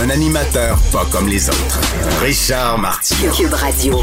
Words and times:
Un 0.00 0.10
animateur 0.10 0.78
pas 0.92 1.04
comme 1.10 1.26
les 1.26 1.48
autres. 1.48 1.80
Richard 2.22 2.78
Martineau. 2.78 3.32
Cube 3.32 3.52
Radio. 3.52 3.98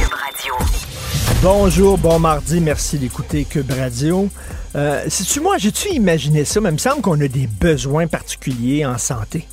Bonjour, 1.41 1.97
bon 1.97 2.19
mardi, 2.19 2.59
merci 2.59 2.97
d'écouter 2.97 3.45
Cube 3.45 3.71
Radio. 3.71 4.27
Euh, 4.75 5.05
tu 5.07 5.39
moi, 5.39 5.57
j'ai-tu 5.57 5.89
imaginé 5.89 6.43
ça? 6.43 6.59
Mais 6.59 6.67
il 6.69 6.73
me 6.73 6.77
semble 6.77 7.01
qu'on 7.01 7.21
a 7.21 7.29
des 7.29 7.47
besoins 7.47 8.07
particuliers 8.07 8.85
en 8.85 8.97
santé. 8.97 9.47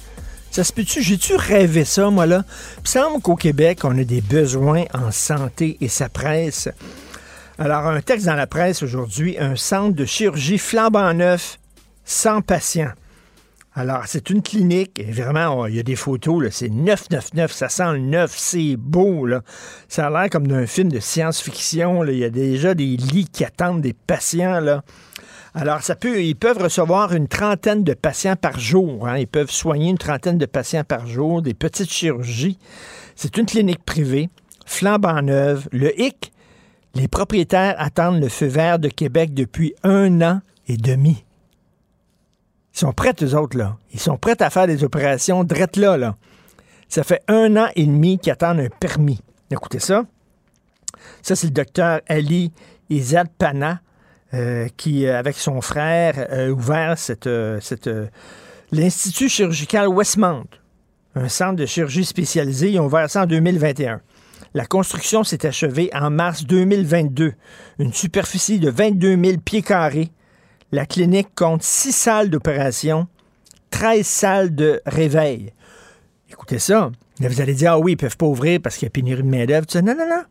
Ça 0.50 0.64
se 0.64 0.72
peut-tu? 0.72 1.00
J'ai-tu 1.00 1.36
rêvé 1.36 1.84
ça, 1.84 2.10
moi, 2.10 2.26
là? 2.26 2.44
Il 2.78 2.82
me 2.82 2.88
semble 2.88 3.22
qu'au 3.22 3.36
Québec, 3.36 3.80
on 3.84 3.96
a 3.96 4.02
des 4.02 4.20
besoins 4.20 4.82
en 4.94 5.12
santé 5.12 5.76
et 5.80 5.88
ça 5.88 6.08
presse. 6.08 6.68
Alors, 7.56 7.86
un 7.86 8.00
texte 8.00 8.26
dans 8.26 8.34
la 8.34 8.48
presse 8.48 8.82
aujourd'hui, 8.82 9.38
un 9.38 9.54
centre 9.54 9.94
de 9.94 10.04
chirurgie 10.04 10.58
flambant 10.58 11.14
neuf, 11.14 11.60
sans 12.04 12.40
patients. 12.40 12.90
Alors, 13.74 14.02
c'est 14.04 14.28
une 14.28 14.42
clinique, 14.42 14.98
et 14.98 15.10
vraiment, 15.10 15.64
il 15.64 15.76
y 15.76 15.80
a 15.80 15.82
des 15.82 15.96
photos, 15.96 16.46
c'est 16.50 16.68
999, 16.68 17.52
ça 17.52 17.70
sent 17.70 17.92
le 17.92 17.98
neuf, 18.00 18.34
c'est 18.36 18.76
beau, 18.76 19.24
là. 19.24 19.40
Ça 19.88 20.08
a 20.08 20.10
l'air 20.10 20.28
comme 20.28 20.46
d'un 20.46 20.66
film 20.66 20.90
de 20.90 21.00
science-fiction, 21.00 22.04
il 22.04 22.18
y 22.18 22.24
a 22.24 22.28
déjà 22.28 22.74
des 22.74 22.98
lits 22.98 23.28
qui 23.32 23.46
attendent 23.46 23.80
des 23.80 23.94
patients. 23.94 24.82
Alors, 25.54 25.82
ça 25.82 25.96
peut, 25.96 26.22
ils 26.22 26.36
peuvent 26.36 26.58
recevoir 26.62 27.14
une 27.14 27.28
trentaine 27.28 27.82
de 27.82 27.94
patients 27.94 28.36
par 28.36 28.60
jour. 28.60 29.08
hein. 29.08 29.16
Ils 29.16 29.26
peuvent 29.26 29.50
soigner 29.50 29.88
une 29.88 29.98
trentaine 29.98 30.36
de 30.36 30.46
patients 30.46 30.84
par 30.84 31.06
jour, 31.06 31.40
des 31.40 31.54
petites 31.54 31.90
chirurgies. 31.90 32.58
C'est 33.16 33.38
une 33.38 33.46
clinique 33.46 33.84
privée, 33.86 34.28
flambant 34.66 35.22
neuve. 35.22 35.68
Le 35.72 35.98
hic, 35.98 36.32
les 36.94 37.08
propriétaires 37.08 37.76
attendent 37.78 38.20
le 38.20 38.28
feu 38.28 38.46
vert 38.46 38.78
de 38.78 38.88
Québec 38.88 39.32
depuis 39.32 39.74
un 39.82 40.20
an 40.20 40.40
et 40.68 40.76
demi. 40.76 41.24
Ils 42.74 42.78
sont 42.78 42.92
prêts, 42.92 43.14
eux 43.22 43.34
autres, 43.36 43.56
là. 43.56 43.76
Ils 43.92 44.00
sont 44.00 44.16
prêts 44.16 44.40
à 44.42 44.50
faire 44.50 44.66
des 44.66 44.84
opérations 44.84 45.44
drette 45.44 45.76
là, 45.76 45.96
là. 45.96 46.16
Ça 46.88 47.04
fait 47.04 47.22
un 47.28 47.56
an 47.56 47.68
et 47.74 47.86
demi 47.86 48.18
qu'ils 48.18 48.32
attendent 48.32 48.60
un 48.60 48.68
permis. 48.68 49.20
Écoutez 49.50 49.78
ça. 49.78 50.04
Ça, 51.22 51.36
c'est 51.36 51.46
le 51.46 51.52
docteur 51.52 52.00
Ali 52.08 52.52
Izad 52.90 53.28
Pana, 53.38 53.80
euh, 54.34 54.68
qui, 54.76 55.06
euh, 55.06 55.18
avec 55.18 55.36
son 55.36 55.60
frère, 55.60 56.26
a 56.30 56.48
ouvert 56.48 56.98
cette, 56.98 57.26
euh, 57.26 57.60
cette, 57.60 57.86
euh, 57.86 58.06
l'Institut 58.70 59.28
chirurgical 59.28 59.88
Westmount, 59.88 60.46
un 61.14 61.28
centre 61.28 61.56
de 61.56 61.66
chirurgie 61.66 62.04
spécialisé. 62.04 62.70
Ils 62.70 62.80
ont 62.80 62.86
ouvert 62.86 63.10
ça 63.10 63.22
en 63.22 63.26
2021. 63.26 64.00
La 64.54 64.66
construction 64.66 65.24
s'est 65.24 65.46
achevée 65.46 65.90
en 65.94 66.10
mars 66.10 66.44
2022. 66.44 67.32
Une 67.78 67.92
superficie 67.92 68.58
de 68.58 68.70
22 68.70 69.22
000 69.22 69.38
pieds 69.38 69.62
carrés. 69.62 70.10
La 70.74 70.86
clinique 70.86 71.28
compte 71.34 71.62
six 71.62 71.92
salles 71.92 72.30
d'opération, 72.30 73.06
13 73.70 74.06
salles 74.06 74.54
de 74.54 74.80
réveil. 74.86 75.52
Écoutez 76.30 76.58
ça. 76.58 76.90
Vous 77.20 77.40
allez 77.42 77.52
dire, 77.52 77.72
ah 77.72 77.78
oui, 77.78 77.92
ils 77.92 77.96
peuvent 77.96 78.16
pas 78.16 78.24
ouvrir 78.24 78.58
parce 78.58 78.76
qu'il 78.76 78.86
y 78.86 78.88
a 78.88 78.90
pénurie 78.90 79.22
de 79.22 79.28
main-d'œuvre. 79.28 79.66
Non, 79.74 79.94
non, 79.94 80.08
non. 80.08 80.22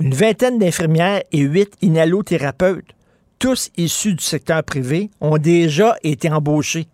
Une 0.00 0.14
vingtaine 0.14 0.58
d'infirmières 0.58 1.22
et 1.30 1.40
huit 1.40 1.74
inhalothérapeutes, 1.82 2.94
tous 3.38 3.70
issus 3.76 4.14
du 4.14 4.24
secteur 4.24 4.64
privé, 4.64 5.10
ont 5.20 5.36
déjà 5.36 5.96
été 6.02 6.32
embauchés. 6.32 6.88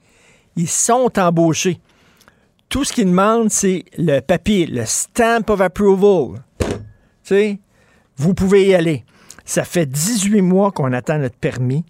Ils 0.57 0.69
sont 0.69 1.17
embauchés. 1.19 1.81
Tout 2.69 2.83
ce 2.83 2.93
qu'ils 2.93 3.07
demandent, 3.07 3.51
c'est 3.51 3.85
le 3.97 4.19
papier, 4.19 4.67
le 4.67 4.85
stamp 4.85 5.49
of 5.51 5.61
approval. 5.61 6.43
Tu 7.23 7.61
vous 8.17 8.35
pouvez 8.35 8.67
y 8.67 8.75
aller. 8.75 9.05
Ça 9.45 9.63
fait 9.63 9.87
18 9.87 10.43
mois 10.43 10.73
qu'on 10.73 10.93
attend 10.93 11.19
notre 11.19 11.37
permis. 11.37 11.85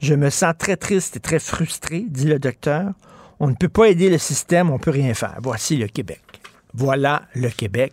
Je 0.00 0.14
me 0.14 0.30
sens 0.30 0.54
très 0.56 0.76
triste 0.76 1.16
et 1.16 1.20
très 1.20 1.38
frustré, 1.38 2.04
dit 2.08 2.26
le 2.26 2.38
docteur. 2.38 2.92
On 3.40 3.48
ne 3.48 3.54
peut 3.54 3.68
pas 3.68 3.86
aider 3.86 4.10
le 4.10 4.18
système, 4.18 4.70
on 4.70 4.74
ne 4.74 4.78
peut 4.78 4.90
rien 4.90 5.14
faire. 5.14 5.36
Voici 5.42 5.76
le 5.76 5.88
Québec. 5.88 6.22
Voilà 6.74 7.22
le 7.34 7.48
Québec. 7.48 7.92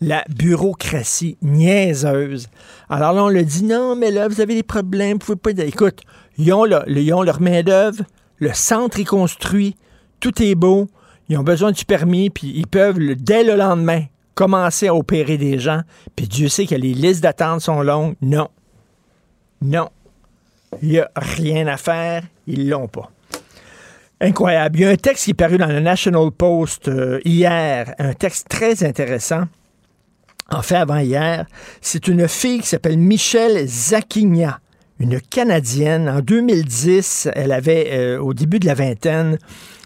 La 0.00 0.24
bureaucratie 0.28 1.38
niaiseuse. 1.42 2.48
Alors 2.88 3.12
là, 3.12 3.24
on 3.24 3.28
le 3.28 3.44
dit, 3.44 3.64
non, 3.64 3.96
mais 3.96 4.10
là, 4.10 4.28
vous 4.28 4.40
avez 4.40 4.54
des 4.54 4.62
problèmes, 4.62 5.18
vous 5.20 5.36
pouvez 5.36 5.54
pas. 5.54 5.64
Écoute, 5.64 6.00
ils 6.36 6.52
ont, 6.52 6.66
ils 6.86 7.14
ont 7.14 7.22
leur 7.22 7.40
main-d'œuvre, 7.40 8.02
le 8.38 8.52
centre 8.52 8.98
est 8.98 9.04
construit, 9.04 9.76
tout 10.20 10.42
est 10.42 10.54
beau, 10.54 10.88
ils 11.28 11.38
ont 11.38 11.42
besoin 11.42 11.72
du 11.72 11.84
permis, 11.84 12.30
puis 12.30 12.52
ils 12.54 12.66
peuvent, 12.66 12.98
dès 12.98 13.44
le 13.44 13.56
lendemain, 13.56 14.04
commencer 14.34 14.88
à 14.88 14.94
opérer 14.94 15.38
des 15.38 15.58
gens, 15.58 15.82
puis 16.16 16.26
Dieu 16.26 16.48
sait 16.48 16.66
que 16.66 16.74
les 16.74 16.92
listes 16.92 17.22
d'attente 17.22 17.60
sont 17.60 17.82
longues. 17.82 18.16
Non. 18.20 18.48
Non. 19.62 19.88
Il 20.82 20.88
n'y 20.90 20.98
a 20.98 21.10
rien 21.16 21.66
à 21.66 21.76
faire, 21.76 22.22
ils 22.46 22.68
l'ont 22.68 22.88
pas. 22.88 23.10
Incroyable. 24.20 24.78
Il 24.78 24.82
y 24.82 24.84
a 24.86 24.90
un 24.90 24.96
texte 24.96 25.24
qui 25.24 25.30
est 25.32 25.34
paru 25.34 25.58
dans 25.58 25.66
le 25.66 25.80
National 25.80 26.30
Post 26.30 26.88
euh, 26.88 27.20
hier, 27.24 27.94
un 27.98 28.14
texte 28.14 28.48
très 28.48 28.84
intéressant. 28.84 29.44
En 30.50 30.62
fait, 30.62 30.76
avant-hier, 30.76 31.46
c'est 31.80 32.06
une 32.06 32.28
fille 32.28 32.60
qui 32.60 32.68
s'appelle 32.68 32.98
Michelle 32.98 33.66
Zakigna, 33.66 34.60
une 35.00 35.20
Canadienne. 35.20 36.08
En 36.08 36.20
2010, 36.20 37.28
elle 37.34 37.52
avait, 37.52 37.90
euh, 37.92 38.18
au 38.20 38.34
début 38.34 38.60
de 38.60 38.66
la 38.66 38.74
vingtaine, 38.74 39.38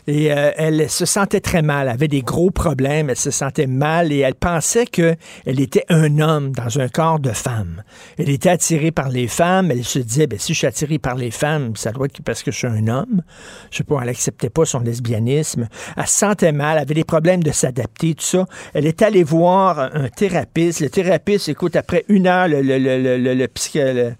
et 0.09 0.33
euh, 0.33 0.51
elle 0.57 0.89
se 0.89 1.05
sentait 1.05 1.41
très 1.41 1.61
mal, 1.61 1.89
avait 1.89 2.09
des 2.09 2.23
gros 2.23 2.51
problèmes, 2.51 3.11
elle 3.11 3.17
se 3.17 3.31
sentait 3.31 3.67
mal 3.67 4.11
et 4.11 4.19
elle 4.21 4.35
pensait 4.35 4.87
qu'elle 4.87 5.17
était 5.45 5.85
un 5.91 6.19
homme 6.19 6.53
dans 6.53 6.81
un 6.81 6.89
corps 6.89 7.21
de 7.21 7.31
femme. 7.31 7.83
Elle 8.19 8.31
était 8.31 8.49
attirée 8.49 8.91
par 8.91 9.11
les 9.11 9.29
femmes, 9.29 9.71
elle 9.71 9.85
se 9.85 9.99
disait, 9.99 10.27
ben, 10.27 10.39
si 10.39 10.55
je 10.55 10.59
suis 10.59 10.67
attirée 10.67 10.99
par 10.99 11.15
les 11.15 11.31
femmes, 11.31 11.77
ça 11.77 11.93
doit 11.93 12.07
être 12.07 12.23
parce 12.23 12.43
que 12.43 12.51
je 12.51 12.57
suis 12.57 12.67
un 12.67 12.89
homme. 12.89 13.23
Je 13.71 13.77
sais 13.77 13.85
pas, 13.85 14.01
elle 14.03 14.09
acceptait 14.09 14.49
pas 14.49 14.65
son 14.65 14.81
lesbianisme. 14.81 15.69
Elle 15.97 16.07
se 16.07 16.19
sentait 16.19 16.53
mal, 16.53 16.77
elle 16.79 16.83
avait 16.85 16.95
des 16.95 17.05
problèmes 17.05 17.43
de 17.43 17.53
s'adapter, 17.53 18.15
tout 18.15 18.25
ça. 18.25 18.47
Elle 18.73 18.87
est 18.87 19.03
allée 19.03 19.25
voir 19.25 19.79
un 19.79 20.09
thérapeute. 20.09 20.81
Le 20.81 20.89
thérapeute, 20.89 21.47
écoute, 21.51 21.77
après 21.77 22.07
une 22.09 22.27
heure, 22.27 22.49
le, 22.49 22.63
le, 22.63 22.79
le, 22.79 23.19
le, 23.19 23.35
le- 23.35 24.15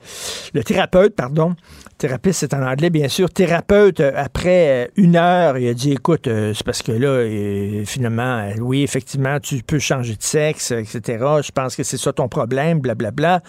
le 0.53 0.63
thérapeute, 0.65 1.15
pardon, 1.17 1.55
Thérapeute, 1.99 2.33
c'est 2.33 2.55
en 2.55 2.63
anglais, 2.63 2.91
bien 2.91 3.09
sûr. 3.09 3.29
Thérapeute, 3.29 3.99
euh, 3.99 4.13
après 4.15 4.87
euh, 4.87 4.87
une 4.95 5.17
heure, 5.17 5.59
il 5.59 5.69
a 5.69 5.75
dit, 5.75 5.91
écoute, 5.91 6.29
euh, 6.29 6.55
c'est 6.55 6.65
parce 6.65 6.81
que 6.81 6.93
là, 6.93 7.85
finalement, 7.85 8.49
oui, 8.61 8.85
effectivement, 8.85 9.41
tu 9.41 9.65
peux 9.65 9.81
changer 9.81 10.15
de 10.15 10.23
sexe, 10.23 10.71
etc. 10.71 11.25
Je 11.43 11.51
pense 11.51 11.75
que 11.75 11.83
c'est 11.83 11.97
ça 11.97 12.13
ton 12.13 12.29
problème, 12.29 12.79
blablabla. 12.79 13.43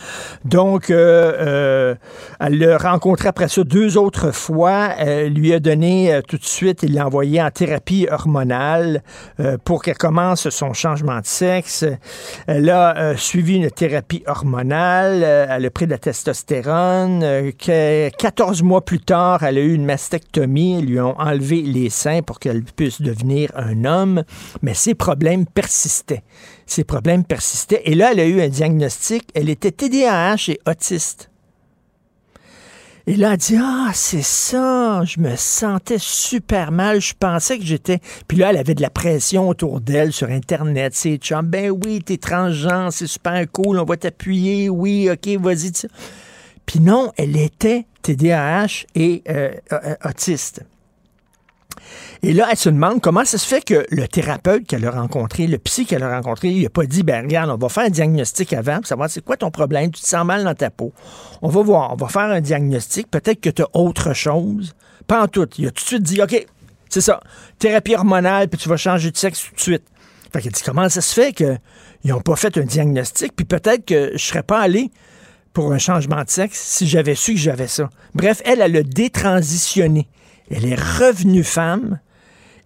Donc, 0.46 0.90
euh, 0.90 1.34
euh, 1.40 1.96
elle 2.40 2.58
l'a 2.58 2.80
rencontré 2.80 3.30
après 3.30 3.50
ça 3.50 3.64
deux 3.64 4.00
autres 4.00 4.32
fois. 4.32 4.96
Elle 4.98 5.34
lui 5.34 5.54
a 5.54 5.60
donné 5.60 6.20
tout 6.28 6.38
de 6.38 6.46
suite, 6.46 6.82
il 6.82 6.96
l'a 6.96 7.06
envoyé 7.06 7.40
en 7.44 7.52
thérapie 7.52 8.08
hormonale 8.10 9.04
pour 9.64 9.84
qu'elle 9.84 9.98
commence 9.98 10.50
son 10.50 10.74
changement 10.74 11.20
de 11.20 11.26
sexe. 11.28 11.86
Elle 12.48 12.70
a 12.72 13.16
suivi 13.16 13.58
une 13.58 13.70
thérapie 13.70 14.24
hormonale. 14.26 15.22
elle 15.22 15.66
a 15.66 15.70
pris 15.70 15.86
de 15.86 15.92
la 15.92 16.00
testostérone. 16.00 17.24
14 18.40 18.64
mois 18.64 18.86
plus 18.86 19.02
tard, 19.02 19.44
elle 19.44 19.58
a 19.58 19.62
eu 19.62 19.74
une 19.74 19.84
mastectomie. 19.84 20.80
Ils 20.80 20.86
lui 20.86 21.02
ont 21.02 21.20
enlevé 21.20 21.62
les 21.62 21.90
seins 21.90 22.22
pour 22.22 22.40
qu'elle 22.40 22.64
puisse 22.64 23.02
devenir 23.02 23.52
un 23.54 23.84
homme. 23.84 24.24
Mais 24.62 24.74
ses 24.74 24.96
problèmes 24.96 25.46
persistaient. 25.46 26.24
Ses 26.66 26.86
problèmes 26.86 27.26
persistaient. 27.26 27.82
Et 27.84 27.96
là, 27.96 28.14
elle 28.14 28.22
a 28.22 28.26
eu 28.26 28.40
un 28.40 28.48
diagnostic. 28.48 29.28
Elle 29.36 29.50
était 29.50 29.74
TDAH 29.74 30.54
et 30.54 30.60
autiste. 30.66 31.30
Et 33.08 33.18
là, 33.18 33.34
elle 33.34 33.40
dit 33.40 33.58
Ah, 33.62 33.90
c'est 33.94 34.22
ça, 34.22 35.04
je 35.04 35.20
me 35.20 35.36
sentais 35.36 35.98
super 36.00 36.72
mal, 36.72 37.02
je 37.02 37.16
pensais 37.20 37.60
que 37.60 37.66
j'étais. 37.66 38.00
Puis 38.30 38.38
là, 38.38 38.52
elle 38.52 38.58
avait 38.58 38.74
de 38.74 38.82
la 38.82 38.90
pression 38.90 39.50
autour 39.50 39.82
d'elle 39.82 40.14
sur 40.14 40.30
Internet. 40.30 40.94
C'est 40.96 41.18
chums, 41.18 41.46
ben 41.46 41.72
oui, 41.72 42.02
t'es 42.06 42.16
transgenre, 42.16 42.94
c'est 42.94 43.08
super 43.08 43.46
cool, 43.52 43.80
on 43.80 43.84
va 43.84 43.98
t'appuyer, 43.98 44.70
oui, 44.70 45.10
ok, 45.12 45.28
vas-y. 45.42 45.74
Puis 46.70 46.82
non, 46.82 47.12
elle 47.18 47.36
était 47.36 47.88
TDAH 48.04 48.86
et 48.94 49.24
euh, 49.28 49.50
autiste. 50.06 50.64
Et 52.22 52.32
là, 52.32 52.48
elle 52.52 52.58
se 52.58 52.70
demande 52.70 53.02
comment 53.02 53.26
ça 53.26 53.40
se 53.40 53.48
fait 53.48 53.66
que 53.66 53.88
le 53.90 54.08
thérapeute 54.08 54.68
qu'elle 54.68 54.86
a 54.86 54.92
rencontré, 54.92 55.48
le 55.48 55.58
psy 55.58 55.88
qu'elle 55.88 56.04
a 56.04 56.16
rencontré, 56.16 56.50
il 56.50 56.64
a 56.64 56.70
pas 56.70 56.86
dit, 56.86 57.02
ben 57.02 57.26
regarde, 57.26 57.50
on 57.50 57.58
va 57.58 57.70
faire 57.70 57.86
un 57.86 57.90
diagnostic 57.90 58.54
avant 58.54 58.76
pour 58.76 58.86
savoir 58.86 59.10
c'est 59.10 59.26
quoi 59.26 59.36
ton 59.36 59.50
problème, 59.50 59.90
tu 59.90 60.04
te 60.04 60.08
sens 60.08 60.24
mal 60.24 60.44
dans 60.44 60.54
ta 60.54 60.70
peau. 60.70 60.94
On 61.42 61.50
va 61.50 61.64
voir, 61.64 61.92
on 61.92 61.96
va 61.96 62.08
faire 62.08 62.30
un 62.30 62.40
diagnostic, 62.40 63.10
peut-être 63.10 63.42
que 63.42 63.50
tu 63.50 63.64
as 63.64 63.70
autre 63.74 64.14
chose. 64.14 64.76
Pas 65.08 65.24
en 65.24 65.28
tout. 65.28 65.50
Il 65.58 65.66
a 65.66 65.72
tout 65.72 65.84
de 65.84 65.88
suite 65.88 66.04
dit, 66.04 66.22
OK, 66.22 66.46
C'est 66.88 67.02
ça. 67.02 67.20
Thérapie 67.58 67.96
hormonale, 67.96 68.48
puis 68.48 68.60
tu 68.60 68.70
vas 68.70 68.78
changer 68.78 69.10
de 69.10 69.18
sexe 69.18 69.44
tout 69.44 69.56
de 69.56 69.60
suite. 69.60 69.84
Fait 70.32 70.40
qu'elle 70.40 70.52
dit, 70.52 70.62
comment 70.64 70.88
ça 70.88 71.02
se 71.02 71.16
fait 71.16 71.34
qu'ils 71.34 71.58
n'ont 72.06 72.22
pas 72.22 72.36
fait 72.36 72.56
un 72.60 72.66
diagnostic, 72.66 73.36
puis 73.36 73.46
peut-être 73.46 73.86
que 73.86 74.12
je 74.14 74.24
serais 74.24 74.44
pas 74.44 74.60
allé 74.60 74.92
pour 75.54 75.72
un 75.72 75.78
changement 75.78 76.24
de 76.24 76.30
sexe 76.30 76.60
si 76.60 76.88
j'avais 76.88 77.16
su 77.16 77.34
que 77.34 77.40
j'avais 77.40 77.68
ça. 77.68 77.90
Bref, 78.14 78.42
elle, 78.46 78.62
elle 78.62 78.78
a 78.78 78.84
détransitionné. 78.84 80.08
Elle 80.52 80.66
est 80.66 80.80
revenue 80.80 81.44
femme 81.44 82.00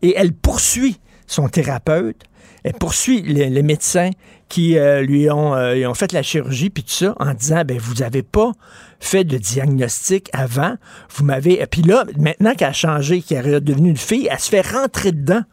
et 0.02 0.14
elle 0.16 0.34
poursuit 0.34 1.00
son 1.28 1.48
thérapeute. 1.50 2.24
Elle 2.64 2.74
poursuit 2.74 3.22
les, 3.22 3.62
médecins 3.62 4.12
qui 4.48 4.78
euh, 4.78 5.02
lui 5.02 5.30
ont, 5.30 5.54
euh, 5.54 5.86
ont, 5.86 5.94
fait 5.94 6.14
la 6.14 6.24
chirurgie 6.24 6.70
puis 6.70 6.84
tout 6.84 6.94
ça 6.94 7.16
en 7.20 7.34
disant 7.34 7.64
ben 7.66 7.78
vous 7.78 7.96
n'avez 7.96 8.24
pas 8.24 8.54
fait 9.02 9.26
de 9.26 9.38
diagnostic 9.38 10.30
avant, 10.32 10.76
vous 11.14 11.26
m'avez 11.26 11.66
puis 11.66 11.82
là 11.82 12.06
maintenant 12.18 12.54
qu'elle 12.56 12.70
a 12.70 12.74
changé, 12.74 13.22
qu'elle 13.22 13.48
est 13.48 13.60
devenue 13.60 13.90
une 13.90 13.98
fille, 13.98 14.30
elle 14.32 14.40
se 14.40 14.50
fait 14.50 14.62
rentrer 14.62 15.12
dedans 15.12 15.44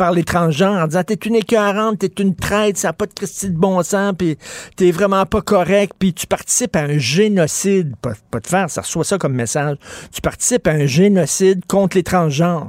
par 0.00 0.12
l'étranger 0.12 0.64
en 0.64 0.86
disant 0.86 1.02
t'es 1.04 1.12
une 1.12 1.34
écœurante, 1.34 1.98
t'es 1.98 2.22
une 2.22 2.34
traite, 2.34 2.78
ça 2.78 2.88
n'a 2.88 2.92
pas 2.94 3.04
de 3.04 3.12
Christie 3.12 3.50
de 3.50 3.58
bon 3.58 3.82
sens, 3.82 4.14
puis 4.16 4.38
t'es 4.74 4.92
vraiment 4.92 5.26
pas 5.26 5.42
correct, 5.42 5.92
puis 5.98 6.14
tu 6.14 6.26
participes 6.26 6.74
à 6.74 6.84
un 6.84 6.96
génocide, 6.96 7.94
pas, 8.00 8.14
pas 8.30 8.40
de 8.40 8.46
faire, 8.46 8.70
ça 8.70 8.80
reçoit 8.80 9.04
ça 9.04 9.18
comme 9.18 9.34
message, 9.34 9.76
tu 10.10 10.22
participes 10.22 10.66
à 10.68 10.70
un 10.70 10.86
génocide 10.86 11.66
contre 11.66 11.98
l'étranger. 11.98 12.60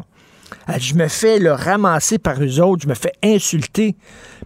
Je 0.78 0.94
me 0.96 1.08
fais 1.08 1.40
le 1.40 1.54
ramasser 1.54 2.18
par 2.18 2.44
eux 2.44 2.60
autres, 2.60 2.84
je 2.84 2.90
me 2.90 2.96
fais 2.96 3.14
insulter. 3.24 3.96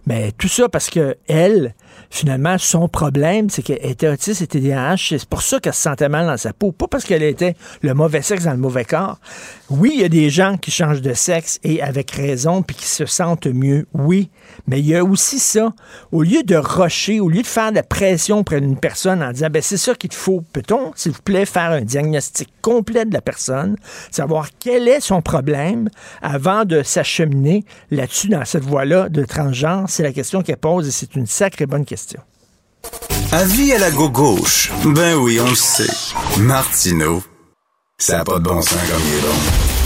Mais 0.06 0.30
tout 0.32 0.48
ça 0.48 0.68
parce 0.68 0.88
que 0.88 1.16
elle, 1.26 1.74
finalement, 2.10 2.56
son 2.58 2.88
problème, 2.88 3.50
c'est 3.50 3.62
qu'elle 3.62 3.84
était 3.84 4.08
autiste 4.08 4.40
et 4.42 4.46
TDAH. 4.46 4.96
C'est 4.96 5.28
pour 5.28 5.42
ça 5.42 5.58
qu'elle 5.58 5.74
se 5.74 5.82
sentait 5.82 6.08
mal 6.08 6.26
dans 6.26 6.36
sa 6.36 6.52
peau. 6.52 6.70
Pas 6.70 6.86
parce 6.86 7.04
qu'elle 7.04 7.24
était 7.24 7.56
le 7.82 7.94
mauvais 7.94 8.22
sexe 8.22 8.44
dans 8.44 8.52
le 8.52 8.56
mauvais 8.56 8.84
corps. 8.84 9.18
Oui, 9.68 9.92
il 9.94 10.00
y 10.00 10.04
a 10.04 10.08
des 10.08 10.30
gens 10.30 10.56
qui 10.56 10.70
changent 10.70 11.02
de 11.02 11.12
sexe 11.12 11.58
et 11.64 11.82
avec 11.82 12.12
raison, 12.12 12.62
puis 12.62 12.76
qui 12.76 12.86
se 12.86 13.04
sentent 13.04 13.48
mieux. 13.48 13.86
Oui. 13.94 14.30
Mais 14.68 14.78
il 14.78 14.86
y 14.86 14.94
a 14.94 15.04
aussi 15.04 15.40
ça. 15.40 15.72
Au 16.12 16.22
lieu 16.22 16.44
de 16.44 16.54
rocher, 16.54 17.18
au 17.18 17.28
lieu 17.28 17.42
de 17.42 17.46
faire 17.46 17.70
de 17.70 17.76
la 17.76 17.82
pression 17.82 18.44
près 18.44 18.60
d'une 18.60 18.78
personne 18.78 19.22
en 19.22 19.32
disant, 19.32 19.48
ben, 19.50 19.62
c'est 19.62 19.76
ça 19.76 19.94
qu'il 19.94 20.10
te 20.10 20.14
faut. 20.14 20.44
Peut-on, 20.52 20.92
s'il 20.94 21.12
vous 21.12 21.22
plaît, 21.22 21.46
faire 21.46 21.72
un 21.72 21.80
diagnostic 21.80 22.48
complet 22.62 23.04
de 23.04 23.12
la 23.12 23.20
personne, 23.20 23.76
savoir 24.12 24.48
quel 24.60 24.86
est 24.86 25.00
son 25.00 25.20
problème 25.20 25.88
avant 26.22 26.64
de 26.64 26.82
s'acheminer 26.82 27.64
là-dessus, 27.90 28.28
dans 28.28 28.44
cette 28.44 28.64
voie-là 28.64 29.08
de 29.08 29.24
transgenre? 29.24 29.86
C'est 29.88 30.04
la 30.04 30.12
question 30.12 30.42
qu'elle 30.42 30.58
pose 30.58 30.86
et 30.86 30.92
c'est 30.92 31.16
une 31.16 31.26
sacrée 31.26 31.66
bonne 31.66 31.84
question. 31.84 32.20
Avis 33.32 33.72
à 33.72 33.78
la 33.78 33.90
gauche. 33.90 34.70
Ben 34.84 35.16
oui, 35.16 35.40
on 35.40 35.48
le 35.48 35.56
sait. 35.56 35.92
Martineau, 36.38 37.22
ça 37.98 38.18
n'a 38.18 38.24
pas 38.24 38.38
de 38.38 38.44
bon 38.44 38.60
sens 38.60 38.78
comme 38.90 39.02
il 39.06 39.14
est 39.14 39.20
bon. 39.22 39.34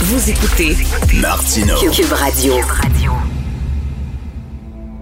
Vous 0.01 0.29
écoutez 0.29 0.75
Martineau. 1.21 1.77
Cube 1.91 2.11
Radio. 2.11 2.55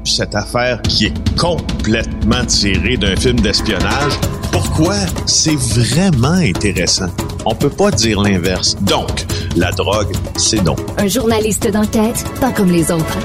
Cette 0.10 0.34
affaire 0.34 0.82
qui 0.82 1.06
est 1.06 1.38
complètement 1.38 2.44
tirée 2.46 2.98
d'un 2.98 3.16
film 3.16 3.40
d'espionnage, 3.40 4.14
pourquoi? 4.52 4.96
C'est 5.28 5.56
vraiment 5.56 6.34
intéressant? 6.34 7.10
On 7.46 7.54
peut 7.54 7.70
pas 7.70 7.92
dire 7.92 8.20
l'inverse. 8.20 8.76
Donc, 8.82 9.26
la 9.56 9.72
drogue, 9.72 10.12
c'est 10.36 10.64
donc. 10.64 10.80
Un 10.98 11.08
journaliste 11.08 11.72
d'enquête, 11.72 12.26
pas 12.42 12.52
comme 12.52 12.72
les 12.72 12.92
autres. 12.92 13.18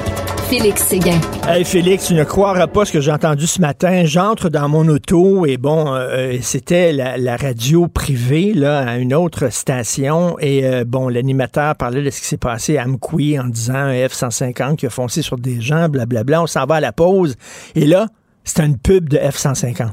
Félix 0.48 0.82
Séguin. 0.82 1.18
Hey 1.48 1.64
Félix, 1.64 2.06
tu 2.06 2.14
ne 2.14 2.22
croiras 2.22 2.66
pas 2.66 2.84
ce 2.84 2.92
que 2.92 3.00
j'ai 3.00 3.10
entendu 3.10 3.46
ce 3.46 3.60
matin. 3.60 4.04
J'entre 4.04 4.50
dans 4.50 4.68
mon 4.68 4.86
auto 4.88 5.46
et 5.46 5.56
bon, 5.56 5.94
euh, 5.94 6.36
c'était 6.42 6.92
la, 6.92 7.36
radio 7.36 7.88
privée 7.88 8.52
là, 8.52 8.80
à 8.80 8.96
une 8.98 9.14
autre 9.14 9.50
station 9.50 10.36
et 10.38 10.66
euh, 10.66 10.84
bon, 10.86 11.08
l'animateur 11.08 11.74
parlait 11.76 12.02
de 12.02 12.10
ce 12.10 12.20
qui 12.20 12.26
s'est 12.26 12.36
passé 12.36 12.76
à 12.76 12.84
Amqui 12.84 13.38
en 13.38 13.44
disant 13.44 13.74
un 13.74 14.06
F-150 14.06 14.76
qui 14.76 14.86
a 14.86 14.90
foncé 14.90 15.22
sur 15.22 15.38
des 15.38 15.60
gens, 15.60 15.88
blablabla. 15.88 16.42
On 16.42 16.46
s'en 16.46 16.66
va 16.66 16.73
à 16.74 16.80
la 16.80 16.92
pause 16.92 17.36
et 17.74 17.86
là, 17.86 18.08
c'était 18.44 18.66
une 18.66 18.78
pub 18.78 19.08
de 19.08 19.18
F-150. 19.18 19.90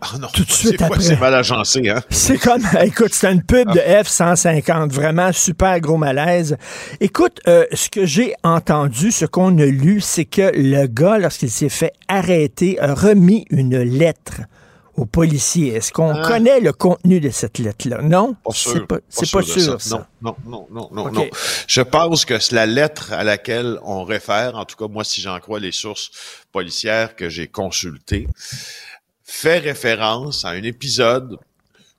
Ah 0.00 0.18
non, 0.20 0.28
tout 0.32 0.44
de 0.44 0.52
suite 0.52 0.80
après. 0.82 1.00
C'est 1.00 1.18
mal 1.18 1.34
agencé, 1.34 1.88
hein? 1.88 2.02
C'est 2.10 2.38
comme, 2.38 2.62
écoute, 2.82 3.12
c'est 3.12 3.32
une 3.32 3.42
pub 3.42 3.72
de 3.72 3.80
ah. 3.80 4.02
F-150, 4.02 4.90
vraiment 4.90 5.32
super 5.32 5.80
gros 5.80 5.96
malaise. 5.96 6.56
Écoute, 7.00 7.40
euh, 7.48 7.64
ce 7.72 7.88
que 7.88 8.04
j'ai 8.04 8.34
entendu, 8.42 9.10
ce 9.10 9.24
qu'on 9.24 9.56
a 9.58 9.64
lu, 9.64 10.00
c'est 10.00 10.26
que 10.26 10.52
le 10.54 10.86
gars, 10.86 11.18
lorsqu'il 11.18 11.50
s'est 11.50 11.70
fait 11.70 11.92
arrêter, 12.08 12.78
a 12.78 12.94
remis 12.94 13.46
une 13.50 13.80
lettre 13.80 14.42
aux 14.96 15.06
policiers. 15.06 15.74
Est-ce 15.74 15.92
qu'on 15.92 16.14
ah. 16.14 16.26
connaît 16.26 16.60
le 16.60 16.72
contenu 16.72 17.20
de 17.20 17.30
cette 17.30 17.58
lettre-là? 17.58 18.02
Non? 18.02 18.36
C'est 18.52 18.86
pas, 18.86 18.98
pas, 18.98 19.42
sûr, 19.42 19.80
ça. 19.80 20.08
Non, 20.20 20.36
non, 20.46 20.66
non, 20.70 20.88
non, 20.92 21.12
non. 21.12 21.28
Je 21.66 21.80
pense 21.82 22.24
que 22.24 22.38
c'est 22.38 22.54
la 22.54 22.66
lettre 22.66 23.12
à 23.12 23.24
laquelle 23.24 23.78
on 23.82 24.04
réfère, 24.04 24.56
en 24.56 24.64
tout 24.64 24.76
cas, 24.76 24.88
moi, 24.88 25.04
si 25.04 25.20
j'en 25.20 25.38
crois 25.40 25.60
les 25.60 25.72
sources 25.72 26.10
policières 26.52 27.16
que 27.16 27.28
j'ai 27.28 27.48
consultées, 27.48 28.26
fait 29.22 29.58
référence 29.58 30.44
à 30.44 30.50
un 30.50 30.62
épisode 30.62 31.38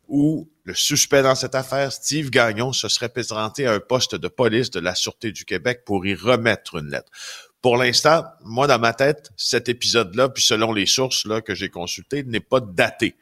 où 0.08 0.50
le 0.64 0.74
suspect 0.74 1.22
dans 1.22 1.36
cette 1.36 1.56
affaire, 1.56 1.92
Steve 1.92 2.30
Gagnon, 2.30 2.74
se 2.74 2.90
serait 2.90 3.10
présenté 3.10 3.68
à 3.68 3.74
un 3.74 3.80
poste 3.80 4.16
de 4.16 4.28
police 4.28 4.70
de 4.70 4.80
la 4.80 4.96
Sûreté 4.96 5.32
du 5.32 5.46
Québec 5.46 5.84
pour 5.86 6.06
y 6.06 6.14
remettre 6.16 6.76
une 6.76 6.90
lettre. 6.90 7.12
Pour 7.62 7.77
l'instant, 7.77 8.24
moi, 8.44 8.68
dans 8.68 8.80
ma 8.80 8.94
tête, 8.94 9.31
cet 9.36 9.68
épisode-là, 9.68 10.30
puis 10.30 10.44
selon 10.44 10.71
les 10.71 10.86
sources 10.86 11.25
là, 11.25 11.42
que 11.42 11.56
j'ai 11.56 11.69
consultées, 11.69 12.24
n'est 12.24 12.39
pas 12.39 12.59
daté. 12.59 13.15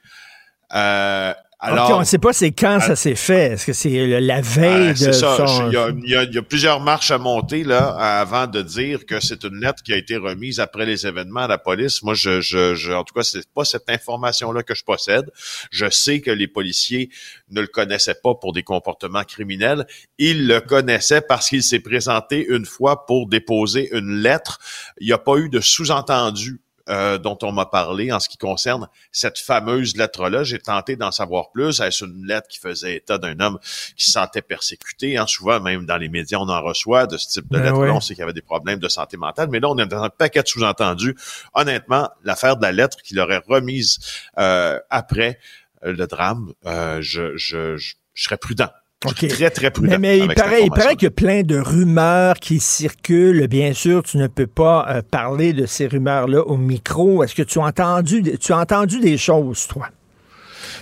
Euh, 0.74 1.34
alors, 1.60 1.92
on 1.92 2.00
ne 2.00 2.06
sait 2.06 2.18
pas 2.18 2.34
c'est 2.34 2.52
quand 2.52 2.80
ça 2.80 2.96
s'est 2.96 3.16
fait. 3.16 3.54
Est-ce 3.54 3.66
que 3.66 3.74
c'est 3.74 4.20
la 4.20 4.42
veille 4.42 4.94
de 4.94 5.12
ça. 5.12 5.38
Il, 5.68 5.74
y 5.74 5.78
a, 5.78 5.90
il, 5.90 6.34
y 6.34 6.38
a, 6.38 6.42
plusieurs 6.42 6.80
marches 6.80 7.12
à 7.12 7.18
monter 7.18 7.64
là 7.64 7.88
avant 8.20 8.48
de 8.48 8.62
dire 8.62 9.06
que 9.06 9.20
c'est 9.20 9.44
une 9.44 9.60
lettre 9.62 9.82
qui 9.82 9.94
a 9.94 9.98
été 9.98 10.18
remise 10.18 10.60
après 10.60 10.86
les 10.86 11.08
événements 11.08 11.42
à 11.42 11.48
la 11.48 11.58
police. 11.58 12.04
Moi, 12.04 12.14
je, 12.14 12.42
je, 12.42 12.92
en 12.92 13.04
tout 13.04 13.14
cas, 13.14 13.24
c'est 13.24 13.48
pas 13.54 13.66
cette 13.66 13.90
information-là 13.90 14.64
que 14.64 14.76
je 14.76 14.84
possède. 14.84 15.32
Je 15.72 15.90
sais 15.90 16.22
que 16.22 16.32
les 16.32 16.48
policiers 16.48 17.10
ne 17.50 17.62
le 17.62 17.68
connaissaient 17.68 18.18
pas 18.22 18.36
pour 18.36 18.54
des 18.54 18.64
comportements 18.64 19.24
criminels. 19.24 19.86
Ils 20.18 20.48
le 20.48 20.60
connaissaient 20.60 21.22
parce 21.22 21.50
qu'il 21.50 21.64
s'est 21.64 21.80
présenté 21.80 22.46
une 22.48 22.66
fois 22.66 23.06
pour 23.06 23.28
déposer 23.28 23.90
une 23.96 24.18
lettre. 24.18 24.60
Il 25.00 25.08
n'y 25.08 25.14
a 25.14 25.18
pas 25.18 25.38
eu 25.38 25.50
de 25.50 25.62
sous-entendu 25.62 26.62
euh, 26.90 27.18
dont 27.18 27.38
on 27.42 27.52
m'a 27.52 27.66
parlé 27.66 28.12
en 28.12 28.20
ce 28.20 28.30
qui 28.30 28.38
concerne 28.38 28.88
cette 29.12 29.40
fameuse 29.40 29.96
lettre-là. 29.98 30.44
J'ai 30.44 30.60
tenté 30.60 30.96
d'en 30.96 31.12
savoir 31.12 31.52
plus. 31.52 31.80
Est-ce 31.80 32.06
une 32.06 32.26
lettre 32.26 32.48
qui 32.48 32.60
faisait 32.60 32.98
état 32.98 33.18
d'un 33.18 33.40
homme 33.40 33.60
qui 33.96 34.06
se 34.06 34.12
sentait 34.12 34.42
persécuté? 34.42 35.18
Hein? 35.18 35.28
Souvent, 35.28 35.60
même 35.60 35.86
dans 35.86 35.98
les 35.98 36.10
médias, 36.10 36.38
on 36.40 36.50
en 36.50 36.62
reçoit 36.62 37.08
de 37.08 37.18
ce 37.18 37.28
type 37.28 37.52
de 37.52 37.58
ben 37.58 37.64
lettre-là. 37.64 37.94
On 37.94 38.00
sait 38.00 38.14
qu'il 38.14 38.22
y 38.22 38.24
avait 38.24 38.34
des 38.34 38.42
problèmes 38.42 38.80
de 38.80 38.88
santé 38.88 39.18
mentale. 39.18 39.50
Mais 39.52 39.60
là, 39.60 39.70
on 39.70 39.78
est 39.78 39.86
dans 39.88 40.04
un 40.04 40.10
paquet 40.10 40.44
de 40.44 40.48
sous-entendus. 40.48 41.16
Honnêtement, 41.54 42.10
l'affaire 42.24 42.58
de 42.58 42.62
la 42.62 42.72
lettre 42.72 43.02
qu'il 43.02 43.20
aurait 43.20 43.42
remise 43.48 44.00
euh, 44.38 44.80
après 44.90 45.40
le 45.82 46.08
drame, 46.08 46.54
euh, 46.66 47.00
je, 47.02 47.36
je, 47.36 47.78
je, 47.78 47.96
je 48.14 48.24
serais 48.24 48.38
prudent 48.38 48.70
Très, 49.14 49.50
très 49.50 49.72
prudent. 49.72 49.98
Mais, 50.00 50.20
il 50.20 50.28
paraît, 50.34 50.64
il 50.64 50.70
paraît 50.70 50.96
qu'il 50.96 51.06
y 51.06 51.08
a 51.08 51.12
plein 51.12 51.44
de 51.44 51.58
rumeurs 51.58 52.36
qui 52.36 52.60
circulent. 52.60 53.48
Bien 53.48 53.74
sûr, 53.74 54.04
tu 54.04 54.18
ne 54.18 54.28
peux 54.28 54.48
pas 54.48 54.86
euh, 54.90 55.02
parler 55.10 55.54
de 55.54 55.66
ces 55.66 55.88
rumeurs-là 55.88 56.42
au 56.42 56.58
micro. 56.58 57.24
Est-ce 57.24 57.36
que 57.36 57.44
tu 57.44 57.60
as 57.60 57.64
entendu, 57.64 58.24
tu 58.40 58.54
as 58.54 58.60
entendu 58.60 59.00
des 59.00 59.18
choses, 59.18 59.68
toi? 59.68 59.88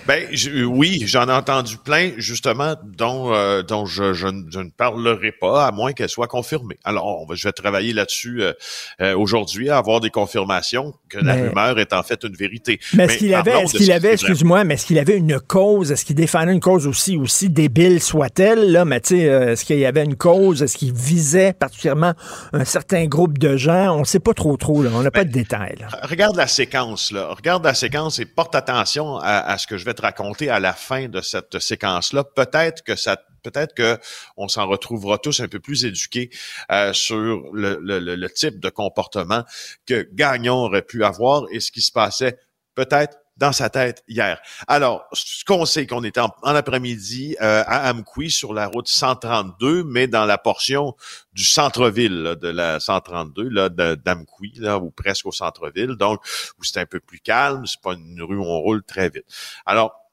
Ben 0.06 0.26
oui, 0.66 1.02
j'en 1.06 1.28
ai 1.28 1.32
entendu 1.32 1.78
plein 1.78 2.10
justement 2.18 2.74
dont 2.84 3.32
euh, 3.32 3.62
dont 3.62 3.86
je, 3.86 4.12
je, 4.12 4.26
ne 4.28 4.68
parlerai 4.68 5.32
pas 5.32 5.66
à 5.66 5.72
moins 5.72 5.94
qu'elles 5.94 6.10
soient 6.10 6.28
confirmées. 6.28 6.78
Alors 6.84 7.22
on 7.22 7.26
va, 7.26 7.34
je 7.34 7.48
vais 7.48 7.52
travailler 7.52 7.94
là-dessus 7.94 8.42
euh, 8.42 8.52
euh, 9.00 9.16
aujourd'hui 9.16 9.70
à 9.70 9.78
avoir 9.78 10.00
des 10.00 10.10
confirmations 10.10 10.92
que 11.08 11.18
la 11.18 11.34
rumeur 11.34 11.78
est 11.78 11.94
en 11.94 12.02
fait 12.02 12.22
une 12.22 12.34
vérité. 12.34 12.80
Mais 12.92 13.04
est-ce 13.04 13.16
qu'il 13.16 13.34
avait, 13.34 13.62
est-ce 13.62 13.78
qu'il 13.78 13.92
avait, 13.92 14.12
excuse-moi, 14.12 14.64
mais 14.64 14.74
est-ce 14.74 14.86
qu'il 14.86 14.98
avait 14.98 15.16
une 15.16 15.40
cause, 15.40 15.90
est-ce 15.90 16.04
qu'il 16.04 16.16
défendait 16.16 16.52
une 16.52 16.60
cause 16.60 16.86
aussi 16.86 17.16
aussi 17.16 17.48
débile 17.48 18.02
soit-elle 18.02 18.72
là, 18.72 18.84
mais 18.84 19.00
tu 19.00 19.16
sais, 19.16 19.22
est-ce 19.22 19.64
qu'il 19.64 19.78
y 19.78 19.86
avait 19.86 20.04
une 20.04 20.16
cause, 20.16 20.62
est-ce 20.62 20.76
qu'il 20.76 20.92
visait 20.92 21.54
particulièrement 21.54 22.12
un 22.52 22.66
certain 22.66 23.06
groupe 23.06 23.38
de 23.38 23.56
gens, 23.56 23.96
on 23.98 24.04
sait 24.04 24.20
pas 24.20 24.34
trop 24.34 24.58
trop 24.58 24.82
là, 24.82 24.90
on 24.92 25.02
n'a 25.02 25.10
pas 25.10 25.24
de 25.24 25.32
détails. 25.32 25.86
Regarde 26.02 26.36
la 26.36 26.46
séquence 26.46 27.10
là, 27.10 27.32
regarde 27.34 27.64
la 27.64 27.74
séquence 27.74 28.18
et 28.18 28.26
porte 28.26 28.54
attention 28.54 29.16
à, 29.16 29.38
à 29.38 29.56
ce 29.56 29.66
que 29.66 29.78
je 29.78 29.84
vais 29.86 29.93
raconter 30.00 30.50
à 30.50 30.60
la 30.60 30.72
fin 30.72 31.08
de 31.08 31.20
cette 31.20 31.58
séquence-là. 31.58 32.24
Peut-être 32.24 32.82
que 32.82 32.96
ça 32.96 33.16
peut-être 33.42 33.74
que 33.74 33.98
on 34.36 34.48
s'en 34.48 34.66
retrouvera 34.66 35.18
tous 35.18 35.40
un 35.40 35.48
peu 35.48 35.60
plus 35.60 35.84
éduqués 35.84 36.30
euh, 36.72 36.92
sur 36.92 37.16
le, 37.52 38.26
type 38.28 38.58
de 38.58 38.70
comportement 38.70 39.44
que 39.86 40.08
Gagnon 40.12 40.64
aurait 40.64 40.82
pu 40.82 41.04
avoir 41.04 41.44
et 41.52 41.60
ce 41.60 41.70
qui 41.70 41.82
se 41.82 41.92
passait 41.92 42.38
peut-être 42.74 43.18
dans 43.36 43.52
sa 43.52 43.68
tête 43.68 44.04
hier. 44.08 44.40
Alors, 44.68 45.06
ce 45.12 45.44
qu'on 45.44 45.64
sait 45.64 45.86
qu'on 45.86 46.04
était 46.04 46.20
en, 46.20 46.30
après-midi 46.42 47.36
euh, 47.40 47.64
à 47.66 47.90
Amqui 47.90 48.30
sur 48.30 48.54
la 48.54 48.66
route 48.66 48.88
132, 48.88 49.84
mais 49.84 50.06
dans 50.06 50.24
la 50.24 50.38
portion 50.38 50.94
du 51.32 51.44
centre-ville 51.44 52.36
de 52.40 52.48
la 52.48 52.80
132 52.80 53.48
là 53.48 53.68
d'Amqui, 53.68 54.52
là 54.56 54.78
ou 54.78 54.90
presque 54.90 55.26
au 55.26 55.32
centre-ville, 55.32 55.96
donc 55.96 56.20
où 56.58 56.64
c'est 56.64 56.80
un 56.80 56.86
peu 56.86 57.00
plus 57.00 57.20
calme, 57.20 57.66
c'est 57.66 57.80
pas 57.80 57.94
une 57.94 58.22
rue 58.22 58.36
où 58.36 58.44
on 58.44 58.60
roule 58.60 58.84
très 58.84 59.08
vite. 59.08 59.26
Alors, 59.66 60.03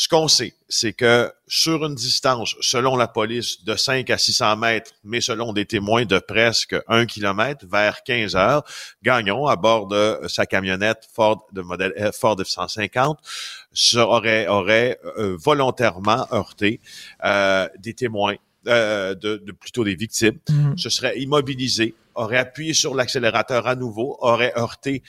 ce 0.00 0.06
qu'on 0.06 0.28
sait, 0.28 0.54
c'est 0.68 0.92
que 0.92 1.32
sur 1.48 1.84
une 1.84 1.96
distance, 1.96 2.54
selon 2.60 2.94
la 2.94 3.08
police, 3.08 3.64
de 3.64 3.74
5 3.74 4.08
à 4.10 4.18
600 4.18 4.56
mètres, 4.56 4.92
mais 5.02 5.20
selon 5.20 5.52
des 5.52 5.66
témoins 5.66 6.04
de 6.04 6.20
presque 6.20 6.76
1 6.86 7.06
km, 7.06 7.66
vers 7.66 8.04
15 8.04 8.36
heures, 8.36 8.64
Gagnon, 9.02 9.46
à 9.48 9.56
bord 9.56 9.88
de 9.88 10.20
sa 10.28 10.46
camionnette 10.46 11.08
Ford 11.12 11.44
de 11.52 11.62
modèle 11.62 11.92
Ford 12.12 12.36
F-150, 12.40 13.16
aurait, 13.96 14.46
aurait 14.46 15.00
euh, 15.18 15.36
volontairement 15.40 16.26
heurté 16.32 16.80
euh, 17.24 17.68
des 17.78 17.94
témoins, 17.94 18.36
euh, 18.68 19.16
de, 19.16 19.38
de, 19.38 19.52
plutôt 19.52 19.82
des 19.82 19.96
victimes, 19.96 20.38
Mhm. 20.48 20.78
se 20.78 20.90
serait 20.90 21.18
immobilisé, 21.18 21.94
aurait 22.14 22.38
appuyé 22.38 22.72
sur 22.72 22.94
l'accélérateur 22.94 23.66
à 23.66 23.74
nouveau, 23.74 24.16
aurait 24.20 24.52
heurté 24.56 25.02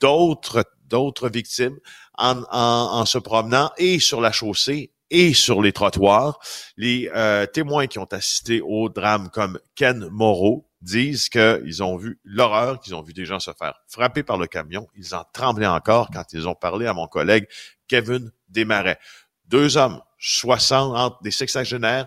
d'autres 0.00 0.64
d'autres 0.92 1.30
victimes 1.30 1.78
en, 2.18 2.42
en, 2.50 3.00
en, 3.00 3.06
se 3.06 3.16
promenant 3.16 3.72
et 3.78 3.98
sur 3.98 4.20
la 4.20 4.30
chaussée 4.30 4.92
et 5.10 5.32
sur 5.32 5.62
les 5.62 5.72
trottoirs. 5.72 6.38
Les 6.76 7.10
euh, 7.14 7.46
témoins 7.46 7.86
qui 7.86 7.98
ont 7.98 8.12
assisté 8.12 8.60
au 8.60 8.90
drame 8.90 9.30
comme 9.30 9.58
Ken 9.74 10.06
Moreau 10.10 10.68
disent 10.82 11.30
qu'ils 11.30 11.82
ont 11.82 11.96
vu 11.96 12.20
l'horreur, 12.24 12.78
qu'ils 12.78 12.94
ont 12.94 13.02
vu 13.02 13.14
des 13.14 13.24
gens 13.24 13.40
se 13.40 13.52
faire 13.58 13.80
frapper 13.88 14.22
par 14.22 14.36
le 14.36 14.46
camion. 14.46 14.86
Ils 14.94 15.14
en 15.14 15.24
tremblaient 15.32 15.66
encore 15.66 16.10
quand 16.12 16.24
ils 16.34 16.46
ont 16.46 16.54
parlé 16.54 16.86
à 16.86 16.92
mon 16.92 17.06
collègue 17.06 17.46
Kevin 17.88 18.30
Desmarais. 18.48 18.98
Deux 19.46 19.78
hommes, 19.78 20.00
60, 20.18 20.96
entre 20.96 21.22
des 21.22 21.30
sexagénaires 21.30 22.06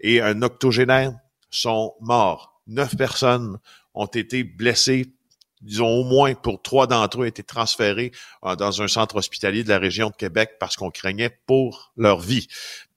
et 0.00 0.20
un 0.20 0.42
octogénaire, 0.42 1.12
sont 1.48 1.94
morts. 2.00 2.60
Neuf 2.66 2.96
personnes 2.96 3.58
ont 3.94 4.06
été 4.06 4.42
blessées 4.42 5.15
disons 5.62 5.88
au 5.88 6.04
moins 6.04 6.34
pour 6.34 6.60
trois 6.62 6.86
d'entre 6.86 7.22
eux 7.22 7.26
été 7.26 7.42
transférés 7.42 8.12
euh, 8.44 8.56
dans 8.56 8.82
un 8.82 8.88
centre 8.88 9.16
hospitalier 9.16 9.64
de 9.64 9.68
la 9.68 9.78
région 9.78 10.10
de 10.10 10.16
Québec 10.16 10.52
parce 10.60 10.76
qu'on 10.76 10.90
craignait 10.90 11.38
pour 11.46 11.92
leur 11.96 12.20
vie. 12.20 12.48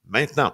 Maintenant, 0.08 0.54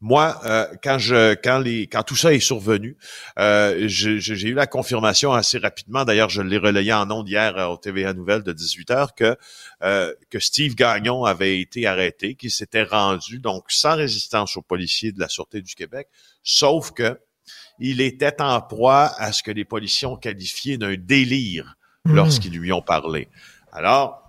moi, 0.00 0.40
euh, 0.44 0.66
quand 0.82 2.02
tout 2.04 2.14
ça 2.14 2.32
est 2.32 2.38
survenu, 2.38 2.96
euh, 3.40 3.88
j'ai 3.88 4.48
eu 4.48 4.54
la 4.54 4.68
confirmation 4.68 5.32
assez 5.32 5.58
rapidement. 5.58 6.04
D'ailleurs, 6.04 6.28
je 6.28 6.40
l'ai 6.40 6.56
relayé 6.56 6.92
en 6.92 7.10
ondes 7.10 7.28
hier 7.28 7.56
au 7.68 7.76
TVA 7.76 8.12
Nouvelles 8.12 8.44
de 8.44 8.52
18 8.52 8.90
heures 8.92 9.14
que 9.16 9.36
que 10.30 10.38
Steve 10.38 10.76
Gagnon 10.76 11.24
avait 11.24 11.60
été 11.60 11.86
arrêté, 11.86 12.36
qu'il 12.36 12.52
s'était 12.52 12.84
rendu 12.84 13.40
donc 13.40 13.64
sans 13.70 13.96
résistance 13.96 14.56
aux 14.56 14.62
policiers 14.62 15.10
de 15.10 15.18
la 15.18 15.28
sûreté 15.28 15.62
du 15.62 15.74
Québec, 15.74 16.06
sauf 16.44 16.92
que 16.92 17.18
il 17.78 18.00
était 18.00 18.40
en 18.40 18.60
proie 18.60 19.12
à 19.16 19.32
ce 19.32 19.42
que 19.42 19.50
les 19.50 19.64
policiers 19.64 20.06
ont 20.06 20.16
qualifié 20.16 20.78
d'un 20.78 20.96
délire 20.96 21.76
mmh. 22.04 22.14
lorsqu'ils 22.14 22.58
lui 22.58 22.72
ont 22.72 22.82
parlé. 22.82 23.28
Alors, 23.72 24.26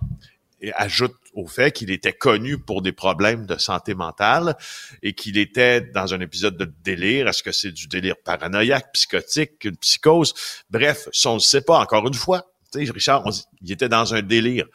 et 0.60 0.72
ajoute 0.74 1.14
au 1.34 1.46
fait 1.46 1.72
qu'il 1.72 1.90
était 1.90 2.12
connu 2.12 2.58
pour 2.58 2.82
des 2.82 2.92
problèmes 2.92 3.46
de 3.46 3.56
santé 3.56 3.94
mentale 3.94 4.56
et 5.02 5.12
qu'il 5.12 5.38
était 5.38 5.80
dans 5.80 6.12
un 6.12 6.20
épisode 6.20 6.56
de 6.56 6.70
délire. 6.84 7.28
Est-ce 7.28 7.42
que 7.42 7.52
c'est 7.52 7.72
du 7.72 7.86
délire 7.86 8.16
paranoïaque, 8.22 8.92
psychotique, 8.92 9.64
une 9.64 9.76
psychose? 9.76 10.34
Bref, 10.70 11.08
si 11.12 11.26
on 11.26 11.32
ne 11.32 11.36
le 11.36 11.40
sait 11.40 11.62
pas, 11.62 11.78
encore 11.78 12.06
une 12.06 12.14
fois, 12.14 12.46
tu 12.72 12.84
sais, 12.84 12.92
Richard, 12.92 13.22
on 13.26 13.30
il 13.62 13.72
était 13.72 13.88
dans 13.88 14.14
un 14.14 14.22
délire. 14.22 14.66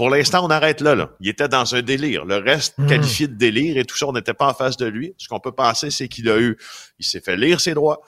Pour 0.00 0.08
l'instant, 0.08 0.46
on 0.46 0.48
arrête 0.48 0.80
là, 0.80 0.94
là. 0.94 1.10
Il 1.20 1.28
était 1.28 1.46
dans 1.46 1.74
un 1.74 1.82
délire. 1.82 2.24
Le 2.24 2.36
reste, 2.36 2.78
mmh. 2.78 2.86
qualifié 2.86 3.28
de 3.28 3.34
délire 3.34 3.76
et 3.76 3.84
tout 3.84 3.98
ça, 3.98 4.06
on 4.06 4.14
n'était 4.14 4.32
pas 4.32 4.48
en 4.48 4.54
face 4.54 4.78
de 4.78 4.86
lui. 4.86 5.12
Ce 5.18 5.28
qu'on 5.28 5.40
peut 5.40 5.52
penser, 5.52 5.90
c'est 5.90 6.08
qu'il 6.08 6.30
a 6.30 6.38
eu, 6.38 6.56
il 6.98 7.04
s'est 7.04 7.20
fait 7.20 7.36
lire 7.36 7.60
ses 7.60 7.74
droits. 7.74 8.00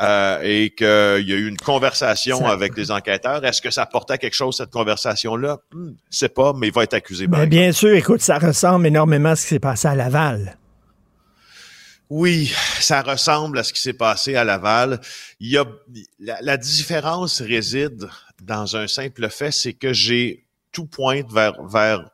Euh, 0.00 0.38
et 0.44 0.70
qu'il 0.70 0.86
y 0.86 1.32
a 1.32 1.36
eu 1.36 1.48
une 1.48 1.56
conversation 1.56 2.38
ça... 2.38 2.50
avec 2.50 2.76
les 2.76 2.92
enquêteurs. 2.92 3.44
Est-ce 3.44 3.60
que 3.60 3.72
ça 3.72 3.84
portait 3.84 4.12
à 4.12 4.18
quelque 4.18 4.36
chose, 4.36 4.56
cette 4.56 4.70
conversation-là? 4.70 5.58
Hmm, 5.72 5.94
sais 6.08 6.28
pas, 6.28 6.52
mais 6.56 6.68
il 6.68 6.72
va 6.72 6.84
être 6.84 6.94
accusé. 6.94 7.26
Mais 7.26 7.48
bien 7.48 7.72
sûr, 7.72 7.96
écoute, 7.96 8.20
ça 8.20 8.38
ressemble 8.38 8.86
énormément 8.86 9.30
à 9.30 9.34
ce 9.34 9.42
qui 9.42 9.48
s'est 9.48 9.58
passé 9.58 9.88
à 9.88 9.96
Laval. 9.96 10.56
Oui, 12.10 12.52
ça 12.78 13.02
ressemble 13.02 13.58
à 13.58 13.64
ce 13.64 13.72
qui 13.72 13.82
s'est 13.82 13.92
passé 13.92 14.36
à 14.36 14.44
Laval. 14.44 15.00
Il 15.40 15.50
y 15.50 15.58
a 15.58 15.64
la, 16.20 16.38
la 16.42 16.56
différence 16.56 17.42
réside 17.42 18.08
dans 18.40 18.76
un 18.76 18.86
simple 18.86 19.28
fait, 19.30 19.50
c'est 19.50 19.72
que 19.72 19.92
j'ai 19.92 20.43
tout 20.74 20.86
pointe 20.86 21.32
vers 21.32 21.54
vers 21.64 22.10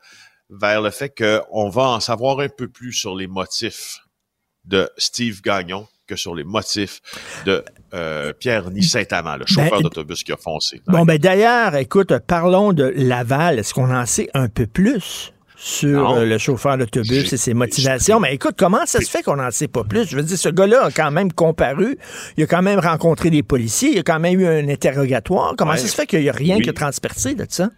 vers 0.50 0.82
le 0.82 0.90
fait 0.90 1.12
qu'on 1.16 1.68
va 1.68 1.88
en 1.88 2.00
savoir 2.00 2.40
un 2.40 2.48
peu 2.48 2.68
plus 2.68 2.92
sur 2.92 3.16
les 3.16 3.26
motifs 3.26 3.98
de 4.64 4.88
Steve 4.98 5.40
Gagnon 5.42 5.88
que 6.06 6.16
sur 6.16 6.34
les 6.34 6.44
motifs 6.44 7.00
de 7.46 7.64
euh, 7.94 8.32
Pierre-Ny 8.32 8.82
Saint-Amand, 8.82 9.36
le 9.36 9.46
chauffeur 9.46 9.78
ben, 9.78 9.82
d'autobus 9.82 10.24
qui 10.24 10.32
a 10.32 10.36
foncé. 10.36 10.82
Bon, 10.88 11.04
ben 11.04 11.18
d'ailleurs, 11.18 11.76
écoute, 11.76 12.12
parlons 12.26 12.72
de 12.72 12.92
Laval. 12.96 13.60
Est-ce 13.60 13.72
qu'on 13.72 13.94
en 13.94 14.06
sait 14.06 14.28
un 14.34 14.48
peu 14.48 14.66
plus? 14.66 15.32
sur 15.62 16.12
euh, 16.12 16.24
le 16.24 16.38
chauffeur 16.38 16.78
d'autobus 16.78 17.32
et 17.32 17.36
ses 17.36 17.52
motivations? 17.52 18.18
Mais 18.18 18.34
écoute, 18.34 18.54
comment 18.56 18.86
ça 18.86 19.00
se 19.00 19.10
fait 19.10 19.22
qu'on 19.22 19.36
n'en 19.36 19.50
sait 19.50 19.68
pas 19.68 19.84
plus? 19.84 20.08
Je 20.08 20.16
veux 20.16 20.22
dire, 20.22 20.38
ce 20.38 20.48
gars-là 20.48 20.86
a 20.86 20.90
quand 20.90 21.10
même 21.10 21.30
comparu, 21.32 21.98
il 22.38 22.44
a 22.44 22.46
quand 22.46 22.62
même 22.62 22.78
rencontré 22.78 23.28
des 23.28 23.42
policiers, 23.42 23.92
il 23.92 23.98
a 23.98 24.02
quand 24.02 24.18
même 24.18 24.40
eu 24.40 24.46
un 24.46 24.68
interrogatoire. 24.70 25.54
Comment 25.58 25.72
ouais. 25.72 25.76
ça 25.76 25.86
se 25.86 25.94
fait 25.94 26.06
qu'il 26.06 26.20
n'y 26.20 26.30
a 26.30 26.32
rien 26.32 26.56
oui. 26.56 26.64
que 26.64 26.70
transpercé 26.70 27.34
de 27.34 27.44
ça? 27.46 27.68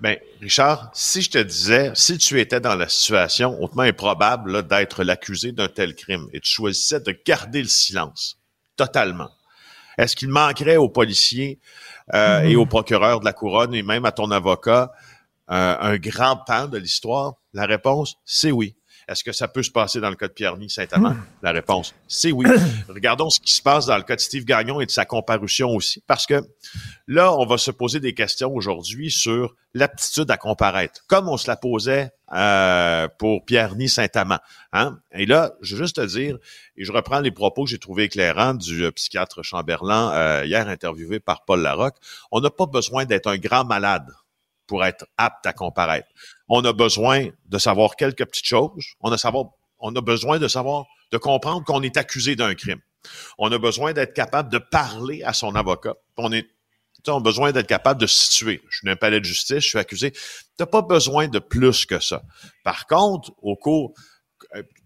Ben, 0.00 0.16
Richard, 0.40 0.90
si 0.94 1.22
je 1.22 1.30
te 1.30 1.38
disais, 1.38 1.90
si 1.94 2.18
tu 2.18 2.40
étais 2.40 2.60
dans 2.60 2.76
la 2.76 2.88
situation 2.88 3.60
hautement 3.60 3.82
improbable 3.82 4.66
d'être 4.66 5.02
l'accusé 5.02 5.50
d'un 5.50 5.68
tel 5.68 5.96
crime 5.96 6.28
et 6.32 6.40
tu 6.40 6.50
choisissais 6.50 7.00
de 7.00 7.16
garder 7.26 7.62
le 7.62 7.68
silence 7.68 8.38
totalement, 8.76 9.30
est-ce 9.96 10.14
qu'il 10.14 10.28
manquerait 10.28 10.76
aux 10.76 10.88
policiers 10.88 11.58
euh, 12.14 12.42
mmh. 12.42 12.46
et 12.46 12.56
aux 12.56 12.66
procureurs 12.66 13.18
de 13.18 13.24
la 13.24 13.32
couronne 13.32 13.74
et 13.74 13.82
même 13.82 14.04
à 14.04 14.12
ton 14.12 14.30
avocat 14.30 14.92
euh, 15.50 15.76
un 15.80 15.96
grand 15.96 16.36
pan 16.36 16.68
de 16.68 16.78
l'histoire? 16.78 17.34
La 17.52 17.66
réponse, 17.66 18.16
c'est 18.24 18.52
oui. 18.52 18.76
Est-ce 19.08 19.24
que 19.24 19.32
ça 19.32 19.48
peut 19.48 19.62
se 19.62 19.70
passer 19.70 20.00
dans 20.00 20.10
le 20.10 20.16
cas 20.16 20.28
de 20.28 20.32
Pierre-Ny 20.32 20.68
Saint-Amand? 20.68 21.10
Mmh. 21.10 21.26
La 21.42 21.52
réponse, 21.52 21.94
c'est 22.06 22.30
oui. 22.30 22.46
Regardons 22.88 23.30
ce 23.30 23.40
qui 23.40 23.54
se 23.54 23.62
passe 23.62 23.86
dans 23.86 23.96
le 23.96 24.02
cas 24.02 24.16
de 24.16 24.20
Steve 24.20 24.44
Gagnon 24.44 24.80
et 24.80 24.86
de 24.86 24.90
sa 24.90 25.06
comparution 25.06 25.70
aussi, 25.70 26.02
parce 26.06 26.26
que 26.26 26.42
là, 27.06 27.34
on 27.34 27.46
va 27.46 27.56
se 27.56 27.70
poser 27.70 28.00
des 28.00 28.12
questions 28.12 28.54
aujourd'hui 28.54 29.10
sur 29.10 29.54
l'aptitude 29.74 30.30
à 30.30 30.36
comparaître, 30.36 31.04
comme 31.06 31.28
on 31.28 31.36
se 31.36 31.48
la 31.48 31.56
posait 31.56 32.10
euh, 32.32 33.08
pour 33.18 33.44
Pierre-Ny 33.46 33.88
Saint-Amand. 33.88 34.40
Hein? 34.72 34.98
Et 35.12 35.24
là, 35.24 35.54
je 35.62 35.76
veux 35.76 35.84
juste 35.84 35.96
te 35.96 36.06
dire, 36.06 36.36
et 36.76 36.84
je 36.84 36.92
reprends 36.92 37.20
les 37.20 37.30
propos 37.30 37.64
que 37.64 37.70
j'ai 37.70 37.78
trouvés 37.78 38.04
éclairants 38.04 38.54
du 38.54 38.84
euh, 38.84 38.90
psychiatre 38.90 39.42
Chamberlain 39.42 40.12
euh, 40.12 40.44
hier 40.44 40.68
interviewé 40.68 41.20
par 41.20 41.44
Paul 41.46 41.62
Larocque, 41.62 41.96
on 42.30 42.40
n'a 42.40 42.50
pas 42.50 42.66
besoin 42.66 43.06
d'être 43.06 43.28
un 43.28 43.38
grand 43.38 43.64
malade 43.64 44.12
pour 44.68 44.84
être 44.84 45.06
apte 45.16 45.44
à 45.46 45.52
comparaître. 45.52 46.06
On 46.48 46.64
a 46.64 46.72
besoin 46.72 47.28
de 47.46 47.58
savoir 47.58 47.96
quelques 47.96 48.24
petites 48.24 48.46
choses. 48.46 48.94
On 49.00 49.10
a, 49.10 49.18
savoir, 49.18 49.46
on 49.80 49.94
a 49.96 50.00
besoin 50.00 50.38
de 50.38 50.46
savoir, 50.46 50.84
de 51.10 51.18
comprendre 51.18 51.64
qu'on 51.64 51.82
est 51.82 51.96
accusé 51.96 52.36
d'un 52.36 52.54
crime. 52.54 52.80
On 53.38 53.50
a 53.50 53.58
besoin 53.58 53.92
d'être 53.92 54.14
capable 54.14 54.52
de 54.52 54.58
parler 54.58 55.22
à 55.24 55.32
son 55.32 55.56
avocat. 55.56 55.94
On 56.16 56.30
est 56.30 56.46
on 57.06 57.18
a 57.18 57.20
besoin 57.20 57.52
d'être 57.52 57.68
capable 57.68 58.00
de 58.00 58.06
se 58.06 58.26
situer. 58.26 58.60
Je 58.68 58.78
suis 58.78 58.86
dans 58.86 58.92
un 58.92 58.96
palais 58.96 59.20
de 59.20 59.24
justice, 59.24 59.60
je 59.60 59.68
suis 59.68 59.78
accusé. 59.78 60.10
Tu 60.10 60.18
n'as 60.60 60.66
pas 60.66 60.82
besoin 60.82 61.28
de 61.28 61.38
plus 61.38 61.86
que 61.86 62.00
ça. 62.00 62.22
Par 62.64 62.86
contre, 62.86 63.32
au 63.40 63.56
cours, 63.56 63.94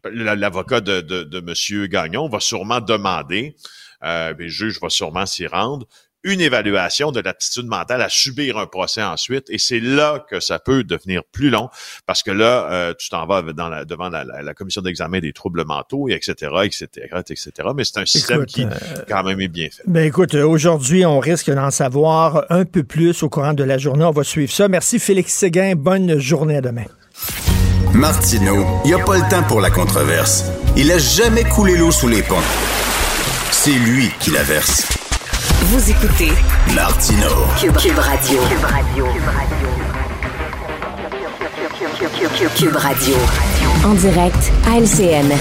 l'avocat 0.05 0.81
de, 0.81 1.01
de, 1.01 1.25
de 1.25 1.39
M. 1.39 1.89
Gagnon 1.89 2.29
va 2.29 2.39
sûrement 2.39 2.81
demander, 2.81 3.57
euh, 4.05 4.35
le 4.39 4.49
juge 4.49 4.81
va 4.81 4.89
sûrement 4.91 5.27
s'y 5.27 5.47
rendre, 5.47 5.87
une 6.25 6.41
évaluation 6.41 7.13
de 7.13 7.21
l'aptitude 7.21 7.67
mentale 7.67 8.03
à 8.03 8.09
subir 8.09 8.59
un 8.59 8.67
procès 8.67 9.03
ensuite. 9.03 9.51
Et 9.51 9.59
c'est 9.59 9.81
là 9.81 10.25
que 10.31 10.41
ça 10.41 10.59
peut 10.59 10.85
devenir 10.85 11.23
plus 11.25 11.51
long 11.51 11.69
parce 12.07 12.23
que 12.23 12.31
là, 12.31 12.71
euh, 12.71 12.95
tu 12.99 13.09
t'en 13.09 13.27
vas 13.27 13.43
dans 13.43 13.69
la, 13.69 13.85
devant 13.85 14.09
la, 14.09 14.25
la, 14.25 14.43
la 14.43 14.55
commission 14.55 14.83
d'examen 14.83 15.21
des 15.21 15.33
troubles 15.33 15.65
mentaux, 15.65 16.09
et 16.09 16.13
etc., 16.13 16.51
etc., 16.65 16.89
etc. 17.19 17.51
Mais 17.75 17.85
c'est 17.85 17.99
un 17.99 18.07
système 18.07 18.39
écoute, 18.39 18.49
qui, 18.49 18.65
euh, 18.65 18.69
quand 19.09 19.23
même, 19.25 19.41
est 19.41 19.49
bien 19.49 19.69
fait. 19.71 19.83
Ben 19.87 20.07
écoute, 20.07 20.35
aujourd'hui, 20.35 21.05
on 21.05 21.19
risque 21.19 21.51
d'en 21.51 21.71
savoir 21.71 22.45
un 22.51 22.65
peu 22.65 22.83
plus 22.83 23.23
au 23.23 23.29
courant 23.29 23.55
de 23.55 23.65
la 23.65 23.79
journée. 23.79 24.05
On 24.05 24.11
va 24.11 24.25
suivre 24.25 24.53
ça. 24.53 24.69
Merci, 24.69 24.99
Félix 24.99 25.33
Séguin. 25.33 25.75
Bonne 25.77 26.19
journée 26.19 26.57
à 26.57 26.61
demain. 26.61 26.85
Martineau, 27.93 28.65
il 28.85 28.89
n'y 28.89 28.95
a 28.95 29.05
pas 29.05 29.19
le 29.19 29.29
temps 29.29 29.43
pour 29.43 29.61
la 29.61 29.71
controverse. 29.71 30.45
Il 30.77 30.91
a 30.91 30.99
jamais 30.99 31.45
coulé 31.45 31.77
l'eau 31.77 31.91
sous 31.91 32.09
les 32.09 32.23
ponts. 32.23 32.37
C'est 33.51 33.71
lui 33.71 34.11
qui 34.21 34.31
la 34.31 34.43
verse. 34.43 35.02
Vous 35.43 35.91
écoutez 35.91 36.31
Martino 36.73 37.27
Cube, 37.59 37.77
Cube 37.77 37.99
Radio. 37.99 38.39
Cube 38.43 38.65
Radio. 38.65 39.07
Cube 42.57 42.77
Radio. 42.77 43.15
En 43.85 43.95
direct 43.95 44.53
à 44.69 44.79
LCN. 44.79 45.33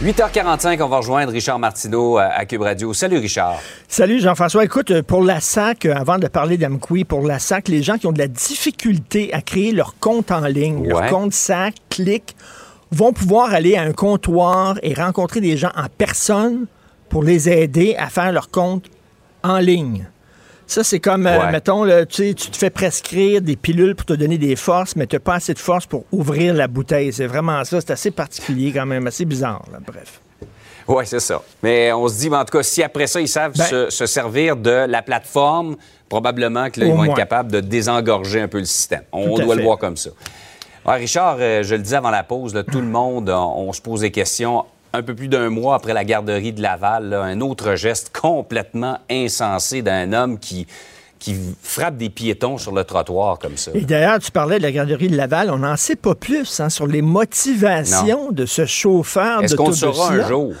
8h45, 0.00 0.80
on 0.80 0.88
va 0.88 0.98
rejoindre 0.98 1.32
Richard 1.32 1.58
Martineau 1.58 2.18
à 2.18 2.44
Cube 2.44 2.62
Radio. 2.62 2.94
Salut 2.94 3.18
Richard. 3.18 3.56
Salut 3.88 4.20
Jean-François. 4.20 4.64
Écoute, 4.64 5.02
pour 5.02 5.24
la 5.24 5.40
SAC, 5.40 5.86
avant 5.86 6.18
de 6.18 6.28
parler 6.28 6.56
d'Amqui, 6.56 7.04
pour 7.04 7.26
la 7.26 7.40
SAC, 7.40 7.66
les 7.66 7.82
gens 7.82 7.98
qui 7.98 8.06
ont 8.06 8.12
de 8.12 8.18
la 8.18 8.28
difficulté 8.28 9.34
à 9.34 9.40
créer 9.40 9.72
leur 9.72 9.98
compte 9.98 10.30
en 10.30 10.46
ligne, 10.46 10.78
ouais. 10.78 10.88
leur 10.88 11.06
compte 11.06 11.32
SAC, 11.32 11.74
clic, 11.90 12.36
vont 12.92 13.12
pouvoir 13.12 13.52
aller 13.52 13.76
à 13.76 13.82
un 13.82 13.92
comptoir 13.92 14.78
et 14.82 14.94
rencontrer 14.94 15.40
des 15.40 15.56
gens 15.56 15.72
en 15.74 15.86
personne 15.98 16.66
pour 17.08 17.22
les 17.22 17.48
aider 17.48 17.94
à 17.98 18.08
faire 18.08 18.32
leur 18.32 18.50
compte 18.50 18.86
en 19.42 19.58
ligne. 19.58 20.06
Ça, 20.68 20.82
c'est 20.82 20.98
comme, 20.98 21.28
euh, 21.28 21.50
mettons, 21.52 21.84
là, 21.84 22.04
tu 22.06 22.16
sais, 22.28 22.34
tu 22.34 22.50
te 22.50 22.56
fais 22.56 22.70
prescrire 22.70 23.40
des 23.40 23.54
pilules 23.54 23.94
pour 23.94 24.04
te 24.06 24.14
donner 24.14 24.36
des 24.36 24.56
forces, 24.56 24.96
mais 24.96 25.06
tu 25.06 25.14
n'as 25.14 25.20
pas 25.20 25.34
assez 25.34 25.54
de 25.54 25.60
force 25.60 25.86
pour 25.86 26.04
ouvrir 26.10 26.54
la 26.54 26.66
bouteille. 26.66 27.12
C'est 27.12 27.26
vraiment 27.28 27.62
ça. 27.64 27.80
C'est 27.80 27.92
assez 27.92 28.10
particulier 28.10 28.72
quand 28.72 28.84
même, 28.86 29.06
assez 29.06 29.24
bizarre. 29.24 29.62
là. 29.72 29.78
Bref. 29.86 30.20
Oui, 30.88 31.04
c'est 31.06 31.20
ça. 31.20 31.40
Mais 31.62 31.92
on 31.92 32.08
se 32.08 32.18
dit, 32.18 32.28
en 32.28 32.44
tout 32.44 32.56
cas, 32.58 32.62
si 32.64 32.82
après 32.82 33.06
ça, 33.06 33.20
ils 33.20 33.28
savent 33.28 33.52
Ben- 33.56 33.64
se, 33.64 33.90
se 33.90 34.06
servir 34.06 34.56
de 34.56 34.70
la 34.88 35.02
plateforme, 35.02 35.76
probablement 36.08 36.68
que 36.70 36.80
là, 36.80 36.86
Au 36.86 36.88
ils 36.88 36.92
vont 36.92 36.96
moins. 36.98 37.06
être 37.08 37.16
capables 37.16 37.50
de 37.52 37.60
désengorger 37.60 38.40
un 38.40 38.48
peu 38.48 38.58
le 38.58 38.64
système. 38.64 39.02
On 39.12 39.36
doit 39.38 39.54
fait. 39.54 39.60
le 39.60 39.62
voir 39.64 39.78
comme 39.78 39.96
ça. 39.96 40.10
Richard, 40.84 41.36
euh, 41.40 41.62
je 41.64 41.74
le 41.74 41.82
disais 41.82 41.96
avant 41.96 42.10
la 42.10 42.22
pause, 42.22 42.54
là, 42.54 42.62
tout 42.62 42.80
le 42.80 42.86
monde, 42.86 43.28
on, 43.30 43.68
on 43.68 43.72
se 43.72 43.80
pose 43.80 44.00
des 44.02 44.12
questions. 44.12 44.64
Un 44.96 45.02
peu 45.02 45.14
plus 45.14 45.28
d'un 45.28 45.50
mois 45.50 45.74
après 45.74 45.92
la 45.92 46.04
garderie 46.04 46.54
de 46.54 46.62
Laval, 46.62 47.10
là, 47.10 47.20
un 47.20 47.42
autre 47.42 47.74
geste 47.74 48.16
complètement 48.18 48.98
insensé 49.10 49.82
d'un 49.82 50.14
homme 50.14 50.38
qui, 50.38 50.66
qui 51.18 51.36
frappe 51.62 51.98
des 51.98 52.08
piétons 52.08 52.56
sur 52.56 52.72
le 52.72 52.82
trottoir 52.82 53.38
comme 53.38 53.58
ça. 53.58 53.72
Et 53.74 53.82
d'ailleurs, 53.82 54.18
tu 54.20 54.30
parlais 54.30 54.56
de 54.56 54.62
la 54.62 54.72
garderie 54.72 55.08
de 55.08 55.16
Laval. 55.18 55.50
On 55.50 55.58
n'en 55.58 55.76
sait 55.76 55.96
pas 55.96 56.14
plus 56.14 56.60
hein, 56.60 56.70
sur 56.70 56.86
les 56.86 57.02
motivations 57.02 58.32
de 58.32 58.46
ce 58.46 58.64
chauffeur 58.64 59.42
Est-ce 59.42 59.54
qu'on 59.54 59.70
saura 59.70 60.12
un 60.12 60.26
jour? 60.26 60.54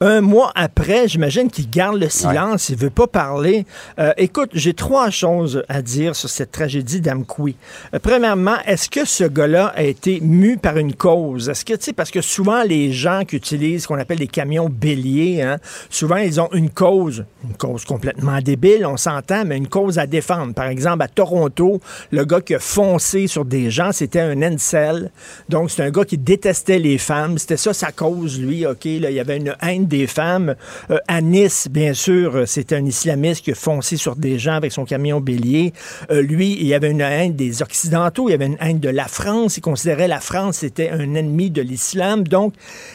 Un 0.00 0.20
mois 0.20 0.50
après, 0.54 1.06
j'imagine 1.06 1.50
qu'il 1.50 1.70
garde 1.70 1.96
le 1.96 2.08
silence, 2.08 2.68
il 2.68 2.76
veut 2.76 2.90
pas 2.90 3.06
parler. 3.06 3.66
Euh, 3.98 4.12
écoute, 4.16 4.50
j'ai 4.52 4.74
trois 4.74 5.10
choses 5.10 5.62
à 5.68 5.80
dire 5.82 6.16
sur 6.16 6.28
cette 6.28 6.50
tragédie 6.50 7.00
d'Amkoui. 7.00 7.56
Euh, 7.94 7.98
premièrement, 8.02 8.56
est-ce 8.66 8.90
que 8.90 9.04
ce 9.04 9.24
gars-là 9.24 9.72
a 9.76 9.82
été 9.82 10.20
mu 10.20 10.56
par 10.56 10.76
une 10.76 10.94
cause? 10.94 11.48
Est-ce 11.48 11.64
que, 11.64 11.74
tu 11.74 11.84
sais, 11.84 11.92
parce 11.92 12.10
que 12.10 12.20
souvent, 12.20 12.62
les 12.64 12.92
gens 12.92 13.22
qui 13.24 13.36
utilisent 13.36 13.82
ce 13.82 13.88
qu'on 13.88 13.98
appelle 13.98 14.18
des 14.18 14.26
camions 14.26 14.68
béliers, 14.68 15.42
hein, 15.42 15.58
souvent, 15.88 16.16
ils 16.16 16.40
ont 16.40 16.50
une 16.52 16.70
cause, 16.70 17.24
une 17.44 17.56
cause 17.56 17.84
complètement 17.84 18.40
débile, 18.40 18.84
on 18.86 18.96
s'entend, 18.96 19.44
mais 19.44 19.56
une 19.56 19.68
cause 19.68 19.98
à 19.98 20.06
défendre. 20.06 20.52
Par 20.54 20.66
exemple, 20.66 21.02
à 21.02 21.08
Toronto, 21.08 21.80
le 22.10 22.24
gars 22.24 22.40
qui 22.40 22.54
a 22.54 22.58
foncé 22.58 23.26
sur 23.26 23.44
des 23.44 23.70
gens, 23.70 23.92
c'était 23.92 24.20
un 24.20 24.42
incel. 24.42 25.10
Donc, 25.48 25.70
c'est 25.70 25.82
un 25.82 25.90
gars 25.90 26.04
qui 26.04 26.18
détestait 26.18 26.78
les 26.78 26.98
femmes. 26.98 27.38
C'était 27.38 27.56
ça 27.56 27.72
sa 27.72 27.92
cause, 27.92 28.40
lui. 28.40 28.66
OK, 28.66 28.84
là, 28.84 29.10
il 29.10 29.14
y 29.14 29.20
avait 29.20 29.36
une 29.36 29.54
haine 29.62 29.86
des 29.92 30.06
femmes. 30.06 30.56
Euh, 30.90 30.98
à 31.06 31.20
Nice, 31.20 31.68
bien 31.70 31.92
sûr, 31.92 32.48
c'était 32.48 32.76
un 32.76 32.84
islamiste 32.84 33.44
qui 33.44 33.52
a 33.52 33.54
foncé 33.54 33.96
sur 33.96 34.16
des 34.16 34.38
gens 34.38 34.54
avec 34.54 34.72
son 34.72 34.84
camion 34.84 35.20
bélier. 35.20 35.72
Euh, 36.10 36.22
lui, 36.22 36.56
il 36.58 36.66
y 36.66 36.74
avait 36.74 36.90
une 36.90 37.02
haine 37.02 37.34
des 37.34 37.62
Occidentaux, 37.62 38.28
il 38.28 38.32
y 38.32 38.34
avait 38.34 38.46
une 38.46 38.56
haine 38.60 38.80
de 38.80 38.88
la 38.88 39.06
France. 39.06 39.58
Il 39.58 39.60
considérait 39.60 40.08
la 40.08 40.20
France 40.20 40.58
c'était 40.62 40.90
un 40.90 41.14
ennemi 41.14 41.50
de 41.50 41.60
l'islam. 41.60 42.26
Donc, 42.26 42.54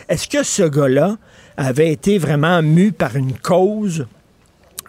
est-ce 0.10 0.28
que 0.28 0.42
ce 0.42 0.64
gars-là 0.64 1.18
avait 1.56 1.92
été 1.92 2.18
vraiment 2.18 2.62
mu 2.62 2.92
par 2.92 3.16
une 3.16 3.34
cause? 3.34 4.08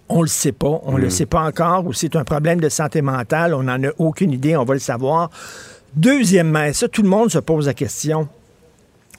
On 0.08 0.22
le 0.22 0.28
sait 0.28 0.52
pas. 0.52 0.80
On 0.84 0.96
le 0.96 1.10
sait 1.10 1.26
pas 1.26 1.42
encore. 1.42 1.86
Ou 1.86 1.92
c'est 1.92 2.16
un 2.16 2.24
problème 2.24 2.60
de 2.60 2.68
santé 2.68 3.02
mentale. 3.02 3.52
On 3.52 3.64
n'en 3.64 3.82
a 3.82 3.90
aucune 3.98 4.32
idée. 4.32 4.56
On 4.56 4.64
va 4.64 4.74
le 4.74 4.80
savoir. 4.80 5.30
Deuxièmement, 5.94 6.64
et 6.64 6.72
ça, 6.72 6.88
tout 6.88 7.02
le 7.02 7.08
monde 7.08 7.30
se 7.30 7.38
pose 7.38 7.66
la 7.66 7.74
question. 7.74 8.28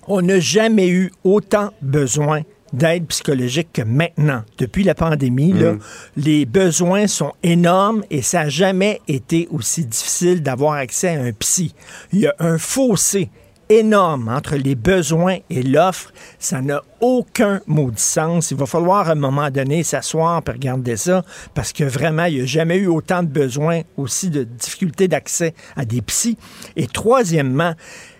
On 0.08 0.22
n'a 0.22 0.40
jamais 0.40 0.88
eu 0.88 1.12
autant 1.24 1.70
besoin 1.82 2.42
d'aide 2.74 3.06
psychologique 3.08 3.70
que 3.74 3.82
maintenant. 3.82 4.44
Depuis 4.58 4.84
la 4.84 4.96
pandémie, 4.96 5.54
là, 5.54 5.76
les 6.18 6.46
besoins 6.46 7.08
sont 7.08 7.34
énormes 7.44 8.04
et 8.10 8.22
ça 8.22 8.44
n'a 8.44 8.50
jamais 8.50 9.02
été 9.08 9.48
aussi 9.52 9.86
difficile 9.86 10.44
d'avoir 10.44 10.74
accès 10.74 11.10
à 11.10 11.22
un 11.22 11.32
psy. 11.34 11.74
Il 12.14 12.20
y 12.20 12.28
a 12.28 12.36
un 12.40 12.58
fossé 12.58 13.30
énorme 13.70 14.30
entre 14.30 14.56
les 14.56 14.76
besoins 14.76 15.38
et 15.50 15.62
l'offre. 15.62 16.12
Ça 16.40 16.62
n'a 16.62 16.82
aucun 17.00 17.62
maudit 17.68 18.02
sens. 18.02 18.52
Il 18.52 18.58
va 18.58 18.66
falloir 18.66 19.08
à 19.08 19.12
un 19.12 19.16
moment 19.16 19.50
donné 19.52 19.84
s'asseoir 19.84 20.42
et 20.48 20.52
regarder 20.52 20.98
ça 20.98 21.24
parce 21.54 21.72
que 21.72 21.84
vraiment, 21.84 22.26
il 22.26 22.38
n'y 22.38 22.42
a 22.42 22.46
jamais 22.46 22.78
eu 22.78 22.88
autant 22.88 23.22
de 23.22 23.28
besoins, 23.28 23.82
aussi 23.96 24.30
de 24.30 24.44
difficultés 24.44 25.08
d'accès 25.08 25.54
à 25.76 25.86
des 25.86 26.02
psys. 26.02 26.38
Et 26.76 26.88
troisièmement, 26.88 27.74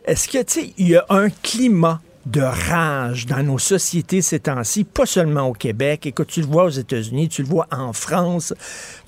est-ce 0.06 0.28
que, 0.28 0.44
tu 0.44 0.62
sais, 0.62 0.74
il 0.78 0.90
y 0.90 0.96
a 0.96 1.06
un 1.10 1.30
climat 1.30 2.00
de 2.26 2.42
rage 2.42 3.26
dans 3.26 3.42
nos 3.44 3.58
sociétés 3.58 4.22
ces 4.22 4.40
temps-ci, 4.40 4.84
pas 4.84 5.06
seulement 5.06 5.44
au 5.48 5.54
Québec. 5.54 6.06
Écoute, 6.06 6.28
tu 6.28 6.42
le 6.42 6.48
vois 6.48 6.66
aux 6.66 6.70
États-Unis, 6.70 7.30
tu 7.30 7.42
le 7.44 7.48
vois 7.48 7.66
en 7.72 7.94
France, 7.94 8.54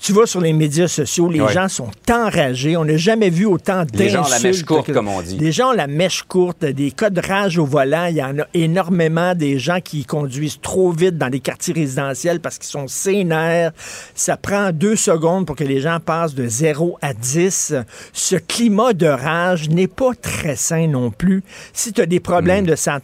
tu 0.00 0.12
vois 0.12 0.26
sur 0.26 0.40
les 0.40 0.52
médias 0.52 0.88
sociaux, 0.88 1.28
les 1.30 1.38
gens 1.52 1.68
sont 1.68 1.90
enragés. 2.10 2.76
On 2.76 2.84
n'a 2.84 2.96
jamais 2.96 3.30
vu 3.30 3.44
autant 3.46 3.84
d'insultes. 3.84 3.96
Les 3.98 4.08
gens 4.08 4.24
ont 4.24 4.28
la 4.28 4.38
mèche 4.40 4.62
courte, 4.64 4.86
que- 4.86 4.92
comme 4.92 5.08
on 5.08 5.20
dit. 5.22 5.38
Les 5.38 5.52
gens 5.52 5.68
ont 5.70 5.76
la 5.76 5.86
mèche 5.86 6.22
courte, 6.22 6.64
des 6.64 6.90
cas 6.90 7.10
de 7.10 7.20
rage 7.20 7.58
au 7.58 7.66
volant. 7.66 8.06
Il 8.06 8.16
y 8.16 8.22
en 8.22 8.38
a 8.38 8.46
énormément 8.54 9.34
des 9.34 9.58
gens 9.58 9.80
qui 9.80 10.04
conduisent 10.04 10.60
trop 10.60 10.90
vite 10.90 11.18
dans 11.18 11.28
les 11.28 11.40
quartiers 11.40 11.74
résidentiels 11.74 12.40
parce 12.40 12.58
qu'ils 12.58 12.70
sont 12.70 12.88
sénères. 12.88 13.72
Ça 14.14 14.36
prend 14.36 14.70
deux 14.72 14.96
secondes 14.96 15.46
pour 15.46 15.56
que 15.56 15.64
les 15.64 15.80
gens 15.80 15.98
passent 16.00 16.34
de 16.34 16.46
0 16.48 16.98
à 17.02 17.12
10. 17.14 17.74
Ce 18.12 18.36
climat 18.36 18.92
de 18.94 19.06
rage 19.06 19.68
n'est 19.68 19.86
pas 19.86 20.12
très 20.20 20.56
sain 20.56 20.86
non 20.88 21.10
plus. 21.10 21.42
Si 21.72 21.92
tu 21.92 22.00
as 22.00 22.06
des 22.06 22.20
problèmes 22.20 22.66
de 22.66 22.74
santé 22.74 23.01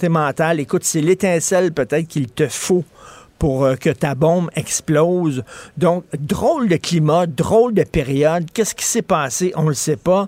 écoute, 0.59 0.85
c'est 0.85 1.01
l'étincelle 1.01 1.73
peut-être 1.73 2.07
qu'il 2.07 2.29
te 2.29 2.47
faut 2.49 2.85
pour 3.39 3.65
euh, 3.65 3.77
que 3.77 3.91
ta 3.91 4.15
bombe 4.15 4.51
explose. 4.57 5.45
Donc, 5.77 6.05
drôle 6.19 6.69
de 6.69 6.77
climat, 6.77 7.27
drôle 7.27 7.75
de 7.75 7.85
période. 7.85 8.47
Qu'est-ce 8.53 8.75
qui 8.75 8.85
s'est 8.85 9.03
passé? 9.03 9.53
On 9.57 9.63
ne 9.63 9.69
le 9.69 9.75
sait 9.75 9.97
pas. 9.97 10.27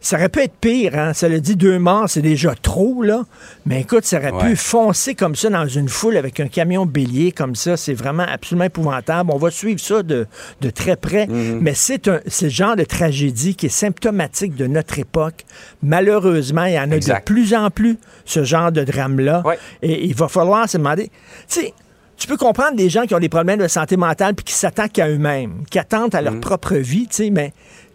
Ça 0.00 0.16
aurait 0.16 0.28
pu 0.28 0.40
être 0.40 0.54
pire, 0.60 0.96
hein? 0.96 1.12
Ça 1.12 1.28
le 1.28 1.40
dit, 1.40 1.56
deux 1.56 1.78
morts, 1.80 2.08
c'est 2.08 2.22
déjà 2.22 2.54
trop, 2.54 3.02
là. 3.02 3.24
Mais 3.66 3.80
écoute, 3.80 4.04
ça 4.04 4.18
aurait 4.18 4.30
Ouais. 4.32 4.50
pu 4.50 4.56
foncer 4.56 5.14
comme 5.16 5.34
ça 5.34 5.50
dans 5.50 5.66
une 5.66 5.88
foule 5.88 6.16
avec 6.16 6.38
un 6.38 6.46
camion 6.46 6.86
bélier 6.86 7.32
comme 7.32 7.56
ça. 7.56 7.76
C'est 7.76 7.94
vraiment 7.94 8.22
absolument 8.28 8.66
épouvantable. 8.66 9.30
On 9.32 9.38
va 9.38 9.50
suivre 9.50 9.80
ça 9.80 10.04
de, 10.04 10.26
de 10.60 10.70
très 10.70 10.94
près. 10.96 11.26
Mhm. 11.26 11.58
Mais 11.60 11.74
c'est 11.74 12.06
un, 12.06 12.20
le 12.42 12.48
genre 12.48 12.76
de 12.76 12.84
tragédie 12.84 13.56
qui 13.56 13.66
est 13.66 13.70
symptomatique 13.70 14.54
de 14.54 14.68
notre 14.68 14.98
époque. 15.00 15.44
Malheureusement, 15.82 16.64
il 16.64 16.74
y 16.74 16.78
en 16.78 16.90
a 16.92 16.96
Exact. 16.96 17.20
de 17.26 17.32
plus 17.32 17.54
en 17.54 17.70
plus, 17.70 17.96
ce 18.24 18.44
genre 18.44 18.70
de 18.70 18.84
drame-là. 18.84 19.42
Ouais. 19.44 19.58
Et 19.82 20.04
il 20.06 20.14
va 20.14 20.28
falloir 20.28 20.68
se 20.68 20.76
demander. 20.76 21.10
Tu 21.48 21.60
sais, 21.60 21.74
tu 22.16 22.26
peux 22.26 22.36
comprendre 22.36 22.76
des 22.76 22.88
gens 22.90 23.04
qui 23.06 23.14
ont 23.14 23.20
des 23.20 23.28
problèmes 23.28 23.58
de 23.60 23.68
santé 23.68 23.96
mentale 23.96 24.34
puis 24.34 24.44
qui 24.44 24.52
s'attaquent 24.54 24.98
à 24.98 25.08
eux-mêmes, 25.08 25.64
qui 25.70 25.78
attendent 25.78 26.14
à 26.14 26.20
leur 26.20 26.34
Mm. 26.34 26.40
propre 26.40 26.74
vie, 26.76 27.06
tu 27.08 27.16
sais, 27.16 27.30
mais 27.30 27.52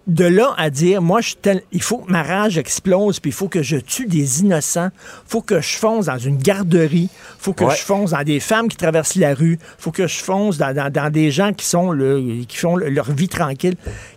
de 0.07 0.25
là 0.25 0.53
à 0.57 0.69
dire, 0.69 1.01
moi, 1.01 1.21
je 1.21 1.27
suis 1.27 1.37
tel- 1.37 1.63
il 1.71 1.81
faut 1.81 1.99
que 1.99 2.11
ma 2.11 2.23
rage 2.23 2.57
explose, 2.57 3.21
puis 3.21 3.29
il 3.29 3.33
faut 3.33 3.47
que 3.47 3.63
je 3.63 3.77
tue 3.77 4.05
des 4.05 4.41
innocents, 4.41 4.89
faut 5.25 5.41
que 5.41 5.61
je 5.61 5.77
fonce 5.77 6.07
dans 6.07 6.17
une 6.17 6.37
garderie, 6.37 7.09
faut 7.39 7.53
que 7.53 7.63
Ouais. 7.63 7.75
je 7.75 7.81
fonce 7.83 8.11
dans 8.11 8.23
des 8.23 8.41
femmes 8.41 8.67
qui 8.67 8.75
traversent 8.75 9.15
la 9.15 9.33
rue, 9.33 9.57
faut 9.77 9.91
que 9.91 10.05
je 10.07 10.19
fonce 10.21 10.57
dans, 10.57 10.75
dans- 10.75 10.91
dans 10.91 11.09
des 11.09 11.31
gens 11.31 11.53
qui 11.53 11.65
sont 11.65 11.91
le, 11.91 12.43
qui 12.47 12.57
font 12.57 12.75
le- 12.75 12.89
leur 12.89 13.09
vie 13.11 13.29
tranquille. 13.29 13.75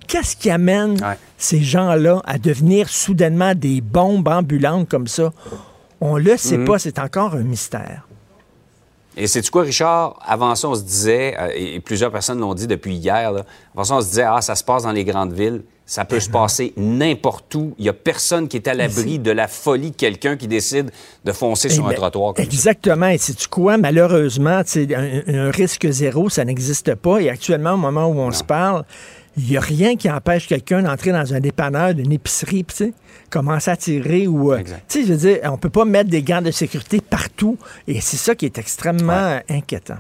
Qu'est-ce 0.09 0.35
qui 0.37 0.51
amène 0.51 1.01
Ouais. 1.01 1.17
ces 1.39 1.63
gens-là 1.63 2.21
à 2.25 2.39
devenir 2.39 2.89
soudainement 2.89 3.55
des 3.55 3.81
bombes 3.81 4.27
ambulantes 4.27 4.89
comme 4.89 5.07
ça? 5.07 5.33
On 6.01 6.17
le 6.19 6.37
sait 6.37 6.59
Mm. 6.59 6.65
pas, 6.65 6.79
c'est 6.81 6.99
encore 6.99 7.35
un 7.37 7.43
mystère. 7.45 8.09
Et 9.17 9.27
c'est 9.29 9.49
quoi, 9.49 9.63
Richard? 9.63 10.19
Avant 10.27 10.55
ça, 10.57 10.69
on 10.69 10.75
se 10.75 10.83
disait, 10.83 11.35
euh, 11.39 11.49
et 11.55 11.77
et 11.77 11.81
plusieurs 11.81 12.11
personnes 12.13 12.39
l'ont 12.41 12.55
dit 12.55 12.67
depuis 12.67 12.97
hier, 12.97 13.33
là, 13.33 13.45
avant 13.75 13.85
ça, 13.85 13.95
on 13.95 14.01
se 14.03 14.09
disait, 14.09 14.25
ah, 14.29 14.43
ça 14.43 14.55
se 14.57 14.63
passe 14.65 14.83
dans 14.83 14.93
les 14.93 15.05
grandes 15.05 15.33
villes. 15.33 15.63
Ça 15.89 16.05
peut 16.05 16.19
se 16.19 16.29
passer 16.29 16.73
n'importe 16.77 17.55
où. 17.55 17.73
Il 17.79 17.83
n'y 17.85 17.89
a 17.89 17.93
personne 17.93 18.49
qui 18.49 18.57
est 18.57 18.67
à 18.67 18.75
l'abri 18.75 19.21
de 19.21 19.31
la 19.31 19.47
folie 19.47 19.93
de 19.93 19.97
quelqu'un 19.97 20.37
qui 20.37 20.49
décide 20.49 20.91
de 21.25 21.33
foncer 21.33 21.69
sur 21.69 21.85
Eh 21.85 21.87
un 21.87 21.91
ben, 21.91 21.95
trottoir 21.95 22.35
comme 22.35 22.45
ça. 22.45 22.51
Exactement. 22.51 23.07
Et 23.07 23.19
sais-tu 23.19 23.47
quoi? 23.47 23.77
Malheureusement, 23.79 24.63
un, 24.77 25.21
un 25.29 25.51
risque 25.53 25.89
zéro, 25.89 26.29
ça 26.29 26.45
n'existe 26.45 26.97
pas. 26.97 27.21
Et 27.21 27.31
actuellement, 27.31 27.75
au 27.75 27.77
moment 27.79 28.07
où 28.09 28.19
on 28.19 28.33
se 28.33 28.43
parle, 28.43 28.85
il 29.37 29.45
n'y 29.45 29.57
a 29.57 29.61
rien 29.61 29.95
qui 29.95 30.11
empêche 30.11 30.49
quelqu'un 30.49 30.83
d'entrer 30.83 31.13
dans 31.13 31.33
un 31.35 31.39
dépanneur, 31.39 31.95
d'une 31.95 32.11
épicerie, 32.11 32.65
tu 32.65 32.75
sais, 32.75 32.93
commencer 33.31 33.71
à 33.71 33.77
tirer 33.77 34.27
ou... 34.27 34.53
euh. 34.53 34.63
Tu 34.89 35.03
sais, 35.03 35.07
je 35.07 35.13
veux 35.13 35.19
dire, 35.19 35.39
on 35.45 35.57
peut 35.57 35.71
pas 35.71 35.85
mettre 35.85 36.11
des 36.11 36.23
gants 36.23 36.43
de 36.43 36.51
sécurité 36.51 37.01
partout. 37.01 37.59
Et 37.87 38.01
c'est 38.01 38.17
ça 38.17 38.35
qui 38.35 38.47
est 38.47 38.59
extrêmement 38.59 39.39
inquiétant. 39.49 39.99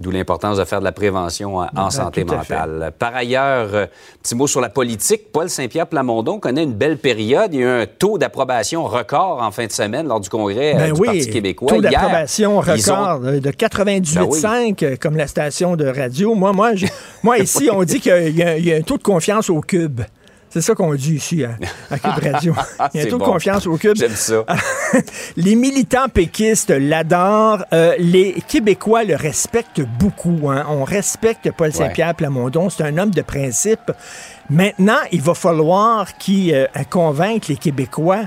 D'où 0.00 0.10
l'importance 0.12 0.58
de 0.58 0.64
faire 0.64 0.78
de 0.78 0.84
la 0.84 0.92
prévention 0.92 1.56
en, 1.56 1.66
Ben, 1.72 1.90
santé 1.90 2.22
mentale. 2.24 2.92
Par 2.98 3.16
ailleurs, 3.16 3.68
euh, 3.74 3.86
petit 4.22 4.34
mot 4.36 4.46
sur 4.46 4.60
la 4.60 4.68
politique. 4.68 5.32
Paul 5.32 5.50
Saint-Pierre 5.50 5.88
Plamondon 5.88 6.38
connaît 6.38 6.62
une 6.62 6.72
belle 6.74 6.98
période. 6.98 7.52
Il 7.52 7.60
y 7.60 7.62
a 7.64 7.66
eu 7.66 7.82
un 7.82 7.86
taux 7.86 8.16
d'approbation 8.16 8.84
record 8.84 9.42
en 9.42 9.50
fin 9.50 9.66
de 9.66 9.72
semaine 9.72 10.06
lors 10.06 10.20
du 10.20 10.28
congrès 10.28 10.74
euh, 10.74 10.78
Ben 10.78 10.92
du 10.92 11.00
oui, 11.00 11.06
Parti 11.06 11.30
québécois. 11.30 11.68
taux 11.72 11.80
d'approbation 11.80 12.58
ont- 12.58 12.60
record 12.60 13.20
euh, 13.24 13.40
de 13.40 13.50
98,5 13.50 14.76
Ben 14.80 14.90
oui. 14.92 14.98
comme 14.98 15.16
la 15.16 15.26
station 15.26 15.74
de 15.74 15.86
radio. 15.86 16.34
Moi, 16.34 16.52
moi, 16.52 16.72
ici, 17.38 17.68
on 17.72 17.82
dit 17.82 18.00
qu'il 18.00 18.36
y 18.36 18.72
a 18.72 18.76
un 18.76 18.82
taux 18.82 18.98
de 18.98 19.02
confiance 19.02 19.50
au 19.50 19.60
cube. 19.60 20.02
C'est 20.50 20.60
ça 20.62 20.74
qu'on 20.74 20.94
dit 20.94 21.14
ici 21.16 21.44
à, 21.44 21.50
à 21.90 21.98
Cube 21.98 22.24
Radio. 22.32 22.54
Il 22.94 23.00
y 23.00 23.02
a 23.02 23.06
de 23.06 23.14
confiance 23.16 23.66
au 23.66 23.76
cube. 23.76 23.96
J'aime 23.96 24.14
ça. 24.14 24.44
les 25.36 25.54
militants 25.54 26.08
péquistes 26.08 26.70
l'adorent. 26.70 27.64
Euh, 27.72 27.94
les 27.98 28.32
Québécois 28.48 29.04
le 29.04 29.14
respectent 29.16 29.82
beaucoup. 29.98 30.48
hein. 30.50 30.64
On 30.68 30.84
respecte 30.84 31.50
Paul 31.52 31.72
Saint-Pierre 31.72 32.14
Plamondon. 32.14 32.70
C'est 32.70 32.82
un 32.84 32.96
homme 32.98 33.10
de 33.10 33.22
principe. 33.22 33.92
Maintenant, 34.50 34.96
il 35.12 35.20
va 35.20 35.34
falloir 35.34 36.16
qu'il 36.16 36.54
euh, 36.54 36.66
convainque 36.88 37.48
les 37.48 37.56
Québécois 37.56 38.22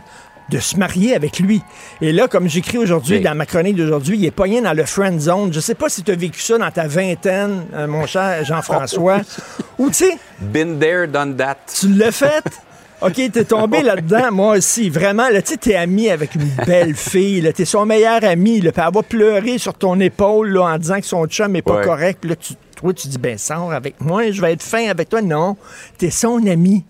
de 0.51 0.59
se 0.59 0.75
marier 0.77 1.15
avec 1.15 1.39
lui. 1.39 1.61
Et 2.01 2.11
là, 2.11 2.27
comme 2.27 2.47
j'écris 2.47 2.77
aujourd'hui 2.77 3.19
dans 3.21 3.33
ma 3.35 3.45
chronique 3.45 3.75
d'aujourd'hui, 3.77 4.17
il 4.17 4.25
est 4.25 4.31
pogné 4.31 4.61
dans 4.61 4.73
le 4.73 4.83
friend 4.85 5.19
zone. 5.19 5.51
Je 5.53 5.59
sais 5.59 5.75
pas 5.75 5.89
si 5.89 6.03
tu 6.03 6.11
as 6.11 6.15
vécu 6.15 6.41
ça 6.41 6.57
dans 6.57 6.69
ta 6.69 6.87
vingtaine, 6.87 7.65
euh, 7.73 7.87
mon 7.87 8.05
cher 8.05 8.43
Jean-François. 8.45 9.21
Ou 9.79 9.87
tu 9.87 9.93
sais. 9.95 10.17
Been 10.39 10.77
there, 10.79 11.07
done 11.07 11.35
that. 11.37 11.57
Tu 11.79 11.87
l'as 11.93 12.11
fait? 12.11 12.43
OK, 13.01 13.13
t'es 13.31 13.45
tombé 13.45 13.81
là-dedans, 13.81 14.31
moi 14.31 14.57
aussi. 14.57 14.91
Vraiment, 14.91 15.27
là, 15.29 15.41
tu 15.41 15.57
t'es 15.57 15.75
ami 15.75 16.09
avec 16.09 16.35
une 16.35 16.47
belle 16.67 16.93
fille, 16.95 17.41
là, 17.41 17.51
t'es 17.51 17.65
son 17.65 17.83
meilleur 17.83 18.23
ami, 18.23 18.61
là, 18.61 18.71
puis 18.71 18.83
elle 18.85 18.93
va 18.93 19.01
pleurer 19.01 19.57
sur 19.57 19.73
ton 19.73 19.99
épaule, 19.99 20.49
là, 20.49 20.65
en 20.65 20.77
disant 20.77 20.99
que 20.99 21.07
son 21.07 21.25
chum 21.25 21.55
est 21.55 21.63
pas 21.63 21.77
Ouais. 21.77 21.83
correct, 21.83 22.19
puis 22.21 22.29
là, 22.29 22.35
tu, 22.35 22.53
toi, 22.75 22.93
tu 22.93 23.07
dis, 23.07 23.17
ben, 23.17 23.39
sors 23.39 23.73
avec 23.73 23.99
moi, 24.01 24.29
je 24.29 24.39
vais 24.39 24.53
être 24.53 24.61
fin 24.61 24.87
avec 24.87 25.09
toi. 25.09 25.21
Non, 25.23 25.57
t'es 25.97 26.11
son 26.11 26.45
ami. 26.45 26.83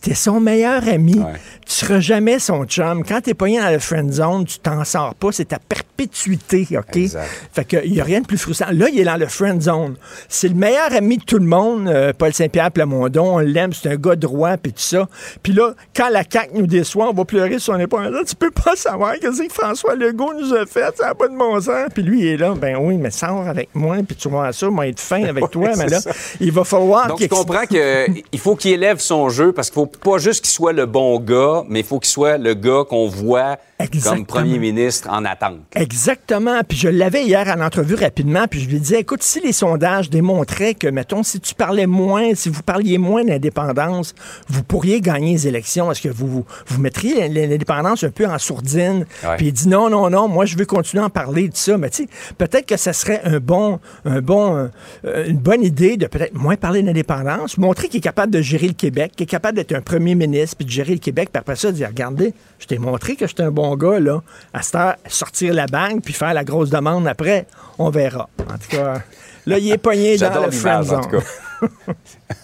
T'es 0.00 0.14
son 0.14 0.40
meilleur 0.40 0.86
ami. 0.88 1.18
Ouais. 1.18 1.32
Tu 1.66 1.74
seras 1.74 2.00
jamais 2.00 2.38
son 2.38 2.64
chum. 2.64 3.04
Quand 3.04 3.20
t'es 3.20 3.34
pogné 3.34 3.58
dans 3.60 3.70
le 3.70 3.78
friend 3.78 4.10
zone, 4.12 4.44
tu 4.46 4.58
t'en 4.58 4.84
sors 4.84 5.14
pas. 5.14 5.32
C'est 5.32 5.46
ta 5.46 5.58
perpétuité, 5.58 6.66
OK? 6.78 6.96
Exact. 6.96 7.28
Fait 7.52 7.64
qu'il 7.64 7.92
n'y 7.92 8.00
a 8.00 8.04
rien 8.04 8.20
de 8.20 8.26
plus 8.26 8.38
frustrant. 8.38 8.70
Là, 8.72 8.88
il 8.90 8.98
est 9.00 9.04
dans 9.04 9.16
le 9.16 9.26
friend 9.26 9.60
zone. 9.60 9.96
C'est 10.28 10.48
le 10.48 10.54
meilleur 10.54 10.92
ami 10.94 11.18
de 11.18 11.24
tout 11.24 11.38
le 11.38 11.44
monde, 11.46 11.88
euh, 11.88 12.12
Paul 12.16 12.32
Saint-Pierre 12.32 12.70
Plamondon. 12.70 13.36
On 13.36 13.38
l'aime, 13.38 13.72
c'est 13.72 13.90
un 13.90 13.96
gars 13.96 14.16
droit, 14.16 14.56
puis 14.56 14.72
tout 14.72 14.80
ça. 14.80 15.08
Puis 15.42 15.52
là, 15.52 15.74
quand 15.94 16.08
la 16.08 16.22
CAQ 16.28 16.50
nous 16.54 16.66
déçoit, 16.66 17.08
on 17.10 17.12
va 17.12 17.24
pleurer 17.24 17.58
sur 17.58 17.74
son 17.74 17.80
épaule. 17.80 18.04
Là, 18.04 18.22
tu 18.26 18.34
peux 18.34 18.50
pas 18.50 18.76
savoir 18.76 19.14
qu'est-ce 19.20 19.42
que 19.42 19.52
François 19.52 19.94
Legault 19.94 20.32
nous 20.40 20.54
a 20.54 20.64
fait. 20.64 20.96
Ça 20.96 21.08
n'a 21.08 21.14
pas 21.14 21.28
de 21.28 21.36
bon 21.36 21.60
sens. 21.60 21.88
Puis 21.92 22.02
lui, 22.02 22.20
il 22.20 22.26
est 22.28 22.36
là. 22.36 22.54
Ben 22.54 22.76
oui, 22.80 22.96
mais 22.96 23.10
sors 23.10 23.46
avec 23.46 23.68
moi, 23.74 23.96
puis 24.06 24.16
tu 24.16 24.28
vois 24.28 24.52
ça, 24.52 24.70
moi, 24.70 24.86
être 24.86 25.00
fin 25.00 25.22
avec 25.24 25.50
toi. 25.50 25.70
mais 25.76 25.86
là, 25.88 26.00
il 26.40 26.52
va 26.52 26.64
falloir 26.64 27.08
Donc, 27.08 27.18
tu 27.18 27.28
comprends 27.28 27.66
qu'il 27.66 28.38
faut 28.38 28.56
qu'il 28.56 28.72
élève 28.72 28.98
son 29.00 29.28
jeu 29.28 29.52
parce 29.52 29.67
qu'il 29.70 29.74
faut 29.74 29.86
pas 29.86 30.18
juste 30.18 30.44
qu'il 30.44 30.52
soit 30.52 30.72
le 30.72 30.86
bon 30.86 31.18
gars, 31.20 31.64
mais 31.68 31.80
il 31.80 31.86
faut 31.86 31.98
qu'il 31.98 32.10
soit 32.10 32.38
le 32.38 32.54
gars 32.54 32.84
qu'on 32.88 33.08
voit 33.08 33.58
Exactement. 33.78 34.16
comme 34.16 34.26
premier 34.26 34.58
ministre 34.58 35.08
en 35.10 35.24
attente. 35.24 35.60
Exactement. 35.76 36.60
Puis 36.66 36.76
je 36.76 36.88
l'avais 36.88 37.24
hier 37.24 37.48
à 37.48 37.56
l'entrevue 37.56 37.94
rapidement, 37.94 38.46
puis 38.48 38.60
je 38.60 38.68
lui 38.68 38.80
disais, 38.80 39.00
écoute, 39.00 39.22
si 39.22 39.40
les 39.40 39.52
sondages 39.52 40.10
démontraient 40.10 40.74
que, 40.74 40.88
mettons, 40.88 41.22
si 41.22 41.38
tu 41.40 41.54
parlais 41.54 41.86
moins, 41.86 42.34
si 42.34 42.48
vous 42.48 42.62
parliez 42.62 42.98
moins 42.98 43.24
d'indépendance, 43.24 44.14
vous 44.48 44.64
pourriez 44.64 45.00
gagner 45.00 45.32
les 45.32 45.46
élections. 45.46 45.92
Est-ce 45.92 46.02
que 46.02 46.08
vous, 46.08 46.26
vous, 46.26 46.44
vous 46.66 46.80
mettriez 46.80 47.28
l'indépendance 47.28 48.02
un 48.02 48.10
peu 48.10 48.26
en 48.26 48.38
sourdine? 48.38 49.06
Ouais. 49.22 49.36
Puis 49.36 49.46
il 49.46 49.52
dit, 49.52 49.68
non, 49.68 49.88
non, 49.90 50.10
non, 50.10 50.28
moi, 50.28 50.44
je 50.44 50.56
veux 50.56 50.66
continuer 50.66 51.02
à 51.02 51.06
en 51.06 51.10
parler 51.10 51.48
de 51.48 51.56
ça. 51.56 51.78
Mais 51.78 51.90
tu 51.90 52.04
sais, 52.04 52.08
peut-être 52.36 52.66
que 52.66 52.76
ça 52.76 52.92
serait 52.92 53.20
un 53.24 53.38
bon, 53.38 53.78
un 54.04 54.20
bon, 54.20 54.70
euh, 55.04 55.26
une 55.28 55.38
bonne 55.38 55.62
idée 55.62 55.96
de 55.96 56.06
peut-être 56.06 56.34
moins 56.34 56.56
parler 56.56 56.82
d'indépendance, 56.82 57.58
montrer 57.58 57.88
qu'il 57.88 57.98
est 57.98 58.02
capable 58.02 58.32
de 58.32 58.42
gérer 58.42 58.66
le 58.66 58.72
Québec, 58.72 59.12
qu'il 59.16 59.24
est 59.24 59.26
capable 59.26 59.57
d'être 59.58 59.74
un 59.74 59.80
premier 59.80 60.14
ministre, 60.14 60.56
puis 60.56 60.64
de 60.66 60.70
gérer 60.70 60.92
le 60.92 60.98
Québec, 60.98 61.30
puis 61.32 61.38
après 61.40 61.56
ça, 61.56 61.70
dire, 61.72 61.88
regardez, 61.88 62.32
je 62.58 62.66
t'ai 62.66 62.78
montré 62.78 63.16
que 63.16 63.26
j'étais 63.26 63.42
un 63.42 63.50
bon 63.50 63.76
gars, 63.76 63.98
là. 64.00 64.22
À 64.54 64.62
cette 64.62 64.74
heure, 64.76 64.96
sortir 65.08 65.52
la 65.54 65.66
banque, 65.66 66.02
puis 66.04 66.14
faire 66.14 66.32
la 66.34 66.44
grosse 66.44 66.70
demande 66.70 67.06
après, 67.06 67.46
on 67.78 67.90
verra. 67.90 68.28
En 68.40 68.58
tout 68.58 68.68
cas, 68.76 69.02
là, 69.46 69.58
il 69.58 69.70
est 69.70 69.78
pogné 69.78 70.16
dans 70.16 70.44
le 70.46 70.50
friend 70.50 70.84
l'image, 70.84 70.92
en 70.92 71.00
tout 71.00 71.10
zone. 71.10 71.20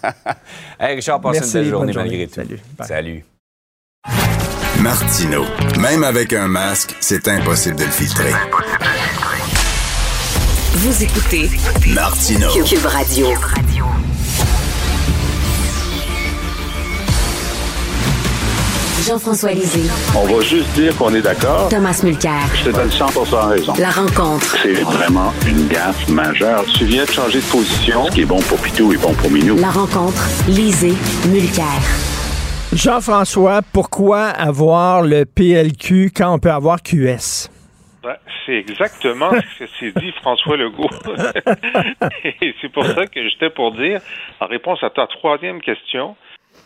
cas. 0.03 0.13
hey, 0.79 0.95
Richard, 0.95 1.21
passe 1.21 1.33
Merci, 1.35 1.57
une 1.57 1.63
belle 1.63 1.69
journée 1.71 1.93
bonne 1.93 2.03
journée. 2.03 2.09
malgré 2.09 2.27
tout. 2.27 2.33
Salut. 2.35 2.59
Bye. 2.77 2.87
Salut. 2.87 3.25
Martino. 4.81 5.45
Même 5.79 6.03
avec 6.03 6.33
un 6.33 6.47
masque, 6.47 6.95
c'est 6.99 7.27
impossible 7.27 7.77
de 7.77 7.85
le 7.85 7.91
filtrer. 7.91 8.31
Vous 10.73 11.03
écoutez 11.03 11.49
Martino. 11.93 12.49
Cube 12.65 12.85
Radio. 12.85 13.27
Jean-François 19.05 19.51
Lisée. 19.51 19.87
On 20.17 20.25
va 20.25 20.41
juste 20.41 20.73
dire 20.73 20.95
qu'on 20.97 21.13
est 21.13 21.21
d'accord. 21.21 21.69
Thomas 21.69 22.01
Mulcair. 22.03 22.41
Je 22.55 22.71
te 22.71 22.75
donne 22.75 22.89
100 22.89 23.05
raison. 23.49 23.73
La 23.77 23.91
rencontre. 23.91 24.57
C'est 24.63 24.81
vraiment 24.81 25.31
une 25.47 25.67
gaffe 25.67 26.09
majeure. 26.09 26.65
Tu 26.75 26.85
viens 26.85 27.05
de 27.05 27.11
changer 27.11 27.37
de 27.37 27.51
position. 27.51 28.07
Ce 28.07 28.11
qui 28.11 28.21
est 28.21 28.25
bon 28.25 28.39
pour 28.41 28.57
Pitou 28.57 28.93
est 28.93 28.97
bon 28.97 29.13
pour 29.13 29.29
Minou. 29.29 29.57
La 29.57 29.69
rencontre. 29.69 30.27
Lisée. 30.47 30.95
Mulcair. 31.29 31.65
Jean-François, 32.73 33.61
pourquoi 33.71 34.23
avoir 34.23 35.03
le 35.03 35.25
PLQ 35.25 36.11
quand 36.15 36.33
on 36.33 36.39
peut 36.39 36.51
avoir 36.51 36.81
QS? 36.81 37.49
Ben, 38.01 38.15
c'est 38.47 38.57
exactement 38.57 39.29
ce 39.31 39.65
que 39.65 39.69
s'est 39.79 39.93
dit 40.01 40.11
François 40.21 40.57
Legault. 40.57 40.89
Et 42.41 42.55
c'est 42.59 42.71
pour 42.71 42.85
ça 42.85 43.05
que 43.05 43.29
j'étais 43.29 43.51
pour 43.51 43.71
dire, 43.73 44.01
en 44.39 44.47
réponse 44.47 44.83
à 44.83 44.89
ta 44.89 45.05
troisième 45.05 45.61
question, 45.61 46.15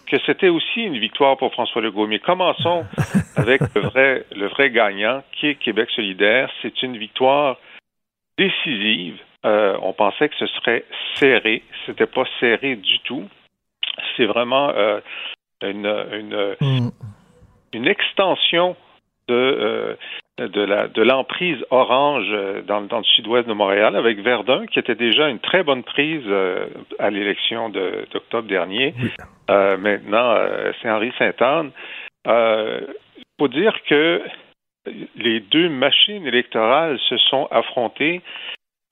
que 0.09 0.17
c'était 0.25 0.49
aussi 0.49 0.81
une 0.81 0.97
victoire 0.97 1.37
pour 1.37 1.51
François 1.53 1.81
Legault. 1.81 2.07
Mais 2.07 2.19
commençons 2.19 2.85
avec 3.35 3.61
le 3.75 3.81
vrai, 3.81 4.25
le 4.35 4.47
vrai 4.47 4.71
gagnant, 4.71 5.23
qui 5.33 5.47
est 5.47 5.55
Québec 5.55 5.89
solidaire. 5.95 6.49
C'est 6.61 6.81
une 6.83 6.97
victoire 6.97 7.57
décisive. 8.37 9.19
Euh, 9.45 9.77
on 9.81 9.93
pensait 9.93 10.29
que 10.29 10.35
ce 10.35 10.47
serait 10.47 10.83
serré. 11.15 11.63
C'était 11.85 12.07
pas 12.07 12.25
serré 12.39 12.75
du 12.75 12.99
tout. 12.99 13.27
C'est 14.17 14.25
vraiment 14.25 14.69
euh, 14.69 14.99
une, 15.61 15.85
une, 15.85 16.55
Hmm. 16.59 16.89
une 17.73 17.87
extension 17.87 18.75
de, 19.27 19.33
euh, 19.33 19.95
de 20.47 20.61
la 20.61 20.87
de 20.87 21.01
l'emprise 21.01 21.57
orange 21.69 22.27
euh, 22.31 22.61
dans, 22.61 22.81
dans 22.81 22.99
le 22.99 23.03
sud-ouest 23.03 23.47
de 23.47 23.53
Montréal 23.53 23.95
avec 23.95 24.19
Verdun 24.19 24.65
qui 24.67 24.79
était 24.79 24.95
déjà 24.95 25.27
une 25.29 25.39
très 25.39 25.63
bonne 25.63 25.83
prise 25.83 26.23
euh, 26.27 26.67
à 26.97 27.09
l'élection 27.09 27.69
de- 27.69 28.05
d'octobre 28.11 28.47
dernier. 28.47 28.93
Euh, 29.49 29.77
maintenant, 29.77 30.31
euh, 30.37 30.71
c'est 30.81 30.89
Henri 30.89 31.11
Sainte-Anne. 31.17 31.71
Euh, 32.27 32.81
faut 33.39 33.47
dire 33.47 33.73
que 33.87 34.21
les 35.15 35.39
deux 35.39 35.69
machines 35.69 36.25
électorales 36.25 36.97
se 37.09 37.17
sont 37.17 37.47
affrontées. 37.51 38.21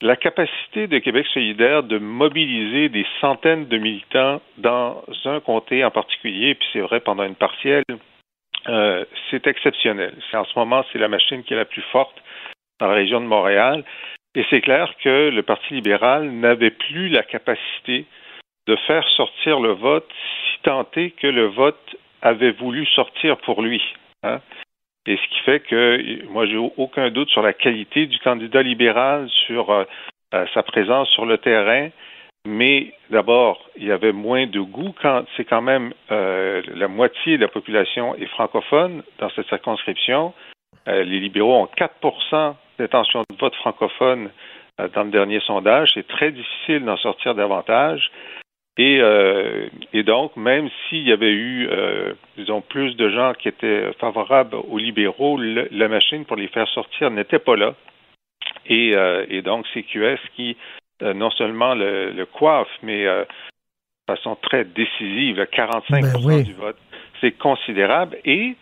La 0.00 0.14
capacité 0.16 0.86
de 0.86 0.98
Québec 0.98 1.26
solidaire 1.34 1.82
de 1.82 1.98
mobiliser 1.98 2.88
des 2.88 3.04
centaines 3.20 3.66
de 3.66 3.78
militants 3.78 4.40
dans 4.58 5.02
un 5.24 5.40
comté 5.40 5.84
en 5.84 5.90
particulier, 5.90 6.54
puis 6.54 6.68
c'est 6.72 6.80
vrai 6.80 7.00
pendant 7.00 7.24
une 7.24 7.34
partielle, 7.34 7.82
euh, 8.68 9.04
c'est 9.30 9.46
exceptionnel. 9.46 10.14
En 10.32 10.44
ce 10.44 10.58
moment, 10.58 10.84
c'est 10.92 10.98
la 10.98 11.08
machine 11.08 11.42
qui 11.42 11.54
est 11.54 11.56
la 11.56 11.64
plus 11.64 11.84
forte 11.92 12.16
dans 12.80 12.88
la 12.88 12.94
région 12.94 13.20
de 13.20 13.26
Montréal. 13.26 13.84
Et 14.34 14.44
c'est 14.50 14.60
clair 14.60 14.92
que 15.02 15.30
le 15.30 15.42
Parti 15.42 15.74
libéral 15.74 16.30
n'avait 16.30 16.70
plus 16.70 17.08
la 17.08 17.22
capacité 17.22 18.06
de 18.66 18.76
faire 18.86 19.06
sortir 19.16 19.60
le 19.60 19.72
vote 19.72 20.08
si 20.64 21.00
est 21.00 21.10
que 21.10 21.26
le 21.26 21.46
vote 21.46 21.96
avait 22.20 22.50
voulu 22.50 22.84
sortir 22.86 23.38
pour 23.38 23.62
lui. 23.62 23.82
hein. 24.22 24.40
Et 25.06 25.16
ce 25.16 25.28
qui 25.28 25.40
fait 25.40 25.60
que 25.60 26.26
moi, 26.26 26.44
j'ai 26.46 26.58
aucun 26.58 27.08
doute 27.10 27.30
sur 27.30 27.40
la 27.40 27.54
qualité 27.54 28.06
du 28.06 28.18
candidat 28.18 28.62
libéral, 28.62 29.28
sur 29.46 29.70
euh, 29.70 29.84
euh, 30.34 30.44
sa 30.52 30.62
présence 30.62 31.08
sur 31.10 31.24
le 31.24 31.38
terrain. 31.38 31.88
Mais 32.50 32.94
d'abord, 33.10 33.68
il 33.76 33.84
y 33.84 33.92
avait 33.92 34.12
moins 34.12 34.46
de 34.46 34.60
goût 34.60 34.94
quand 35.02 35.26
c'est 35.36 35.44
quand 35.44 35.60
même 35.60 35.92
euh, 36.10 36.62
la 36.74 36.88
moitié 36.88 37.36
de 37.36 37.42
la 37.42 37.48
population 37.48 38.14
est 38.14 38.24
francophone 38.24 39.02
dans 39.18 39.28
cette 39.36 39.46
circonscription. 39.48 40.32
Euh, 40.88 41.04
les 41.04 41.20
libéraux 41.20 41.56
ont 41.56 41.68
4% 41.76 42.54
d'intention 42.78 43.20
de 43.28 43.36
vote 43.38 43.54
francophone 43.56 44.30
euh, 44.80 44.88
dans 44.94 45.04
le 45.04 45.10
dernier 45.10 45.40
sondage. 45.40 45.90
C'est 45.92 46.08
très 46.08 46.32
difficile 46.32 46.86
d'en 46.86 46.96
sortir 46.96 47.34
davantage. 47.34 48.10
Et, 48.78 49.02
et 49.92 50.04
donc, 50.04 50.36
même 50.36 50.70
s'il 50.88 51.08
y 51.08 51.10
avait 51.10 51.32
eu, 51.32 51.68
disons, 52.36 52.60
plus 52.60 52.94
de 52.94 53.10
gens 53.10 53.32
qui 53.34 53.48
étaient 53.48 53.92
favorables 53.98 54.54
aux 54.54 54.78
libéraux, 54.78 55.36
la 55.36 55.88
machine 55.88 56.24
pour 56.24 56.36
les 56.36 56.46
faire 56.46 56.68
sortir 56.68 57.10
n'était 57.10 57.40
pas 57.40 57.56
là. 57.56 57.74
Et, 58.66 58.94
et 59.30 59.42
donc, 59.42 59.66
c'est 59.74 59.82
QS 59.82 60.20
qui, 60.36 60.56
non 61.00 61.30
seulement 61.30 61.74
le, 61.74 62.10
le 62.10 62.26
coiffe, 62.26 62.68
mais 62.82 63.06
euh, 63.06 63.24
de 63.24 64.14
façon 64.14 64.36
très 64.36 64.64
décisive, 64.64 65.36
là, 65.36 65.46
45 65.46 66.02
Ben 66.02 66.12
oui. 66.24 66.42
du 66.44 66.54
vote, 66.54 66.78
c'est 67.20 67.32
considérable. 67.32 68.18
Et 68.24 68.56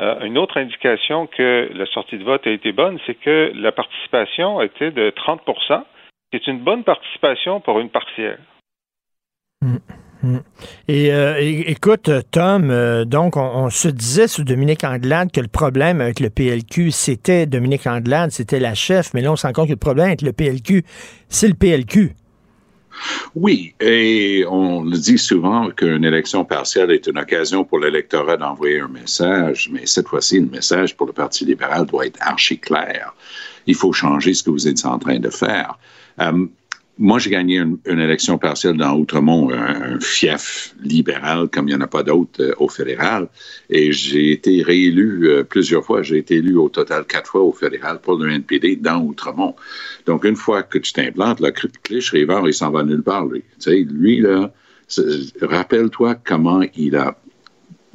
euh, 0.00 0.20
une 0.24 0.38
autre 0.38 0.58
indication 0.58 1.26
que 1.26 1.70
la 1.72 1.86
sortie 1.86 2.18
de 2.18 2.24
vote 2.24 2.46
a 2.46 2.50
été 2.50 2.72
bonne, 2.72 2.98
c'est 3.06 3.14
que 3.14 3.52
la 3.54 3.72
participation 3.72 4.60
était 4.60 4.90
de 4.90 5.10
30% 5.10 5.84
C'est 6.32 6.46
une 6.46 6.60
bonne 6.60 6.84
participation 6.84 7.60
pour 7.60 7.78
une 7.78 7.88
partielle. 7.88 8.40
Et 10.88 11.12
euh, 11.12 11.38
écoute, 11.40 12.10
Tom, 12.30 12.70
euh, 12.70 13.04
donc 13.04 13.36
on, 13.36 13.42
on 13.42 13.70
se 13.70 13.88
disait 13.88 14.28
sous 14.28 14.44
Dominique 14.44 14.84
Anglade 14.84 15.30
que 15.30 15.40
le 15.40 15.48
problème 15.48 16.00
avec 16.00 16.20
le 16.20 16.30
PLQ, 16.30 16.90
c'était 16.90 17.46
Dominique 17.46 17.86
Anglade, 17.86 18.30
c'était 18.30 18.60
la 18.60 18.74
chef, 18.74 19.12
mais 19.14 19.20
là 19.20 19.32
on 19.32 19.36
se 19.36 19.46
rend 19.46 19.52
compte 19.52 19.66
que 19.66 19.72
le 19.72 19.76
problème 19.76 20.06
avec 20.06 20.22
le 20.22 20.32
PLQ, 20.32 20.84
c'est 21.28 21.48
le 21.48 21.54
PLQ. 21.54 22.14
Oui, 23.34 23.74
et 23.80 24.44
on 24.48 24.82
le 24.82 24.96
dit 24.96 25.18
souvent 25.18 25.70
qu'une 25.70 26.04
élection 26.04 26.44
partielle 26.44 26.90
est 26.90 27.06
une 27.06 27.18
occasion 27.18 27.64
pour 27.64 27.78
l'électorat 27.78 28.36
d'envoyer 28.36 28.80
un 28.80 28.88
message, 28.88 29.68
mais 29.70 29.84
cette 29.84 30.08
fois-ci, 30.08 30.40
le 30.40 30.46
message 30.46 30.96
pour 30.96 31.06
le 31.06 31.12
Parti 31.12 31.44
libéral 31.44 31.86
doit 31.86 32.06
être 32.06 32.18
archi 32.20 32.58
clair. 32.58 33.14
Il 33.66 33.74
faut 33.74 33.92
changer 33.92 34.32
ce 34.32 34.42
que 34.42 34.50
vous 34.50 34.66
êtes 34.66 34.84
en 34.86 34.98
train 34.98 35.18
de 35.18 35.28
faire. 35.28 35.78
Euh, 36.20 36.46
moi, 36.98 37.18
j'ai 37.18 37.30
gagné 37.30 37.56
une, 37.58 37.78
élection 37.98 38.38
partielle 38.38 38.76
dans 38.76 38.96
Outremont, 38.96 39.50
un, 39.52 40.00
fief 40.00 40.74
libéral 40.82 41.48
comme 41.48 41.68
il 41.68 41.74
n'y 41.74 41.76
en 41.76 41.84
a 41.84 41.86
pas 41.86 42.02
d'autres 42.02 42.42
euh, 42.42 42.54
au 42.58 42.68
fédéral. 42.68 43.28
Et 43.68 43.92
j'ai 43.92 44.32
été 44.32 44.62
réélu 44.62 45.28
euh, 45.28 45.44
plusieurs 45.44 45.84
fois. 45.84 46.02
J'ai 46.02 46.18
été 46.18 46.36
élu 46.36 46.56
au 46.56 46.70
total 46.70 47.04
quatre 47.04 47.30
fois 47.30 47.42
au 47.42 47.52
fédéral 47.52 48.00
pour 48.00 48.16
le 48.16 48.30
NPD 48.30 48.76
dans 48.76 49.02
Outremont. 49.02 49.54
Donc, 50.06 50.24
une 50.24 50.36
fois 50.36 50.62
que 50.62 50.78
tu 50.78 50.92
t'implantes, 50.92 51.40
le 51.40 51.50
Clich 51.50 52.10
River, 52.10 52.40
il 52.46 52.54
s'en 52.54 52.70
va 52.70 52.82
nulle 52.82 53.02
part, 53.02 53.26
lui. 53.26 53.40
Tu 53.40 53.46
sais, 53.58 53.76
lui, 53.76 54.20
là, 54.20 54.52
rappelle-toi 55.42 56.14
comment 56.24 56.62
il 56.76 56.96
a 56.96 57.18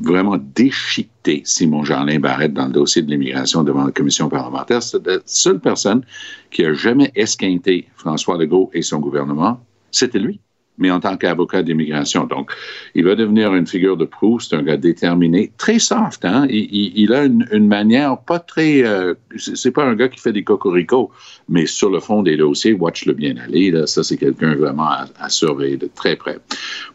vraiment 0.01 0.37
déchiqueté 0.37 1.41
Simon 1.45 1.83
Jeanlin 1.83 2.19
Barrette 2.19 2.53
dans 2.53 2.67
le 2.67 2.73
dossier 2.73 3.01
de 3.01 3.09
l'immigration 3.09 3.63
devant 3.63 3.85
la 3.85 3.91
commission 3.91 4.29
parlementaire. 4.29 4.81
C'est 4.81 5.05
la 5.05 5.19
seule 5.25 5.59
personne 5.59 6.03
qui 6.49 6.65
a 6.65 6.73
jamais 6.73 7.11
esquinté 7.15 7.87
François 7.95 8.37
Legault 8.37 8.69
et 8.73 8.81
son 8.81 8.99
gouvernement. 8.99 9.59
C'était 9.91 10.19
lui 10.19 10.39
mais 10.77 10.89
en 10.89 10.99
tant 10.99 11.15
qu'avocat 11.15 11.63
d'immigration. 11.63 12.25
Donc, 12.25 12.51
il 12.95 13.05
va 13.05 13.15
devenir 13.15 13.53
une 13.53 13.67
figure 13.67 13.97
de 13.97 14.05
proue. 14.05 14.39
C'est 14.39 14.55
un 14.55 14.63
gars 14.63 14.77
déterminé, 14.77 15.51
très 15.57 15.79
soft. 15.79 16.25
Hein? 16.25 16.47
Il, 16.49 17.13
a 17.13 17.25
une, 17.25 17.67
manière 17.67 18.17
pas 18.17 18.39
très. 18.39 18.83
Euh, 18.83 19.13
c'est 19.37 19.71
pas 19.71 19.83
un 19.83 19.95
gars 19.95 20.09
qui 20.09 20.19
fait 20.19 20.33
des 20.33 20.43
cocoricots, 20.43 21.11
mais 21.49 21.65
sur 21.65 21.89
le 21.89 21.99
fond 21.99 22.23
des 22.23 22.37
dossiers, 22.37 22.73
watch 22.73 23.05
le 23.05 23.13
bien 23.13 23.35
aller. 23.37 23.71
Ça, 23.85 24.03
c'est 24.03 24.17
quelqu'un 24.17 24.55
vraiment 24.55 24.89
à, 24.89 25.29
surveiller 25.29 25.77
de 25.77 25.89
très 25.93 26.15
près. 26.15 26.39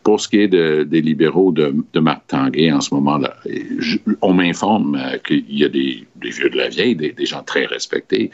Pour 0.02 0.20
ce 0.20 0.28
qui 0.28 0.40
est 0.40 0.48
des 0.48 1.00
libéraux 1.00 1.52
de, 1.52 1.74
Marc 2.00 2.26
Tanguay 2.28 2.72
en 2.72 2.80
ce 2.80 2.94
moment-là, 2.94 3.36
on 4.20 4.32
m'informe 4.32 4.96
euh, 4.96 5.18
qu'il 5.18 5.44
y 5.48 5.64
a 5.64 5.68
des, 5.68 6.06
vieux 6.20 6.50
de 6.50 6.56
la 6.56 6.68
vieille, 6.68 6.96
des 6.96 7.26
gens 7.26 7.42
très 7.42 7.66
respectés 7.66 8.30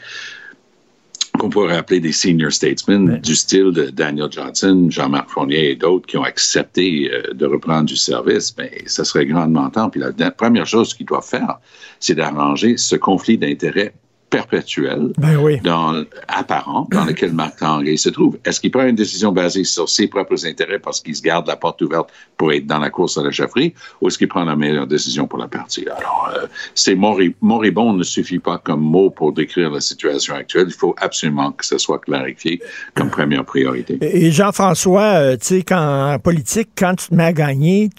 qu'on 1.43 1.49
pourrait 1.49 1.75
appeler 1.75 1.99
des 1.99 2.13
senior 2.13 2.53
statesmen 2.53 3.19
du 3.19 3.35
style 3.35 3.71
de 3.73 3.89
Daniel 3.89 4.31
Johnson, 4.31 4.87
Jean-Marc 4.89 5.29
Fournier 5.29 5.71
et 5.71 5.75
d'autres 5.75 6.07
qui 6.07 6.15
ont 6.15 6.23
accepté 6.23 7.11
euh, 7.11 7.33
de 7.33 7.45
reprendre 7.45 7.83
du 7.83 7.97
service, 7.97 8.55
mais 8.57 8.71
ben, 8.73 8.83
ça 8.85 9.03
serait 9.03 9.25
grandement 9.25 9.69
temps. 9.69 9.89
Puis 9.89 9.99
la 9.99 10.31
première 10.31 10.65
chose 10.65 10.93
qu'ils 10.93 11.05
doivent 11.05 11.27
faire, 11.27 11.59
c'est 11.99 12.15
d'arranger 12.15 12.77
ce 12.77 12.95
conflit 12.95 13.37
d'intérêts 13.37 13.93
perpétuel, 14.33 15.11
ben 15.17 15.37
oui. 15.37 15.59
dans, 15.61 16.03
apparent, 16.27 16.87
dans 16.91 17.05
lequel 17.05 17.33
Marc 17.33 17.59
Tanguay 17.59 17.97
se 17.97 18.09
trouve. 18.09 18.37
Est-ce 18.45 18.59
qu'il 18.59 18.71
prend 18.71 18.85
une 18.85 18.95
décision 18.95 19.31
basée 19.31 19.63
sur 19.63 19.87
ses 19.87 20.07
propres 20.07 20.45
intérêts 20.45 20.79
parce 20.79 21.01
qu'il 21.01 21.15
se 21.15 21.21
garde 21.21 21.47
la 21.47 21.55
porte 21.55 21.81
ouverte 21.83 22.09
pour 22.37 22.51
être 22.51 22.65
dans 22.65 22.79
la 22.79 22.89
course 22.89 23.17
à 23.17 23.23
la 23.23 23.31
chefferie, 23.31 23.73
ou 24.01 24.07
est-ce 24.07 24.17
qu'il 24.17 24.27
prend 24.27 24.43
la 24.43 24.55
meilleure 24.55 24.87
décision 24.87 25.27
pour 25.27 25.39
la 25.39 25.47
partie? 25.47 25.85
Alors, 25.87 26.31
euh, 26.35 26.47
c'est 26.73 26.95
moribond 26.95 27.93
ne 27.93 28.03
suffit 28.03 28.39
pas 28.39 28.57
comme 28.57 28.81
mot 28.81 29.09
pour 29.09 29.33
décrire 29.33 29.69
la 29.69 29.81
situation 29.81 30.35
actuelle. 30.35 30.65
Il 30.67 30.73
faut 30.73 30.95
absolument 30.97 31.51
que 31.51 31.65
ce 31.65 31.77
soit 31.77 31.99
clarifié 31.99 32.61
comme 32.95 33.09
première 33.09 33.45
priorité. 33.45 33.97
Et 34.01 34.31
Jean-François, 34.31 35.01
euh, 35.01 35.37
tu 35.37 35.61
sais, 35.61 35.73
en 35.73 36.17
politique, 36.19 36.69
quand 36.77 36.95
tu 36.95 37.09
te 37.09 37.15
mets 37.15 37.25
à 37.25 37.33
gagner, 37.33 37.89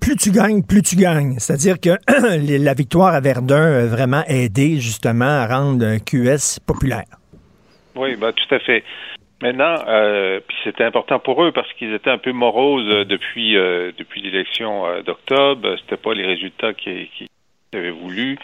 plus 0.00 0.16
tu 0.16 0.30
gagnes, 0.30 0.62
plus 0.62 0.82
tu 0.82 0.96
gagnes. 0.96 1.36
C'est-à-dire 1.38 1.80
que 1.80 1.96
la 2.62 2.74
victoire 2.74 3.14
à 3.14 3.20
Verdun 3.20 3.84
a 3.84 3.86
vraiment 3.86 4.24
aidé 4.26 4.80
justement 4.80 5.24
à 5.24 5.46
rendre 5.46 5.75
d'un 5.76 5.98
QS 5.98 6.60
populaire. 6.66 7.04
Oui, 7.94 8.16
ben, 8.16 8.32
tout 8.32 8.54
à 8.54 8.58
fait. 8.58 8.84
Maintenant, 9.42 9.74
euh, 9.86 10.40
puis 10.46 10.56
c'était 10.64 10.84
important 10.84 11.18
pour 11.18 11.44
eux 11.44 11.52
parce 11.52 11.70
qu'ils 11.74 11.92
étaient 11.92 12.10
un 12.10 12.16
peu 12.18 12.32
moroses 12.32 12.88
euh, 12.88 13.04
depuis 13.04 13.56
euh, 13.56 13.92
depuis 13.98 14.22
l'élection 14.22 15.02
d'octobre. 15.02 15.76
C'était 15.80 15.98
pas 15.98 16.14
les 16.14 16.24
résultats 16.24 16.72
qu'ils 16.72 17.08
avaient 17.74 17.90
voulu. 17.90 18.38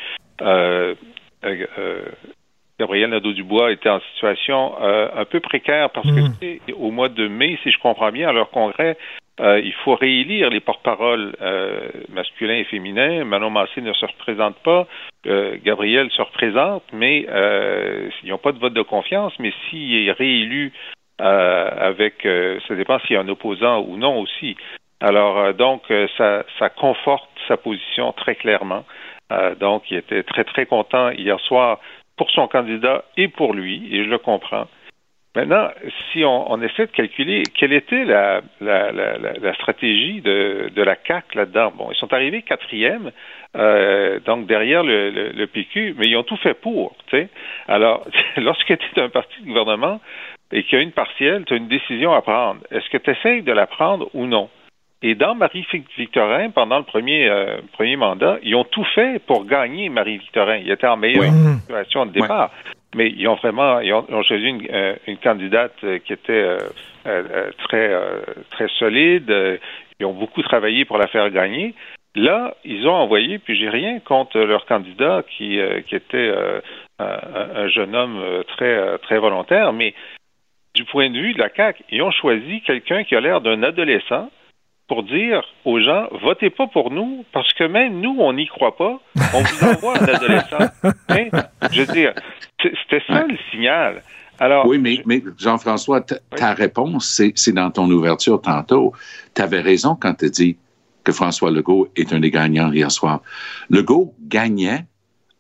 Gabriel 2.79 3.11
Nadeau-Dubois 3.11 3.73
était 3.73 3.89
en 3.89 4.01
situation 4.13 4.75
un 4.83 5.25
peu 5.25 5.41
précaire 5.41 5.91
parce 5.91 6.07
que 6.07 6.21
mm. 6.21 6.75
au 6.77 6.91
mois 6.91 7.09
de 7.09 7.29
mai, 7.29 7.59
si 7.63 7.71
je 7.71 7.79
comprends 7.79 8.11
bien, 8.11 8.29
à 8.29 8.33
leur 8.33 8.51
congrès, 8.51 8.99
euh, 9.41 9.61
il 9.61 9.73
faut 9.73 9.95
réélire 9.95 10.51
les 10.51 10.61
porte-paroles 10.61 11.35
euh, 11.41 11.89
masculins 12.11 12.57
et 12.57 12.65
féminins. 12.65 13.25
Manon 13.25 13.51
Massé 13.51 13.81
ne 13.81 13.93
se 13.93 14.05
représente 14.05 14.57
pas. 14.63 14.87
Euh, 15.27 15.57
Gabriel 15.65 16.11
se 16.11 16.21
représente, 16.21 16.85
mais 16.93 17.27
ils 18.23 18.29
n'ont 18.29 18.39
pas 18.39 18.53
de 18.53 18.59
vote 18.59 18.75
de 18.75 18.83
confiance. 18.83 19.33
Mais 19.39 19.53
s'il 19.69 20.09
est 20.09 20.13
réélu 20.13 20.73
avec, 21.19 22.27
ça 22.69 22.75
dépend 22.75 22.99
s'il 23.01 23.15
y 23.15 23.17
a 23.17 23.21
un 23.21 23.29
opposant 23.29 23.81
ou 23.81 23.97
non 23.97 24.21
aussi. 24.21 24.57
Alors, 25.01 25.55
donc, 25.55 25.83
ça, 26.17 26.45
ça 26.59 26.69
conforte 26.69 27.31
sa 27.49 27.57
position 27.57 28.13
très 28.13 28.35
clairement. 28.35 28.85
donc, 29.61 29.91
il 29.91 29.99
était 29.99 30.25
très, 30.25 30.45
très 30.45 30.67
content 30.67 31.11
hier 31.11 31.39
soir 31.41 31.79
pour 32.17 32.31
son 32.31 32.49
candidat 32.49 33.05
et 33.17 33.29
pour 33.29 33.55
lui, 33.55 33.89
et 33.93 34.05
je 34.05 34.11
le 34.11 34.19
comprends. 34.19 34.67
Maintenant, 35.35 35.71
si 36.13 36.25
on, 36.27 36.61
essaie 36.61 36.87
de 36.87 36.93
calculer 36.93 37.43
quelle 37.55 37.73
était 37.73 38.05
la, 38.05 38.43
la, 38.61 38.93
la, 38.93 39.17
la 39.17 39.55
stratégie 39.55 40.21
de, 40.21 40.71
de, 40.75 40.83
la 40.83 40.95
CAC 40.95 41.35
là-dedans, 41.35 41.73
bon, 41.75 41.89
ils 41.91 41.97
sont 41.97 42.13
arrivés 42.13 42.43
quatrième, 42.43 43.13
euh, 43.57 44.21
donc 44.21 44.47
derrière 44.47 44.83
le, 44.83 45.11
le, 45.11 45.47
PQ, 45.47 45.95
mais 45.97 46.09
ils 46.09 46.17
ont 46.19 46.23
tout 46.23 46.37
fait 46.37 46.53
pour. 46.53 46.95
Tu 47.07 47.17
sais. 47.17 47.29
Alors, 47.67 48.07
lorsque 48.37 48.77
tu 48.77 48.87
es 48.97 49.01
un 49.01 49.09
parti 49.09 49.41
de 49.41 49.47
gouvernement 49.47 50.03
et 50.53 50.65
qu'il 50.65 50.77
y 50.77 50.81
a 50.83 50.85
une 50.85 50.93
partielle, 50.93 51.47
tu 51.47 51.55
as 51.55 51.57
une 51.57 51.69
décision 51.69 52.13
à 52.13 52.21
prendre. 52.21 52.61
Est-ce 52.71 52.91
que 52.91 52.99
tu 52.99 53.11
essayes 53.11 53.43
de 53.43 53.53
la 53.53 53.67
prendre 53.67 54.11
ou 54.13 54.27
non? 54.27 54.51
Et 55.01 55.15
dans 55.15 55.35
Marie-Victorin, 55.35 56.51
pendant 56.51 56.77
le 56.77 56.85
premier, 56.85 57.27
euh, 57.29 57.57
premier 57.73 57.97
mandat, 57.97 58.39
ils 58.43 58.55
ont 58.55 58.65
tout 58.65 58.85
fait 58.95 59.19
pour 59.27 59.47
gagner 59.47 59.89
Marie-Victorin. 59.89 60.59
Ils 60.59 60.71
étaient 60.71 60.87
en 60.87 60.99
meilleure 60.99 61.33
situation 61.63 62.05
de 62.05 62.13
départ 62.13 62.51
mais 62.95 63.11
ils 63.11 63.27
ont 63.29 63.35
vraiment 63.37 63.81
ils 63.81 63.93
ont, 63.93 64.23
choisi 64.23 64.47
une, 64.47 64.67
euh, 64.71 64.95
une, 65.07 65.17
candidate 65.17 65.75
euh, 65.85 65.99
qui 65.99 66.13
était 66.13 66.57
euh, 67.07 67.51
très 67.59 67.91
très 68.51 68.69
solide. 68.79 69.61
Ils 69.99 70.07
ont 70.07 70.13
beaucoup 70.13 70.43
travaillé 70.43 70.85
pour 70.85 70.99
la 70.99 71.07
faire 71.07 71.31
gagner. 71.31 71.75
Là, 72.15 72.55
ils 72.65 72.87
ont 72.87 72.95
envoyé, 72.95 73.39
puis 73.39 73.57
j'ai 73.57 73.71
rien 73.71 73.99
contre 74.01 74.39
leur 74.39 74.67
candidat 74.67 75.23
qui, 75.27 75.59
qui 75.87 75.95
était 75.95 76.31
un, 76.99 77.69
jeune 77.69 77.97
homme 77.97 78.21
très 78.49 78.99
très 78.99 79.19
volontaire, 79.19 79.73
mais 79.73 79.95
du 80.75 80.85
point 80.85 81.09
de 81.09 81.19
vue 81.19 81.33
de 81.33 81.39
la 81.39 81.49
CAQ, 81.49 81.83
ils 81.91 82.03
ont 82.03 82.11
choisi 82.11 82.61
quelqu'un 82.63 83.05
qui 83.05 83.17
a 83.17 83.21
l'air 83.21 83.41
d'un 83.41 83.63
adolescent 83.63 84.31
pour 84.89 85.03
dire 85.05 85.43
aux 85.65 85.81
gens 85.81 86.09
votez 86.23 86.51
pas 86.51 86.67
pour 86.67 86.91
nous 86.91 87.25
parce 87.33 87.53
que 87.55 87.65
même 87.65 88.01
nous 88.01 88.17
on 88.19 88.33
n'y 88.33 88.47
croit 88.47 88.77
pas. 88.77 89.01
On 89.35 89.43
vous 89.43 89.65
envoie 89.65 89.99
un 89.99 90.09
adolescent. 90.09 90.59
Hein? 91.09 91.29
Je 91.73 91.83
veux 91.83 91.93
dire, 91.93 92.15
c'était 92.61 93.03
ça 93.07 93.25
le 93.27 93.37
signal. 93.51 94.03
Alors, 94.39 94.67
oui, 94.67 94.79
mais, 94.79 95.03
mais 95.05 95.23
Jean-François, 95.39 96.01
ta 96.01 96.55
réponse, 96.55 97.23
c'est 97.35 97.53
dans 97.53 97.71
ton 97.71 97.91
ouverture 97.91 98.41
tantôt. 98.41 98.93
Tu 99.35 99.43
avais 99.43 99.61
raison 99.61 99.97
quand 99.99 100.15
tu 100.15 100.31
dit 100.31 100.57
que 101.05 101.13
François 101.13 101.51
Legault 101.51 101.89
est 101.97 102.13
un 102.13 102.21
des 102.21 102.31
gagnants 102.31 102.73
hier 102.73 102.91
soir. 102.91 103.23
Legault 103.71 104.15
gagnait 104.23 104.87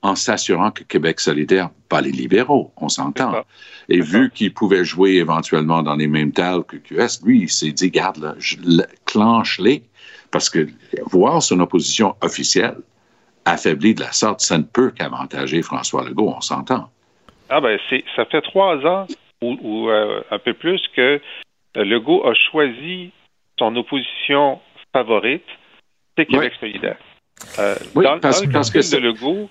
en 0.03 0.17
s'assurant 0.17 0.73
que 0.73 0.83
Québec 0.83 1.21
solidaire, 1.21 1.71
pas 1.89 2.01
les 2.01 2.11
libéraux, 2.11 2.73
on 2.77 2.89
s'entend. 2.89 3.45
Et 3.89 4.01
vu 4.01 4.31
qu'il 4.31 4.53
pouvait 4.53 4.85
jouer 4.85 5.13
éventuellement 5.13 5.83
dans 5.83 5.95
les 5.95 6.09
mêmes 6.09 6.33
tales 6.33 6.65
que 6.65 6.77
QS, 6.77 7.25
lui, 7.25 7.43
il 7.43 7.49
s'est 7.49 7.71
dit, 7.71 7.91
garde, 7.91 8.19
là, 8.19 8.35
clenche-les, 9.07 9.85
parce 10.31 10.51
que 10.51 10.67
voir 11.07 11.43
son 11.43 11.61
opposition 11.61 12.17
officielle 12.21 12.77
affaiblie 13.45 13.95
de 13.95 14.01
la 14.01 14.13
sorte, 14.13 14.41
ça 14.41 14.59
ne 14.59 14.65
peut 14.65 14.91
qu'avantager 14.91 15.63
François 15.63 16.05
Legault, 16.05 16.35
on 16.37 16.41
s'entend. 16.41 16.91
Ah 17.49 17.61
ben, 17.61 17.79
c'est, 17.89 18.05
ça 18.17 18.25
fait 18.25 18.41
trois 18.43 18.77
ans 18.87 19.07
ou, 19.43 19.89
euh, 19.89 20.23
un 20.31 20.39
peu 20.39 20.55
plus 20.55 20.81
que 20.95 21.21
Legault 21.75 22.25
a 22.27 22.35
choisi 22.35 23.11
son 23.59 23.75
opposition 23.77 24.61
favorite, 24.93 25.45
c'est 26.17 26.27
Québec 26.27 26.53
solidaire. 26.61 26.99
Euh, 27.59 27.75
oui, 27.95 28.05
dans, 28.05 28.21
parce, 28.21 28.43
le 28.43 28.49
que 28.49 28.97
de 28.97 29.01
Legault, 29.01 29.49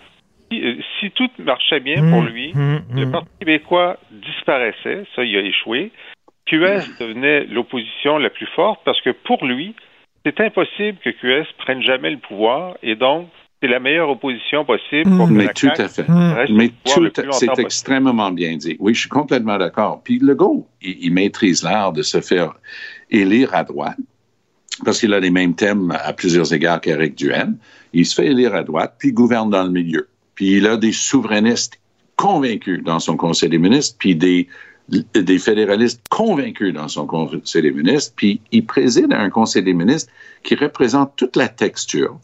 si, 1.00 1.12
tout 1.12 1.30
marchait 1.40 1.80
bien 1.80 1.98
pour 2.10 2.22
mmh, 2.22 2.28
lui, 2.28 2.54
mmh, 2.54 2.78
le 2.96 3.06
mmh. 3.06 3.12
Parti 3.12 3.30
québécois 3.40 3.98
disparaissait, 4.12 5.04
ça, 5.16 5.24
il 5.24 5.36
a 5.38 5.42
échoué. 5.42 5.92
QS 6.48 6.98
devenait 7.00 7.46
l'opposition 7.46 8.18
la 8.18 8.30
plus 8.30 8.48
forte 8.48 8.82
parce 8.84 9.00
que 9.02 9.12
pour 9.12 9.46
lui, 9.46 9.76
c'est 10.26 10.40
impossible 10.42 10.98
que 11.04 11.10
QS 11.10 11.48
prenne 11.60 11.82
jamais 11.82 12.12
le 12.12 12.18
pouvoir 12.18 12.78
et 12.84 12.96
donc 12.96 13.28
c'est 13.62 13.70
la 13.70 13.80
meilleure 13.80 14.10
opposition 14.10 14.66
possible 14.66 15.10
pour 15.18 15.28
que 15.28 15.34
Mais 15.34 15.54
tout 15.54 15.70
à 15.78 15.88
fait. 15.88 16.06
Mais 16.50 16.72
tout, 16.84 17.08
c'est 17.32 17.60
extrêmement 17.60 18.32
bien 18.32 18.58
dit. 18.58 18.76
Oui, 18.80 18.96
je 18.96 19.02
suis 19.02 19.10
complètement 19.10 19.58
d'accord. 19.58 20.02
Puis 20.04 20.20
le 20.20 20.36
il, 20.82 20.98
il 21.00 21.14
maîtrise 21.14 21.64
l'art 21.64 21.94
de 21.94 22.02
se 22.02 22.22
faire 22.22 22.54
élire 23.12 23.54
à 23.54 23.64
droite 23.64 23.98
parce 24.84 25.00
qu'il 25.00 25.14
a 25.14 25.20
les 25.20 25.30
mêmes 25.30 25.56
thèmes 25.56 25.92
à 25.92 26.14
plusieurs 26.14 26.54
égards 26.54 26.82
qu'Éric 26.82 27.16
Duhaime. 27.16 27.58
Il 27.94 28.06
se 28.06 28.16
fait 28.16 28.28
élire 28.28 28.56
à 28.56 28.64
droite, 28.64 28.96
puis 28.98 29.12
gouverne 29.12 29.50
dans 29.50 29.64
le 29.64 29.70
milieu. 29.70 30.08
Puis 30.42 30.58
il 30.58 30.66
a 30.66 30.76
des 30.76 30.92
souverainistes 30.92 31.80
convaincus 32.16 32.84
dans 32.84 32.98
son 32.98 33.16
conseil 33.16 33.48
des 33.48 33.60
ministres, 33.60 33.96
puis 34.00 34.16
des, 34.16 34.48
des 34.90 35.38
fédéralistes 35.38 36.02
convaincus 36.10 36.74
dans 36.74 36.88
son 36.88 37.06
conseil 37.06 37.62
des 37.62 37.70
ministres, 37.70 38.14
puis 38.16 38.42
il 38.52 38.66
préside 38.66 39.14
un 39.14 39.30
conseil 39.30 39.62
des 39.62 39.76
ministres 39.76 40.12
qui 40.42 40.56
représente 40.56 41.16
toute 41.16 41.36
la 41.36 41.48
texture 41.48 42.18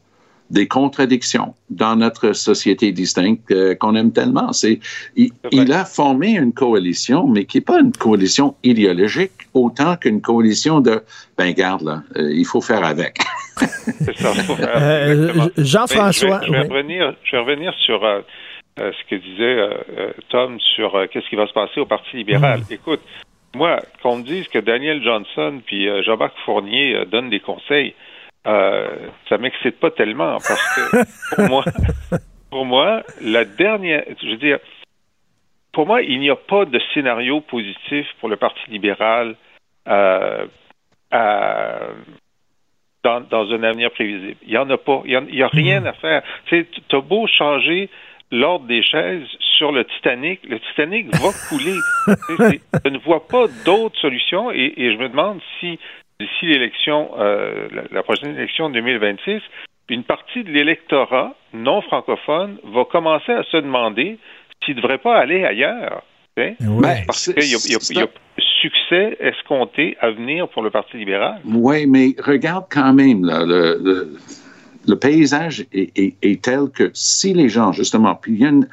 des 0.49 0.67
contradictions 0.67 1.53
dans 1.69 1.95
notre 1.95 2.33
société 2.33 2.91
distincte 2.91 3.51
euh, 3.51 3.75
qu'on 3.75 3.95
aime 3.95 4.13
tellement. 4.13 4.53
C'est, 4.53 4.79
il, 5.15 5.31
il, 5.51 5.71
a 5.73 5.83
formé 5.83 6.31
une 6.31 6.53
coalition, 6.53 7.27
mais 7.27 7.45
qui 7.45 7.57
n'est 7.57 7.63
pas 7.63 7.79
une 7.79 7.91
coalition 7.91 8.55
idéologique 8.63 9.31
autant 9.53 9.95
qu'une 9.97 10.21
coalition 10.21 10.79
de, 10.79 11.01
ben 11.37 11.51
garde 11.51 11.83
là, 11.83 12.03
euh, 12.15 12.31
il 12.33 12.45
faut 12.45 12.61
faire 12.61 12.83
avec. 12.83 13.19
C'est 13.57 14.17
ça. 14.17 14.33
Euh, 14.59 15.49
Jean-François. 15.57 16.41
Je, 16.43 16.51
vais, 16.51 16.57
je 16.57 16.67
vais 16.67 16.75
revenir, 16.75 17.15
je 17.23 17.31
vais 17.31 17.39
revenir 17.39 17.73
sur 17.85 18.03
euh, 18.03 18.21
euh, 18.79 18.91
ce 18.91 19.09
que 19.09 19.15
disait 19.15 19.41
euh, 19.41 20.11
Tom 20.29 20.59
sur 20.59 21.07
qu'est-ce 21.11 21.27
qui 21.29 21.35
va 21.35 21.47
se 21.47 21.53
passer 21.53 21.79
au 21.79 21.85
Parti 21.85 22.17
libéral. 22.17 22.59
Mm. 22.61 22.73
Écoute, 22.73 23.01
moi, 23.55 23.79
qu'on 24.03 24.17
me 24.17 24.23
dise 24.23 24.47
que 24.47 24.59
Daniel 24.59 25.03
Johnson 25.03 25.61
puis 25.65 25.87
Jean-Marc 26.03 26.33
Fournier 26.45 27.05
donnent 27.11 27.29
des 27.29 27.39
conseils, 27.39 27.95
ça 28.47 29.37
m'excite 29.37 29.79
pas 29.79 29.91
tellement 29.91 30.37
parce 30.37 30.75
que 30.75 31.35
pour 31.35 31.49
moi, 31.49 31.63
pour 32.49 32.65
moi, 32.65 33.03
la 33.21 33.45
dernière, 33.45 34.03
je 34.21 34.29
veux 34.29 34.37
dire, 34.37 34.59
pour 35.73 35.85
moi, 35.85 36.01
il 36.01 36.19
n'y 36.19 36.29
a 36.29 36.35
pas 36.35 36.65
de 36.65 36.79
scénario 36.93 37.41
positif 37.41 38.07
pour 38.19 38.29
le 38.29 38.35
Parti 38.35 38.59
libéral 38.69 39.35
euh, 39.87 40.45
à, 41.11 41.79
dans, 43.03 43.21
dans, 43.21 43.51
un 43.51 43.63
avenir 43.63 43.91
prévisible. 43.91 44.37
Il 44.43 44.49
n'y 44.49 44.57
en 44.57 44.69
a 44.69 44.77
pas. 44.77 45.01
Il 45.05 45.19
n'y 45.31 45.41
a, 45.41 45.45
a, 45.45 45.49
rien 45.49 45.85
à 45.85 45.93
faire. 45.93 46.23
Tu 46.47 46.65
as 46.91 47.01
beau 47.01 47.27
changer 47.27 47.89
l'ordre 48.31 48.65
des 48.65 48.83
chaises 48.83 49.27
sur 49.39 49.71
le 49.71 49.85
Titanic, 49.85 50.39
le 50.49 50.59
Titanic 50.59 51.07
va 51.15 51.29
couler. 51.47 51.77
je 52.83 52.89
ne 52.89 52.97
vois 52.97 53.25
pas 53.27 53.45
d'autre 53.65 53.97
solution 53.99 54.51
et, 54.51 54.73
et, 54.77 54.93
je 54.93 54.97
me 54.97 55.09
demande 55.09 55.39
si 55.59 55.79
d'ici 56.19 56.45
l'élection, 56.45 57.11
euh, 57.17 57.67
la, 57.71 57.83
la, 57.91 58.03
prochaine 58.03 58.35
élection 58.35 58.69
de 58.69 58.75
2026, 58.75 59.41
une 59.89 60.03
partie 60.03 60.43
de 60.43 60.49
l'électorat 60.49 61.35
non 61.53 61.81
francophone 61.81 62.57
va 62.73 62.85
commencer 62.85 63.31
à 63.31 63.43
se 63.43 63.57
demander 63.57 64.17
s'il 64.63 64.75
ne 64.75 64.81
devrait 64.81 64.97
pas 64.97 65.17
aller 65.17 65.45
ailleurs. 65.45 66.03
Ouais. 66.37 66.55
Parce 67.07 67.33
qu'il 67.33 67.43
y, 67.43 67.47
y, 67.47 67.97
y 67.97 68.01
a, 68.01 68.07
succès 68.61 69.17
escompté 69.19 69.97
à 69.99 70.11
venir 70.11 70.47
pour 70.49 70.61
le 70.61 70.69
Parti 70.69 70.97
libéral. 70.97 71.41
Oui, 71.45 71.85
mais 71.87 72.15
regarde 72.19 72.65
quand 72.69 72.93
même 72.93 73.25
là, 73.25 73.43
le, 73.45 73.79
le, 73.83 74.17
le, 74.87 74.95
paysage 74.99 75.65
est, 75.73 75.97
est, 75.97 76.15
est, 76.21 76.43
tel 76.43 76.69
que 76.73 76.91
si 76.93 77.33
les 77.33 77.49
gens, 77.49 77.71
justement, 77.71 78.15
puis 78.15 78.33
il 78.33 78.39
y 78.39 78.45
a, 78.45 78.49
une, 78.49 78.67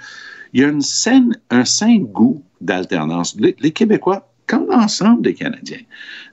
il 0.53 0.61
y 0.61 0.65
a 0.65 0.69
une 0.69 0.81
scène, 0.81 1.39
un 1.51 1.65
sain 1.65 1.99
goût 1.99 2.43
d'alternance. 2.61 3.37
Les, 3.39 3.57
les, 3.61 3.73
Québécois, 3.73 4.29
comme 4.47 4.67
l'ensemble 4.69 5.23
des 5.23 5.35
Canadiens, 5.35 5.81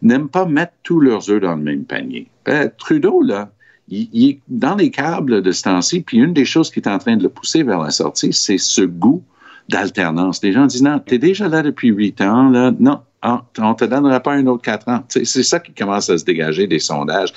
n'aiment 0.01 0.29
pas 0.29 0.45
mettre 0.45 0.73
tous 0.83 0.99
leurs 0.99 1.29
œufs 1.29 1.41
dans 1.41 1.55
le 1.55 1.61
même 1.61 1.85
panier. 1.85 2.27
Euh, 2.47 2.69
Trudeau, 2.77 3.21
là, 3.21 3.51
il, 3.89 4.29
est 4.29 4.39
dans 4.47 4.75
les 4.75 4.89
câbles 4.89 5.41
de 5.41 5.51
ce 5.51 5.63
temps-ci, 5.63 6.01
puis 6.01 6.17
une 6.17 6.33
des 6.33 6.45
choses 6.45 6.71
qui 6.71 6.79
est 6.79 6.87
en 6.87 6.97
train 6.97 7.17
de 7.17 7.23
le 7.23 7.29
pousser 7.29 7.63
vers 7.63 7.79
la 7.79 7.91
sortie, 7.91 8.33
c'est 8.33 8.57
ce 8.57 8.81
goût 8.81 9.23
d'alternance. 9.69 10.41
Les 10.43 10.53
gens 10.53 10.65
disent, 10.65 10.83
non, 10.83 10.99
tu 11.05 11.15
es 11.15 11.17
déjà 11.17 11.47
là 11.47 11.61
depuis 11.61 11.89
huit 11.89 12.21
ans, 12.21 12.49
là, 12.49 12.71
non, 12.79 13.01
ah, 13.21 13.43
on 13.59 13.73
te 13.75 13.85
donnera 13.85 14.19
pas 14.19 14.33
un 14.33 14.47
autre 14.47 14.63
quatre 14.63 14.87
ans. 14.87 15.03
C'est 15.09 15.25
ça 15.25 15.59
qui 15.59 15.73
commence 15.73 16.09
à 16.09 16.17
se 16.17 16.25
dégager 16.25 16.67
des 16.67 16.79
sondages. 16.79 17.33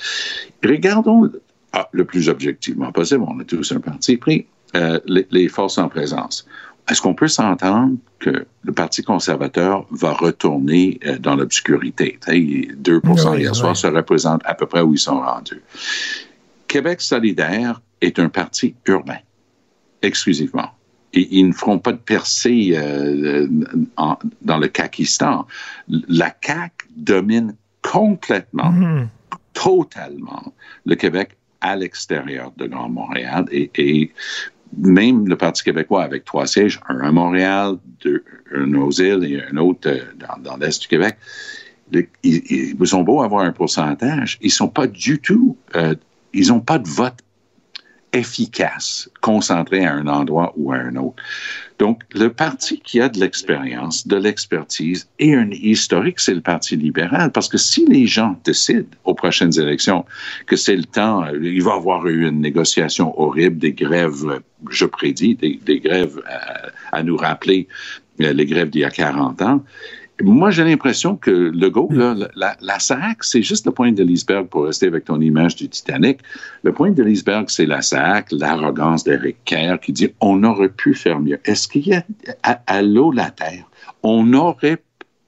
Regardons 0.62 1.30
ah, 1.72 1.88
le 1.92 2.04
plus 2.04 2.28
objectivement 2.28 2.90
possible, 2.92 3.24
on 3.26 3.38
a 3.40 3.44
tous 3.44 3.72
un 3.72 3.80
parti 3.80 4.16
pris, 4.16 4.46
euh, 4.76 4.98
les, 5.06 5.48
forces 5.48 5.78
en 5.78 5.88
présence. 5.88 6.46
Est-ce 6.88 7.00
qu'on 7.00 7.14
peut 7.14 7.28
s'entendre 7.28 7.96
que 8.18 8.46
le 8.62 8.72
Parti 8.72 9.02
conservateur 9.02 9.86
va 9.90 10.12
retourner 10.12 11.00
euh, 11.06 11.18
dans 11.18 11.34
l'obscurité? 11.34 12.18
2 12.26 13.00
oui, 13.04 13.12
hier 13.40 13.52
oui. 13.52 13.54
soir, 13.54 13.76
ça 13.76 13.90
représente 13.90 14.42
à 14.44 14.54
peu 14.54 14.66
près 14.66 14.82
où 14.82 14.92
ils 14.92 14.98
sont 14.98 15.20
rendus. 15.20 15.62
Québec 16.68 17.00
solidaire 17.00 17.80
est 18.00 18.18
un 18.18 18.28
parti 18.28 18.74
urbain, 18.86 19.18
exclusivement 20.02 20.70
et 21.14 21.28
ils 21.30 21.48
ne 21.48 21.52
feront 21.52 21.78
pas 21.78 21.92
de 21.92 21.98
percée 21.98 22.74
euh, 22.74 23.48
en, 23.96 24.16
dans 24.42 24.58
le 24.58 24.68
Kakistan. 24.68 25.46
La 25.88 26.34
CAQ 26.42 26.88
domine 26.96 27.54
complètement, 27.82 28.70
mmh. 28.72 29.08
totalement 29.52 30.52
le 30.84 30.96
Québec 30.96 31.36
à 31.60 31.76
l'extérieur 31.76 32.52
de 32.56 32.66
Grand 32.66 32.88
Montréal 32.88 33.46
et, 33.50 33.70
et, 33.76 34.12
même 34.78 35.28
le 35.28 35.36
Parti 35.36 35.62
québécois 35.62 36.02
avec 36.02 36.24
trois 36.24 36.46
sièges, 36.46 36.80
un 36.88 37.00
à 37.00 37.12
Montréal, 37.12 37.76
deux, 38.02 38.24
un 38.54 38.72
aux 38.74 38.90
îles 38.90 39.24
et 39.24 39.42
un 39.50 39.56
autre 39.56 39.88
euh, 39.88 40.00
dans, 40.42 40.56
l'est 40.56 40.80
du 40.80 40.88
Québec. 40.88 41.16
Ils, 41.92 42.74
ils, 42.80 42.96
ont 42.96 43.02
beau 43.02 43.22
avoir 43.22 43.44
un 43.44 43.52
pourcentage, 43.52 44.38
ils 44.40 44.50
sont 44.50 44.68
pas 44.68 44.86
du 44.86 45.20
tout, 45.20 45.56
euh, 45.76 45.94
ils 46.32 46.48
n'ont 46.48 46.60
pas 46.60 46.78
de 46.78 46.88
vote 46.88 47.18
efficace, 48.14 49.10
concentré 49.20 49.84
à 49.84 49.92
un 49.92 50.06
endroit 50.06 50.54
ou 50.56 50.72
à 50.72 50.76
un 50.76 50.96
autre. 50.96 51.22
Donc, 51.78 52.02
le 52.14 52.32
parti 52.32 52.78
qui 52.78 53.00
a 53.00 53.08
de 53.08 53.18
l'expérience, 53.18 54.06
de 54.06 54.16
l'expertise 54.16 55.08
et 55.18 55.34
un 55.34 55.50
historique, 55.50 56.20
c'est 56.20 56.34
le 56.34 56.40
Parti 56.40 56.76
libéral. 56.76 57.32
Parce 57.32 57.48
que 57.48 57.58
si 57.58 57.84
les 57.86 58.06
gens 58.06 58.38
décident 58.44 58.86
aux 59.04 59.14
prochaines 59.14 59.58
élections 59.58 60.04
que 60.46 60.54
c'est 60.54 60.76
le 60.76 60.84
temps, 60.84 61.26
il 61.42 61.62
va 61.62 61.72
y 61.72 61.74
avoir 61.74 62.06
eu 62.06 62.28
une 62.28 62.40
négociation 62.40 63.20
horrible, 63.20 63.58
des 63.58 63.72
grèves, 63.72 64.40
je 64.70 64.86
prédis, 64.86 65.34
des, 65.34 65.80
grèves 65.80 66.22
à, 66.26 66.96
à, 66.96 67.02
nous 67.02 67.16
rappeler 67.16 67.66
les 68.18 68.46
grèves 68.46 68.70
d'il 68.70 68.82
y 68.82 68.84
a 68.84 68.90
40 68.90 69.42
ans, 69.42 69.64
moi, 70.22 70.50
j'ai 70.50 70.64
l'impression 70.64 71.16
que 71.16 71.30
Legault, 71.30 71.88
là, 71.90 72.14
la, 72.36 72.56
la 72.60 72.78
SAC, 72.78 73.24
c'est 73.24 73.42
juste 73.42 73.66
le 73.66 73.72
point 73.72 73.90
de 73.90 74.04
l'iceberg 74.04 74.46
pour 74.46 74.66
rester 74.66 74.86
avec 74.86 75.04
ton 75.04 75.20
image 75.20 75.56
du 75.56 75.68
Titanic. 75.68 76.20
Le 76.62 76.72
point 76.72 76.92
de 76.92 77.02
l'iceberg, 77.02 77.46
c'est 77.48 77.66
la 77.66 77.82
SAC, 77.82 78.30
l'arrogance 78.30 79.02
d'Éric 79.02 79.38
Kerr 79.44 79.78
qui 79.80 79.92
dit 79.92 80.14
on 80.20 80.44
aurait 80.44 80.68
pu 80.68 80.94
faire 80.94 81.18
mieux. 81.18 81.40
Est-ce 81.44 81.66
qu'il 81.66 81.88
y 81.88 81.94
a 81.94 82.04
à, 82.44 82.60
à 82.66 82.82
l'eau 82.82 83.10
la 83.10 83.30
terre, 83.30 83.64
on 84.02 84.32
aurait 84.34 84.80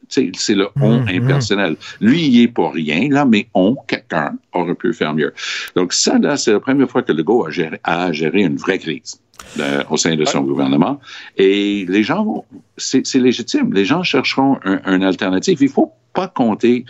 c'est 0.08 0.54
le 0.54 0.68
on 0.80 1.00
mmh, 1.00 1.08
impersonnel. 1.08 1.72
Mmh. 1.72 2.06
Lui, 2.06 2.26
il 2.26 2.42
est 2.42 2.48
pour 2.48 2.72
rien, 2.72 3.08
là, 3.10 3.24
mais 3.24 3.46
on, 3.54 3.76
quelqu'un, 3.86 4.36
aurait 4.52 4.74
pu 4.74 4.92
faire 4.92 5.14
mieux. 5.14 5.32
Donc, 5.74 5.92
ça, 5.92 6.18
là, 6.18 6.36
c'est 6.36 6.52
la 6.52 6.60
première 6.60 6.90
fois 6.90 7.02
que 7.02 7.12
Legault 7.12 7.46
a 7.46 7.50
géré, 7.50 7.78
a 7.84 8.12
géré 8.12 8.42
une 8.42 8.56
vraie 8.56 8.78
crise. 8.78 9.20
Euh, 9.60 9.84
au 9.90 9.96
sein 9.98 10.16
de 10.16 10.24
son 10.24 10.40
ouais. 10.40 10.46
gouvernement. 10.46 10.98
Et 11.36 11.84
les 11.88 12.02
gens 12.02 12.24
vont, 12.24 12.44
c'est 12.78 13.14
légitime, 13.14 13.72
les 13.72 13.84
gens 13.84 14.02
chercheront 14.02 14.58
un, 14.64 14.80
une 14.86 15.04
alternative. 15.04 15.58
Il 15.60 15.66
ne 15.66 15.70
faut 15.70 15.92
pas 16.14 16.26
compter 16.26 16.84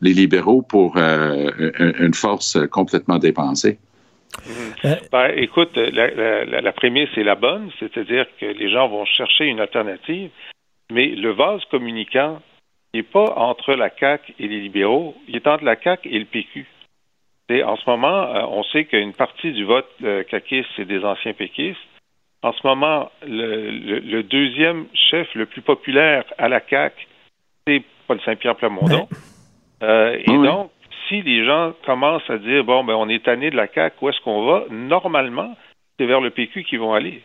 les 0.00 0.12
libéraux 0.12 0.62
pour 0.62 0.96
euh, 0.96 1.50
une 1.98 2.12
force 2.12 2.58
complètement 2.70 3.18
dépensée. 3.18 3.78
Mmh. 4.46 4.88
Ben, 5.12 5.30
écoute, 5.36 5.76
la, 5.76 6.10
la, 6.10 6.60
la 6.60 6.72
prémisse 6.72 7.10
est 7.16 7.22
la 7.22 7.36
bonne, 7.36 7.70
c'est-à-dire 7.78 8.26
que 8.40 8.46
les 8.46 8.70
gens 8.70 8.88
vont 8.88 9.04
chercher 9.04 9.44
une 9.44 9.60
alternative, 9.60 10.30
mais 10.90 11.06
le 11.06 11.32
vase 11.32 11.62
communicant 11.70 12.40
n'est 12.94 13.02
pas 13.02 13.34
entre 13.36 13.74
la 13.74 13.90
CAQ 13.90 14.34
et 14.38 14.48
les 14.48 14.60
libéraux, 14.60 15.14
il 15.28 15.36
est 15.36 15.46
entre 15.46 15.64
la 15.64 15.76
CAQ 15.80 16.08
et 16.08 16.18
le 16.18 16.24
PQ. 16.24 16.66
Et 17.48 17.62
en 17.62 17.76
ce 17.76 17.88
moment, 17.88 18.34
euh, 18.34 18.46
on 18.48 18.62
sait 18.64 18.84
qu'une 18.84 19.12
partie 19.12 19.52
du 19.52 19.64
vote 19.64 19.88
euh, 20.02 20.22
caquiste, 20.24 20.68
c'est 20.76 20.84
des 20.84 21.04
anciens 21.04 21.32
péquistes. 21.32 21.78
En 22.42 22.52
ce 22.52 22.66
moment, 22.66 23.10
le, 23.26 23.70
le, 23.70 23.98
le, 24.00 24.22
deuxième 24.22 24.86
chef 24.94 25.28
le 25.34 25.46
plus 25.46 25.60
populaire 25.60 26.24
à 26.38 26.48
la 26.48 26.60
CAQ, 26.66 27.06
c'est 27.66 27.82
Paul 28.06 28.20
Saint-Pierre 28.24 28.56
Plamondon. 28.56 29.08
Euh, 29.82 30.16
et 30.24 30.30
oui. 30.30 30.46
donc, 30.46 30.70
si 31.08 31.22
les 31.22 31.44
gens 31.44 31.72
commencent 31.84 32.28
à 32.30 32.38
dire 32.38 32.64
bon, 32.64 32.84
ben 32.84 32.94
on 32.94 33.08
est 33.08 33.24
tanné 33.24 33.50
de 33.50 33.56
la 33.56 33.68
CAQ, 33.68 33.96
où 34.00 34.08
est-ce 34.08 34.20
qu'on 34.22 34.46
va? 34.46 34.64
Normalement, 34.70 35.56
c'est 35.98 36.06
vers 36.06 36.20
le 36.20 36.30
PQ 36.30 36.64
qu'ils 36.64 36.80
vont 36.80 36.94
aller. 36.94 37.22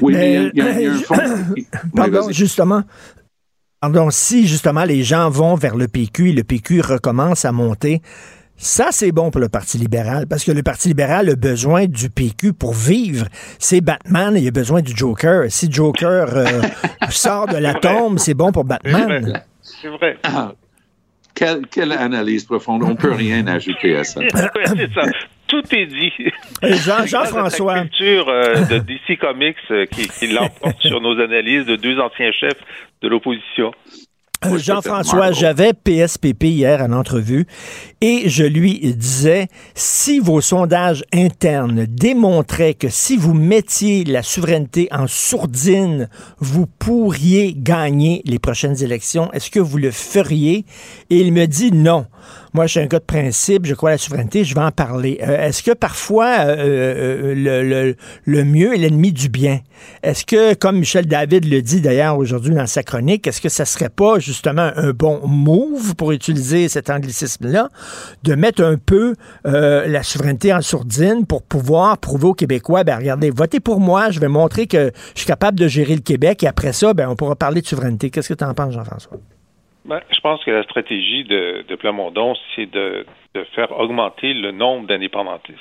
Oui, 0.00 0.14
mais, 0.14 0.18
mais 0.18 0.50
il 0.54 0.58
y 0.58 0.62
a, 0.62 0.70
il 0.72 0.82
y 0.82 0.86
a 0.86 0.92
un 0.92 0.94
fond. 0.94 1.14
Pardon, 1.96 2.30
justement. 2.30 2.82
Pardon, 3.84 4.08
si 4.10 4.46
justement 4.46 4.84
les 4.84 5.02
gens 5.02 5.28
vont 5.28 5.56
vers 5.56 5.76
le 5.76 5.88
PQ 5.88 6.30
et 6.30 6.32
le 6.32 6.42
PQ 6.42 6.80
recommence 6.80 7.44
à 7.44 7.52
monter, 7.52 8.00
ça, 8.56 8.88
c'est 8.92 9.12
bon 9.12 9.30
pour 9.30 9.42
le 9.42 9.50
Parti 9.50 9.76
libéral, 9.76 10.26
parce 10.26 10.42
que 10.42 10.52
le 10.52 10.62
Parti 10.62 10.88
libéral 10.88 11.28
a 11.28 11.36
besoin 11.36 11.84
du 11.84 12.08
PQ 12.08 12.54
pour 12.54 12.72
vivre. 12.72 13.26
C'est 13.58 13.82
Batman, 13.82 14.36
il 14.38 14.48
a 14.48 14.50
besoin 14.50 14.80
du 14.80 14.96
Joker. 14.96 15.50
Si 15.50 15.70
Joker 15.70 16.34
euh, 16.34 16.62
sort 17.10 17.46
de 17.46 17.58
la 17.58 17.74
tombe, 17.74 18.18
c'est 18.18 18.32
bon 18.32 18.52
pour 18.52 18.64
Batman. 18.64 19.42
C'est 19.60 19.88
vrai. 19.88 20.16
Ah, 20.22 20.54
quelle, 21.34 21.66
quelle, 21.66 21.92
analyse 21.92 22.44
profonde. 22.44 22.84
On 22.84 22.88
ne 22.88 22.94
peut 22.94 23.12
rien 23.12 23.46
ajouter 23.48 23.96
à 23.96 24.04
ça. 24.04 24.22
c'est 24.32 24.94
ça. 24.94 25.02
Tout 25.46 25.62
est 25.74 25.86
dit. 25.86 26.12
Jean-François. 26.62 27.74
Jean 27.76 27.82
culture 27.82 28.28
euh, 28.28 28.54
de 28.66 28.78
DC 28.78 29.18
Comics 29.18 29.56
euh, 29.70 29.86
qui, 29.86 30.08
qui 30.08 30.26
l'emporte 30.28 30.80
sur 30.80 31.00
nos 31.00 31.20
analyses 31.20 31.66
de 31.66 31.76
deux 31.76 31.98
anciens 32.00 32.32
chefs 32.32 32.60
de 33.02 33.08
l'opposition. 33.08 33.72
Euh, 34.46 34.58
Jean-François, 34.58 35.32
j'avais 35.32 35.72
PSPP 35.72 36.44
hier 36.44 36.82
en 36.82 36.92
entrevue 36.92 37.46
et 38.00 38.28
je 38.28 38.44
lui 38.44 38.94
disais, 38.94 39.48
si 39.74 40.18
vos 40.18 40.40
sondages 40.40 41.02
internes 41.14 41.86
démontraient 41.86 42.74
que 42.74 42.88
si 42.88 43.16
vous 43.16 43.32
mettiez 43.32 44.04
la 44.04 44.22
souveraineté 44.22 44.88
en 44.90 45.06
sourdine, 45.06 46.08
vous 46.38 46.66
pourriez 46.66 47.54
gagner 47.56 48.22
les 48.26 48.38
prochaines 48.38 48.82
élections, 48.82 49.32
est-ce 49.32 49.50
que 49.50 49.60
vous 49.60 49.78
le 49.78 49.90
feriez? 49.90 50.66
Et 51.10 51.16
il 51.16 51.32
me 51.32 51.46
dit 51.46 51.72
non. 51.72 52.06
Moi, 52.54 52.66
je 52.66 52.70
suis 52.70 52.80
un 52.80 52.86
gars 52.86 53.00
de 53.00 53.04
principe, 53.04 53.66
je 53.66 53.74
crois 53.74 53.90
à 53.90 53.92
la 53.94 53.98
souveraineté, 53.98 54.44
je 54.44 54.54
vais 54.54 54.60
en 54.60 54.70
parler. 54.70 55.18
Euh, 55.22 55.48
est-ce 55.48 55.60
que 55.60 55.72
parfois, 55.72 56.36
euh, 56.38 56.56
euh, 56.56 57.34
le, 57.34 57.68
le, 57.68 57.96
le, 58.24 58.44
mieux 58.44 58.72
est 58.74 58.78
l'ennemi 58.78 59.12
du 59.12 59.28
bien? 59.28 59.58
Est-ce 60.04 60.24
que, 60.24 60.54
comme 60.54 60.78
Michel 60.78 61.06
David 61.06 61.46
le 61.46 61.62
dit 61.62 61.80
d'ailleurs 61.80 62.16
aujourd'hui 62.16 62.54
dans 62.54 62.68
sa 62.68 62.84
chronique, 62.84 63.26
est-ce 63.26 63.40
que 63.40 63.48
ça 63.48 63.64
serait 63.64 63.88
pas 63.88 64.20
justement 64.20 64.70
un 64.76 64.92
bon 64.92 65.26
move, 65.26 65.96
pour 65.96 66.12
utiliser 66.12 66.68
cet 66.68 66.90
anglicisme-là, 66.90 67.70
de 68.22 68.34
mettre 68.36 68.62
un 68.62 68.76
peu 68.76 69.14
la 69.44 70.02
souveraineté 70.04 70.54
en 70.54 70.60
sourdine 70.60 71.26
pour 71.26 71.42
pouvoir 71.42 71.98
prouver 71.98 72.28
aux 72.28 72.34
Québécois, 72.34 72.84
ben 72.84 72.96
regardez, 72.96 73.30
votez 73.30 73.58
pour 73.58 73.80
moi, 73.80 74.10
je 74.10 74.20
vais 74.20 74.28
montrer 74.28 74.68
que 74.68 74.92
je 75.14 75.20
suis 75.20 75.26
capable 75.26 75.58
de 75.58 75.66
gérer 75.66 75.96
le 75.96 76.02
Québec 76.02 76.44
et 76.44 76.46
après 76.46 76.72
ça, 76.72 76.94
ben, 76.94 77.08
on 77.08 77.16
pourra 77.16 77.34
parler 77.34 77.62
de 77.62 77.66
souveraineté. 77.66 78.10
Qu'est-ce 78.10 78.28
que 78.28 78.34
tu 78.34 78.44
en 78.44 78.54
penses, 78.54 78.74
Jean-François? 78.74 79.18
Ben, 79.84 80.00
je 80.10 80.20
pense 80.20 80.42
que 80.44 80.50
la 80.50 80.62
stratégie 80.62 81.24
de, 81.24 81.64
de 81.68 81.76
Plamondon, 81.76 82.34
c'est 82.54 82.70
de, 82.70 83.04
de, 83.34 83.44
faire 83.54 83.78
augmenter 83.78 84.32
le 84.32 84.50
nombre 84.50 84.86
d'indépendantistes. 84.86 85.58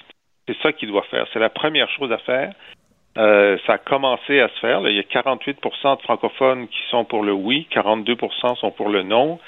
C'est 0.48 0.58
ça 0.62 0.72
qu'il 0.72 0.90
doit 0.90 1.04
faire. 1.04 1.28
C'est 1.34 1.40
la 1.40 1.50
première 1.50 1.90
chose 1.90 2.12
à 2.12 2.18
faire. 2.20 2.54
Euh, 3.18 3.58
ça 3.68 3.74
a 3.74 3.78
commencé 3.78 4.40
à 4.40 4.48
se 4.50 4.60
faire. 4.60 4.88
Il 4.88 4.96
y 4.96 5.00
a 5.00 5.04
48% 5.04 5.98
de 5.98 6.02
francophones 6.02 6.68
qui 6.68 6.80
sont 6.90 7.06
pour 7.06 7.24
le 7.24 7.34
oui, 7.34 7.68
42% 7.72 8.56
sont 8.56 8.72
pour 8.72 8.90
le 8.90 9.04
non. 9.04 9.40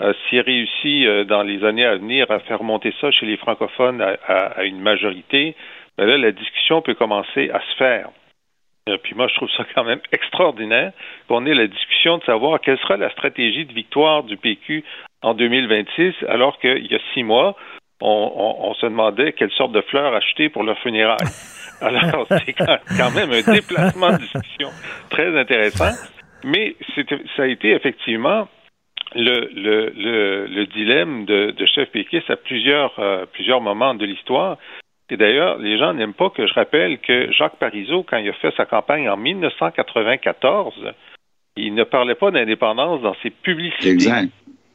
Euh, 0.00 0.12
S'il 0.28 0.40
réussit 0.40 1.06
euh, 1.06 1.24
dans 1.24 1.42
les 1.42 1.64
années 1.64 1.84
à 1.84 1.96
venir 1.96 2.30
à 2.30 2.38
faire 2.40 2.62
monter 2.62 2.94
ça 3.00 3.10
chez 3.10 3.26
les 3.26 3.36
francophones 3.36 4.00
à, 4.00 4.12
à, 4.34 4.64
une 4.64 4.80
majorité, 4.80 5.56
ben 5.96 6.06
là, 6.06 6.16
la 6.16 6.30
discussion 6.30 6.82
peut 6.82 6.94
commencer 6.94 7.50
à 7.50 7.60
se 7.60 7.76
faire. 7.76 8.10
Euh, 8.88 8.96
puis 9.02 9.14
moi, 9.14 9.28
je 9.28 9.34
trouve 9.34 9.50
ça 9.56 9.64
quand 9.74 9.84
même 9.84 10.00
extraordinaire 10.12 10.92
qu'on 11.28 11.46
ait 11.46 11.54
la 11.54 11.66
discussion 11.66 12.18
de 12.18 12.24
savoir 12.24 12.60
quelle 12.60 12.78
sera 12.78 12.96
la 12.96 13.10
stratégie 13.10 13.66
de 13.66 13.72
victoire 13.72 14.22
du 14.24 14.36
PQ 14.36 14.84
en 15.22 15.34
2026, 15.34 16.14
alors 16.28 16.58
qu'il 16.58 16.86
y 16.90 16.94
a 16.94 17.00
six 17.12 17.22
mois, 17.22 17.56
on, 18.00 18.74
se 18.74 18.86
demandait 18.86 19.32
quelle 19.32 19.50
sorte 19.50 19.72
de 19.72 19.80
fleurs 19.80 20.14
acheter 20.14 20.48
pour 20.48 20.62
leur 20.62 20.78
funérailles. 20.78 21.16
Alors, 21.80 22.26
c'est 22.28 22.52
quand 22.52 23.10
même 23.14 23.32
un 23.32 23.52
déplacement 23.52 24.12
de 24.12 24.18
discussion 24.18 24.70
très 25.10 25.36
intéressant, 25.38 25.90
mais 26.44 26.76
ça 27.36 27.42
a 27.42 27.46
été 27.46 27.72
effectivement 27.72 28.48
le, 29.14 29.48
le, 29.54 30.46
le, 30.46 30.66
dilemme 30.66 31.24
de, 31.24 31.50
de 31.50 31.66
chef 31.66 31.90
péquiste 31.90 32.30
à 32.30 32.36
plusieurs, 32.36 32.98
euh, 32.98 33.26
plusieurs 33.32 33.60
moments 33.60 33.94
de 33.94 34.04
l'histoire. 34.04 34.58
Et 35.10 35.16
d'ailleurs, 35.16 35.58
les 35.58 35.78
gens 35.78 35.94
n'aiment 35.94 36.14
pas 36.14 36.30
que 36.30 36.46
je 36.46 36.52
rappelle 36.54 36.98
que 36.98 37.32
Jacques 37.32 37.56
Parizeau, 37.56 38.02
quand 38.02 38.18
il 38.18 38.28
a 38.28 38.32
fait 38.34 38.54
sa 38.56 38.66
campagne 38.66 39.08
en 39.08 39.16
1994, 39.16 40.74
il 41.56 41.74
ne 41.74 41.84
parlait 41.84 42.14
pas 42.14 42.30
d'indépendance 42.30 43.00
dans 43.00 43.16
ses 43.22 43.30
publicités. 43.30 43.90
Exact. 43.90 44.30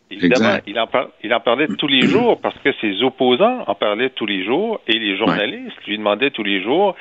Évidemment, 0.10 0.60
Il, 0.68 0.80
en 0.80 0.88
il 1.24 1.34
en 1.34 1.40
parlait 1.40 1.68
tous 1.68 1.88
les 1.88 2.02
jours 2.02 2.40
parce 2.42 2.58
que 2.60 2.72
ses 2.82 3.02
opposants 3.02 3.64
en 3.66 3.74
parlaient 3.74 4.12
tous 4.12 4.26
les 4.26 4.44
jours 4.44 4.82
et 4.88 5.00
les 5.00 5.18
journalistes 5.18 5.84
lui 5.88 5.98
demandaient 5.98 6.30
tous 6.30 6.44
les 6.44 6.62
jours 6.62 6.96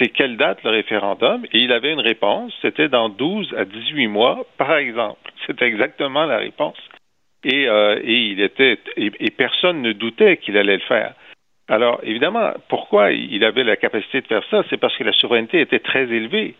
c'est 0.00 0.08
quelle 0.08 0.36
date 0.36 0.62
le 0.64 0.70
référendum 0.70 1.44
et 1.52 1.58
il 1.58 1.72
avait 1.72 1.92
une 1.92 2.00
réponse, 2.00 2.52
c'était 2.62 2.88
dans 2.88 3.08
12 3.08 3.54
à 3.56 3.64
18 3.64 4.06
mois, 4.06 4.46
par 4.56 4.76
exemple. 4.76 5.18
C'était 5.46 5.66
exactement 5.66 6.24
la 6.24 6.38
réponse. 6.38 6.76
Et, 7.42 7.68
euh, 7.68 7.98
et 8.02 8.12
il 8.12 8.40
était 8.40 8.78
et 8.96 9.30
personne 9.30 9.80
ne 9.80 9.92
doutait 9.92 10.36
qu'il 10.38 10.56
allait 10.56 10.76
le 10.76 10.82
faire. 10.82 11.14
Alors, 11.68 12.00
évidemment, 12.02 12.52
pourquoi 12.68 13.12
il 13.12 13.44
avait 13.44 13.64
la 13.64 13.76
capacité 13.76 14.20
de 14.22 14.26
faire 14.26 14.42
ça? 14.50 14.62
C'est 14.70 14.78
parce 14.78 14.96
que 14.96 15.04
la 15.04 15.12
souveraineté 15.12 15.60
était 15.60 15.80
très 15.80 16.04
élevée. 16.04 16.54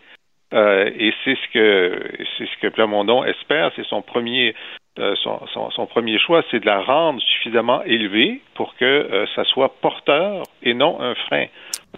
Euh, 0.53 0.89
et 0.97 1.13
c'est 1.23 1.35
ce 1.35 1.53
que 1.53 2.11
c'est 2.37 2.45
ce 2.45 2.61
que 2.61 2.67
Plamondon 2.67 3.23
espère, 3.23 3.71
c'est 3.75 3.85
son 3.85 4.01
premier 4.01 4.55
euh, 4.97 5.15
son, 5.23 5.39
son, 5.69 5.85
premier 5.85 6.17
choix, 6.17 6.43
c'est 6.49 6.59
de 6.59 6.65
la 6.65 6.81
rendre 6.81 7.21
suffisamment 7.21 7.83
élevée 7.83 8.41
pour 8.55 8.75
que 8.75 8.83
euh, 8.83 9.25
ça 9.35 9.43
soit 9.45 9.79
porteur 9.79 10.43
et 10.63 10.73
non 10.73 10.99
un 10.99 11.13
frein. 11.15 11.45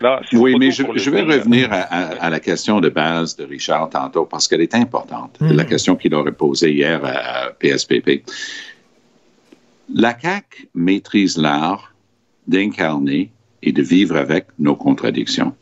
Là, 0.01 0.21
oui, 0.33 0.55
mais 0.59 0.71
je, 0.71 0.83
je 0.95 1.09
vais 1.09 1.21
revenir 1.21 1.69
à, 1.71 1.79
à, 1.79 2.29
la 2.29 2.39
question 2.39 2.79
de 2.79 2.89
base 2.89 3.35
de 3.37 3.45
Richard 3.45 3.89
tantôt 3.89 4.25
parce 4.25 4.47
qu'elle 4.47 4.61
est 4.61 4.75
importante. 4.75 5.37
Hmm. 5.39 5.55
La 5.55 5.63
question 5.63 5.95
qu'il 5.95 6.13
aurait 6.13 6.31
posée 6.31 6.73
hier 6.73 7.01
à 7.03 7.51
PSPP. 7.53 8.23
La 9.93 10.13
CAC 10.13 10.67
maîtrise 10.75 11.37
l'art 11.37 11.90
d'incarner 12.47 13.31
et 13.63 13.71
de 13.71 13.81
vivre 13.81 14.15
avec 14.17 14.47
nos 14.59 14.75
contradictions. 14.75 15.53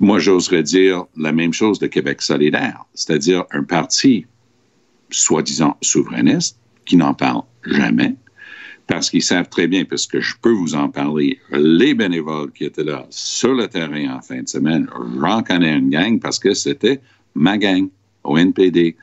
Moi, 0.00 0.18
j'oserais 0.18 0.62
dire 0.62 1.04
la 1.16 1.32
même 1.32 1.52
chose 1.52 1.78
de 1.78 1.86
Québec 1.86 2.22
solidaire, 2.22 2.84
c'est-à-dire 2.94 3.44
un 3.50 3.64
parti 3.64 4.26
soi-disant 5.10 5.76
souverainiste 5.82 6.58
qui 6.84 6.96
n'en 6.96 7.14
parle 7.14 7.42
jamais, 7.64 8.14
parce 8.86 9.10
qu'ils 9.10 9.22
savent 9.22 9.48
très 9.48 9.66
bien, 9.66 9.84
puisque 9.84 10.20
je 10.20 10.34
peux 10.40 10.52
vous 10.52 10.74
en 10.74 10.88
parler, 10.88 11.38
les 11.50 11.94
bénévoles 11.94 12.52
qui 12.52 12.64
étaient 12.64 12.84
là 12.84 13.06
sur 13.10 13.54
le 13.54 13.66
terrain 13.66 14.16
en 14.16 14.22
fin 14.22 14.42
de 14.42 14.48
semaine, 14.48 14.88
j'en 15.20 15.42
connais 15.42 15.74
une 15.76 15.90
gang 15.90 16.18
parce 16.20 16.38
que 16.38 16.54
c'était 16.54 17.00
ma 17.34 17.58
gang 17.58 17.88
au 18.24 18.38
NPD 18.38 18.96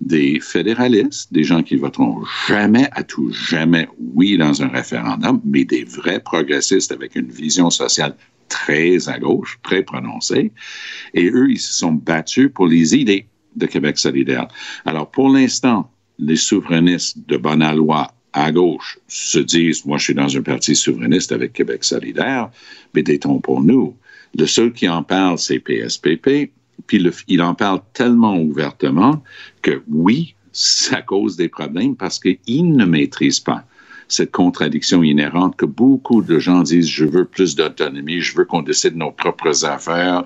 des 0.00 0.40
fédéralistes, 0.40 1.32
des 1.32 1.44
gens 1.44 1.62
qui 1.62 1.76
voteront 1.76 2.24
jamais 2.46 2.88
à 2.92 3.02
tout 3.02 3.32
jamais 3.32 3.88
oui 3.98 4.36
dans 4.38 4.62
un 4.62 4.68
référendum, 4.68 5.40
mais 5.44 5.64
des 5.64 5.84
vrais 5.84 6.20
progressistes 6.20 6.92
avec 6.92 7.16
une 7.16 7.30
vision 7.30 7.70
sociale 7.70 8.14
très 8.48 9.08
à 9.08 9.18
gauche, 9.18 9.58
très 9.62 9.82
prononcée. 9.82 10.52
Et 11.14 11.30
eux, 11.30 11.50
ils 11.50 11.58
se 11.58 11.74
sont 11.74 11.92
battus 11.92 12.50
pour 12.52 12.66
les 12.66 12.94
idées 12.94 13.26
de 13.56 13.66
Québec 13.66 13.98
solidaire. 13.98 14.48
Alors, 14.84 15.10
pour 15.10 15.28
l'instant, 15.28 15.90
les 16.18 16.36
souverainistes 16.36 17.18
de 17.28 17.36
bonne 17.36 17.64
loi 17.74 18.12
à 18.32 18.52
gauche 18.52 18.98
se 19.08 19.38
disent, 19.38 19.84
moi, 19.84 19.98
je 19.98 20.04
suis 20.04 20.14
dans 20.14 20.36
un 20.36 20.42
parti 20.42 20.76
souverainiste 20.76 21.32
avec 21.32 21.52
Québec 21.52 21.84
solidaire, 21.84 22.50
mais 22.94 23.02
pour 23.42 23.62
nous 23.62 23.96
Le 24.34 24.46
seul 24.46 24.72
qui 24.72 24.88
en 24.88 25.02
parle, 25.02 25.38
c'est 25.38 25.58
PSPP, 25.58 26.52
puis 26.86 27.04
il 27.28 27.42
en 27.42 27.54
parle 27.54 27.80
tellement 27.92 28.36
ouvertement 28.36 29.22
que 29.62 29.82
oui, 29.88 30.34
ça 30.52 31.02
cause 31.02 31.36
des 31.36 31.48
problèmes 31.48 31.96
parce 31.96 32.18
qu'il 32.18 32.74
ne 32.74 32.84
maîtrise 32.84 33.40
pas 33.40 33.64
cette 34.08 34.32
contradiction 34.32 35.02
inhérente 35.02 35.56
que 35.56 35.66
beaucoup 35.66 36.22
de 36.22 36.38
gens 36.38 36.62
disent 36.62 36.88
je 36.88 37.04
veux 37.04 37.26
plus 37.26 37.54
d'autonomie, 37.54 38.20
je 38.20 38.36
veux 38.36 38.44
qu'on 38.44 38.62
décide 38.62 38.96
nos 38.96 39.12
propres 39.12 39.64
affaires. 39.64 40.24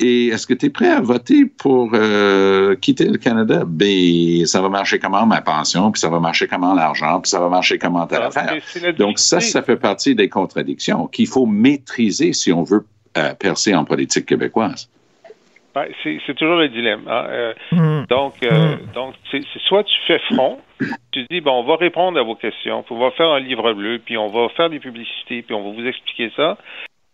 Et 0.00 0.28
est-ce 0.28 0.46
que 0.46 0.54
tu 0.54 0.66
es 0.66 0.70
prêt 0.70 0.88
à 0.88 1.00
voter 1.00 1.44
pour 1.44 1.90
euh, 1.94 2.74
quitter 2.76 3.04
le 3.04 3.16
Canada? 3.16 3.62
Ben, 3.64 4.44
ça 4.44 4.60
va 4.60 4.68
marcher 4.68 4.98
comment 4.98 5.24
ma 5.24 5.40
pension, 5.40 5.92
puis 5.92 6.00
ça 6.00 6.08
va 6.08 6.18
marcher 6.18 6.48
comment 6.48 6.74
l'argent, 6.74 7.20
puis 7.20 7.30
ça 7.30 7.38
va 7.38 7.48
marcher 7.48 7.78
comment 7.78 8.04
ta 8.06 8.26
affaire? 8.26 8.60
Donc 8.98 9.20
ça, 9.20 9.38
ça 9.38 9.62
fait 9.62 9.76
partie 9.76 10.16
des 10.16 10.28
contradictions 10.28 11.06
qu'il 11.06 11.28
faut 11.28 11.46
maîtriser 11.46 12.32
si 12.32 12.52
on 12.52 12.64
veut 12.64 12.84
euh, 13.16 13.34
percer 13.34 13.74
en 13.74 13.84
politique 13.84 14.26
québécoise. 14.26 14.88
Ben, 15.74 15.88
c'est 16.04 16.34
toujours 16.34 16.56
le 16.56 16.68
dilemme. 16.68 17.02
Hein. 17.08 17.26
Euh, 17.28 17.54
hmm. 17.72 18.06
Donc, 18.06 18.34
euh, 18.44 18.76
hmm. 18.76 18.92
donc 18.94 19.14
c'est 19.30 19.42
soit 19.66 19.82
tu 19.82 20.00
fais 20.06 20.20
front, 20.32 20.60
tu 21.10 21.26
dis 21.28 21.40
bon, 21.40 21.60
on 21.60 21.64
va 21.64 21.74
répondre 21.76 22.18
à 22.18 22.22
vos 22.22 22.36
questions, 22.36 22.84
on 22.88 22.98
va 22.98 23.10
faire 23.10 23.30
un 23.30 23.40
livre 23.40 23.72
bleu, 23.72 23.98
puis 23.98 24.16
on 24.16 24.28
va 24.28 24.48
faire 24.50 24.70
des 24.70 24.78
publicités, 24.78 25.42
puis 25.42 25.52
on 25.52 25.64
va 25.64 25.70
vous 25.74 25.86
expliquer 25.86 26.30
ça. 26.36 26.58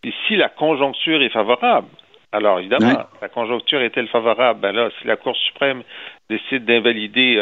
Et 0.04 0.12
si 0.26 0.36
la 0.36 0.50
conjoncture 0.50 1.22
est 1.22 1.30
favorable, 1.30 1.88
alors 2.32 2.58
évidemment, 2.58 3.04
la 3.22 3.28
conjoncture 3.28 3.80
est-elle 3.80 4.08
favorable? 4.08 4.60
Ben 4.60 4.72
là, 4.72 4.90
si 5.00 5.06
la 5.06 5.16
Cour 5.16 5.34
suprême 5.36 5.82
décide 6.28 6.64
d'invalider 6.66 7.36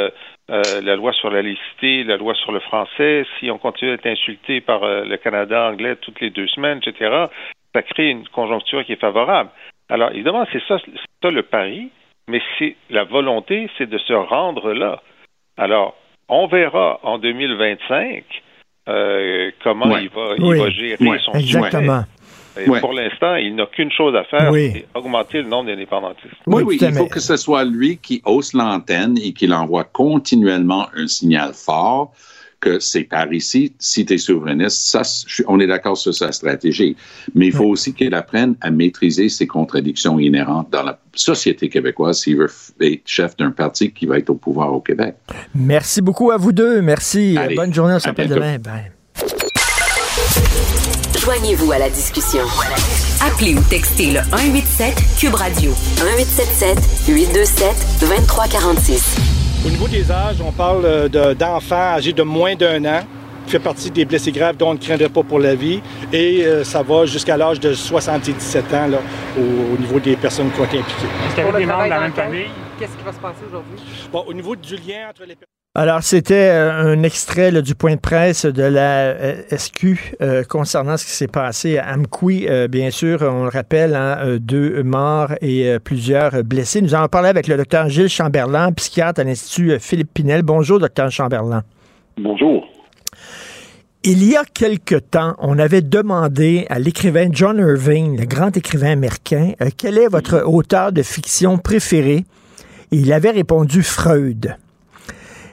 euh, 0.50 0.62
la 0.82 0.94
loi 0.94 1.12
sur 1.12 1.30
la 1.30 1.42
laïcité, 1.42 2.04
la 2.04 2.16
loi 2.16 2.34
sur 2.34 2.52
le 2.52 2.60
français, 2.60 3.26
si 3.38 3.50
on 3.50 3.58
continue 3.58 3.90
d'être 3.90 4.06
insulté 4.06 4.60
par 4.60 4.80
le 4.82 5.16
Canada 5.16 5.68
anglais 5.68 5.96
toutes 5.96 6.20
les 6.20 6.30
deux 6.30 6.46
semaines, 6.46 6.80
etc., 6.84 7.26
ça 7.74 7.82
crée 7.82 8.10
une 8.10 8.26
conjoncture 8.28 8.84
qui 8.84 8.92
est 8.92 9.00
favorable. 9.00 9.50
Alors, 9.88 10.10
évidemment, 10.12 10.46
c'est 10.52 10.62
ça, 10.68 10.78
ça 11.22 11.30
le 11.30 11.42
pari, 11.42 11.90
mais 12.28 12.40
c'est 12.58 12.76
la 12.90 13.04
volonté, 13.04 13.70
c'est 13.78 13.88
de 13.88 13.98
se 13.98 14.12
rendre 14.12 14.72
là. 14.72 15.02
Alors, 15.56 15.96
on 16.28 16.46
verra 16.46 17.00
en 17.02 17.18
2025 17.18 18.24
euh, 18.88 19.50
comment 19.62 19.98
il, 19.98 20.08
va, 20.08 20.34
il 20.38 20.60
va 20.60 20.70
gérer 20.70 21.18
son 21.24 21.32
Exactement. 21.32 22.04
Pour 22.80 22.92
l'instant, 22.92 23.36
il 23.36 23.54
n'a 23.54 23.66
qu'une 23.66 23.92
chose 23.92 24.16
à 24.16 24.24
faire, 24.24 24.52
c'est 24.52 24.86
augmenter 24.94 25.42
le 25.42 25.48
nombre 25.48 25.70
d'indépendantistes. 25.70 26.34
Oui, 26.46 26.62
oui, 26.64 26.78
il 26.80 26.92
faut 26.92 27.06
que 27.06 27.20
ce 27.20 27.36
soit 27.36 27.64
lui 27.64 27.98
qui 27.98 28.20
hausse 28.24 28.52
l'antenne 28.52 29.16
et 29.18 29.32
qu'il 29.32 29.54
envoie 29.54 29.84
continuellement 29.84 30.88
un 30.96 31.06
signal 31.06 31.52
fort 31.52 32.12
que 32.60 32.78
c'est 32.78 33.04
par 33.04 33.32
ici, 33.32 33.72
si 33.78 34.04
tu 34.04 34.14
es 34.14 34.18
souverainiste, 34.18 34.88
ça, 34.88 35.02
on 35.46 35.60
est 35.60 35.66
d'accord 35.66 35.96
sur 35.96 36.14
sa 36.14 36.32
stratégie. 36.32 36.96
Mais 37.34 37.46
il 37.46 37.52
faut 37.52 37.66
aussi 37.66 37.94
qu'il 37.94 38.14
apprenne 38.14 38.56
à 38.60 38.70
maîtriser 38.70 39.28
ses 39.28 39.46
contradictions 39.46 40.18
inhérentes 40.18 40.68
dans 40.70 40.82
la 40.82 40.98
société 41.14 41.68
québécoise 41.68 42.20
s'il 42.20 42.36
veut 42.36 42.50
être 42.80 43.02
chef 43.04 43.36
d'un 43.36 43.50
parti 43.50 43.92
qui 43.92 44.06
va 44.06 44.18
être 44.18 44.30
au 44.30 44.34
pouvoir 44.34 44.72
au 44.72 44.80
Québec. 44.80 45.16
Merci 45.54 46.02
beaucoup 46.02 46.30
à 46.30 46.36
vous 46.36 46.52
deux. 46.52 46.82
Merci. 46.82 47.36
Bonne 47.54 47.72
journée. 47.72 47.94
On 47.94 48.00
s'appelle 48.00 48.28
demain. 48.28 48.58
Bye. 48.58 48.92
Joignez-vous 51.18 51.72
à 51.72 51.78
la 51.78 51.90
discussion. 51.90 52.42
Appelez 53.20 53.54
ou 53.54 53.60
textez 53.68 54.12
le 54.12 54.20
187 54.30 54.94
Cube 55.18 55.34
Radio 55.34 55.72
1877 56.00 56.78
827 57.08 58.00
2346. 58.00 59.37
Au 59.66 59.70
niveau 59.70 59.88
des 59.88 60.10
âges, 60.10 60.36
on 60.40 60.52
parle 60.52 61.08
d'enfants 61.08 61.94
âgés 61.96 62.12
de 62.12 62.22
moins 62.22 62.54
d'un 62.54 62.84
an 62.84 63.00
fait 63.48 63.58
partie 63.58 63.90
des 63.90 64.04
blessés 64.04 64.30
graves 64.30 64.56
dont 64.56 64.70
on 64.70 64.74
ne 64.74 64.78
craindrait 64.78 65.08
pas 65.08 65.22
pour 65.22 65.38
la 65.38 65.54
vie. 65.54 65.80
Et 66.12 66.44
euh, 66.44 66.64
ça 66.64 66.82
va 66.82 67.06
jusqu'à 67.06 67.36
l'âge 67.36 67.58
de 67.58 67.72
77 67.72 68.74
ans 68.74 68.86
là, 68.86 68.98
au, 69.38 69.78
niveau 69.78 69.98
des 69.98 70.16
personnes 70.16 70.50
qui 70.50 70.60
ont 70.60 70.64
été 70.64 70.78
impliquées. 70.78 71.06
Est-ce 71.26 71.34
qu'il 71.34 71.44
y 71.44 71.48
avait 71.48 71.58
des 71.58 71.66
membres 71.66 71.84
de 71.84 71.90
la 71.90 72.00
même 72.00 72.12
famille? 72.12 72.50
Qu'est-ce 72.78 72.96
qui 72.96 73.04
va 73.04 73.12
se 73.12 73.18
passer 73.18 73.40
aujourd'hui? 73.48 73.78
Bon, 74.12 74.24
au 74.26 74.34
niveau 74.34 74.54
du 74.54 74.76
lien 74.76 75.08
entre 75.10 75.22
les 75.22 75.34
personnes... 75.34 75.57
Alors, 75.80 76.02
c'était 76.02 76.50
euh, 76.50 76.92
un 76.92 77.04
extrait 77.04 77.52
là, 77.52 77.62
du 77.62 77.76
point 77.76 77.94
de 77.94 78.00
presse 78.00 78.44
de 78.44 78.64
la 78.64 79.10
euh, 79.10 79.42
SQ 79.56 80.16
euh, 80.20 80.42
concernant 80.42 80.96
ce 80.96 81.04
qui 81.04 81.12
s'est 81.12 81.28
passé 81.28 81.78
à 81.78 81.94
Amqui. 81.94 82.48
bien 82.68 82.90
sûr, 82.90 83.22
on 83.22 83.44
le 83.44 83.48
rappelle, 83.48 83.94
hein, 83.94 84.38
deux 84.40 84.82
morts 84.82 85.34
et 85.40 85.78
plusieurs 85.78 86.42
blessés. 86.42 86.82
Nous 86.82 86.96
allons 86.96 87.06
parler 87.06 87.28
avec 87.28 87.46
le 87.46 87.56
docteur 87.56 87.88
Gilles 87.88 88.08
Chamberlain, 88.08 88.72
psychiatre 88.72 89.20
à 89.20 89.24
l'Institut 89.24 89.78
Philippe 89.78 90.12
Pinel. 90.14 90.42
Bonjour, 90.42 90.80
docteur 90.80 91.12
Chamberlain. 91.12 91.62
Bonjour. 92.20 92.66
Il 94.02 94.24
y 94.24 94.34
a 94.34 94.42
quelque 94.42 94.96
temps, 94.96 95.36
on 95.38 95.60
avait 95.60 95.82
demandé 95.82 96.66
à 96.70 96.80
l'écrivain 96.80 97.28
John 97.30 97.56
Irving, 97.56 98.18
le 98.18 98.26
grand 98.26 98.56
écrivain 98.56 98.90
américain, 98.90 99.52
quel 99.76 99.98
est 99.98 100.08
votre 100.08 100.42
auteur 100.44 100.90
de 100.90 101.02
fiction 101.02 101.56
préféré? 101.56 102.24
Et 102.90 102.96
il 102.96 103.12
avait 103.12 103.30
répondu 103.30 103.84
Freud. 103.84 104.56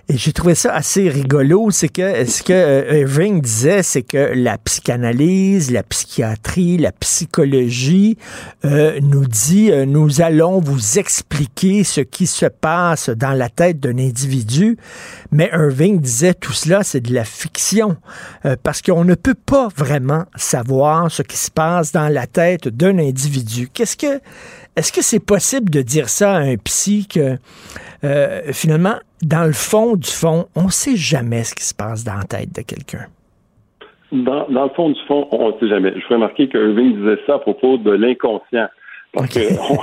Et 0.07 0.17
j'ai 0.17 0.33
trouvé 0.33 0.53
ça 0.53 0.71
assez 0.71 1.09
rigolo, 1.09 1.71
c'est 1.71 1.89
que 1.89 2.25
ce 2.25 2.43
que 2.43 2.53
euh, 2.53 2.99
Irving 2.99 3.41
disait, 3.41 3.81
c'est 3.81 4.03
que 4.03 4.33
la 4.35 4.59
psychanalyse, 4.59 5.71
la 5.71 5.81
psychiatrie, 5.81 6.77
la 6.77 6.91
psychologie 6.91 8.15
euh, 8.65 8.99
nous 9.01 9.25
dit, 9.25 9.71
euh, 9.71 9.87
nous 9.87 10.21
allons 10.21 10.59
vous 10.59 10.99
expliquer 10.99 11.83
ce 11.83 12.01
qui 12.01 12.27
se 12.27 12.45
passe 12.45 13.09
dans 13.09 13.31
la 13.31 13.49
tête 13.49 13.79
d'un 13.79 13.97
individu, 13.97 14.77
mais 15.31 15.49
Irving 15.51 15.99
disait 15.99 16.35
tout 16.35 16.53
cela, 16.53 16.83
c'est 16.83 17.01
de 17.01 17.11
la 17.11 17.25
fiction, 17.25 17.97
parce 18.61 18.83
qu'on 18.83 19.05
ne 19.05 19.15
peut 19.15 19.33
pas 19.33 19.69
vraiment 19.75 20.25
savoir 20.35 21.09
ce 21.09 21.23
qui 21.23 21.37
se 21.37 21.49
passe 21.49 21.91
dans 21.91 22.09
la 22.09 22.27
tête 22.27 22.67
d'un 22.67 22.99
individu. 22.99 23.69
Qu'est-ce 23.73 23.97
que 23.97 24.21
est-ce 24.75 24.91
que 24.91 25.01
c'est 25.01 25.19
possible 25.19 25.69
de 25.71 25.81
dire 25.81 26.09
ça 26.09 26.35
à 26.35 26.39
un 26.39 26.57
psy 26.57 27.07
que 27.07 27.37
finalement 28.51 28.97
dans 29.21 29.45
le 29.45 29.53
fond 29.53 29.95
du 29.95 30.09
fond, 30.09 30.47
on 30.55 30.63
ne 30.63 30.69
sait 30.69 30.95
jamais 30.95 31.43
ce 31.43 31.55
qui 31.55 31.63
se 31.63 31.73
passe 31.73 32.03
dans 32.03 32.15
la 32.15 32.23
tête 32.23 32.53
de 32.55 32.61
quelqu'un. 32.61 33.05
Dans, 34.11 34.47
dans, 34.49 34.63
le 34.63 34.69
fond 34.69 34.89
du 34.89 34.99
fond, 35.07 35.27
on 35.31 35.51
ne 35.51 35.59
sait 35.59 35.67
jamais. 35.67 35.93
Je 35.95 36.01
ferai 36.01 36.15
remarquer 36.15 36.47
que 36.47 36.57
Irving 36.57 36.97
disait 36.97 37.19
ça 37.25 37.35
à 37.35 37.39
propos 37.39 37.77
de 37.77 37.91
l'inconscient. 37.91 38.67
Parce 39.15 39.33
que 39.33 39.39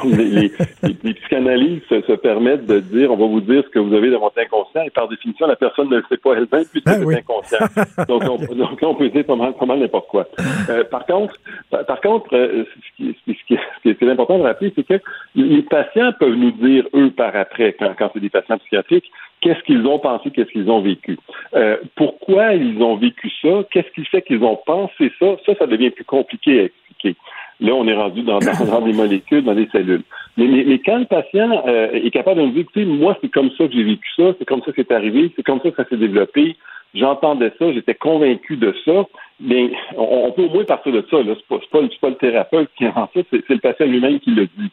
les, 0.07 0.53
les, 0.83 1.15
psychanalyses 1.15 1.81
se, 1.89 2.13
permettent 2.13 2.67
de 2.67 2.81
dire, 2.81 3.11
on 3.11 3.17
va 3.17 3.27
vous 3.27 3.41
dire 3.41 3.63
ce 3.65 3.71
que 3.71 3.79
vous 3.79 3.95
avez 3.95 4.11
dans 4.11 4.21
votre 4.21 4.39
inconscient, 4.39 4.83
et 4.83 4.91
par 4.91 5.09
définition, 5.09 5.47
la 5.47 5.57
personne 5.57 5.89
ne 5.89 5.97
le 5.97 6.05
sait 6.09 6.19
pas 6.19 6.35
elle-même, 6.35 6.65
puisque 6.71 6.85
ben 6.85 7.05
c'est 7.07 7.19
inconscient. 7.19 7.67
donc, 8.09 8.23
on, 8.25 8.55
donc, 8.55 8.79
on 8.83 8.95
peut 8.95 9.09
dire 9.09 9.25
pas 9.25 9.37
mal, 9.37 9.79
n'importe 9.79 10.09
quoi. 10.09 10.29
Euh, 10.69 10.85
par 10.85 11.07
contre, 11.07 11.35
par, 11.71 12.01
contre, 12.01 12.37
euh, 12.37 12.65
ce, 12.65 12.97
qui, 12.97 13.17
ce, 13.27 13.33
qui, 13.47 13.59
ce 13.85 13.91
qui 13.91 14.05
est 14.05 14.11
important 14.11 14.39
de 14.39 14.45
rappeler, 14.45 14.73
c'est 14.77 14.87
que 14.87 15.01
les 15.35 15.63
patients 15.63 16.13
peuvent 16.19 16.35
nous 16.35 16.53
dire, 16.53 16.87
eux, 16.95 17.11
par 17.11 17.35
après, 17.35 17.75
quand, 17.79 17.95
quand 17.99 18.11
c'est 18.13 18.21
des 18.21 18.31
patients 18.31 18.59
psychiatriques, 18.59 19.11
qu'est-ce 19.43 19.63
qu'ils 19.65 19.87
ont 19.87 19.99
pensé, 19.99 20.31
qu'est-ce 20.31 20.51
qu'ils 20.51 20.71
ont 20.71 20.81
vécu. 20.81 21.19
Euh, 21.55 21.77
pourquoi 21.97 22.55
ils 22.55 22.81
ont 22.83 22.97
vécu 22.97 23.31
ça, 23.43 23.65
qu'est-ce 23.71 23.91
qui 23.95 24.05
fait 24.07 24.23
qu'ils 24.23 24.43
ont 24.43 24.59
pensé 24.65 25.13
ça, 25.19 25.37
ça, 25.45 25.55
ça 25.59 25.67
devient 25.67 25.91
plus 25.91 26.05
compliqué 26.05 26.61
à 26.61 26.63
expliquer. 26.65 27.17
Là, 27.63 27.75
on 27.75 27.87
est 27.87 27.95
rendu 27.95 28.23
dans, 28.23 28.41
dans, 28.41 28.81
des 28.81 28.93
molécules, 28.93 29.45
dans 29.45 29.55
des 29.55 29.69
cellules. 29.71 30.03
Mais, 30.37 30.47
mais, 30.47 30.79
quand 30.81 30.99
le 30.99 31.05
patient 31.05 31.63
euh, 31.67 31.93
est 31.93 32.11
capable 32.11 32.41
de 32.41 32.47
me 32.47 32.51
dire, 32.51 32.63
écoutez, 32.63 32.85
moi, 32.85 33.17
c'est 33.21 33.31
comme 33.31 33.51
ça 33.53 33.69
que 33.69 33.73
j'ai 33.73 33.85
vécu 33.85 34.09
ça, 34.17 34.33
c'est 34.39 34.45
comme 34.45 34.63
ça 34.63 34.73
que 34.73 34.83
c'est 34.83 34.93
arrivé, 34.93 35.31
c'est 35.37 35.45
comme 35.45 35.61
ça 35.61 35.71
que 35.71 35.77
ça 35.77 35.89
s'est 35.89 35.97
développé, 35.97 36.57
j'entendais 36.95 37.53
ça, 37.59 37.73
j'étais 37.73 37.95
convaincu 37.95 38.57
de 38.57 38.75
ça, 38.85 39.07
bien, 39.39 39.69
on, 39.97 40.33
peut 40.33 40.43
au 40.43 40.49
moins 40.49 40.65
partir 40.65 40.93
de 40.93 41.03
ça. 41.03 41.19
Ce 41.19 41.23
n'est 41.23 41.35
pas, 41.49 41.59
pas, 41.71 41.81
pas, 42.01 42.09
le 42.09 42.17
thérapeute 42.17 42.71
qui 42.77 42.87
en 42.87 43.07
fait, 43.07 43.27
c'est 43.31 43.49
le 43.49 43.61
patient 43.61 43.87
lui-même 43.87 44.19
qui 44.19 44.31
le 44.31 44.47
dit. 44.47 44.71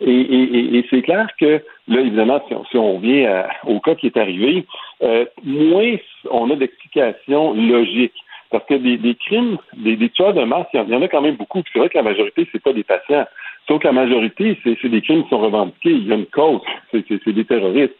Et, 0.00 0.10
et, 0.10 0.78
et 0.78 0.86
c'est 0.88 1.02
clair 1.02 1.28
que, 1.38 1.60
là, 1.88 2.00
évidemment, 2.00 2.42
si 2.48 2.54
on, 2.54 2.64
si 2.64 2.76
on 2.78 2.96
revient 2.96 3.28
au 3.66 3.80
cas 3.80 3.94
qui 3.94 4.06
est 4.06 4.16
arrivé, 4.16 4.64
euh, 5.02 5.26
moins 5.44 5.96
on 6.30 6.50
a 6.50 6.56
d'explications 6.56 7.52
logiques. 7.52 8.14
Parce 8.50 8.64
que 8.66 8.74
des, 8.74 8.96
des 8.96 9.14
crimes, 9.14 9.58
des, 9.76 9.96
des, 9.96 10.10
tueurs 10.10 10.34
de 10.34 10.42
masse, 10.42 10.66
il 10.74 10.88
y 10.88 10.94
en 10.94 11.02
a 11.02 11.08
quand 11.08 11.20
même 11.20 11.36
beaucoup. 11.36 11.62
C'est 11.72 11.78
vrai 11.78 11.88
que 11.88 11.98
la 11.98 12.02
majorité, 12.02 12.48
c'est 12.50 12.62
pas 12.62 12.72
des 12.72 12.82
patients. 12.82 13.26
Sauf 13.68 13.80
que 13.80 13.86
la 13.86 13.92
majorité, 13.92 14.58
c'est 14.64 14.88
des 14.88 15.02
crimes 15.02 15.22
qui 15.24 15.30
sont 15.30 15.38
revendiqués. 15.38 15.92
Il 15.92 16.08
y 16.08 16.12
a 16.12 16.16
une 16.16 16.26
cause. 16.26 16.60
C'est 16.90 17.32
des 17.32 17.44
terroristes. 17.44 17.94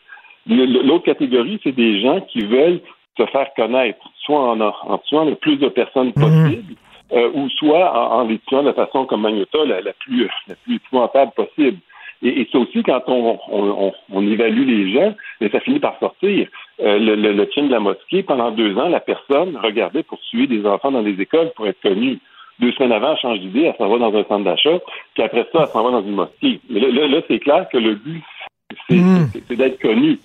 L'autre 0.46 1.04
catégorie, 1.04 1.60
c'est 1.62 1.74
des 1.74 2.00
gens 2.00 2.20
qui 2.22 2.40
veulent 2.40 2.80
se 3.16 3.26
faire 3.26 3.48
connaître, 3.54 3.98
soit 4.24 4.40
en, 4.40 4.60
en 4.60 4.98
tuant 4.98 5.24
le 5.24 5.34
plus 5.34 5.56
de 5.56 5.68
personnes 5.68 6.12
mhm. 6.16 6.22
possible, 6.22 6.74
euh, 7.12 7.30
ou 7.34 7.48
soit 7.50 8.14
en, 8.14 8.24
les 8.24 8.38
tuant 8.46 8.62
de 8.62 8.72
façon 8.72 9.04
comme 9.04 9.22
Magnota 9.22 9.64
la, 9.64 9.80
la, 9.80 9.92
plus, 9.92 10.28
la 10.48 10.54
plus 10.56 10.76
épouvantable 10.76 11.32
possible. 11.32 11.78
Et, 12.22 12.42
et 12.42 12.48
ça 12.52 12.58
aussi, 12.58 12.82
quand 12.82 13.02
on, 13.06 13.38
on, 13.48 13.92
on, 14.12 14.26
évalue 14.26 14.66
les 14.66 14.92
gens, 14.92 15.14
ça 15.50 15.60
finit 15.60 15.80
par 15.80 15.98
sortir. 15.98 16.48
Euh, 16.80 16.98
le, 16.98 17.14
le, 17.14 17.32
le 17.32 17.46
de 17.46 17.70
la 17.70 17.80
mosquée, 17.80 18.22
pendant 18.22 18.50
deux 18.50 18.76
ans, 18.76 18.88
la 18.88 19.00
personne 19.00 19.56
regardait 19.56 20.02
pour 20.02 20.18
suivre 20.20 20.48
des 20.48 20.66
enfants 20.66 20.92
dans 20.92 21.02
les 21.02 21.20
écoles 21.20 21.52
pour 21.56 21.66
être 21.66 21.80
connue. 21.80 22.18
Deux 22.58 22.72
semaines 22.72 22.92
avant, 22.92 23.12
elle 23.12 23.18
change 23.18 23.40
d'idée, 23.40 23.62
elle 23.62 23.76
s'en 23.78 23.88
va 23.88 23.98
dans 23.98 24.14
un 24.14 24.24
centre 24.24 24.44
d'achat, 24.44 24.78
puis 25.14 25.22
après 25.22 25.46
ça, 25.50 25.60
elle 25.62 25.68
s'en 25.68 25.82
va 25.82 25.92
dans 25.92 26.02
une 26.02 26.14
mosquée. 26.14 26.60
Mais 26.68 26.80
là, 26.80 27.08
là, 27.08 27.20
c'est 27.26 27.38
clair 27.38 27.66
que 27.72 27.78
le 27.78 27.94
but, 27.94 28.22
c'est 28.88 28.96
mm. 28.96 29.56
d'être 29.56 29.80
connu. 29.80 30.18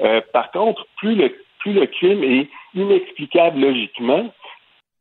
Euh, 0.00 0.22
par 0.32 0.50
contre, 0.52 0.86
plus 0.96 1.14
le, 1.14 1.34
plus 1.58 1.74
le 1.74 1.86
crime 1.86 2.24
est 2.24 2.48
inexplicable 2.74 3.60
logiquement, 3.60 4.32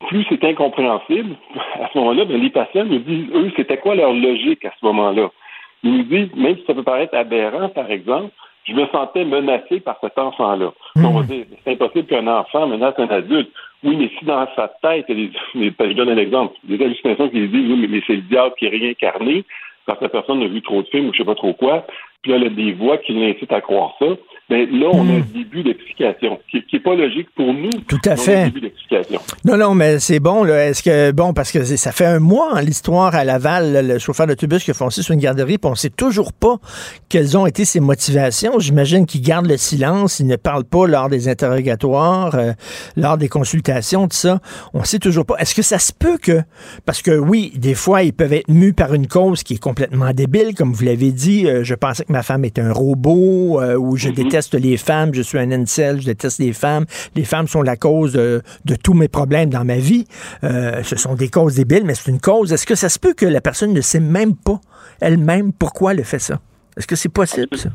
plus 0.07 0.25
c'est 0.29 0.43
incompréhensible. 0.43 1.35
À 1.81 1.89
ce 1.91 1.97
moment-là, 1.97 2.25
ben, 2.25 2.41
les 2.41 2.49
patients 2.49 2.85
nous 2.85 2.99
disent, 2.99 3.29
eux, 3.33 3.51
c'était 3.55 3.77
quoi 3.77 3.95
leur 3.95 4.13
logique 4.13 4.65
à 4.65 4.71
ce 4.79 4.85
moment-là? 4.85 5.29
Ils 5.83 5.97
nous 5.97 6.03
disent, 6.03 6.35
même 6.35 6.57
si 6.57 6.63
ça 6.65 6.73
peut 6.73 6.83
paraître 6.83 7.15
aberrant, 7.15 7.69
par 7.69 7.89
exemple, 7.89 8.31
je 8.65 8.73
me 8.73 8.85
sentais 8.87 9.25
menacé 9.25 9.79
par 9.79 9.97
cet 10.01 10.17
enfant-là. 10.19 10.71
On 10.95 11.11
va 11.11 11.21
hmm. 11.21 11.25
dire, 11.25 11.45
c'est 11.63 11.71
impossible 11.73 12.07
qu'un 12.07 12.27
enfant 12.27 12.67
menace 12.67 12.93
un 12.97 13.07
adulte. 13.07 13.49
Oui, 13.83 13.95
mais 13.95 14.11
si 14.19 14.25
dans 14.25 14.47
sa 14.55 14.67
tête, 14.81 15.05
les, 15.09 15.31
je 15.55 15.93
donne 15.93 16.09
un 16.09 16.17
exemple, 16.17 16.55
des 16.63 16.83
hallucinations 16.83 17.29
qui 17.29 17.47
disent, 17.47 17.71
oui, 17.71 17.87
mais 17.89 18.01
c'est 18.05 18.17
le 18.17 18.21
diable 18.21 18.53
qui 18.59 18.65
est 18.65 18.69
réincarné, 18.69 19.43
parce 19.85 19.97
que 19.97 20.05
la 20.05 20.09
personne 20.09 20.43
a 20.43 20.47
vu 20.47 20.61
trop 20.61 20.83
de 20.83 20.87
films 20.87 21.09
ou 21.09 21.13
je 21.13 21.17
sais 21.17 21.25
pas 21.25 21.35
trop 21.35 21.53
quoi, 21.53 21.85
puis 22.21 22.31
elle 22.31 22.45
a 22.45 22.49
des 22.49 22.73
voix 22.73 22.97
qui 22.99 23.13
l'incitent 23.13 23.51
à 23.51 23.61
croire 23.61 23.95
ça. 23.97 24.05
Mais 24.51 24.65
là, 24.65 24.89
on 24.91 25.07
a 25.07 25.13
un 25.13 25.19
hmm. 25.19 25.25
début 25.33 25.63
d'explication 25.63 26.37
qui 26.51 26.61
n'est 26.73 26.79
pas 26.81 26.93
logique 26.93 27.29
pour 27.37 27.53
nous. 27.53 27.69
Tout 27.87 28.01
à 28.03 28.17
fait. 28.17 28.51
Non, 29.45 29.55
non, 29.55 29.73
mais 29.75 29.99
c'est 29.99 30.19
bon. 30.19 30.45
Est-ce 30.45 30.83
que, 30.83 31.11
bon, 31.11 31.33
parce 31.33 31.53
que 31.53 31.63
ça 31.63 31.93
fait 31.93 32.05
un 32.05 32.19
mois, 32.19 32.49
hein, 32.53 32.61
l'histoire 32.61 33.15
à 33.15 33.23
Laval, 33.23 33.87
le 33.87 33.97
chauffeur 33.97 34.27
d'autobus 34.27 34.65
qui 34.65 34.71
a 34.71 34.73
foncé 34.73 35.03
sur 35.03 35.13
une 35.13 35.21
garderie, 35.21 35.57
puis 35.57 35.67
on 35.69 35.71
ne 35.71 35.75
sait 35.75 35.89
toujours 35.89 36.33
pas 36.33 36.57
quelles 37.07 37.37
ont 37.37 37.45
été 37.45 37.63
ses 37.63 37.79
motivations. 37.79 38.59
J'imagine 38.59 39.05
qu'il 39.05 39.21
garde 39.21 39.45
le 39.45 39.55
silence, 39.55 40.19
il 40.19 40.27
ne 40.27 40.35
parle 40.35 40.65
pas 40.65 40.85
lors 40.85 41.07
des 41.07 41.29
interrogatoires, 41.29 42.35
euh, 42.35 42.51
lors 42.97 43.17
des 43.17 43.29
consultations, 43.29 44.09
tout 44.09 44.17
ça. 44.17 44.41
On 44.73 44.79
ne 44.79 44.85
sait 44.85 44.99
toujours 44.99 45.25
pas. 45.25 45.37
Est-ce 45.37 45.55
que 45.55 45.61
ça 45.61 45.79
se 45.79 45.93
peut 45.93 46.17
que, 46.17 46.41
parce 46.85 47.01
que 47.01 47.11
oui, 47.17 47.53
des 47.55 47.73
fois, 47.73 48.03
ils 48.03 48.11
peuvent 48.13 48.33
être 48.33 48.49
mus 48.49 48.73
par 48.73 48.93
une 48.93 49.07
cause 49.07 49.43
qui 49.43 49.53
est 49.53 49.63
complètement 49.63 50.11
débile, 50.11 50.55
comme 50.55 50.73
vous 50.73 50.83
l'avez 50.83 51.13
dit. 51.13 51.47
Euh, 51.47 51.63
je 51.63 51.73
pensais 51.73 52.03
que 52.03 52.11
ma 52.11 52.21
femme 52.21 52.43
était 52.43 52.61
un 52.61 52.73
robot, 52.73 53.61
euh, 53.61 53.77
ou 53.77 53.95
je 53.95 54.09
mm-hmm. 54.09 54.13
déteste 54.15 54.40
déteste 54.41 54.53
les 54.63 54.77
femmes, 54.77 55.13
je 55.13 55.21
suis 55.21 55.37
un 55.37 55.51
incel, 55.51 56.01
je 56.01 56.05
déteste 56.07 56.39
les 56.39 56.53
femmes. 56.53 56.85
Les 57.15 57.23
femmes 57.23 57.47
sont 57.47 57.61
la 57.61 57.75
cause 57.75 58.13
de, 58.13 58.41
tous 58.83 58.93
mes 58.93 59.07
problèmes 59.07 59.49
dans 59.49 59.65
ma 59.65 59.77
vie. 59.77 60.05
Euh, 60.43 60.81
ce 60.83 60.95
sont 60.95 61.15
des 61.15 61.29
causes 61.29 61.55
débiles, 61.55 61.83
mais 61.85 61.93
c'est 61.93 62.11
une 62.11 62.19
cause. 62.19 62.51
Est-ce 62.51 62.65
que 62.65 62.75
ça 62.75 62.89
se 62.89 62.99
peut 62.99 63.13
que 63.13 63.25
la 63.25 63.41
personne 63.41 63.73
ne 63.73 63.81
sait 63.81 63.99
même 63.99 64.35
pas 64.35 64.59
elle-même 64.99 65.51
pourquoi 65.53 65.93
elle 65.93 66.03
fait 66.03 66.19
ça? 66.19 66.35
Est-ce 66.77 66.87
que 66.87 66.95
c'est 66.95 67.13
possible, 67.13 67.55
ça? 67.55 67.69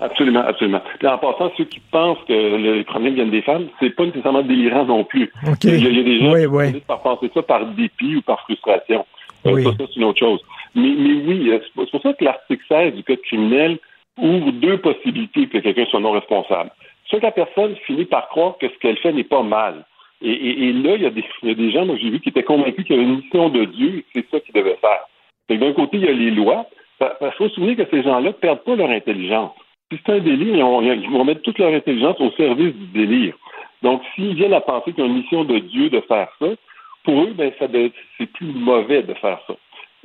Absolument, 0.00 0.44
absolument. 0.46 0.80
en 1.04 1.18
passant, 1.18 1.50
ceux 1.56 1.64
qui 1.64 1.80
pensent 1.90 2.18
que 2.28 2.32
les 2.32 2.84
problèmes 2.84 3.14
viennent 3.14 3.30
des 3.30 3.42
femmes, 3.42 3.66
c'est 3.80 3.90
pas 3.90 4.06
nécessairement 4.06 4.42
délirant 4.42 4.84
non 4.84 5.04
plus. 5.04 5.30
Il, 5.42 5.82
y 5.82 5.86
a, 5.86 6.02
des 6.02 6.20
gens 6.20 6.34
qui 6.34 6.66
finissent 6.68 6.86
par 6.86 7.02
penser 7.02 7.30
ça 7.34 7.42
par 7.42 7.66
dépit 7.66 8.16
ou 8.16 8.22
par 8.22 8.40
frustration. 8.42 9.04
Euh, 9.46 9.62
ça, 9.62 9.70
c'est 9.78 9.96
une 9.96 10.04
autre 10.04 10.20
chose. 10.20 10.40
Mais, 10.74 10.94
mais 10.96 11.14
oui, 11.26 11.50
euh, 11.50 11.58
c'est 11.76 11.90
pour 11.90 12.02
ça 12.02 12.12
que 12.12 12.24
l'article 12.24 12.62
16 12.68 12.94
du 12.94 13.02
Code 13.02 13.20
criminel 13.22 13.78
ouvre 14.18 14.50
deux 14.52 14.78
possibilités 14.78 15.46
que 15.46 15.58
quelqu'un 15.58 15.86
soit 15.86 16.00
non 16.00 16.12
responsable. 16.12 16.70
Soit 17.06 17.22
la 17.22 17.30
personne 17.30 17.76
finit 17.86 18.04
par 18.04 18.28
croire 18.28 18.58
que 18.58 18.68
ce 18.68 18.78
qu'elle 18.78 18.98
fait 18.98 19.12
n'est 19.12 19.24
pas 19.24 19.42
mal. 19.42 19.84
Et, 20.20 20.72
là, 20.72 20.96
il 20.96 21.02
y, 21.02 21.06
a 21.06 21.10
des, 21.54 21.70
gens, 21.70 21.86
moi 21.86 21.96
j'ai 22.00 22.10
vu, 22.10 22.20
qui 22.20 22.30
étaient 22.30 22.42
convaincus 22.42 22.84
qu'il 22.84 22.96
y 22.96 22.98
avait 22.98 23.08
une 23.08 23.18
mission 23.18 23.48
de 23.50 23.64
Dieu 23.66 23.98
et 23.98 24.02
que 24.02 24.06
c'est 24.14 24.30
ça 24.30 24.40
qu'ils 24.40 24.54
devaient 24.54 24.78
faire. 24.80 25.06
D'un 25.48 25.72
côté, 25.72 25.98
il 25.98 26.04
y 26.04 26.08
a 26.08 26.12
les 26.12 26.32
lois. 26.32 26.66
Il 27.00 27.30
faut 27.38 27.48
se 27.48 27.54
souvenir 27.54 27.76
que 27.76 27.88
ces 27.88 28.02
gens-là 28.02 28.28
ne 28.28 28.32
perdent 28.32 28.64
pas 28.64 28.74
leur 28.74 28.90
intelligence. 28.90 29.52
Si 29.92 29.98
c'est 30.04 30.12
un 30.12 30.18
délire, 30.18 30.56
ils 30.56 31.10
vont 31.10 31.24
mettre 31.24 31.42
toute 31.42 31.58
leur 31.58 31.72
intelligence 31.72 32.20
au 32.20 32.32
service 32.32 32.74
du 32.74 32.86
délire. 32.86 33.34
Donc, 33.82 34.02
s'ils 34.14 34.34
viennent 34.34 34.54
à 34.54 34.60
penser 34.60 34.92
qu'il 34.92 35.04
y 35.04 35.06
a 35.06 35.10
une 35.10 35.18
mission 35.18 35.44
de 35.44 35.58
Dieu 35.60 35.88
de 35.88 36.00
faire 36.00 36.28
ça, 36.40 36.48
pour 37.04 37.22
eux, 37.22 37.32
ben, 37.34 37.52
c'est 38.18 38.32
plus 38.32 38.46
mauvais 38.46 39.02
de 39.02 39.14
faire 39.14 39.38
ça. 39.46 39.54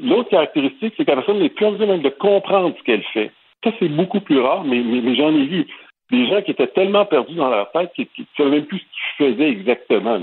L'autre 0.01 0.30
caractéristique, 0.30 0.93
c'est 0.95 1.05
que 1.05 1.11
la 1.11 1.18
personne 1.18 1.39
n'est 1.39 1.49
plus 1.49 1.66
en 1.66 1.72
besoin 1.72 1.97
de 1.97 2.09
comprendre 2.09 2.76
ce 2.78 2.84
qu'elle 2.84 3.03
fait. 3.14 3.32
Ça, 3.64 3.72
c'est 3.80 3.89
beaucoup 3.89 4.20
plus 4.20 4.39
rare, 4.39 4.64
mais, 4.64 4.82
mais, 4.82 5.16
j'en 5.16 5.30
ai 5.30 5.45
vu. 5.45 5.68
des 6.11 6.28
gens 6.28 6.41
qui 6.41 6.51
étaient 6.51 6.68
tellement 6.68 7.05
perdus 7.05 7.36
dans 7.36 7.49
leur 7.49 7.72
tête 7.72 7.91
qu'ils 7.93 8.07
ne 8.18 8.26
savaient 8.36 8.49
même 8.49 8.66
plus 8.66 8.80
ce 8.80 8.84
qu'ils 9.18 9.34
faisaient 9.34 9.49
exactement. 9.49 10.20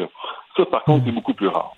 Ça, 0.57 0.67
par 0.67 0.85
contre, 0.85 1.05
c'est 1.07 1.13
beaucoup 1.13 1.35
plus 1.35 1.49
rare. 1.49 1.75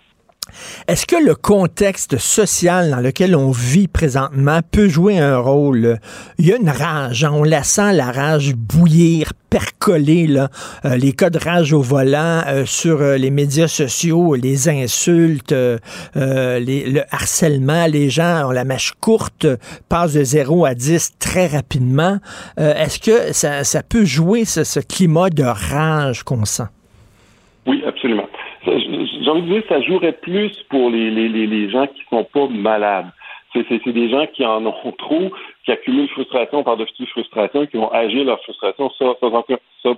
Est-ce 0.88 1.06
que 1.06 1.16
le 1.16 1.34
contexte 1.34 2.18
social 2.18 2.90
dans 2.90 3.00
lequel 3.00 3.36
on 3.36 3.50
vit 3.50 3.88
présentement 3.88 4.60
peut 4.70 4.88
jouer 4.88 5.18
un 5.18 5.38
rôle? 5.38 5.98
Il 6.38 6.46
y 6.46 6.52
a 6.52 6.56
une 6.56 6.68
rage, 6.68 7.24
hein, 7.24 7.32
on 7.32 7.44
la 7.44 7.62
sent, 7.62 7.92
la 7.92 8.10
rage 8.10 8.54
bouillir, 8.54 9.32
percoler. 9.50 10.28
Euh, 10.84 10.96
les 10.96 11.12
cas 11.12 11.30
de 11.30 11.38
rage 11.38 11.72
au 11.72 11.82
volant 11.82 12.42
euh, 12.46 12.64
sur 12.64 13.00
euh, 13.00 13.16
les 13.16 13.30
médias 13.30 13.68
sociaux, 13.68 14.34
les 14.34 14.68
insultes, 14.68 15.52
le 15.52 17.00
harcèlement, 17.10 17.86
les 17.86 18.08
gens 18.08 18.48
ont 18.48 18.50
la 18.50 18.64
mèche 18.64 18.92
courte, 19.00 19.46
passent 19.88 20.14
de 20.14 20.24
0 20.24 20.64
à 20.64 20.74
10 20.74 21.18
très 21.18 21.46
rapidement. 21.46 22.18
Est-ce 22.56 22.98
que 22.98 23.32
ça, 23.32 23.82
peut 23.82 24.04
jouer 24.04 24.44
ce 24.44 24.80
climat 24.80 25.30
de 25.30 25.44
rage 25.44 26.22
qu'on 26.22 26.44
sent? 26.44 26.68
Oui, 27.66 27.82
absolument 27.86 28.21
j'ai 29.22 29.30
envie 29.30 29.42
de 29.42 29.52
dire, 29.52 29.62
ça 29.68 29.80
jouerait 29.80 30.12
plus 30.12 30.52
pour 30.68 30.90
les, 30.90 31.10
les, 31.10 31.28
les, 31.28 31.70
gens 31.70 31.86
qui 31.86 32.02
sont 32.10 32.24
pas 32.24 32.46
malades. 32.48 33.06
C'est, 33.52 33.86
des 33.86 34.08
gens 34.08 34.26
qui 34.32 34.46
en 34.46 34.64
ont 34.64 34.92
trop, 34.96 35.30
qui 35.64 35.72
accumulent 35.72 36.08
frustration 36.08 36.62
par-dessus 36.64 37.06
frustration, 37.06 37.66
qui 37.66 37.76
vont 37.76 37.90
agir 37.90 38.24
leur 38.24 38.42
frustration. 38.42 38.90
Ça, 38.98 39.14
ça, 39.20 39.28
ça 39.82 39.90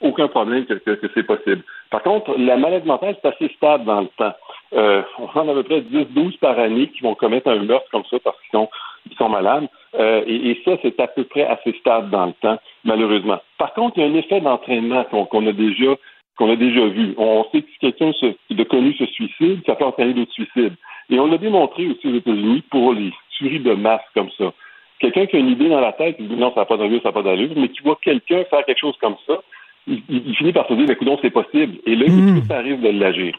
aucun 0.00 0.28
problème 0.28 0.66
que, 0.66 0.74
que, 0.74 1.10
c'est 1.14 1.22
possible. 1.22 1.62
Par 1.90 2.02
contre, 2.02 2.34
la 2.38 2.56
maladie 2.56 2.86
mentale, 2.86 3.16
c'est 3.20 3.28
assez 3.28 3.54
stable 3.56 3.84
dans 3.84 4.02
le 4.02 4.08
temps. 4.18 4.32
Euh, 4.74 5.02
on 5.18 5.38
en 5.38 5.48
a 5.48 5.52
à 5.52 5.54
peu 5.54 5.62
près 5.62 5.80
10-12 5.80 6.38
par 6.38 6.58
année 6.58 6.88
qui 6.88 7.02
vont 7.02 7.14
commettre 7.14 7.48
un 7.48 7.60
meurtre 7.60 7.88
comme 7.90 8.04
ça 8.10 8.18
parce 8.22 8.36
qu'ils 8.40 8.58
sont, 8.58 8.68
ils 9.10 9.16
sont 9.16 9.28
malades. 9.28 9.68
Euh, 9.98 10.22
et, 10.26 10.60
ça, 10.64 10.72
c'est 10.82 10.98
à 11.00 11.06
peu 11.06 11.24
près 11.24 11.44
assez 11.44 11.72
stable 11.78 12.10
dans 12.10 12.26
le 12.26 12.32
temps, 12.32 12.58
malheureusement. 12.84 13.40
Par 13.58 13.72
contre, 13.74 13.98
il 13.98 14.04
y 14.04 14.06
a 14.06 14.10
un 14.10 14.14
effet 14.14 14.40
d'entraînement 14.40 15.04
qu'on 15.04 15.46
a 15.46 15.52
déjà 15.52 15.94
qu'on 16.36 16.50
a 16.50 16.56
déjà 16.56 16.86
vu. 16.86 17.14
On 17.16 17.44
sait 17.52 17.62
que 17.62 17.70
si 17.70 17.78
quelqu'un 17.78 18.10
de 18.50 18.64
connu 18.64 18.94
se 18.94 19.06
suicide, 19.06 19.60
ça 19.66 19.74
peut 19.74 19.84
entraîner 19.84 20.14
d'autres 20.14 20.32
suicides. 20.32 20.74
Et 21.10 21.18
on 21.18 21.26
l'a 21.26 21.38
démontré 21.38 21.86
aussi 21.86 22.08
aux 22.08 22.16
États-Unis 22.16 22.62
pour 22.70 22.92
les 22.92 23.12
tueries 23.36 23.60
de 23.60 23.74
masse 23.74 24.02
comme 24.14 24.30
ça. 24.38 24.52
Quelqu'un 25.00 25.26
qui 25.26 25.36
a 25.36 25.38
une 25.38 25.50
idée 25.50 25.68
dans 25.68 25.80
la 25.80 25.92
tête, 25.92 26.16
il 26.18 26.28
dit 26.28 26.36
non, 26.36 26.52
ça 26.54 26.60
n'a 26.60 26.66
pas 26.66 26.76
d'allure, 26.76 27.02
ça 27.02 27.08
n'a 27.08 27.12
pas 27.12 27.22
d'allure, 27.22 27.50
mais 27.56 27.68
qui 27.68 27.82
voit 27.82 27.98
quelqu'un 28.02 28.44
faire 28.44 28.64
quelque 28.64 28.80
chose 28.80 28.96
comme 29.00 29.16
ça, 29.26 29.42
il, 29.86 30.34
finit 30.36 30.52
par 30.52 30.66
se 30.66 30.74
dire, 30.74 30.90
écoute, 30.90 31.08
c'est 31.20 31.30
possible. 31.30 31.76
Et 31.84 31.94
là, 31.94 32.06
mmh. 32.08 32.44
ça 32.48 32.56
arrive 32.56 32.80
de 32.80 32.88
l'agir. 32.88 33.36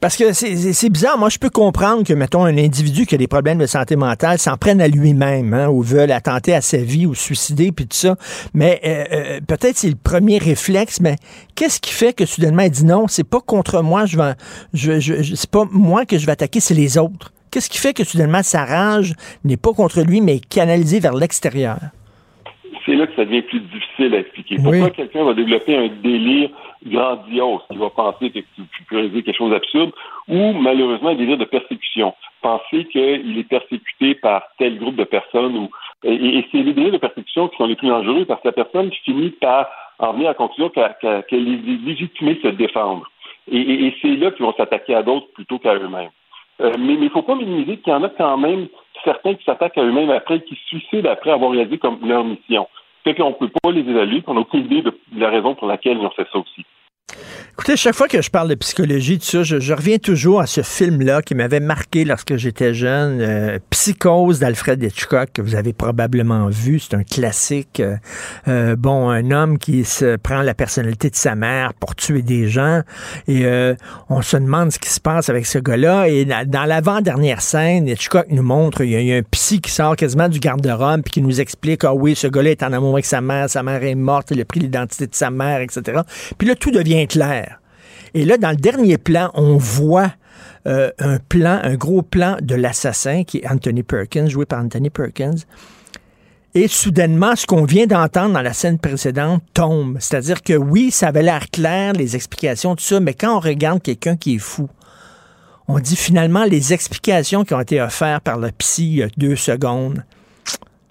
Parce 0.00 0.16
que 0.16 0.32
c'est 0.32 0.88
bizarre. 0.88 1.18
Moi, 1.18 1.28
je 1.28 1.38
peux 1.38 1.50
comprendre 1.50 2.04
que, 2.04 2.12
mettons, 2.12 2.44
un 2.44 2.56
individu 2.56 3.04
qui 3.04 3.14
a 3.14 3.18
des 3.18 3.26
problèmes 3.26 3.58
de 3.58 3.66
santé 3.66 3.96
mentale 3.96 4.38
s'en 4.38 4.56
prenne 4.56 4.80
à 4.80 4.88
lui-même, 4.88 5.52
hein, 5.52 5.68
ou 5.68 5.82
veut 5.82 6.10
attenter 6.10 6.54
à 6.54 6.60
sa 6.60 6.78
vie, 6.78 7.06
ou 7.06 7.14
suicider, 7.14 7.72
puis 7.72 7.86
tout 7.86 7.96
ça. 7.96 8.16
Mais 8.54 8.80
euh, 8.84 9.04
euh, 9.12 9.40
peut-être 9.46 9.76
c'est 9.76 9.90
le 9.90 9.96
premier 10.02 10.38
réflexe, 10.38 11.00
mais 11.00 11.16
qu'est-ce 11.54 11.80
qui 11.80 11.92
fait 11.92 12.14
que 12.14 12.24
soudainement 12.24 12.62
il 12.62 12.70
dit 12.70 12.84
non, 12.84 13.08
c'est 13.08 13.28
pas 13.28 13.40
contre 13.40 13.82
moi, 13.82 14.06
je 14.06 14.16
vais, 14.16 14.32
je, 14.72 15.00
je, 15.00 15.34
c'est 15.34 15.50
pas 15.50 15.66
moi 15.70 16.06
que 16.06 16.18
je 16.18 16.26
vais 16.26 16.32
attaquer, 16.32 16.60
c'est 16.60 16.74
les 16.74 16.96
autres. 16.96 17.32
Qu'est-ce 17.50 17.68
qui 17.68 17.78
fait 17.78 17.92
que 17.92 18.04
soudainement 18.04 18.42
sa 18.42 18.64
rage 18.64 19.14
n'est 19.44 19.56
pas 19.56 19.72
contre 19.72 20.02
lui, 20.02 20.20
mais 20.20 20.38
canalisée 20.38 21.00
vers 21.00 21.14
l'extérieur? 21.14 21.78
C'est 22.86 22.94
là 22.94 23.06
que 23.06 23.14
ça 23.14 23.24
devient 23.24 23.42
plus 23.42 23.60
difficile 23.60 24.14
à 24.14 24.20
expliquer. 24.20 24.56
Pourquoi 24.56 24.90
quelqu'un 24.90 25.24
va 25.24 25.34
développer 25.34 25.76
un 25.76 25.88
délire 26.02 26.50
grandiose, 26.86 27.60
qui 27.70 27.76
va 27.76 27.90
penser 27.90 28.30
que 28.30 28.38
tu, 28.38 28.84
peux 28.88 28.96
réaliser 28.96 29.22
quelque 29.22 29.36
chose 29.36 29.50
d'absurde, 29.50 29.92
ou 30.28 30.52
malheureusement 30.52 31.10
un 31.10 31.14
désir 31.14 31.38
de 31.38 31.44
persécution. 31.44 32.14
Penser 32.42 32.86
qu'il 32.86 33.38
est 33.38 33.48
persécuté 33.48 34.14
par 34.14 34.42
tel 34.58 34.78
groupe 34.78 34.96
de 34.96 35.04
personnes, 35.04 35.56
ou, 35.56 35.70
et, 36.04 36.44
c'est 36.50 36.62
les 36.62 36.72
délires 36.72 36.92
de 36.92 36.98
persécution 36.98 37.48
qui 37.48 37.56
sont 37.56 37.66
les 37.66 37.76
plus 37.76 37.88
dangereux 37.88 38.24
parce 38.24 38.40
que 38.40 38.48
la 38.48 38.52
personne 38.52 38.90
finit 39.04 39.30
par 39.30 39.68
en 39.98 40.12
venir 40.12 40.28
à 40.28 40.30
la 40.30 40.34
conclusion 40.34 40.70
qu'elle 40.70 41.24
est 41.32 41.86
légitimée 41.86 42.34
de 42.36 42.40
se 42.40 42.48
défendre. 42.48 43.06
Et, 43.50 43.94
c'est 44.00 44.16
là 44.16 44.30
qu'ils 44.30 44.46
vont 44.46 44.54
s'attaquer 44.54 44.94
à 44.94 45.02
d'autres 45.02 45.28
plutôt 45.34 45.58
qu'à 45.58 45.74
eux-mêmes. 45.74 46.10
Euh, 46.60 46.72
mais 46.78 46.94
il 46.94 47.00
ne 47.00 47.08
faut 47.08 47.22
pas 47.22 47.34
minimiser 47.34 47.78
qu'il 47.78 47.92
y 47.92 47.96
en 47.96 48.02
a 48.02 48.10
quand 48.10 48.36
même 48.36 48.68
certains 49.02 49.34
qui 49.34 49.44
s'attaquent 49.44 49.78
à 49.78 49.82
eux-mêmes 49.82 50.10
après, 50.10 50.40
qui 50.40 50.54
se 50.54 50.66
suicident 50.66 51.10
après 51.10 51.30
avoir 51.30 51.52
réalisé 51.52 51.78
comme 51.78 51.98
leur 52.06 52.22
mission. 52.24 52.68
Fait 53.04 53.14
qu'on 53.14 53.30
ne 53.30 53.34
peut 53.34 53.50
pas 53.62 53.70
les 53.70 53.80
évaluer, 53.80 54.22
on 54.26 54.34
n'a 54.34 54.40
aucune 54.40 54.66
idée 54.66 54.82
de 54.82 54.92
la 55.16 55.30
raison 55.30 55.54
pour 55.54 55.66
laquelle 55.66 55.98
ils 55.98 56.04
ont 56.04 56.10
fait 56.10 56.26
ça 56.32 56.38
aussi. 56.38 56.64
Écoutez, 57.60 57.76
chaque 57.76 57.94
fois 57.94 58.08
que 58.08 58.22
je 58.22 58.30
parle 58.30 58.48
de 58.48 58.54
psychologie, 58.54 59.18
ça, 59.20 59.42
je, 59.42 59.74
reviens 59.74 59.98
toujours 59.98 60.40
à 60.40 60.46
ce 60.46 60.62
film-là 60.62 61.20
qui 61.20 61.34
m'avait 61.34 61.60
marqué 61.60 62.06
lorsque 62.06 62.36
j'étais 62.36 62.72
jeune, 62.72 63.20
euh, 63.20 63.58
Psychose 63.68 64.38
d'Alfred 64.38 64.82
Hitchcock, 64.82 65.28
que 65.34 65.42
vous 65.42 65.54
avez 65.54 65.74
probablement 65.74 66.48
vu. 66.48 66.78
C'est 66.78 66.94
un 66.94 67.02
classique. 67.02 67.80
Euh, 67.80 67.96
euh, 68.48 68.76
bon, 68.76 69.10
un 69.10 69.30
homme 69.30 69.58
qui 69.58 69.84
se 69.84 70.16
prend 70.16 70.40
la 70.40 70.54
personnalité 70.54 71.10
de 71.10 71.16
sa 71.16 71.34
mère 71.34 71.74
pour 71.74 71.94
tuer 71.94 72.22
des 72.22 72.48
gens. 72.48 72.80
Et 73.28 73.44
on 74.08 74.22
se 74.22 74.38
demande 74.38 74.72
ce 74.72 74.78
qui 74.78 74.88
se 74.88 75.00
passe 75.00 75.28
avec 75.28 75.44
ce 75.44 75.58
gars-là. 75.58 76.08
Et 76.08 76.24
dans 76.24 76.64
l'avant-dernière 76.64 77.42
scène, 77.42 77.88
Hitchcock 77.88 78.26
nous 78.30 78.42
montre, 78.42 78.82
il 78.84 78.90
y, 78.90 79.12
a, 79.12 79.16
un 79.16 79.22
psy 79.30 79.60
qui 79.60 79.70
sort 79.70 79.96
quasiment 79.96 80.30
du 80.30 80.38
garde-robe 80.38 81.02
puis 81.02 81.12
qui 81.12 81.20
nous 81.20 81.42
explique, 81.42 81.84
ah 81.84 81.92
oui, 81.92 82.14
ce 82.14 82.26
gars-là 82.26 82.52
est 82.52 82.62
en 82.62 82.72
amour 82.72 82.94
avec 82.94 83.04
sa 83.04 83.20
mère, 83.20 83.50
sa 83.50 83.62
mère 83.62 83.82
est 83.84 83.94
morte, 83.94 84.28
il 84.30 84.40
a 84.40 84.46
pris 84.46 84.60
l'identité 84.60 85.06
de 85.06 85.14
sa 85.14 85.30
mère, 85.30 85.60
etc. 85.60 86.00
Puis 86.38 86.48
là, 86.48 86.54
tout 86.54 86.70
devient 86.70 86.99
clair. 87.06 87.60
Et 88.14 88.24
là, 88.24 88.36
dans 88.38 88.50
le 88.50 88.56
dernier 88.56 88.98
plan, 88.98 89.30
on 89.34 89.56
voit 89.56 90.12
euh, 90.66 90.90
un 90.98 91.18
plan, 91.18 91.60
un 91.62 91.74
gros 91.74 92.02
plan 92.02 92.36
de 92.40 92.54
l'assassin 92.54 93.24
qui 93.24 93.38
est 93.38 93.48
Anthony 93.48 93.82
Perkins, 93.82 94.28
joué 94.28 94.46
par 94.46 94.60
Anthony 94.60 94.90
Perkins. 94.90 95.36
Et 96.54 96.66
soudainement, 96.66 97.36
ce 97.36 97.46
qu'on 97.46 97.64
vient 97.64 97.86
d'entendre 97.86 98.34
dans 98.34 98.42
la 98.42 98.52
scène 98.52 98.78
précédente 98.78 99.42
tombe. 99.54 99.98
C'est-à-dire 100.00 100.42
que 100.42 100.54
oui, 100.54 100.90
ça 100.90 101.08
avait 101.08 101.22
l'air 101.22 101.48
clair, 101.50 101.92
les 101.92 102.16
explications, 102.16 102.74
tout 102.74 102.84
ça, 102.84 102.98
mais 102.98 103.14
quand 103.14 103.36
on 103.36 103.40
regarde 103.40 103.80
quelqu'un 103.80 104.16
qui 104.16 104.34
est 104.34 104.38
fou, 104.38 104.68
on 105.68 105.78
dit 105.78 105.94
finalement 105.94 106.44
les 106.44 106.72
explications 106.72 107.44
qui 107.44 107.54
ont 107.54 107.60
été 107.60 107.80
offertes 107.80 108.24
par 108.24 108.38
le 108.38 108.50
psy 108.50 108.84
il 108.84 108.96
y 108.96 109.02
a 109.04 109.08
deux 109.16 109.36
secondes, 109.36 110.04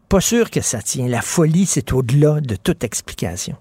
pas 0.07 0.21
sûr 0.21 0.49
que 0.49 0.61
ça 0.61 0.81
tient. 0.81 1.07
La 1.07 1.21
folie, 1.21 1.65
c'est 1.65 1.91
au-delà 1.91 2.39
de 2.39 2.55
toute 2.55 2.85
explication. 2.85 3.57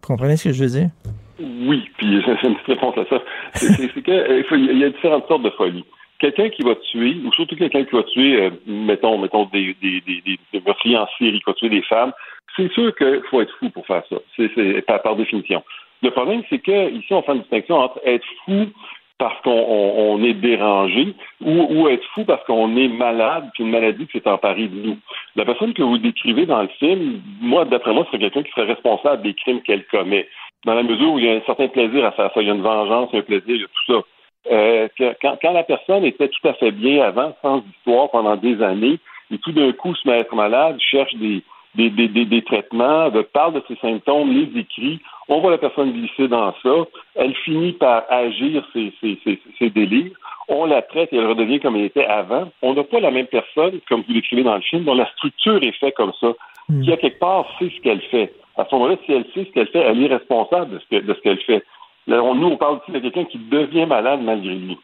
Vous 0.00 0.06
comprenez 0.06 0.36
ce 0.36 0.44
que 0.44 0.52
je 0.52 0.64
veux 0.64 0.70
dire? 0.70 0.90
Oui, 1.38 1.88
puis 1.96 2.22
c'est 2.24 2.46
une 2.46 2.54
petite 2.56 2.66
réponse 2.66 2.98
à 2.98 3.04
ça. 3.06 3.22
C'est 3.54 4.02
qu'il 4.02 4.12
euh, 4.12 4.74
y 4.74 4.84
a 4.84 4.90
différentes 4.90 5.26
sortes 5.28 5.42
de 5.42 5.50
folie. 5.50 5.84
Quelqu'un 6.18 6.50
qui 6.50 6.62
va 6.62 6.74
tuer, 6.76 7.16
ou 7.24 7.32
surtout 7.32 7.56
quelqu'un 7.56 7.84
qui 7.84 7.96
va 7.96 8.02
tuer, 8.04 8.42
euh, 8.42 8.50
mettons, 8.66 9.18
mettons 9.18 9.46
des, 9.46 9.74
des, 9.82 10.00
des, 10.02 10.22
des, 10.52 10.60
meurtriers 10.64 10.98
qui 11.18 11.42
va 11.46 11.54
tuer 11.54 11.68
des 11.68 11.82
femmes, 11.82 12.12
c'est 12.56 12.70
sûr 12.72 12.94
qu'il 12.94 13.22
faut 13.30 13.40
être 13.40 13.54
fou 13.58 13.70
pour 13.70 13.86
faire 13.86 14.02
ça. 14.08 14.16
C'est 14.36 14.86
par, 14.86 15.02
par 15.02 15.16
définition. 15.16 15.64
Le 16.02 16.10
problème, 16.10 16.42
c'est 16.50 16.58
que 16.58 16.90
ici, 16.90 17.12
on 17.12 17.22
fait 17.22 17.32
une 17.32 17.40
distinction 17.40 17.76
entre 17.76 18.00
être 18.04 18.26
fou 18.44 18.66
parce 19.18 19.40
qu'on 19.42 20.20
est 20.24 20.34
dérangé 20.34 21.14
ou, 21.40 21.86
être 21.88 22.04
fou 22.12 22.24
parce 22.24 22.44
qu'on 22.44 22.76
est 22.76 22.88
malade 22.88 23.48
puis 23.54 23.62
une 23.62 23.70
maladie 23.70 24.06
qui 24.06 24.18
s'est 24.18 24.28
emparée 24.28 24.66
de 24.66 24.74
nous. 24.74 24.98
La 25.36 25.44
personne 25.44 25.74
que 25.74 25.82
vous 25.82 25.98
décrivez 25.98 26.44
dans 26.44 26.62
le 26.62 26.68
film, 26.80 27.20
moi, 27.40 27.64
d'après 27.64 27.92
moi, 27.92 28.04
c'est 28.10 28.18
quelqu'un 28.18 28.42
qui 28.42 28.50
serait 28.50 28.66
responsable 28.66 29.22
des 29.22 29.34
crimes 29.34 29.62
qu'elle 29.62 29.84
commet 29.86 30.26
dans 30.64 30.74
la 30.74 30.82
mesure 30.82 31.12
où 31.12 31.18
il 31.18 31.24
y 31.24 31.28
a 31.28 31.34
un 31.34 31.42
certain 31.46 31.68
plaisir 31.68 32.04
à 32.04 32.12
faire 32.12 32.30
ça. 32.32 32.40
Il 32.40 32.48
y 32.48 32.50
a 32.50 32.54
une 32.54 32.62
vengeance, 32.62 33.10
un 33.12 33.22
plaisir, 33.22 33.54
il 33.54 33.60
y 33.60 33.64
a 33.64 33.66
tout 33.66 33.92
ça. 33.92 34.00
Euh, 34.50 34.88
quand, 35.20 35.38
quand, 35.40 35.52
la 35.52 35.62
personne 35.62 36.04
était 36.04 36.28
tout 36.28 36.48
à 36.48 36.54
fait 36.54 36.72
bien 36.72 37.04
avant, 37.04 37.34
sans 37.42 37.62
histoire 37.76 38.10
pendant 38.10 38.36
des 38.36 38.60
années, 38.62 38.98
et 39.30 39.38
tout 39.38 39.52
d'un 39.52 39.72
coup 39.72 39.94
se 39.94 40.06
met 40.06 40.14
à 40.14 40.18
être 40.18 40.34
malade, 40.34 40.76
cherche 40.80 41.14
des, 41.14 41.42
des, 41.74 41.90
des, 41.90 42.08
des, 42.08 42.42
traitements, 42.42 43.10
parle 43.32 43.54
de 43.54 43.62
ses 43.68 43.76
symptômes, 43.76 44.30
les 44.30 44.60
écrit, 44.60 45.00
on 45.28 45.40
voit 45.40 45.52
la 45.52 45.58
personne 45.58 45.92
glisser 45.92 46.28
dans 46.28 46.52
ça, 46.62 46.86
elle 47.14 47.34
finit 47.36 47.72
par 47.72 48.04
agir 48.10 48.66
ses, 48.72 48.92
ses, 49.00 49.18
ses, 49.24 49.40
ses 49.58 49.70
délires, 49.70 50.12
on 50.48 50.66
la 50.66 50.82
traite 50.82 51.12
et 51.12 51.16
elle 51.16 51.26
redevient 51.26 51.60
comme 51.60 51.76
elle 51.76 51.84
était 51.84 52.04
avant. 52.04 52.50
On 52.62 52.74
n'a 52.74 52.84
pas 52.84 53.00
la 53.00 53.10
même 53.10 53.26
personne, 53.26 53.80
comme 53.88 54.02
vous 54.02 54.12
l'écrivez 54.12 54.42
dans 54.42 54.56
le 54.56 54.60
film, 54.60 54.84
dont 54.84 54.94
la 54.94 55.08
structure 55.12 55.62
est 55.62 55.78
faite 55.78 55.94
comme 55.94 56.12
ça, 56.20 56.32
hmm. 56.68 56.82
qui 56.82 56.92
à 56.92 56.96
quelque 56.96 57.18
part 57.18 57.46
sait 57.58 57.70
ce 57.74 57.80
qu'elle 57.80 58.02
fait 58.02 58.32
à 58.56 58.66
ce 58.68 58.74
moment-là, 58.74 58.96
si 59.06 59.12
elle 59.12 59.24
sait 59.34 59.44
ce 59.44 59.52
qu'elle 59.52 59.68
fait, 59.68 59.78
elle 59.78 60.02
est 60.02 60.14
responsable 60.14 60.72
de 60.72 60.78
ce, 60.78 61.20
qu'elle 61.22 61.38
fait. 61.38 61.64
nous, 62.06 62.14
on 62.46 62.56
parle 62.56 62.78
aussi 62.78 62.92
de 62.92 62.98
quelqu'un 62.98 63.24
qui 63.24 63.38
devient 63.38 63.86
malade 63.86 64.20
malgré 64.22 64.54
lui. 64.54 64.78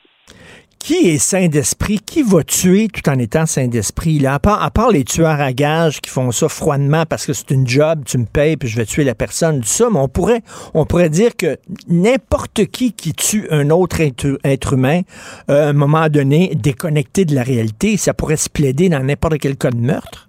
Qui 0.79 1.11
est 1.11 1.19
saint 1.19 1.49
d'esprit? 1.49 1.99
Qui 1.99 2.23
va 2.23 2.43
tuer 2.45 2.89
tout 2.89 3.07
en 3.11 3.19
étant 3.19 3.45
saint 3.45 3.67
d'esprit? 3.67 4.25
à 4.27 4.39
part, 4.39 4.63
à 4.63 4.71
part 4.71 4.91
les 4.91 5.05
tueurs 5.05 5.41
à 5.41 5.53
gages 5.53 6.01
qui 6.01 6.09
font 6.09 6.31
ça 6.31 6.49
froidement 6.49 7.05
parce 7.05 7.27
que 7.27 7.35
c'est 7.35 7.51
une 7.51 7.67
job, 7.67 8.05
tu 8.07 8.17
me 8.17 8.25
payes 8.25 8.57
puis 8.57 8.69
je 8.69 8.77
vais 8.77 8.87
tuer 8.87 9.05
la 9.05 9.15
personne, 9.15 9.61
tout 9.61 9.67
ça, 9.67 9.89
mais 9.91 9.99
on 9.99 10.09
pourrait, 10.09 10.41
on 10.73 10.87
pourrait 10.87 11.11
dire 11.11 11.37
que 11.37 11.59
n'importe 11.89 12.65
qui 12.67 12.93
qui 12.93 13.13
tue 13.13 13.49
un 13.51 13.69
autre 13.71 14.01
être, 14.01 14.73
humain, 14.73 15.03
euh, 15.51 15.67
à 15.67 15.69
un 15.69 15.73
moment 15.75 16.09
donné, 16.09 16.53
déconnecté 16.55 17.25
de 17.27 17.35
la 17.35 17.43
réalité, 17.43 17.97
ça 17.99 18.15
pourrait 18.15 18.37
se 18.37 18.49
plaider 18.49 18.89
dans 18.89 19.01
n'importe 19.01 19.39
quel 19.39 19.57
cas 19.57 19.71
de 19.71 19.81
meurtre? 19.81 20.28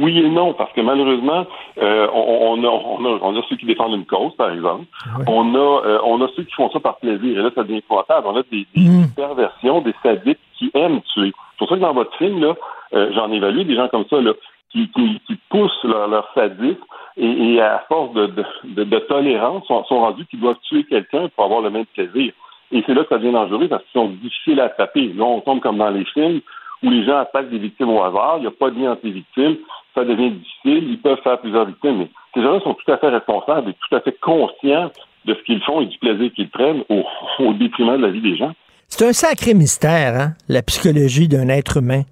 Oui 0.00 0.18
et 0.18 0.28
non, 0.28 0.54
parce 0.54 0.72
que 0.72 0.80
malheureusement, 0.80 1.46
euh, 1.78 2.08
on, 2.12 2.62
a, 2.64 2.68
on, 2.68 3.04
a, 3.04 3.18
on, 3.22 3.36
a, 3.36 3.42
ceux 3.48 3.56
qui 3.56 3.66
défendent 3.66 3.94
une 3.94 4.06
cause, 4.06 4.34
par 4.36 4.50
exemple. 4.50 4.84
On 5.26 5.54
a 5.54 5.58
euh, 5.58 5.98
on 6.04 6.20
a 6.22 6.28
ceux 6.36 6.44
qui 6.44 6.54
font 6.54 6.70
ça 6.70 6.80
par 6.80 6.96
plaisir. 6.96 7.38
Et 7.38 7.42
là, 7.42 7.50
ça 7.54 7.62
devient 7.62 7.78
épouvantable. 7.78 8.26
On 8.26 8.36
a 8.36 8.42
des, 8.50 8.66
des 8.74 8.88
mm. 8.88 9.14
perversions, 9.16 9.80
des 9.80 9.94
sadiques 10.02 10.38
qui 10.58 10.70
aiment 10.74 11.00
tuer. 11.12 11.32
C'est 11.52 11.58
pour 11.58 11.68
ça 11.68 11.76
que 11.76 11.80
dans 11.80 11.94
votre 11.94 12.16
film, 12.16 12.40
là, 12.40 12.54
euh, 12.94 13.10
j'en 13.14 13.30
ai 13.32 13.36
évalué 13.36 13.64
des 13.64 13.76
gens 13.76 13.88
comme 13.88 14.04
ça, 14.08 14.20
là, 14.20 14.32
qui, 14.70 14.90
qui, 14.90 15.38
poussent 15.50 15.84
leur, 15.84 16.08
leur 16.08 16.28
sadisme 16.34 16.82
et, 17.16 17.60
à 17.60 17.84
force 17.88 18.12
de, 18.14 18.26
de, 18.64 18.84
de, 18.84 18.98
tolérance 19.00 19.64
sont, 19.66 19.84
sont 19.84 20.00
rendus 20.00 20.26
qu'ils 20.26 20.40
doivent 20.40 20.58
tuer 20.68 20.84
quelqu'un 20.84 21.28
pour 21.28 21.44
avoir 21.44 21.60
le 21.60 21.70
même 21.70 21.86
plaisir. 21.86 22.32
Et 22.72 22.82
c'est 22.84 22.94
là 22.94 23.02
que 23.04 23.10
ça 23.10 23.18
devient 23.18 23.32
dangereux 23.32 23.68
parce 23.68 23.84
qu'ils 23.84 24.00
sont 24.00 24.08
difficiles 24.08 24.60
à 24.60 24.64
attraper. 24.64 25.12
Là, 25.12 25.24
on 25.24 25.40
tombe 25.40 25.60
comme 25.60 25.78
dans 25.78 25.90
les 25.90 26.04
films 26.06 26.40
où 26.82 26.90
les 26.90 27.04
gens 27.04 27.18
attaquent 27.18 27.50
des 27.50 27.58
victimes 27.58 27.90
au 27.90 28.02
hasard, 28.02 28.34
il 28.38 28.42
n'y 28.42 28.46
a 28.46 28.50
pas 28.50 28.70
de 28.70 28.78
lien 28.78 28.92
entre 28.92 29.04
les 29.04 29.12
victimes, 29.12 29.56
ça 29.94 30.04
devient 30.04 30.32
difficile, 30.32 30.90
ils 30.90 31.00
peuvent 31.00 31.20
faire 31.22 31.38
plusieurs 31.40 31.66
victimes, 31.66 31.98
mais 31.98 32.10
ces 32.34 32.42
gens-là 32.42 32.60
sont 32.60 32.74
tout 32.74 32.90
à 32.90 32.98
fait 32.98 33.08
responsables 33.08 33.70
et 33.70 33.74
tout 33.74 33.94
à 33.94 34.00
fait 34.00 34.16
conscients 34.20 34.90
de 35.24 35.34
ce 35.34 35.42
qu'ils 35.44 35.62
font 35.62 35.80
et 35.80 35.86
du 35.86 35.98
plaisir 35.98 36.32
qu'ils 36.34 36.50
prennent 36.50 36.82
au, 36.88 37.52
détriment 37.54 37.96
de 37.96 38.02
la 38.02 38.10
vie 38.10 38.20
des 38.20 38.36
gens. 38.36 38.52
C'est 38.88 39.06
un 39.06 39.12
sacré 39.12 39.54
mystère, 39.54 40.14
hein, 40.14 40.34
la 40.48 40.62
psychologie 40.62 41.28
d'un 41.28 41.48
être 41.48 41.78
humain. 41.78 42.02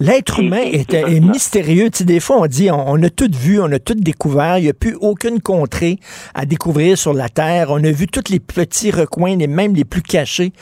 L'être 0.00 0.40
humain 0.40 0.62
est, 0.62 1.20
mystérieux. 1.20 1.88
Tu 1.90 2.04
des 2.04 2.18
fois, 2.18 2.38
on 2.40 2.46
dit, 2.46 2.68
on, 2.70 3.00
a 3.02 3.10
tout 3.10 3.30
vu, 3.32 3.60
on 3.60 3.70
a 3.70 3.78
tout 3.78 3.94
découvert. 3.94 4.58
Il 4.58 4.64
n'y 4.64 4.70
a 4.70 4.74
plus 4.74 4.96
aucune 5.00 5.40
contrée 5.40 5.98
à 6.34 6.46
découvrir 6.46 6.98
sur 6.98 7.14
la 7.14 7.28
Terre. 7.28 7.68
On 7.70 7.82
a 7.84 7.92
vu 7.92 8.08
tous 8.08 8.30
les 8.30 8.40
petits 8.40 8.90
recoins, 8.90 9.36
les 9.36 9.46
même 9.46 9.74
les 9.74 9.84
plus 9.84 10.02
cachés. 10.02 10.52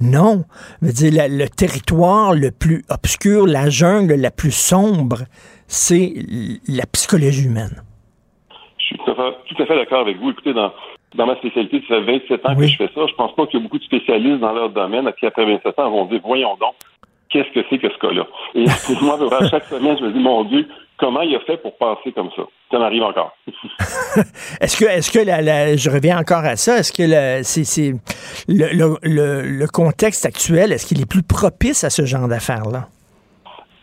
Non. 0.00 0.44
Je 0.82 0.86
veux 0.88 0.92
dire, 0.92 1.26
le 1.28 1.46
territoire 1.48 2.34
le 2.34 2.50
plus 2.50 2.84
obscur, 2.90 3.46
la 3.46 3.70
jungle 3.70 4.14
la 4.14 4.30
plus 4.30 4.52
sombre, 4.52 5.20
c'est 5.66 6.12
la 6.68 6.84
psychologie 6.86 7.46
humaine. 7.46 7.82
Je 8.78 8.84
suis 8.84 8.98
tout 8.98 9.62
à 9.62 9.66
fait, 9.66 9.76
d'accord 9.76 10.00
avec 10.00 10.18
vous. 10.18 10.30
Écoutez, 10.30 10.52
dans, 10.52 10.70
dans 11.14 11.26
ma 11.26 11.36
spécialité, 11.36 11.82
ça 11.88 11.96
fait 12.04 12.18
27 12.18 12.46
ans 12.46 12.56
que 12.56 12.66
je 12.66 12.76
fais 12.76 12.90
ça. 12.94 13.06
Je 13.06 13.14
pense 13.14 13.34
pas 13.34 13.46
qu'il 13.46 13.58
y 13.58 13.62
a 13.62 13.64
beaucoup 13.64 13.78
de 13.78 13.84
spécialistes 13.84 14.40
dans 14.40 14.52
leur 14.52 14.68
domaine 14.68 15.10
qui, 15.18 15.24
après 15.24 15.46
27 15.46 15.78
ans, 15.78 15.90
vont 15.90 16.04
dire, 16.06 16.20
voyons 16.22 16.56
donc, 16.60 16.74
qu'est-ce 17.32 17.50
que 17.52 17.66
c'est 17.68 17.78
que 17.78 17.88
ce 17.88 17.98
cas-là? 17.98 18.26
Et 18.54 18.64
moi, 19.00 19.18
chaque 19.50 19.64
semaine, 19.64 19.96
je 19.98 20.04
me 20.04 20.12
dis, 20.12 20.18
mon 20.18 20.44
Dieu, 20.44 20.68
comment 20.98 21.22
il 21.22 21.34
a 21.34 21.40
fait 21.40 21.56
pour 21.56 21.76
penser 21.76 22.12
comme 22.12 22.30
ça? 22.36 22.42
Ça 22.70 22.78
m'arrive 22.78 23.02
encore. 23.02 23.36
est-ce 24.60 24.76
que, 24.76 24.84
est-ce 24.84 25.10
que 25.10 25.20
je 25.20 25.90
reviens 25.90 26.18
encore 26.18 26.44
à 26.44 26.56
ça, 26.56 26.78
est-ce 26.78 26.92
que 26.92 27.42
c'est, 27.42 27.92
le, 28.48 28.96
le, 29.02 29.66
contexte 29.66 30.26
actuel, 30.26 30.72
est-ce 30.72 30.86
qu'il 30.86 31.00
est 31.00 31.10
plus 31.10 31.22
propice 31.22 31.84
à 31.84 31.90
ce 31.90 32.04
genre 32.04 32.28
d'affaires-là? 32.28 32.88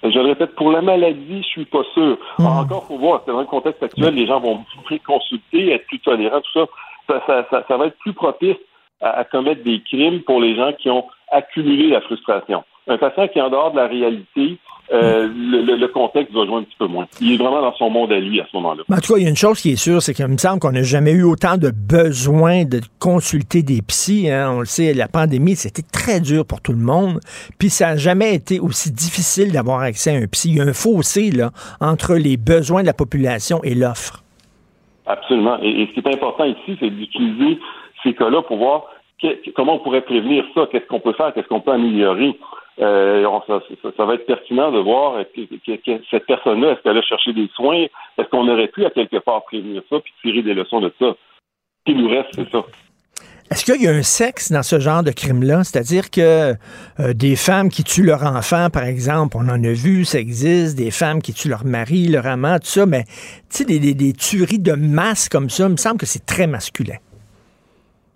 Je 0.01 0.07
le 0.07 0.27
répète, 0.27 0.55
pour 0.55 0.71
la 0.71 0.81
maladie, 0.81 1.43
je 1.43 1.47
suis 1.47 1.65
pas 1.65 1.83
sûr. 1.93 2.17
Hmm. 2.37 2.45
Encore, 2.45 2.85
faut 2.85 2.97
voir, 2.97 3.21
c'est 3.25 3.31
dans 3.31 3.41
le 3.41 3.45
contexte 3.45 3.83
actuel, 3.83 4.13
les 4.15 4.27
gens 4.27 4.39
vont 4.39 4.63
plus 4.85 4.99
consulter, 5.01 5.73
être 5.73 5.85
plus 5.87 5.99
tolérants, 5.99 6.41
tout 6.41 6.65
ça. 7.07 7.45
Ça, 7.67 7.77
va 7.77 7.87
être 7.87 7.97
plus 7.97 8.13
propice 8.13 8.55
à 9.01 9.23
commettre 9.23 9.63
des 9.63 9.81
crimes 9.81 10.21
pour 10.21 10.39
les 10.39 10.55
gens 10.55 10.71
qui 10.73 10.89
ont 10.89 11.05
accumulé 11.31 11.87
la 11.87 12.01
frustration 12.01 12.63
un 12.89 12.97
patient 12.97 13.27
qui 13.27 13.39
est 13.39 13.41
en 13.41 13.49
dehors 13.49 13.71
de 13.71 13.77
la 13.77 13.87
réalité, 13.87 14.57
euh, 14.91 15.27
le, 15.31 15.87
contexte 15.87 16.33
va 16.33 16.45
jouer 16.45 16.55
un 16.55 16.63
petit 16.63 16.75
peu 16.79 16.87
moins. 16.87 17.05
Il 17.21 17.33
est 17.33 17.37
vraiment 17.37 17.61
dans 17.61 17.75
son 17.75 17.89
monde 17.91 18.11
à 18.11 18.19
lui 18.19 18.41
à 18.41 18.45
ce 18.51 18.57
moment-là. 18.57 18.83
En 18.91 18.95
tout 18.95 19.13
cas, 19.13 19.19
il 19.19 19.23
y 19.23 19.25
a 19.27 19.29
une 19.29 19.35
chose 19.35 19.61
qui 19.61 19.71
est 19.71 19.75
sûre, 19.75 20.01
c'est 20.01 20.13
qu'il 20.15 20.25
me 20.27 20.37
semble 20.37 20.59
qu'on 20.59 20.71
n'a 20.71 20.81
jamais 20.81 21.11
eu 21.11 21.23
autant 21.23 21.57
de 21.57 21.71
besoin 21.71 22.65
de 22.65 22.81
consulter 22.99 23.61
des 23.61 23.81
psys. 23.83 24.31
Hein. 24.31 24.51
On 24.51 24.59
le 24.59 24.65
sait, 24.65 24.93
la 24.93 25.07
pandémie, 25.07 25.55
c'était 25.55 25.83
très 25.83 26.19
dur 26.19 26.43
pour 26.45 26.61
tout 26.61 26.71
le 26.71 26.79
monde. 26.79 27.19
Puis 27.59 27.69
ça 27.69 27.91
n'a 27.91 27.97
jamais 27.97 28.33
été 28.33 28.59
aussi 28.59 28.91
difficile 28.91 29.51
d'avoir 29.51 29.81
accès 29.81 30.15
à 30.15 30.19
un 30.19 30.25
psy. 30.25 30.49
Il 30.49 30.57
y 30.57 30.61
a 30.61 30.63
un 30.63 30.73
fossé 30.73 31.29
là, 31.29 31.51
entre 31.81 32.15
les 32.15 32.37
besoins 32.37 32.81
de 32.81 32.87
la 32.87 32.93
population 32.93 33.61
et 33.63 33.75
l'offre. 33.75 34.23
Absolument. 35.05 35.59
Et, 35.61 35.87
ce 35.87 35.99
qui 35.99 36.07
est 36.07 36.13
important 36.13 36.45
ici, 36.45 36.77
c'est 36.79 36.89
d'utiliser 36.89 37.59
ces 38.03 38.13
cas-là 38.13 38.41
pour 38.43 38.57
voir 38.57 38.85
comment 39.55 39.75
on 39.75 39.79
pourrait 39.79 40.01
prévenir 40.01 40.45
ça, 40.55 40.67
qu'est-ce 40.71 40.87
qu'on 40.87 40.99
peut 40.99 41.13
faire, 41.13 41.33
qu'est-ce 41.33 41.47
qu'on 41.47 41.61
peut 41.61 41.73
améliorer. 41.73 42.35
Euh, 42.81 43.27
ça, 43.97 44.05
va 44.05 44.13
être 44.13 44.25
pertinent 44.25 44.71
de 44.71 44.79
voir 44.79 45.23
que, 45.35 45.41
cette 46.09 46.25
personne-là, 46.25 46.71
est-ce 46.71 46.81
qu'elle 46.81 46.97
a 46.97 47.01
cherché 47.01 47.33
des 47.33 47.49
soins? 47.53 47.85
Est-ce 48.17 48.29
qu'on 48.29 48.47
aurait 48.47 48.69
pu 48.69 48.85
à 48.85 48.89
quelque 48.89 49.17
part 49.17 49.43
prévenir 49.43 49.81
ça 49.89 49.99
puis 49.99 50.13
tirer 50.21 50.41
des 50.41 50.53
leçons 50.53 50.79
de 50.79 50.93
ça? 50.99 51.15
Ce 51.85 51.91
qui 51.91 51.97
nous 51.97 52.09
reste, 52.09 52.29
c'est 52.33 52.49
ça. 52.49 52.63
Est-ce 53.51 53.65
qu'il 53.65 53.81
y 53.81 53.87
a 53.87 53.91
un 53.91 54.03
sexe 54.03 54.51
dans 54.51 54.61
ce 54.61 54.79
genre 54.79 55.01
de 55.01 55.11
crime-là? 55.11 55.63
C'est-à-dire 55.63 56.11
que 56.11 56.53
euh, 56.99 57.13
des 57.13 57.35
femmes 57.35 57.69
qui 57.69 57.83
tuent 57.83 58.03
leur 58.03 58.23
enfant, 58.23 58.69
par 58.71 58.83
exemple, 58.83 59.37
on 59.37 59.49
en 59.49 59.63
a 59.63 59.73
vu, 59.73 60.05
ça 60.05 60.19
existe, 60.19 60.77
des 60.77 60.91
femmes 60.91 61.19
qui 61.21 61.33
tuent 61.33 61.49
leur 61.49 61.65
mari, 61.65 62.07
leur 62.07 62.27
amant, 62.27 62.59
tout 62.59 62.67
ça, 62.67 62.85
mais 62.85 63.05
tu 63.49 63.63
sais, 63.63 63.65
des, 63.65 63.79
des, 63.79 64.13
tueries 64.13 64.59
de 64.59 64.73
masse 64.73 65.29
comme 65.29 65.49
ça, 65.49 65.65
il 65.65 65.71
me 65.71 65.77
semble 65.77 65.97
que 65.97 66.05
c'est 66.05 66.25
très 66.27 66.45
masculin. 66.45 66.97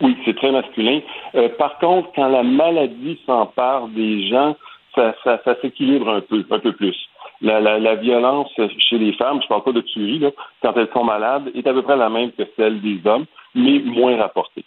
Oui, 0.02 0.16
c'est 0.24 0.36
très 0.36 0.50
masculin. 0.50 1.00
Euh, 1.34 1.48
par 1.56 1.78
contre, 1.78 2.10
quand 2.14 2.28
la 2.28 2.42
maladie 2.42 3.18
s'empare 3.26 3.88
des 3.88 4.28
gens, 4.28 4.56
ça, 4.94 5.14
s'équilibre 5.60 6.08
un 6.08 6.20
peu, 6.20 6.44
un 6.50 6.58
peu 6.58 6.72
plus. 6.72 6.96
La, 7.40 7.60
la, 7.60 7.78
la, 7.78 7.96
violence 7.96 8.50
chez 8.78 8.98
les 8.98 9.12
femmes, 9.12 9.40
je 9.42 9.48
parle 9.48 9.64
pas 9.64 9.72
de 9.72 9.80
tuerie, 9.80 10.20
là, 10.20 10.30
quand 10.62 10.72
elles 10.76 10.88
sont 10.92 11.04
malades, 11.04 11.50
est 11.54 11.66
à 11.66 11.72
peu 11.72 11.82
près 11.82 11.96
la 11.96 12.08
même 12.08 12.32
que 12.32 12.42
celle 12.56 12.80
des 12.80 13.00
hommes, 13.04 13.26
mais 13.54 13.80
moins 13.80 14.16
rapportée. 14.16 14.64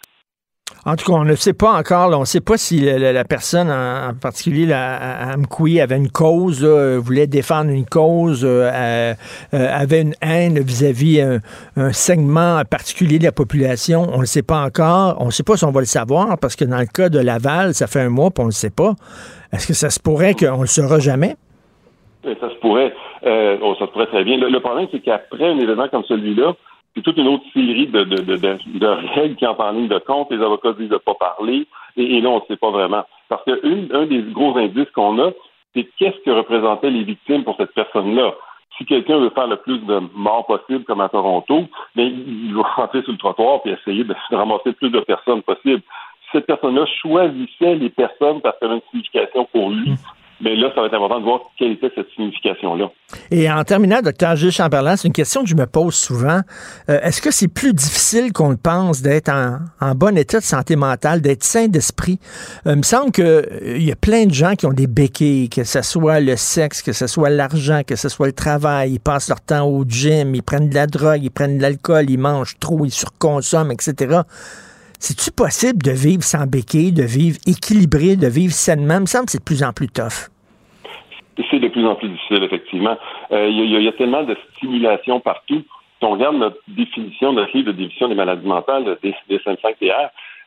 En 0.88 0.96
tout 0.96 1.04
cas, 1.04 1.18
on 1.18 1.24
ne 1.24 1.34
sait 1.34 1.52
pas 1.52 1.72
encore. 1.72 2.16
on 2.16 2.20
ne 2.20 2.24
sait 2.24 2.40
pas 2.40 2.56
si 2.56 2.80
la, 2.80 3.22
personne, 3.24 3.70
en, 3.70 4.14
particulier 4.14 4.64
la, 4.64 5.34
Amkoui, 5.34 5.82
avait 5.82 5.98
une 5.98 6.10
cause, 6.10 6.64
voulait 6.64 7.26
défendre 7.26 7.70
une 7.70 7.84
cause, 7.84 8.42
euh, 8.42 8.70
euh, 8.72 9.12
avait 9.52 10.00
une 10.00 10.14
haine 10.22 10.58
vis-à-vis 10.60 11.20
un, 11.76 11.92
segment 11.92 12.62
particulier 12.64 13.18
de 13.18 13.24
la 13.24 13.32
population. 13.32 14.06
On 14.14 14.20
ne 14.20 14.24
sait 14.24 14.42
pas 14.42 14.64
encore. 14.64 15.16
On 15.20 15.26
ne 15.26 15.30
sait 15.30 15.42
pas 15.42 15.58
si 15.58 15.64
on 15.66 15.72
va 15.72 15.80
le 15.80 15.86
savoir 15.86 16.38
parce 16.40 16.56
que 16.56 16.64
dans 16.64 16.78
le 16.78 16.86
cas 16.86 17.10
de 17.10 17.18
Laval, 17.18 17.74
ça 17.74 17.86
fait 17.86 18.00
un 18.00 18.08
mois 18.08 18.30
qu'on 18.30 18.44
ne 18.44 18.48
le 18.48 18.52
sait 18.52 18.74
pas. 18.74 18.94
Est-ce 19.52 19.66
que 19.66 19.74
ça 19.74 19.90
se 19.90 20.00
pourrait 20.00 20.32
qu'on 20.32 20.62
le 20.62 20.66
saura 20.66 21.00
jamais? 21.00 21.36
Ça 22.24 22.48
se 22.48 22.58
pourrait. 22.60 22.94
Euh, 23.26 23.58
oh, 23.62 23.74
ça 23.78 23.84
se 23.86 23.90
pourrait 23.92 24.06
très 24.06 24.24
bien. 24.24 24.38
le 24.38 24.60
problème, 24.60 24.88
c'est 24.90 25.00
qu'après 25.00 25.50
un 25.50 25.58
événement 25.58 25.88
comme 25.88 26.04
celui-là, 26.04 26.54
c'est 26.98 27.02
toute 27.02 27.16
une 27.18 27.28
autre 27.28 27.44
série 27.54 27.86
de, 27.86 28.02
de, 28.02 28.86
règles 29.14 29.36
qui 29.36 29.46
entrent 29.46 29.60
en 29.60 29.70
ligne 29.70 29.86
de 29.86 29.98
compte. 29.98 30.32
Les 30.32 30.42
avocats 30.42 30.72
disent 30.72 30.88
de 30.88 30.94
ne 30.94 30.98
pas 30.98 31.14
parler. 31.14 31.64
Et, 31.96 32.20
là, 32.20 32.30
on 32.30 32.40
ne 32.40 32.44
sait 32.48 32.56
pas 32.56 32.72
vraiment. 32.72 33.04
Parce 33.28 33.44
que 33.44 33.94
un 33.94 34.06
des 34.06 34.22
gros 34.32 34.56
indices 34.58 34.90
qu'on 34.92 35.16
a, 35.20 35.30
c'est 35.76 35.88
qu'est-ce 35.96 36.18
que 36.24 36.30
représentaient 36.30 36.90
les 36.90 37.04
victimes 37.04 37.44
pour 37.44 37.56
cette 37.56 37.72
personne-là. 37.72 38.34
Si 38.76 38.84
quelqu'un 38.84 39.18
veut 39.18 39.30
faire 39.30 39.46
le 39.46 39.58
plus 39.58 39.78
de 39.78 40.00
morts 40.14 40.46
possible, 40.46 40.84
comme 40.84 41.00
à 41.00 41.08
Toronto, 41.08 41.66
bien, 41.94 42.06
il 42.06 42.52
va 42.54 42.62
rentrer 42.62 43.02
sur 43.02 43.12
le 43.12 43.18
trottoir 43.18 43.60
et 43.64 43.70
essayer 43.70 44.02
de 44.02 44.14
ramasser 44.32 44.70
le 44.70 44.72
plus 44.72 44.90
de 44.90 45.00
personnes 45.00 45.42
possible. 45.42 45.82
Si 46.22 46.30
cette 46.32 46.46
personne-là 46.46 46.84
choisissait 47.00 47.76
les 47.76 47.90
personnes 47.90 48.40
parce 48.40 48.58
qu'elle 48.58 48.72
a 48.72 48.74
une 48.74 48.80
signification 48.90 49.44
pour 49.52 49.70
lui, 49.70 49.92
mais 50.40 50.54
là, 50.54 50.70
ça 50.74 50.80
va 50.80 50.86
être 50.86 50.94
important 50.94 51.18
de 51.18 51.24
voir 51.24 51.40
quelle 51.58 51.72
était 51.72 51.90
cette 51.94 52.08
signification-là. 52.14 52.90
Et 53.30 53.50
en 53.50 53.64
terminant, 53.64 54.00
docteur 54.02 54.36
Gilles 54.36 54.52
Chamberlain, 54.52 54.96
c'est 54.96 55.08
une 55.08 55.14
question 55.14 55.42
que 55.42 55.48
je 55.48 55.56
me 55.56 55.66
pose 55.66 55.94
souvent. 55.94 56.40
Euh, 56.88 57.00
est-ce 57.02 57.20
que 57.20 57.30
c'est 57.32 57.48
plus 57.48 57.72
difficile 57.72 58.32
qu'on 58.32 58.50
le 58.50 58.56
pense 58.56 59.02
d'être 59.02 59.30
en, 59.30 59.94
bon 59.94 60.16
état 60.16 60.38
de 60.38 60.44
santé 60.44 60.76
mentale, 60.76 61.20
d'être 61.20 61.42
sain 61.42 61.66
d'esprit? 61.66 62.20
Euh, 62.66 62.72
il 62.72 62.78
me 62.78 62.82
semble 62.82 63.10
qu'il 63.10 63.24
euh, 63.24 63.78
y 63.78 63.90
a 63.90 63.96
plein 63.96 64.26
de 64.26 64.34
gens 64.34 64.54
qui 64.54 64.66
ont 64.66 64.72
des 64.72 64.86
béquilles, 64.86 65.48
que 65.48 65.64
ce 65.64 65.82
soit 65.82 66.20
le 66.20 66.36
sexe, 66.36 66.82
que 66.82 66.92
ce 66.92 67.08
soit 67.08 67.30
l'argent, 67.30 67.82
que 67.84 67.96
ce 67.96 68.08
soit 68.08 68.26
le 68.26 68.32
travail. 68.32 68.92
Ils 68.92 69.00
passent 69.00 69.28
leur 69.28 69.40
temps 69.40 69.66
au 69.66 69.84
gym, 69.84 70.34
ils 70.34 70.42
prennent 70.42 70.68
de 70.68 70.74
la 70.74 70.86
drogue, 70.86 71.20
ils 71.22 71.30
prennent 71.30 71.58
de 71.58 71.62
l'alcool, 71.62 72.10
ils 72.10 72.18
mangent 72.18 72.58
trop, 72.60 72.84
ils 72.84 72.92
surconsomment, 72.92 73.72
etc. 73.72 74.20
C'est-tu 75.00 75.30
possible 75.30 75.80
de 75.80 75.92
vivre 75.92 76.24
sans 76.24 76.46
béquille, 76.46 76.92
de 76.92 77.04
vivre 77.04 77.38
équilibré, 77.46 78.16
de 78.16 78.26
vivre 78.26 78.52
sainement? 78.52 78.96
Il 78.96 79.02
me 79.02 79.06
semble 79.06 79.26
que 79.26 79.32
c'est 79.32 79.38
de 79.38 79.44
plus 79.44 79.62
en 79.62 79.72
plus 79.72 79.88
tough. 79.88 80.28
C'est 81.50 81.60
de 81.60 81.68
plus 81.68 81.86
en 81.86 81.94
plus 81.94 82.08
difficile, 82.08 82.42
effectivement. 82.42 82.98
Euh, 83.30 83.48
il 83.48 83.80
y, 83.80 83.88
a 83.88 83.92
tellement 83.92 84.24
de 84.24 84.36
stimulation 84.56 85.20
partout. 85.20 85.62
Si 85.98 86.04
on 86.04 86.10
regarde 86.10 86.36
notre 86.36 86.58
définition, 86.66 87.32
notre 87.32 87.56
livre 87.56 87.68
de 87.68 87.72
définition 87.72 88.08
des 88.08 88.16
maladies 88.16 88.46
mentales, 88.46 88.98
des, 89.02 89.14
des 89.28 89.38
5 89.44 89.58
tr 89.60 89.74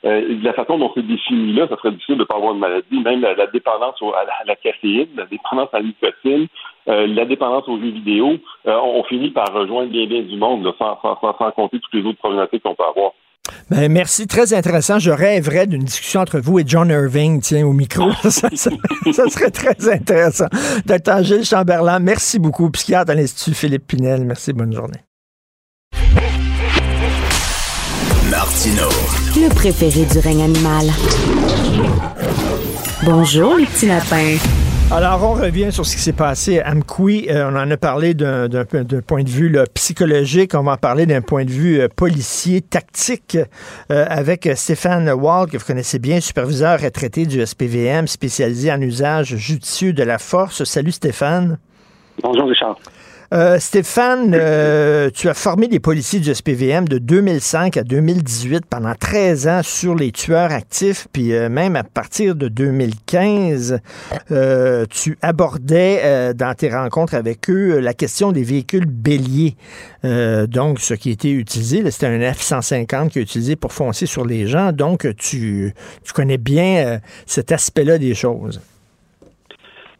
euh, 0.03 0.39
la 0.41 0.51
façon 0.53 0.79
dont 0.79 0.91
c'est 0.95 1.05
défini 1.05 1.53
là, 1.53 1.67
ça 1.69 1.77
serait 1.77 1.91
difficile 1.91 2.15
de 2.15 2.21
ne 2.21 2.25
pas 2.25 2.35
avoir 2.35 2.53
une 2.53 2.59
maladie. 2.59 2.99
Même 2.99 3.21
la, 3.21 3.47
dépendance 3.47 4.01
à, 4.01 4.43
la, 4.45 4.55
caféine, 4.55 5.07
la 5.15 5.25
dépendance 5.27 5.69
à 5.73 5.79
la 5.79 5.85
nicotine, 5.85 6.47
euh, 6.89 7.07
la 7.07 7.25
dépendance 7.25 7.69
aux 7.69 7.77
jeux 7.77 7.91
vidéo, 7.91 8.37
on, 8.65 9.03
finit 9.03 9.29
par 9.29 9.53
rejoindre 9.53 9.91
bien 9.91 10.07
bien 10.07 10.23
du 10.23 10.35
monde, 10.37 10.73
sans 10.79 10.95
compter 11.55 11.79
toutes 11.79 11.93
les 11.93 12.03
autres 12.03 12.17
problématiques 12.17 12.63
qu'on 12.63 12.75
peut 12.75 12.83
avoir. 12.83 13.11
Ben, 13.69 13.91
merci, 13.91 14.27
très 14.27 14.53
intéressant. 14.53 14.99
Je 14.99 15.11
rêverais 15.11 15.65
d'une 15.65 15.83
discussion 15.83 16.21
entre 16.21 16.39
vous 16.39 16.59
et 16.59 16.63
John 16.65 16.89
Irving, 16.89 17.41
tiens, 17.41 17.65
au 17.65 17.73
micro. 17.73 18.11
ça, 18.23 18.49
serait 18.51 19.51
très 19.51 19.89
intéressant. 19.89 20.47
Docteur 20.85 21.23
Gilles 21.23 21.45
Chamberlain, 21.45 21.99
merci 21.99 22.37
beaucoup. 22.37 22.69
Psychiatre 22.69 23.11
à 23.11 23.15
l'Institut 23.15 23.53
Philippe 23.55 23.87
Pinel. 23.87 24.25
Merci, 24.25 24.53
bonne 24.53 24.73
journée. 24.73 24.99
Martino. 28.29 28.89
Le 29.35 29.53
préféré 29.53 30.05
du 30.05 30.19
règne 30.19 30.43
animal. 30.43 30.87
Bonjour, 33.03 33.55
les 33.55 33.65
petits 33.65 33.87
lapins. 33.87 34.37
Alors, 34.93 35.23
on 35.23 35.35
revient 35.35 35.71
sur 35.71 35.85
ce 35.85 35.95
qui 35.95 36.01
s'est 36.01 36.11
passé 36.11 36.59
à 36.59 36.71
Amkoui. 36.71 37.27
Euh, 37.29 37.49
on 37.49 37.55
en 37.55 37.71
a 37.71 37.77
parlé 37.77 38.13
d'un 38.13 38.65
point 39.07 39.23
de 39.23 39.29
vue 39.29 39.57
psychologique. 39.73 40.53
On 40.53 40.63
va 40.63 40.73
en 40.73 40.77
parler 40.77 41.05
d'un 41.05 41.21
point 41.21 41.45
de 41.45 41.49
vue 41.49 41.79
euh, 41.79 41.87
policier, 41.87 42.59
tactique, 42.59 43.37
euh, 43.89 44.05
avec 44.09 44.49
Stéphane 44.55 45.09
Wald, 45.09 45.49
que 45.49 45.57
vous 45.57 45.65
connaissez 45.65 45.97
bien, 45.97 46.19
superviseur 46.19 46.81
retraité 46.81 47.25
du 47.25 47.43
SPVM, 47.43 48.05
spécialisé 48.05 48.69
en 48.69 48.81
usage 48.81 49.37
judicieux 49.37 49.93
de 49.93 50.03
la 50.03 50.17
force. 50.17 50.65
Salut 50.65 50.91
Stéphane. 50.91 51.57
Bonjour 52.21 52.49
Richard. 52.49 52.75
Euh, 53.33 53.59
Stéphane, 53.59 54.33
euh, 54.35 55.09
tu 55.13 55.29
as 55.29 55.33
formé 55.33 55.69
des 55.69 55.79
policiers 55.79 56.19
du 56.19 56.33
SPVM 56.35 56.85
de 56.89 56.97
2005 56.97 57.77
à 57.77 57.83
2018 57.83 58.65
pendant 58.65 58.93
13 58.93 59.47
ans 59.47 59.61
sur 59.63 59.95
les 59.95 60.11
tueurs 60.11 60.51
actifs, 60.51 61.07
puis 61.13 61.33
euh, 61.33 61.47
même 61.47 61.77
à 61.77 61.83
partir 61.83 62.35
de 62.35 62.49
2015, 62.49 63.79
tu 64.89 65.17
abordais 65.21 66.33
dans 66.33 66.53
tes 66.55 66.69
rencontres 66.69 67.15
avec 67.15 67.49
eux 67.49 67.79
la 67.79 67.93
question 67.93 68.33
des 68.33 68.43
véhicules 68.43 68.85
béliers. 68.85 69.55
donc, 70.03 70.79
ce 70.79 70.93
qui 70.93 71.11
était 71.11 71.31
utilisé, 71.31 71.89
c'était 71.89 72.07
un 72.07 72.19
F-150 72.19 73.09
qui 73.09 73.19
est 73.19 73.21
utilisé 73.21 73.55
pour 73.55 73.71
foncer 73.71 74.05
sur 74.05 74.25
les 74.25 74.47
gens. 74.47 74.71
Donc, 74.71 75.07
tu 75.17 75.73
connais 76.13 76.37
bien 76.37 76.99
cet 77.25 77.51
aspect-là 77.51 77.97
des 77.97 78.13
choses. 78.13 78.59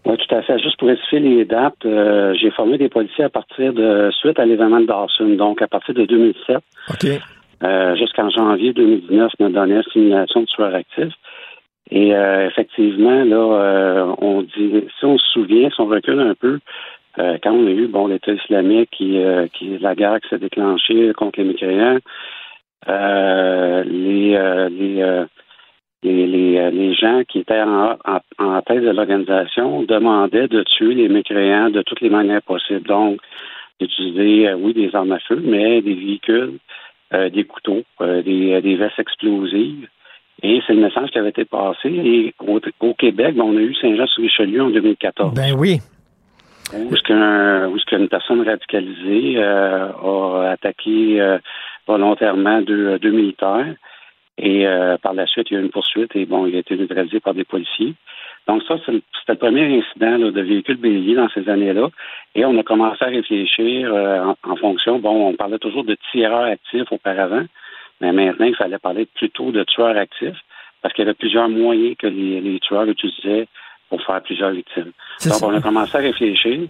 Oui, 0.05 0.17
tout 0.17 0.35
à 0.35 0.41
fait. 0.41 0.57
Juste 0.59 0.77
pour 0.77 0.87
rectifier 0.87 1.19
les 1.19 1.45
dates, 1.45 1.85
euh, 1.85 2.33
j'ai 2.33 2.49
formé 2.51 2.77
des 2.77 2.89
policiers 2.89 3.25
à 3.25 3.29
partir 3.29 3.71
de 3.73 4.09
suite 4.11 4.39
à 4.39 4.45
l'événement 4.45 4.79
de 4.79 4.87
Dawson, 4.87 5.29
donc 5.35 5.61
à 5.61 5.67
partir 5.67 5.93
de 5.93 6.05
2007. 6.05 6.57
OK. 6.89 7.07
Euh, 7.63 7.95
jusqu'en 7.95 8.29
janvier 8.31 8.73
2019, 8.73 9.33
notre 9.39 9.53
dernière 9.53 9.83
simulation 9.91 10.41
de 10.41 10.45
tueurs 10.47 10.73
actifs. 10.73 11.13
Et 11.91 12.15
euh, 12.15 12.47
effectivement, 12.47 13.23
là, 13.23 14.15
on 14.19 14.41
dit, 14.41 14.85
si 14.97 15.05
on 15.05 15.19
se 15.19 15.27
souvient, 15.33 15.69
si 15.69 15.79
on 15.79 15.85
recule 15.85 16.19
un 16.19 16.33
peu, 16.33 16.59
quand 17.17 17.51
on 17.51 17.67
a 17.67 17.71
eu 17.71 17.87
bon 17.87 18.07
l'État 18.07 18.31
islamique 18.31 18.89
qui, 18.91 19.21
qui 19.53 19.77
la 19.79 19.93
guerre 19.93 20.19
qui 20.21 20.29
s'est 20.29 20.39
déclenchée 20.39 21.11
contre 21.13 21.39
les 21.41 21.45
mécréants, 21.45 21.97
les, 22.87 24.69
les 24.71 25.25
les, 26.03 26.57
euh, 26.57 26.71
les, 26.71 26.93
gens 26.95 27.21
qui 27.27 27.39
étaient 27.39 27.61
en, 27.61 27.97
en, 28.39 28.61
tête 28.61 28.83
de 28.83 28.89
l'organisation 28.89 29.83
demandaient 29.83 30.47
de 30.47 30.63
tuer 30.63 30.95
les 30.95 31.09
mécréants 31.09 31.69
de 31.69 31.81
toutes 31.81 32.01
les 32.01 32.09
manières 32.09 32.41
possibles. 32.41 32.87
Donc, 32.87 33.19
d'utiliser, 33.79 34.49
euh, 34.49 34.55
oui, 34.55 34.73
des 34.73 34.95
armes 34.95 35.11
à 35.11 35.19
feu, 35.19 35.39
mais 35.43 35.81
des 35.81 35.93
véhicules, 35.93 36.57
euh, 37.13 37.29
des 37.29 37.43
couteaux, 37.43 37.83
des, 37.99 38.61
des 38.61 38.75
vestes 38.75 38.99
explosives. 38.99 39.87
Et 40.43 40.59
c'est 40.65 40.73
le 40.73 40.81
message 40.81 41.11
qui 41.11 41.19
avait 41.19 41.29
été 41.29 41.45
passé. 41.45 41.89
Et 41.89 42.33
au, 42.39 42.93
Québec, 42.95 43.35
on 43.37 43.55
a 43.57 43.59
eu 43.59 43.75
Saint-Jean-sur-Richelieu 43.75 44.63
en 44.63 44.69
2014. 44.71 45.35
Ben 45.35 45.53
oui. 45.55 45.79
Où 46.73 46.95
est-ce 46.95 47.85
qu'une 47.85 48.07
personne 48.07 48.41
radicalisée 48.41 49.43
a 49.43 50.51
attaqué 50.51 51.37
volontairement 51.85 52.61
deux, 52.61 52.97
deux 52.97 53.11
militaires. 53.11 53.75
Et 54.41 54.65
euh, 54.65 54.97
par 54.97 55.13
la 55.13 55.27
suite, 55.27 55.51
il 55.51 55.53
y 55.53 55.57
a 55.57 55.59
eu 55.59 55.63
une 55.63 55.69
poursuite 55.69 56.15
et 56.15 56.25
bon, 56.25 56.47
il 56.47 56.55
a 56.55 56.59
été 56.59 56.75
neutralisé 56.75 57.19
par 57.19 57.35
des 57.35 57.43
policiers. 57.43 57.93
Donc 58.47 58.63
ça, 58.67 58.75
c'était 58.79 59.03
le 59.27 59.35
premier 59.35 59.77
incident 59.77 60.17
de 60.17 60.41
véhicule 60.41 60.77
bélier 60.77 61.13
dans 61.13 61.29
ces 61.29 61.47
années-là. 61.47 61.89
Et 62.33 62.43
on 62.43 62.57
a 62.57 62.63
commencé 62.63 63.05
à 63.05 63.09
réfléchir 63.09 63.93
euh, 63.93 64.33
en, 64.43 64.55
fonction, 64.55 64.97
bon, 64.97 65.29
on 65.29 65.35
parlait 65.35 65.59
toujours 65.59 65.83
de 65.83 65.95
tireurs 66.11 66.45
actifs 66.45 66.91
auparavant, 66.91 67.45
mais 68.01 68.11
maintenant, 68.11 68.47
il 68.47 68.55
fallait 68.55 68.79
parler 68.79 69.05
plutôt 69.13 69.51
de 69.51 69.63
tueurs 69.63 69.95
actifs 69.95 70.39
parce 70.81 70.95
qu'il 70.95 71.05
y 71.05 71.07
avait 71.07 71.13
plusieurs 71.13 71.47
moyens 71.47 71.95
que 71.99 72.07
les, 72.07 72.59
tueurs 72.61 72.85
utilisaient 72.85 73.47
pour 73.89 74.01
faire 74.01 74.23
plusieurs 74.23 74.49
victimes. 74.49 74.91
Donc, 75.23 75.43
on 75.43 75.53
a 75.53 75.61
commencé 75.61 75.95
à 75.97 76.01
réfléchir, 76.01 76.61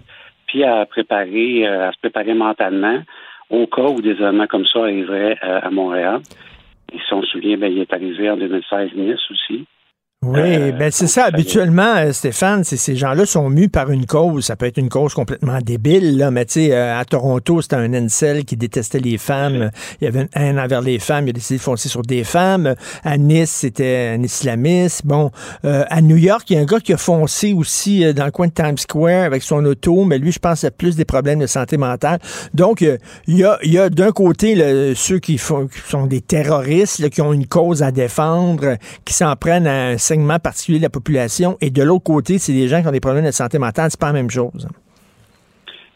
puis 0.46 0.66
à 0.66 0.86
préparer, 0.86 1.66
euh, 1.66 1.88
à 1.88 1.94
se 1.94 2.00
préparer 2.00 2.34
mentalement 2.34 3.02
au 3.50 3.66
cas 3.68 3.84
où 3.84 4.02
des 4.02 4.12
événements 4.12 4.48
comme 4.48 4.66
ça 4.66 4.80
arriveraient 4.80 5.38
à 5.42 5.70
Montréal. 5.70 6.22
Et 6.92 7.00
si 7.00 7.14
on 7.14 7.22
se 7.22 7.30
souvient, 7.30 7.58
ben, 7.58 7.72
il 7.72 7.80
est 7.80 7.94
arrivé 7.94 8.30
en 8.30 8.38
2016 8.38 8.92
Nice 8.96 9.32
aussi. 9.32 9.66
Oui, 10.24 10.40
euh, 10.40 10.72
ben 10.72 10.92
c'est 10.92 11.08
ça. 11.08 11.26
Habituellement, 11.26 11.96
euh, 11.96 12.12
Stéphane, 12.12 12.64
ces 12.64 12.96
gens-là 12.96 13.26
sont 13.26 13.50
mus 13.50 13.70
par 13.70 13.90
une 13.90 14.06
cause. 14.06 14.46
Ça 14.46 14.56
peut 14.56 14.68
être 14.68 14.78
une 14.78 14.88
cause 14.88 15.16
complètement 15.16 15.58
débile, 15.60 16.16
là, 16.16 16.30
mais 16.30 16.46
tu 16.46 16.54
sais, 16.54 16.74
euh, 16.74 16.96
à 16.96 17.04
Toronto, 17.06 17.60
c'était 17.64 17.78
un 17.78 17.92
incel 17.96 18.46
qui 18.46 18.56
détestait 18.56 19.00
les 19.00 19.18
femmes. 19.18 19.72
Il 20.00 20.06
y 20.06 20.08
avait 20.08 20.22
une 20.22 20.30
haine 20.36 20.60
envers 20.60 20.82
les 20.82 21.00
femmes. 21.00 21.26
Il 21.26 21.32
a 21.32 21.34
décidé 21.34 21.58
de 21.58 21.64
foncer 21.64 21.90
sur 21.90 22.04
des 22.04 22.24
femmes. 22.24 22.76
À 23.04 23.18
Nice, 23.18 23.50
c'était 23.50 24.14
un 24.16 24.22
islamiste. 24.22 25.08
Bon, 25.08 25.32
à 25.64 26.02
New 26.04 26.18
York, 26.18 26.44
il 26.52 26.56
y 26.56 26.60
a 26.60 26.62
un 26.62 26.66
gars 26.66 26.80
qui 26.80 26.94
a 26.94 26.98
foncé 26.98 27.54
aussi 27.54 28.14
dans 28.14 28.26
le 28.26 28.32
coin 28.32 28.46
de 28.46 28.54
Times 28.54 28.78
Square 28.78 29.24
avec 29.24 29.42
son 29.42 29.66
auto, 29.66 30.06
mais 30.06 30.20
lui, 30.20 30.32
je 30.32 30.38
pense, 30.38 30.64
a 30.64 30.70
plus 30.70 30.96
des 30.96 31.06
problèmes 31.06 31.40
de 31.40 31.48
santé 31.48 31.78
mentale. 31.78 32.20
Donc, 32.54 32.82
il 32.82 33.00
y 33.28 33.44
a, 33.44 33.58
y 33.64 33.80
a 33.80 33.90
d'un 33.90 34.12
côté 34.12 34.94
ceux 34.94 35.18
qui, 35.18 35.40
font, 35.40 35.66
qui 35.66 35.80
sont 35.80 36.06
des 36.06 36.22
terroristes, 36.22 37.10
qui 37.10 37.22
ont 37.24 37.34
une 37.34 37.48
cause 37.48 37.82
à 37.82 37.92
défendre, 37.92 38.78
qui 39.04 39.16
s'en 39.16 39.36
prennent 39.36 39.66
à 39.66 39.88
un 39.88 39.98
segment 40.12 40.40
particulier 40.40 40.80
de 40.80 40.84
la 40.84 40.90
population, 40.90 41.58
et 41.62 41.70
de 41.70 41.84
l'autre 41.84 42.04
côté, 42.04 42.38
c'est 42.38 42.54
des 42.54 42.68
gens 42.68 42.82
qui 42.82 42.88
ont 42.88 42.92
des 42.92 43.00
problèmes 43.00 43.26
de 43.26 43.32
santé 43.32 43.60
mentale, 43.60 43.90
c'est 43.90 44.00
pas 44.00 44.08
la 44.08 44.14
même 44.14 44.30
chose. 44.30 44.68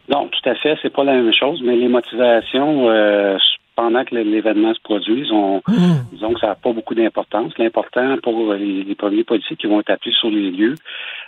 Non, 0.07 0.27
tout 0.27 0.49
à 0.49 0.55
fait, 0.55 0.77
c'est 0.81 0.93
pas 0.93 1.03
la 1.03 1.13
même 1.13 1.33
chose, 1.33 1.61
mais 1.63 1.75
les 1.75 1.87
motivations 1.87 2.89
euh, 2.89 3.37
pendant 3.75 4.05
que 4.05 4.15
l'événement 4.15 4.73
se 4.73 4.81
produise, 4.81 5.31
on, 5.31 5.61
mmh. 5.67 6.13
disons 6.13 6.33
que 6.33 6.39
ça 6.39 6.47
n'a 6.47 6.55
pas 6.55 6.71
beaucoup 6.71 6.95
d'importance. 6.95 7.57
L'important 7.57 8.17
pour 8.23 8.53
les, 8.53 8.95
premiers 8.95 9.23
policiers 9.23 9.57
qui 9.57 9.67
vont 9.67 9.79
être 9.81 9.89
appelés 9.89 10.13
sur 10.13 10.29
les 10.29 10.51
lieux, 10.51 10.75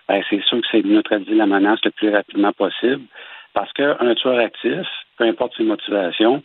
ben, 0.08 0.22
c'est 0.30 0.42
sûr 0.44 0.62
que 0.62 0.68
c'est 0.72 0.84
de 0.84 0.88
neutraliser 0.88 1.36
la 1.36 1.48
menace 1.48 1.80
le 1.84 1.92
plus 1.92 2.10
rapidement 2.10 2.54
possible, 2.54 3.04
parce 3.54 3.72
qu'un 3.74 4.14
tueur 4.16 4.40
actif, 4.40 4.88
peu 5.18 5.26
importe 5.26 5.58
ses 5.58 5.64
motivations, 5.64 6.44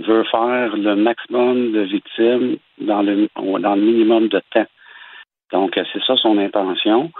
veut 0.00 0.24
faire 0.24 0.76
le 0.76 0.96
maximum 0.96 1.72
de 1.72 1.80
victimes 1.80 2.56
dans 2.80 3.02
le, 3.02 3.28
dans 3.36 3.74
le 3.74 3.82
minimum 3.82 4.28
de 4.28 4.40
temps. 4.52 4.66
Donc, 5.52 5.76
euh, 5.76 5.84
c'est 5.92 6.02
ça 6.04 6.16
son 6.16 6.38
intention. 6.38 7.10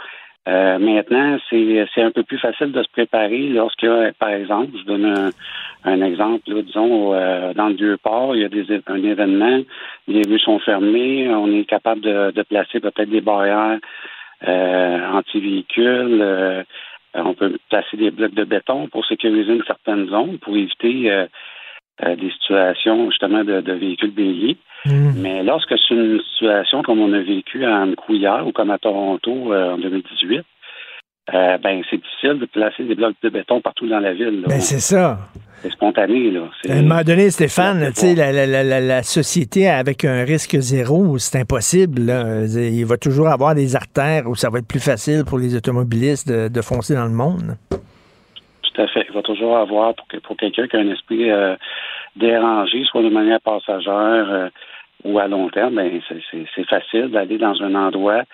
Euh, 0.49 0.79
maintenant, 0.79 1.37
c'est 1.51 2.03
un 2.03 2.11
peu 2.11 2.23
plus 2.23 2.39
facile 2.39 2.73
de 2.73 2.83
se 2.83 2.91
préparer 2.91 3.49
lorsque, 3.49 3.87
par 4.19 4.31
exemple, 4.31 4.71
je 4.79 4.85
donne 4.85 5.33
un, 5.85 6.03
exemple, 6.03 6.63
disons, 6.63 7.13
euh, 7.13 7.53
dans 7.53 7.69
le 7.69 7.75
Vieux-Port, 7.75 8.35
il 8.35 8.43
y 8.43 8.45
a 8.45 8.49
des, 8.49 8.65
un 8.87 9.03
événement, 9.03 9.61
les 10.09 10.23
rues 10.23 10.41
sont 10.41 10.59
fermées, 10.59 11.29
on 11.29 11.53
est 11.53 11.67
capable 11.67 12.01
de, 12.01 12.43
placer 12.43 12.81
peut-être 12.81 13.11
des 13.11 13.21
barrières 13.21 13.79
anti-véhicules, 14.43 16.65
on 17.15 17.35
peut 17.35 17.59
placer 17.69 17.99
des 17.99 18.11
blocs 18.11 18.35
de 18.35 18.45
béton 18.45 18.89
pour 18.89 19.05
sécuriser 19.05 19.53
une 19.53 19.65
certaine 19.65 20.09
zone, 20.09 20.39
pour 20.39 20.57
éviter 20.57 21.27
des 22.17 22.31
situations 22.31 23.11
justement 23.11 23.45
de, 23.45 23.61
de 23.61 23.73
véhicules 23.73 24.13
béliers. 24.13 24.57
Mm. 24.87 25.13
Mais 25.17 25.43
lorsque 25.43 25.75
c'est 25.89 25.95
une 25.95 26.21
situation 26.33 26.83
comme 26.83 27.01
on 27.01 27.13
a 27.13 27.21
vécu 27.21 27.65
à 27.65 27.85
Couillard 27.97 28.47
ou 28.47 28.53
comme 28.53 28.71
à 28.71 28.79
Toronto 28.79 29.53
euh, 29.53 29.75
en 29.75 29.79
2018, 29.79 30.43
euh, 31.33 31.59
ben 31.59 31.83
c'est 31.89 31.99
difficile 31.99 32.41
de 32.41 32.47
placer 32.47 32.83
des 32.85 32.95
blocs 32.95 33.15
de 33.23 33.29
béton 33.29 33.61
partout 33.61 33.87
dans 33.87 34.01
la 34.01 34.15
ville. 34.15 34.43
Ben, 34.49 34.61
c'est 34.61 34.81
ça. 34.81 35.19
C'est 35.63 35.71
spontané. 35.71 36.31
Là. 36.31 36.49
À 36.69 36.73
un 36.73 36.83
moment 36.83 37.03
donné, 37.03 37.31
Stéphane, 37.31 37.93
la, 38.17 38.33
la, 38.33 38.47
la, 38.65 38.81
la, 38.81 39.03
société 39.03 39.69
avec 39.69 40.07
un 40.07 40.25
risque 40.25 40.57
zéro, 40.59 41.19
c'est 41.19 41.39
impossible. 41.39 42.11
Il 42.49 42.87
va 42.87 42.97
toujours 42.97 43.29
avoir 43.29 43.55
des 43.55 43.77
artères 43.77 44.27
où 44.27 44.35
ça 44.35 44.49
va 44.49 44.61
être 44.61 44.67
plus 44.67 44.83
facile 44.83 45.25
pour 45.27 45.39
les 45.39 45.55
automobilistes 45.55 46.33
de, 46.33 46.63
foncer 46.63 46.95
dans 46.95 47.05
le 47.05 47.13
monde. 47.13 47.57
Tout 48.73 48.83
à 48.83 48.87
fait. 48.89 49.07
Il 49.09 49.15
va 49.15 49.23
toujours 49.23 49.57
avoir, 49.57 49.95
pour, 49.95 50.07
pour 50.23 50.37
quelqu'un 50.37 50.67
qui 50.69 50.77
a 50.77 50.81
un 50.81 50.91
esprit 50.91 51.31
euh, 51.31 51.57
dérangé, 52.17 52.85
soit 52.85 53.03
de 53.03 53.09
manière 53.09 53.41
passagère, 53.41 54.51
ou 55.05 55.19
à 55.19 55.29
long 55.29 55.49
terme, 55.49 55.77
ben, 55.77 56.01
c'est 56.55 56.69
facile 56.69 57.09
d'aller 57.09 57.39
dans 57.39 57.61
un 57.63 57.75
endroit, 57.75 58.25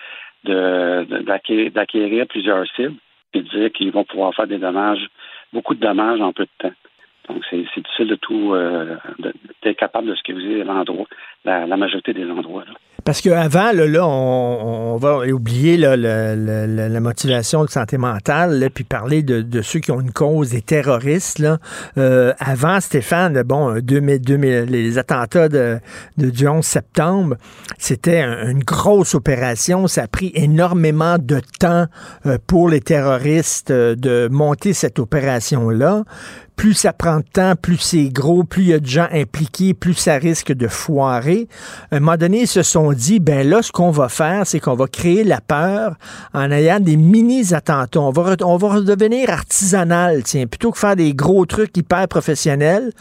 d'acquérir 0.43 1.71
de, 1.71 2.23
plusieurs 2.25 2.65
cibles 2.75 2.95
et 3.33 3.41
de 3.41 3.49
dire 3.49 3.71
qu'ils 3.71 3.91
vont 3.91 4.03
pouvoir 4.03 4.33
faire 4.33 4.47
des 4.47 4.57
dommages, 4.57 5.07
beaucoup 5.53 5.75
de 5.75 5.79
dommages 5.79 6.21
en 6.21 6.33
peu 6.33 6.43
de 6.43 6.49
temps. 6.69 6.75
Donc, 7.27 7.43
c'est 7.49 7.57
difficile 7.57 8.07
de 8.07 8.15
tout, 8.15 8.53
euh, 8.53 8.95
d'être 9.63 9.77
capable 9.77 10.07
de 10.07 10.15
sécuriser 10.15 10.63
l'endroit, 10.63 11.05
la, 11.45 11.65
la, 11.65 11.77
majorité 11.77 12.13
des 12.13 12.29
endroits. 12.29 12.63
Là. 12.65 12.73
Parce 13.07 13.21
qu'avant, 13.21 13.71
là, 13.71 13.85
là 13.85 14.05
on, 14.05 14.93
on, 14.93 14.97
va 14.97 15.19
oublier 15.27 15.77
là, 15.77 15.95
la 15.95 16.99
motivation 16.99 17.63
de 17.63 17.69
santé 17.69 17.97
mentale, 17.97 18.59
là, 18.59 18.69
puis 18.69 18.83
parler 18.83 19.23
de, 19.23 19.41
de, 19.41 19.61
ceux 19.61 19.79
qui 19.79 19.91
ont 19.91 20.01
une 20.01 20.11
cause, 20.11 20.49
des 20.49 20.61
terroristes. 20.61 21.39
Là. 21.39 21.57
Euh, 21.97 22.33
avant, 22.37 22.81
Stéphane, 22.81 23.41
bon, 23.43 23.79
2000, 23.79 24.19
2000, 24.19 24.65
les 24.65 24.97
attentats 24.97 25.47
de, 25.47 25.77
de, 26.17 26.29
du 26.29 26.47
11 26.49 26.65
septembre, 26.65 27.37
c'était 27.77 28.21
une 28.23 28.63
grosse 28.63 29.15
opération. 29.15 29.87
Ça 29.87 30.03
a 30.03 30.07
pris 30.07 30.33
énormément 30.35 31.17
de 31.17 31.39
temps 31.59 31.85
euh, 32.25 32.37
pour 32.45 32.67
les 32.67 32.81
terroristes 32.81 33.71
euh, 33.71 33.95
de 33.95 34.27
monter 34.29 34.73
cette 34.73 34.99
opération-là 34.99 36.03
plus 36.57 36.73
ça 36.73 36.91
prend 36.91 37.17
de 37.17 37.25
temps, 37.31 37.53
plus 37.55 37.77
c'est 37.77 38.09
gros, 38.09 38.43
plus 38.43 38.63
il 38.63 38.69
y 38.69 38.73
a 38.73 38.79
de 38.79 38.85
gens 38.85 39.07
impliqués, 39.13 39.73
plus 39.73 39.93
ça 39.93 40.15
risque 40.15 40.51
de 40.51 40.67
foirer. 40.67 41.47
À 41.91 41.97
un 41.97 41.99
moment 41.99 42.17
donné, 42.17 42.41
ils 42.41 42.47
se 42.47 42.63
sont 42.63 42.91
dit, 42.91 43.19
ben 43.19 43.47
là, 43.47 43.61
ce 43.61 43.71
qu'on 43.71 43.91
va 43.91 44.09
faire, 44.09 44.45
c'est 44.45 44.59
qu'on 44.59 44.75
va 44.75 44.87
créer 44.87 45.23
la 45.23 45.39
peur 45.39 45.95
en 46.33 46.51
ayant 46.51 46.79
des 46.79 46.97
mini-attentats. 46.97 48.01
On 48.01 48.09
va, 48.09 48.35
on 48.41 48.57
va 48.57 48.69
redevenir 48.69 49.29
artisanal, 49.29 50.23
tiens, 50.23 50.47
plutôt 50.47 50.71
que 50.71 50.79
faire 50.79 50.95
des 50.95 51.13
gros 51.13 51.45
trucs 51.45 51.77
hyper 51.77 52.07
professionnels. 52.07 52.91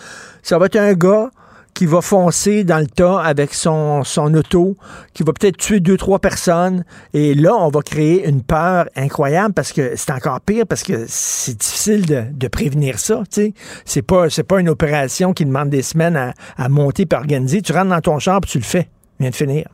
Ça 0.42 0.58
va 0.58 0.66
être 0.66 0.76
un 0.76 0.92
gars 0.92 1.30
qui 1.76 1.84
va 1.84 2.00
foncer 2.00 2.64
dans 2.64 2.78
le 2.78 2.86
tas 2.86 3.20
avec 3.20 3.52
son, 3.52 4.02
son 4.02 4.32
auto, 4.34 4.76
qui 5.14 5.22
va 5.22 5.32
peut-être 5.34 5.58
tuer 5.58 5.80
deux, 5.80 5.98
trois 5.98 6.18
personnes. 6.18 6.84
Et 7.12 7.34
là, 7.34 7.54
on 7.54 7.68
va 7.68 7.82
créer 7.82 8.26
une 8.26 8.42
peur 8.42 8.86
incroyable 8.96 9.52
parce 9.54 9.74
que 9.74 9.94
c'est 9.94 10.10
encore 10.10 10.40
pire 10.40 10.64
parce 10.66 10.82
que 10.82 10.94
c'est 11.06 11.58
difficile 11.58 12.06
de, 12.06 12.22
de, 12.32 12.48
prévenir 12.48 12.98
ça. 12.98 13.18
Tu 13.30 13.42
sais, 13.42 13.52
c'est 13.84 14.06
pas, 14.06 14.30
c'est 14.30 14.48
pas 14.48 14.58
une 14.58 14.70
opération 14.70 15.34
qui 15.34 15.44
demande 15.44 15.68
des 15.68 15.82
semaines 15.82 16.16
à, 16.16 16.32
à 16.56 16.70
monter 16.70 17.04
et 17.10 17.14
organiser. 17.14 17.60
Tu 17.60 17.72
rentres 17.72 17.90
dans 17.90 18.00
ton 18.00 18.18
champ 18.18 18.40
tu 18.40 18.58
le 18.58 18.64
fais. 18.64 18.86
Vient 19.20 19.30
de 19.30 19.34
finir. 19.34 19.66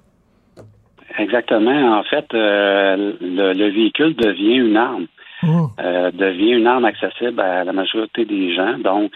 Exactement. 1.19 1.99
En 1.99 2.03
fait, 2.03 2.27
euh, 2.35 3.13
le, 3.21 3.53
le, 3.53 3.71
véhicule 3.71 4.17
devient 4.17 4.57
une 4.57 4.77
arme. 4.77 5.07
Mmh. 5.43 5.63
Euh, 5.81 6.11
devient 6.13 6.53
une 6.53 6.67
arme 6.67 6.85
accessible 6.85 7.41
à 7.41 7.65
la 7.65 7.73
majorité 7.73 8.25
des 8.25 8.55
gens. 8.55 8.79
Donc, 8.79 9.13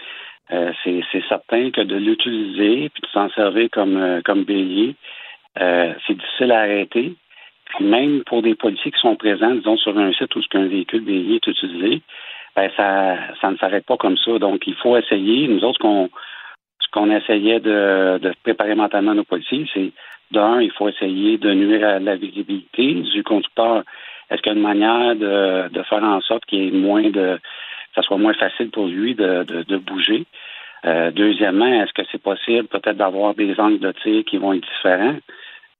euh, 0.51 0.71
c'est 0.83 1.27
certain 1.27 1.71
que 1.71 1.81
de 1.81 1.95
l'utiliser 1.95 2.89
puis 2.89 3.01
de 3.01 3.07
s'en 3.07 3.29
servir 3.29 3.69
comme, 3.71 3.97
euh, 3.97 4.21
comme 4.23 4.43
bélier, 4.43 4.95
euh, 5.59 5.93
c'est 6.05 6.17
difficile 6.17 6.51
à 6.51 6.61
arrêter. 6.61 7.13
Même 7.81 8.23
pour 8.23 8.41
des 8.41 8.55
policiers 8.55 8.91
qui 8.91 8.99
sont 8.99 9.17
présents, 9.17 9.55
disons, 9.55 9.77
sur 9.77 9.97
un 9.97 10.13
site 10.13 10.33
où 10.35 10.41
un 10.53 10.67
véhicule 10.67 11.03
bélier 11.03 11.35
est 11.35 11.47
utilisé, 11.47 12.01
ben 12.55 12.71
ça, 12.77 13.17
ça 13.41 13.51
ne 13.51 13.57
s'arrête 13.57 13.85
pas 13.85 13.97
comme 13.97 14.17
ça. 14.17 14.39
Donc, 14.39 14.65
il 14.67 14.75
faut 14.75 14.95
essayer. 14.95 15.47
Nous 15.49 15.63
autres, 15.65 15.79
qu'on, 15.79 16.09
ce 16.79 16.87
qu'on 16.91 17.11
essayait 17.11 17.59
de, 17.59 18.19
de 18.19 18.33
préparer 18.43 18.75
mentalement 18.75 19.13
nos 19.13 19.25
policiers, 19.25 19.65
c'est 19.73 19.91
d'un, 20.31 20.61
il 20.61 20.71
faut 20.71 20.87
essayer 20.87 21.37
de 21.37 21.53
nuire 21.53 21.85
à 21.85 21.99
la 21.99 22.15
visibilité 22.15 22.93
du 22.93 23.23
conducteur. 23.23 23.83
Est-ce 24.29 24.41
qu'il 24.41 24.53
y 24.53 24.55
a 24.55 24.57
une 24.57 24.63
manière 24.63 25.15
de, 25.15 25.69
de 25.69 25.83
faire 25.83 26.03
en 26.03 26.21
sorte 26.21 26.45
qu'il 26.45 26.63
y 26.63 26.67
ait 26.67 26.71
moins 26.71 27.09
de 27.09 27.39
ça 27.97 28.03
soit 28.03 28.17
moins 28.17 28.33
facile 28.33 28.69
pour 28.69 28.87
lui 28.87 29.15
de, 29.15 29.43
de, 29.43 29.77
bouger. 29.77 30.25
Euh, 30.85 31.09
deuxièmement, 31.11 31.65
est-ce 31.65 31.93
que 31.93 32.07
c'est 32.11 32.21
possible 32.21 32.67
peut-être 32.67 32.97
d'avoir 32.97 33.33
des 33.33 33.59
angles 33.59 33.79
de 33.79 33.91
tir 33.91 34.23
qui 34.23 34.37
vont 34.37 34.53
être 34.53 34.67
différents? 34.75 35.17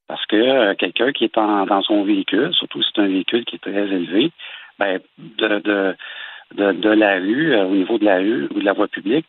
Parce 0.08 0.26
que 0.26 0.36
euh, 0.36 0.74
quelqu'un 0.74 1.12
qui 1.12 1.26
est 1.26 1.36
dans 1.36 1.82
son 1.84 2.04
véhicule, 2.04 2.54
surtout 2.54 2.82
si 2.82 2.90
c'est 2.96 3.02
un 3.02 3.08
véhicule 3.08 3.46
qui 3.46 3.58
est 3.58 3.60
très 3.60 3.72
élevé, 3.72 4.32
ben, 4.80 5.00
de, 5.20 5.60
de, 5.60 5.96
de, 6.56 6.72
de 6.72 6.90
la 6.90 7.16
rue, 7.16 7.54
euh, 7.54 7.66
au 7.66 7.76
niveau 7.76 8.00
de 8.00 8.06
la 8.06 8.18
rue 8.18 8.48
ou 8.56 8.60
de 8.60 8.66
la 8.66 8.74
voie 8.74 8.88
publique, 8.88 9.28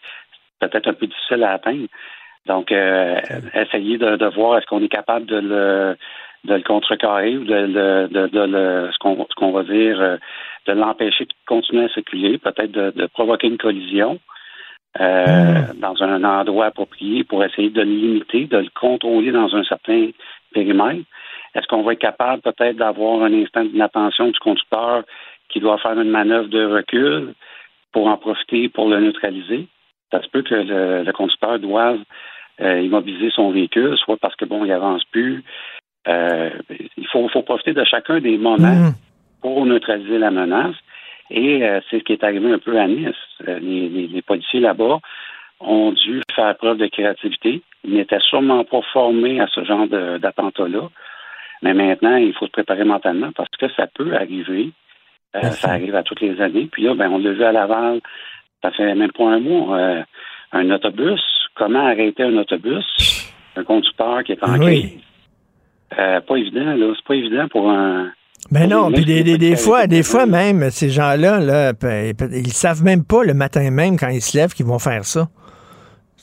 c'est 0.60 0.70
peut-être 0.70 0.88
un 0.88 0.94
peu 0.94 1.06
difficile 1.06 1.42
à 1.42 1.52
atteindre. 1.52 1.86
Donc, 2.46 2.72
essayer 2.72 3.98
de, 3.98 4.16
de 4.16 4.26
voir 4.26 4.56
est-ce 4.56 4.66
qu'on 4.66 4.82
est 4.82 4.88
capable 4.88 5.26
de 5.26 5.36
le 5.36 5.96
de 6.44 6.54
le 6.54 6.62
contrecarrer 6.62 7.36
ou 7.36 7.44
de, 7.44 7.66
de, 7.66 8.26
de, 8.28 8.40
le 8.40 8.90
ce 8.90 8.98
qu'on 8.98 9.26
ce 9.28 9.34
qu'on 9.34 9.50
va 9.50 9.64
dire 9.64 10.18
de 10.66 10.72
l'empêcher 10.72 11.24
de 11.24 11.32
continuer 11.46 11.84
à 11.84 11.88
circuler, 11.88 12.38
peut-être 12.38 12.72
de, 12.72 13.06
provoquer 13.06 13.48
une 13.48 13.58
collision 13.58 14.18
euh, 15.00 15.24
hmm. 15.24 15.80
dans 15.80 16.02
un 16.02 16.24
endroit 16.24 16.66
approprié 16.66 17.24
pour 17.24 17.44
essayer 17.44 17.70
de 17.70 17.82
le 17.82 17.90
limiter, 17.90 18.46
de 18.46 18.58
le 18.58 18.70
contrôler 18.74 19.32
dans 19.32 19.54
un 19.54 19.64
certain 19.64 20.10
périmètre. 20.52 21.04
Est-ce 21.54 21.66
qu'on 21.66 21.82
va 21.82 21.92
être 21.92 21.98
capable 21.98 22.42
peut-être 22.42 22.76
d'avoir 22.76 23.22
un 23.22 23.32
instant 23.32 23.64
d'inattention 23.64 24.28
du 24.28 24.38
conducteur 24.38 25.02
qui 25.48 25.60
doit 25.60 25.78
faire 25.78 25.98
une 25.98 26.10
manœuvre 26.10 26.48
de 26.48 26.64
recul 26.64 27.34
pour 27.92 28.06
en 28.06 28.16
profiter 28.16 28.68
pour 28.68 28.88
le 28.88 29.00
neutraliser? 29.00 29.66
Ça 30.10 30.22
se 30.22 30.28
peut 30.28 30.42
que 30.42 30.54
le, 30.54 31.12
conducteur 31.12 31.58
doive 31.58 32.00
euh, 32.60 32.80
immobiliser 32.80 33.30
son 33.30 33.50
véhicule, 33.50 33.96
soit 33.98 34.16
parce 34.16 34.36
que 34.36 34.44
bon, 34.44 34.64
il 34.64 34.72
avance 34.72 35.04
plus. 35.04 35.44
Euh, 36.06 36.50
il 36.96 37.06
faut, 37.08 37.28
faut 37.28 37.42
profiter 37.42 37.72
de 37.72 37.84
chacun 37.84 38.20
des 38.20 38.38
moments 38.38 38.68
hmm 38.68 38.92
pour 39.40 39.66
neutraliser 39.66 40.18
la 40.18 40.30
menace. 40.30 40.76
Et 41.30 41.62
euh, 41.62 41.80
c'est 41.90 41.98
ce 41.98 42.04
qui 42.04 42.12
est 42.12 42.24
arrivé 42.24 42.50
un 42.50 42.58
peu 42.58 42.78
à 42.78 42.86
Nice. 42.86 43.14
Euh, 43.46 43.58
les, 43.58 44.22
policiers 44.22 44.60
là-bas 44.60 44.98
ont 45.60 45.92
dû 45.92 46.22
faire 46.34 46.56
preuve 46.56 46.78
de 46.78 46.86
créativité. 46.86 47.62
Ils 47.84 47.94
n'étaient 47.94 48.20
sûrement 48.20 48.64
pas 48.64 48.80
formés 48.92 49.40
à 49.40 49.46
ce 49.48 49.64
genre 49.64 49.86
d'attentat-là. 49.86 50.88
Mais 51.62 51.74
maintenant, 51.74 52.16
il 52.16 52.32
faut 52.34 52.46
se 52.46 52.52
préparer 52.52 52.84
mentalement 52.84 53.32
parce 53.32 53.50
que 53.58 53.66
ça 53.74 53.86
peut 53.86 54.14
arriver. 54.14 54.70
Euh, 55.36 55.42
ça 55.42 55.72
arrive 55.72 55.96
à 55.96 56.02
toutes 56.02 56.20
les 56.20 56.40
années. 56.40 56.68
Puis 56.70 56.84
là, 56.84 56.94
ben, 56.94 57.10
on 57.10 57.18
l'a 57.18 57.32
vu 57.32 57.44
à 57.44 57.52
Laval, 57.52 58.00
ça 58.62 58.70
fait 58.70 58.94
même 58.94 59.12
pas 59.12 59.24
un 59.24 59.40
mois. 59.40 60.04
un 60.52 60.70
autobus, 60.70 61.20
comment 61.54 61.86
arrêter 61.86 62.22
un 62.22 62.36
autobus? 62.36 62.86
Un 63.56 63.64
conducteur 63.64 64.22
qui 64.22 64.32
est 64.32 64.44
en 64.44 64.58
crise. 64.58 65.00
pas 65.90 66.36
évident, 66.36 66.74
là. 66.74 66.92
C'est 66.96 67.04
pas 67.04 67.16
évident 67.16 67.48
pour 67.48 67.68
un, 67.70 68.12
mais 68.50 68.60
ben 68.60 68.70
non, 68.70 68.90
puis 68.90 69.04
des, 69.04 69.56
fois, 69.56 69.86
des 69.86 70.02
fois 70.02 70.24
même, 70.24 70.70
ces 70.70 70.88
gens-là, 70.88 71.38
là, 71.38 71.72
ils 72.32 72.52
savent 72.52 72.82
même 72.82 73.04
pas 73.04 73.22
le 73.22 73.34
matin 73.34 73.70
même 73.70 73.98
quand 73.98 74.08
ils 74.08 74.22
se 74.22 74.38
lèvent 74.38 74.54
qu'ils 74.54 74.64
vont 74.64 74.78
faire 74.78 75.04
ça. 75.04 75.28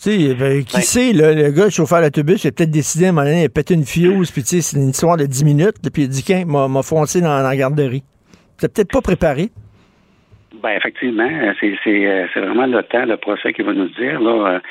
Tu 0.01 0.09
sais, 0.09 0.34
ben, 0.34 0.63
qui 0.63 0.82
sait, 0.82 1.13
le 1.13 1.51
gars, 1.51 1.66
le 1.66 1.70
chauffeur 1.70 2.01
d'autobus, 2.01 2.43
il 2.43 2.47
a 2.47 2.51
peut-être 2.51 2.72
décidé 2.72 3.05
à 3.05 3.09
un 3.09 3.11
moment 3.11 3.28
donné, 3.28 3.41
il 3.41 3.45
a 3.45 3.49
pété 3.49 3.76
une 3.76 3.86
fuse, 3.86 4.32
puis 4.32 4.41
tu 4.41 4.47
sais, 4.47 4.61
c'est 4.61 4.78
une 4.78 4.89
histoire 4.89 5.18
de 5.18 5.26
10 5.26 5.45
minutes, 5.45 5.76
puis 5.93 6.03
il 6.03 6.05
a 6.05 6.07
dit, 6.07 6.24
qu'un 6.24 6.45
m'a 6.45 6.82
foncé 6.82 7.22
dans, 7.22 7.41
la 7.43 7.55
garderie. 7.55 8.03
C'est 8.57 8.74
peut-être 8.74 8.91
pas 8.91 9.01
préparé. 9.01 9.49
Ben, 10.63 10.72
effectivement, 10.72 11.30
c'est 11.59 12.39
vraiment 12.39 12.66
le 12.66 12.82
temps, 12.84 13.05
le 13.05 13.18
procès 13.18 13.53
qui 13.53 13.61
va 13.61 13.74
nous 13.74 13.89
dire, 13.89 14.20
là. 14.20 14.61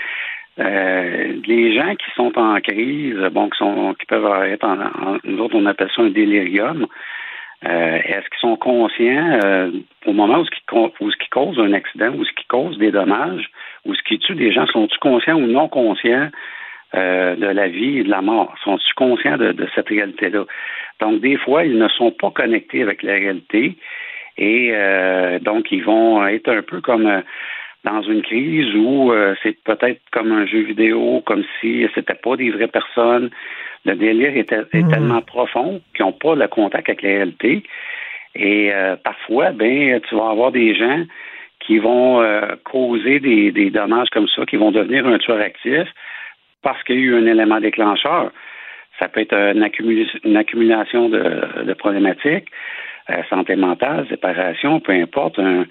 Euh, 0.60 1.32
les 1.48 1.74
gens 1.74 1.96
qui 1.96 2.06
sont 2.14 2.32
en 2.38 2.60
crise, 2.60 3.16
bon, 3.32 3.50
qui 3.50 3.58
sont 3.58 3.92
qui 3.98 4.06
peuvent 4.06 4.44
être 4.44 4.62
en, 4.62 4.80
en 4.80 5.18
nous 5.24 5.38
autres 5.42 5.56
on 5.56 5.66
appelle 5.66 5.90
ça 5.96 6.02
un 6.02 6.10
délirium. 6.10 6.86
Euh, 7.66 7.98
est-ce 8.04 8.28
qu'ils 8.28 8.40
sont 8.40 8.56
conscients 8.56 9.40
euh, 9.42 9.70
au 10.04 10.12
moment 10.12 10.40
où 10.40 10.44
ce, 10.44 10.50
qui, 10.50 10.62
où 11.00 11.10
ce 11.10 11.16
qui 11.16 11.28
cause 11.30 11.58
un 11.58 11.72
accident, 11.72 12.12
où 12.14 12.24
ce 12.24 12.32
qui 12.32 12.44
cause 12.46 12.76
des 12.76 12.90
dommages, 12.90 13.48
où 13.86 13.94
ce 13.94 14.02
qui 14.02 14.18
tue 14.18 14.34
des 14.34 14.52
gens, 14.52 14.66
sont-ils 14.66 14.98
conscients 14.98 15.36
ou 15.36 15.46
non 15.46 15.68
conscients 15.68 16.28
euh, 16.94 17.36
de 17.36 17.46
la 17.46 17.68
vie 17.68 18.00
et 18.00 18.04
de 18.04 18.10
la 18.10 18.20
mort? 18.20 18.54
Sont-ils 18.62 18.94
conscients 18.94 19.38
de, 19.38 19.54
cette 19.74 19.88
réalité-là? 19.88 20.44
Donc, 21.00 21.20
des 21.20 21.38
fois, 21.38 21.64
ils 21.64 21.78
ne 21.78 21.88
sont 21.88 22.10
pas 22.10 22.30
connectés 22.30 22.82
avec 22.82 23.02
la 23.02 23.14
réalité 23.14 23.76
et 24.36 24.72
donc 25.42 25.70
ils 25.70 25.84
vont 25.84 26.26
être 26.26 26.48
un 26.48 26.62
peu 26.62 26.80
comme 26.80 27.22
dans 27.84 28.02
une 28.02 28.22
crise 28.22 28.74
où 28.74 29.12
c'est 29.44 29.56
peut-être 29.62 30.00
comme 30.10 30.32
un 30.32 30.44
jeu 30.44 30.62
vidéo, 30.62 31.22
comme 31.24 31.44
si 31.60 31.86
c'était 31.94 32.14
pas 32.14 32.36
des 32.36 32.50
vraies 32.50 32.66
personnes, 32.66 33.30
le 33.84 33.94
délire 33.96 34.36
est, 34.36 34.50
mhm. 34.52 34.90
tellement 34.90 35.22
profond 35.22 35.80
qu'ils 35.94 36.04
n'ont 36.04 36.12
pas 36.12 36.34
le 36.34 36.48
contact 36.48 36.88
avec 36.88 37.02
la 37.02 37.10
réalité. 37.10 37.62
Et 38.34 38.72
euh, 38.72 38.96
parfois, 38.96 39.52
ben, 39.52 40.00
tu 40.08 40.16
vas 40.16 40.30
avoir 40.30 40.52
des 40.52 40.74
gens 40.74 41.04
qui 41.60 41.78
vont 41.78 42.20
euh, 42.20 42.56
causer 42.64 43.20
des, 43.20 43.70
dommages 43.70 44.08
comme 44.10 44.28
ça, 44.28 44.44
qui 44.44 44.56
vont 44.56 44.70
devenir 44.70 45.06
un 45.06 45.18
tueur 45.18 45.40
actif 45.40 45.88
parce 46.62 46.82
qu'il 46.84 46.96
y 46.96 46.98
a 46.98 47.02
eu 47.02 47.14
un 47.16 47.26
élément 47.26 47.60
déclencheur. 47.60 48.32
Ça 48.98 49.08
peut 49.08 49.20
être 49.20 49.34
une, 49.34 49.62
accumulation 50.36 51.08
de, 51.08 51.72
problématiques, 51.74 52.48
euh, 53.10 53.22
santé 53.28 53.56
mentale, 53.56 54.06
séparation, 54.08 54.80
peu 54.80 54.92
importe, 54.92 55.38
un, 55.38 55.66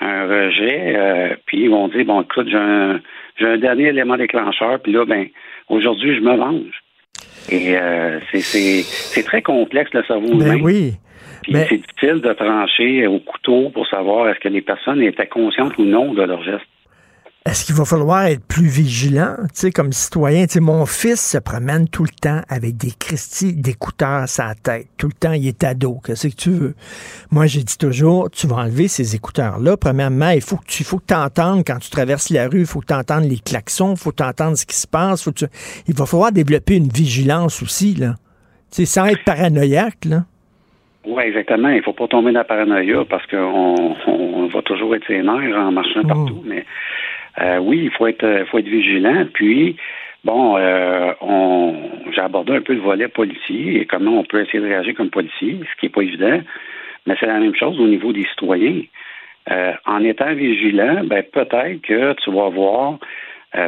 rejet. 0.00 1.36
puis 1.46 1.62
ils 1.62 1.70
vont 1.70 1.88
dire, 1.88 2.04
bon, 2.04 2.22
écoute, 2.22 2.48
j'ai 2.48 2.56
un, 2.56 3.00
un 3.40 3.58
dernier 3.58 3.88
élément 3.88 4.16
déclencheur, 4.16 4.80
puis 4.80 4.92
là, 4.92 5.04
ben, 5.04 5.26
aujourd'hui, 5.68 6.14
je 6.14 6.20
me 6.20 6.36
venge. 6.36 6.82
Et 7.50 7.76
euh, 7.76 8.20
c'est 8.32 9.22
très 9.24 9.42
complexe 9.42 9.92
le 9.94 10.04
cerveau 10.04 10.34
ben 10.34 10.54
humain. 10.54 10.60
oui. 10.62 10.94
Puis 11.42 11.54
c'est 11.68 11.76
difficile 11.76 12.20
de 12.20 12.32
trancher 12.32 13.06
au 13.06 13.20
couteau 13.20 13.70
pour 13.70 13.86
savoir 13.86 14.28
est-ce 14.28 14.40
que 14.40 14.48
les 14.48 14.60
personnes 14.60 15.00
étaient 15.02 15.26
conscientes 15.26 15.78
ou 15.78 15.84
non 15.84 16.12
de 16.12 16.22
leur 16.22 16.42
geste. 16.42 16.66
Est-ce 17.48 17.64
qu'il 17.64 17.76
va 17.76 17.86
falloir 17.86 18.26
être 18.26 18.46
plus 18.46 18.68
vigilant, 18.68 19.36
tu 19.44 19.48
sais, 19.54 19.70
comme 19.70 19.90
citoyen? 19.90 20.44
Tu 20.44 20.52
sais, 20.52 20.60
mon 20.60 20.84
fils 20.84 21.18
se 21.18 21.38
promène 21.38 21.88
tout 21.88 22.02
le 22.02 22.10
temps 22.10 22.42
avec 22.50 22.76
des 22.76 22.90
cristis 22.90 23.54
d'écouteurs 23.54 24.24
à 24.24 24.26
sa 24.26 24.54
tête. 24.54 24.86
Tout 24.98 25.06
le 25.06 25.14
temps, 25.14 25.32
il 25.32 25.48
est 25.48 25.64
ado. 25.64 25.98
Qu'est-ce 26.04 26.28
que 26.28 26.36
tu 26.36 26.50
veux? 26.50 26.74
Moi, 27.30 27.46
j'ai 27.46 27.62
dit 27.62 27.78
toujours, 27.78 28.30
tu 28.30 28.46
vas 28.46 28.56
enlever 28.56 28.86
ces 28.86 29.16
écouteurs-là. 29.16 29.78
Premièrement, 29.78 30.28
il 30.28 30.42
faut 30.42 30.56
que 30.56 30.66
tu 30.66 30.84
faut 30.84 30.98
que 30.98 31.14
entendes 31.14 31.64
quand 31.66 31.78
tu 31.78 31.88
traverses 31.88 32.28
la 32.28 32.48
rue, 32.48 32.60
il 32.60 32.66
faut 32.66 32.80
que 32.80 32.88
tu 32.88 32.92
entendes 32.92 33.24
les 33.24 33.38
klaxons, 33.38 33.94
il 33.94 33.98
faut 33.98 34.10
que 34.10 34.16
tu 34.16 34.28
entendes 34.28 34.56
ce 34.56 34.66
qui 34.66 34.76
se 34.76 34.86
passe. 34.86 35.24
Faut 35.24 35.32
Il 35.86 35.94
va 35.94 36.04
falloir 36.04 36.32
développer 36.32 36.76
une 36.76 36.88
vigilance 36.88 37.62
aussi, 37.62 37.94
là. 37.94 38.16
Tu 38.70 38.84
sais, 38.84 38.84
sans 38.84 39.06
être 39.06 39.24
paranoïaque, 39.24 40.04
là. 40.04 40.24
Oui, 41.06 41.22
exactement. 41.22 41.70
Il 41.70 41.82
faut 41.82 41.94
pas 41.94 42.08
tomber 42.08 42.32
dans 42.32 42.40
la 42.40 42.44
paranoïa 42.44 43.06
parce 43.08 43.26
qu'on 43.26 43.96
on 44.06 44.48
va 44.48 44.60
toujours 44.60 44.94
être 44.94 45.06
ses 45.06 45.22
en 45.26 45.72
marchant 45.72 46.02
oh. 46.04 46.08
partout. 46.08 46.42
Mais 46.44 46.66
euh, 47.40 47.58
oui, 47.58 47.80
il 47.84 47.90
faut 47.90 48.06
être, 48.06 48.24
euh, 48.24 48.44
faut 48.46 48.58
être 48.58 48.68
vigilant. 48.68 49.26
Puis, 49.32 49.76
bon, 50.24 50.56
euh, 50.56 51.12
on, 51.20 51.74
j'ai 52.12 52.20
abordé 52.20 52.54
un 52.54 52.60
peu 52.60 52.74
le 52.74 52.80
volet 52.80 53.08
policier 53.08 53.80
et 53.80 53.86
comment 53.86 54.18
on 54.18 54.24
peut 54.24 54.42
essayer 54.42 54.60
de 54.60 54.66
réagir 54.66 54.94
comme 54.94 55.10
policier, 55.10 55.60
ce 55.70 55.80
qui 55.80 55.86
n'est 55.86 55.92
pas 55.92 56.02
évident. 56.02 56.40
Mais 57.06 57.16
c'est 57.20 57.26
la 57.26 57.38
même 57.38 57.54
chose 57.54 57.78
au 57.80 57.86
niveau 57.86 58.12
des 58.12 58.24
citoyens. 58.24 58.82
en 59.86 60.04
étant 60.04 60.34
vigilant, 60.34 61.04
ben 61.04 61.22
peut-être 61.22 61.80
que 61.80 62.12
tu 62.22 62.30
vas 62.30 62.50
voir 62.50 62.98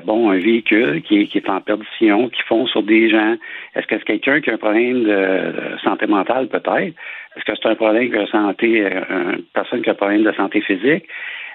bon, 0.05 0.31
un 0.31 0.37
véhicule 0.37 1.01
qui 1.03 1.23
est, 1.23 1.27
qui 1.27 1.39
est 1.39 1.49
en 1.49 1.61
perdition, 1.63 2.29
qui 2.29 2.43
fond 2.43 2.67
sur 2.67 2.83
des 2.83 3.09
gens. 3.09 3.37
Est-ce 3.75 3.87
que 3.87 3.97
c'est 3.97 4.05
quelqu'un 4.05 4.41
qui 4.43 4.51
a 4.51 4.55
un 4.55 4.59
problème 4.59 5.05
de, 5.05 5.79
santé 5.83 6.07
mentale, 6.07 6.49
peut-être? 6.49 6.95
Est-ce 7.37 7.45
que 7.47 7.53
c'est 7.57 7.69
un 7.69 7.77
problème 7.77 8.11
de 8.11 8.27
santé, 8.27 8.83
une 9.09 9.43
personne 9.55 9.81
qui 9.81 9.89
a 9.89 9.93
un 9.93 9.97
problème 9.97 10.25
de 10.25 10.33
santé 10.33 10.61
physique? 10.61 11.07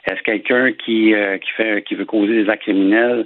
Est-ce 0.06 0.22
quelqu'un 0.22 0.72
qui, 0.74 1.14
euh, 1.14 1.38
qui 1.38 1.52
fait 1.52 1.84
qui 1.84 1.96
veut 1.96 2.06
causer 2.06 2.44
des 2.44 2.50
actes 2.50 2.64
criminels? 2.64 3.26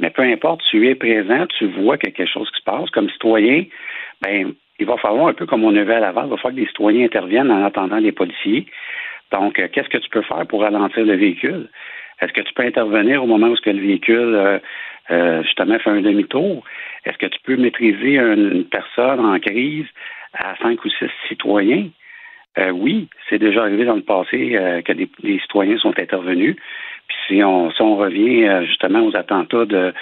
Mais 0.00 0.10
peu 0.10 0.22
importe, 0.22 0.62
tu 0.70 0.88
es 0.88 0.94
présent, 0.94 1.46
tu 1.58 1.66
vois 1.66 1.96
quelque 1.96 2.26
chose 2.26 2.50
qui 2.50 2.58
se 2.58 2.64
passe. 2.64 2.90
Comme 2.90 3.08
citoyen, 3.10 3.64
ben, 4.20 4.52
il 4.78 4.86
va 4.86 4.96
falloir 4.96 5.28
un 5.28 5.32
peu 5.34 5.46
comme 5.46 5.64
on 5.64 5.76
a 5.76 5.84
vu 5.84 5.92
à 5.92 6.00
Laval, 6.00 6.24
il 6.26 6.30
va 6.30 6.36
falloir 6.36 6.54
que 6.54 6.60
les 6.60 6.66
citoyens 6.66 7.04
interviennent 7.04 7.50
en 7.50 7.64
attendant 7.64 7.98
les 7.98 8.12
policiers. 8.12 8.66
Donc, 9.30 9.58
euh, 9.58 9.68
qu'est-ce 9.72 9.88
que 9.88 9.98
tu 9.98 10.10
peux 10.10 10.22
faire 10.22 10.46
pour 10.46 10.62
ralentir 10.62 11.04
le 11.04 11.14
véhicule? 11.14 11.68
Est-ce 12.20 12.32
que 12.32 12.40
tu 12.40 12.52
peux 12.52 12.64
intervenir 12.64 13.22
au 13.22 13.26
moment 13.26 13.48
où 13.48 13.56
ce 13.56 13.62
que 13.62 13.70
le 13.70 13.80
véhicule 13.80 14.34
euh, 14.34 14.58
euh, 15.10 15.42
justement 15.42 15.78
fait 15.78 15.90
un 15.90 16.00
demi-tour? 16.00 16.64
Est-ce 17.04 17.18
que 17.18 17.26
tu 17.26 17.38
peux 17.44 17.56
maîtriser 17.56 18.18
une 18.18 18.64
personne 18.64 19.20
en 19.20 19.38
crise 19.40 19.86
à 20.34 20.56
cinq 20.56 20.84
ou 20.84 20.90
six 20.90 21.10
citoyens? 21.28 21.88
Oui, 22.72 23.08
c'est 23.28 23.38
déjà 23.38 23.62
arrivé 23.62 23.84
dans 23.84 23.94
le 23.96 24.02
passé 24.02 24.58
que 24.84 24.92
des, 24.92 25.08
citoyens 25.40 25.78
sont 25.78 25.98
intervenus. 25.98 26.56
Puis 27.08 27.16
si 27.26 27.44
on, 27.44 27.70
si 27.70 27.82
on 27.82 27.96
revient 27.96 28.66
justement 28.66 29.00
aux 29.06 29.16
attentats 29.16 29.64
de, 29.64 29.92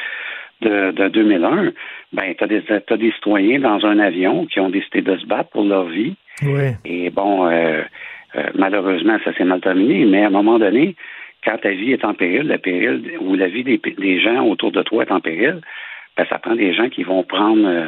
de, 0.61 0.90
de 0.92 1.09
2001, 1.09 1.72
ben, 2.12 2.34
tu 2.36 2.44
as 2.44 2.46
des, 2.46 2.62
as 2.70 2.96
des 2.96 3.12
citoyens 3.12 3.61
dans 3.61 3.84
un 3.86 3.98
avion 3.98 4.46
qui 4.46 4.61
ont 4.61 4.68
décidé 4.68 5.03
de 5.03 5.16
se 5.16 5.26
battre 5.26 5.51
pour 5.51 5.64
leur 5.64 5.84
vie. 5.84 6.16
Oui. 6.42 6.70
Et 6.84 7.11
bon, 7.11 7.46
euh, 7.46 7.82
euh, 8.36 8.42
malheureusement, 8.55 9.18
ça 9.24 9.34
s'est 9.34 9.44
mal 9.44 9.61
terminé, 9.61 10.05
mais 10.05 10.22
à 10.22 10.26
un 10.26 10.30
moment 10.30 10.59
donné, 10.59 10.96
quand 11.44 11.59
ta 11.59 11.70
vie 11.70 11.92
est 11.92 12.05
en 12.05 12.14
péril, 12.14 12.57
péril 12.62 13.12
ou 13.20 13.34
la 13.34 13.48
vie 13.48 13.64
des, 13.64 13.78
des 13.78 14.20
gens 14.20 14.44
autour 14.44 14.72
de 14.72 14.82
toi 14.82 15.05
est 15.05 15.12
en 15.12 15.20
péril, 15.20 15.61
ben, 16.16 16.26
ça 16.28 16.38
prend 16.38 16.55
des 16.55 16.74
gens 16.74 16.88
qui 16.88 17.03
vont 17.03 17.22
prendre 17.22 17.66
euh, 17.66 17.86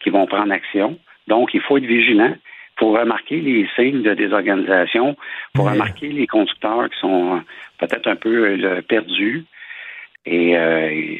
qui 0.00 0.10
vont 0.10 0.26
prendre 0.26 0.52
action. 0.52 0.98
Donc, 1.26 1.54
il 1.54 1.60
faut 1.60 1.78
être 1.78 1.86
vigilant. 1.86 2.34
Pour 2.76 2.98
remarquer 2.98 3.40
les 3.40 3.66
signes 3.76 4.02
de 4.02 4.14
désorganisation, 4.14 5.16
pour 5.54 5.70
remarquer 5.70 6.08
les 6.08 6.26
conducteurs 6.26 6.88
qui 6.90 6.98
sont 7.00 7.42
peut-être 7.78 8.06
un 8.06 8.16
peu 8.16 8.82
perdus. 8.88 9.44
Et 10.26 10.54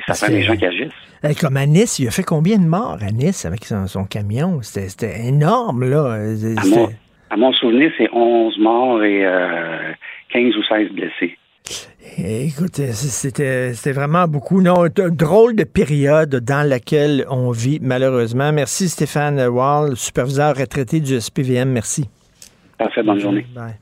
ça 0.06 0.14
prend 0.14 0.34
des 0.34 0.42
gens 0.42 0.56
qui 0.56 0.66
agissent. 0.66 1.40
comme 1.40 1.56
à 1.56 1.66
Nice, 1.66 1.98
il 1.98 2.08
a 2.08 2.10
fait 2.10 2.24
combien 2.24 2.58
de 2.58 2.66
morts 2.66 2.98
à 3.00 3.10
Nice 3.12 3.44
avec 3.44 3.64
son, 3.64 4.04
camion? 4.04 4.60
C'était 4.62 5.26
énorme, 5.26 5.88
là. 5.88 6.18
À 7.30 7.36
mon 7.36 7.52
souvenir, 7.52 7.90
c'est 7.98 8.08
11 8.12 8.58
morts 8.58 9.02
et 9.02 9.22
15 10.30 10.42
euh, 10.44 10.58
ou 10.58 10.62
16 10.62 10.90
blessés. 10.92 11.36
Écoute, 12.18 12.80
c'était 12.92 13.92
vraiment 13.92 14.26
beaucoup. 14.26 14.62
Non, 14.62 14.86
drôle 15.10 15.54
de 15.54 15.64
période 15.64 16.36
dans 16.36 16.66
laquelle 16.66 17.26
on 17.28 17.50
vit, 17.50 17.78
malheureusement. 17.82 18.52
Merci 18.52 18.88
Stéphane 18.88 19.40
Wall, 19.48 19.96
superviseur 19.96 20.56
retraité 20.56 21.00
du 21.00 21.20
SPVM. 21.20 21.70
Merci. 21.70 22.08
Parfait, 22.78 23.02
bonne 23.02 23.20
journée. 23.20 23.46
Bye. 23.54 23.74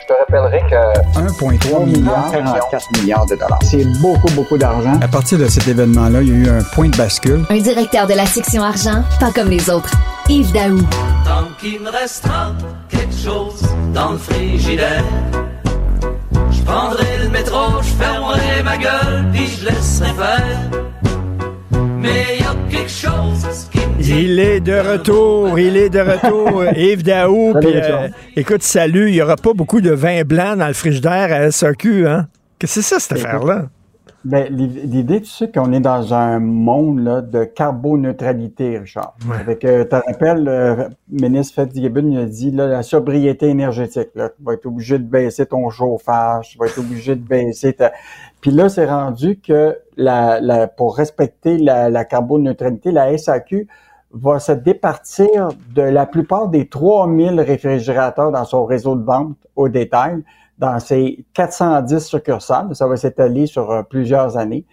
Je 0.00 0.14
te 0.14 0.18
rappellerai 0.20 0.60
que 0.70 1.18
1,3 1.18 1.84
milliard, 1.86 2.30
44 2.32 3.00
milliards 3.00 3.26
de 3.26 3.34
dollars. 3.34 3.58
C'est 3.62 3.84
beaucoup, 4.00 4.32
beaucoup 4.34 4.56
d'argent. 4.56 4.98
À 5.02 5.08
partir 5.08 5.38
de 5.38 5.46
cet 5.46 5.68
événement-là, 5.68 6.22
il 6.22 6.28
y 6.28 6.32
a 6.32 6.34
eu 6.34 6.48
un 6.48 6.62
point 6.62 6.88
de 6.88 6.96
bascule. 6.96 7.44
Un 7.50 7.58
directeur 7.58 8.06
de 8.06 8.14
la 8.14 8.24
section 8.24 8.62
argent, 8.62 9.02
pas 9.20 9.32
comme 9.32 9.50
les 9.50 9.68
autres. 9.68 9.92
Yves 10.28 10.52
Daou. 10.52 10.78
Tant 11.24 11.48
qu'il 11.60 11.80
me 11.80 11.90
restera 11.90 12.54
quelque 12.88 13.12
chose 13.12 13.62
dans 13.92 14.12
le 14.12 14.18
frigidaire, 14.18 15.04
prendrai 16.68 17.18
le 17.22 17.30
métro, 17.30 17.82
je 17.82 18.04
fermerai 18.04 18.62
ma 18.62 18.76
gueule, 18.76 19.24
puis 19.32 19.46
je 19.46 19.66
laisserai 19.66 20.12
faire. 20.12 20.70
Mais 21.98 22.36
il 22.38 22.44
y 22.44 22.46
a 22.46 22.54
quelque 22.70 22.90
chose 22.90 23.68
qui 23.72 23.78
me 23.78 24.02
Il 24.20 24.38
est 24.38 24.60
de 24.60 24.78
retour, 24.78 25.58
il 25.58 25.76
est 25.76 25.88
de 25.88 26.00
retour, 26.00 26.64
Yves 26.76 27.02
Daou. 27.02 27.54
Puis, 27.60 27.70
euh, 27.74 28.08
écoute, 28.36 28.62
salut, 28.62 29.08
il 29.08 29.14
n'y 29.14 29.22
aura 29.22 29.36
pas 29.36 29.54
beaucoup 29.54 29.80
de 29.80 29.90
vin 29.90 30.22
blanc 30.22 30.56
dans 30.56 30.68
le 30.68 30.74
frigidaire 30.74 31.32
à 31.32 31.50
SAQ, 31.50 32.06
hein? 32.06 32.26
Qu'est-ce 32.58 32.76
que 32.76 32.82
c'est 32.82 32.88
ça, 32.88 33.00
cette 33.00 33.12
affaire-là? 33.12 33.66
Ben, 34.24 34.52
l'idée, 34.52 35.20
tu 35.20 35.28
sais 35.28 35.50
qu'on 35.50 35.72
est 35.72 35.80
dans 35.80 36.12
un 36.12 36.40
monde 36.40 36.98
là, 36.98 37.20
de 37.20 37.44
carboneutralité, 37.44 38.78
Richard. 38.78 39.14
Avec, 39.32 39.64
euh, 39.64 39.84
tu 39.84 39.90
te 39.90 39.94
rappelles, 39.94 40.42
le 40.42 40.88
ministre 41.08 41.62
Fitzgibbon 41.62 42.10
il 42.10 42.18
a 42.18 42.24
dit 42.24 42.50
là, 42.50 42.66
la 42.66 42.82
sobriété 42.82 43.48
énergétique. 43.48 44.08
Là, 44.16 44.30
tu 44.30 44.42
vas 44.42 44.54
être 44.54 44.66
obligé 44.66 44.98
de 44.98 45.04
baisser 45.04 45.46
ton 45.46 45.70
chauffage, 45.70 46.50
tu 46.50 46.58
vas 46.58 46.66
être 46.66 46.78
obligé 46.78 47.14
de 47.14 47.22
baisser 47.22 47.74
ta... 47.74 47.92
Puis 48.40 48.50
là, 48.50 48.68
c'est 48.68 48.86
rendu 48.86 49.38
que 49.38 49.78
la, 49.96 50.40
la, 50.40 50.66
pour 50.66 50.96
respecter 50.96 51.56
la, 51.56 51.88
la 51.88 52.04
carboneutralité, 52.04 52.90
la 52.90 53.16
SAQ 53.16 53.68
va 54.12 54.40
se 54.40 54.52
départir 54.52 55.50
de 55.74 55.82
la 55.82 56.06
plupart 56.06 56.48
des 56.48 56.68
3000 56.68 57.40
réfrigérateurs 57.40 58.32
dans 58.32 58.44
son 58.44 58.64
réseau 58.64 58.96
de 58.96 59.04
vente 59.04 59.36
au 59.54 59.68
détail 59.68 60.24
dans 60.58 60.78
ces 60.80 61.24
410 61.34 62.04
succursales. 62.04 62.74
Ça 62.74 62.86
va 62.86 62.96
s'étaler 62.96 63.46
sur 63.46 63.70
euh, 63.70 63.82
plusieurs 63.82 64.36
années. 64.36 64.64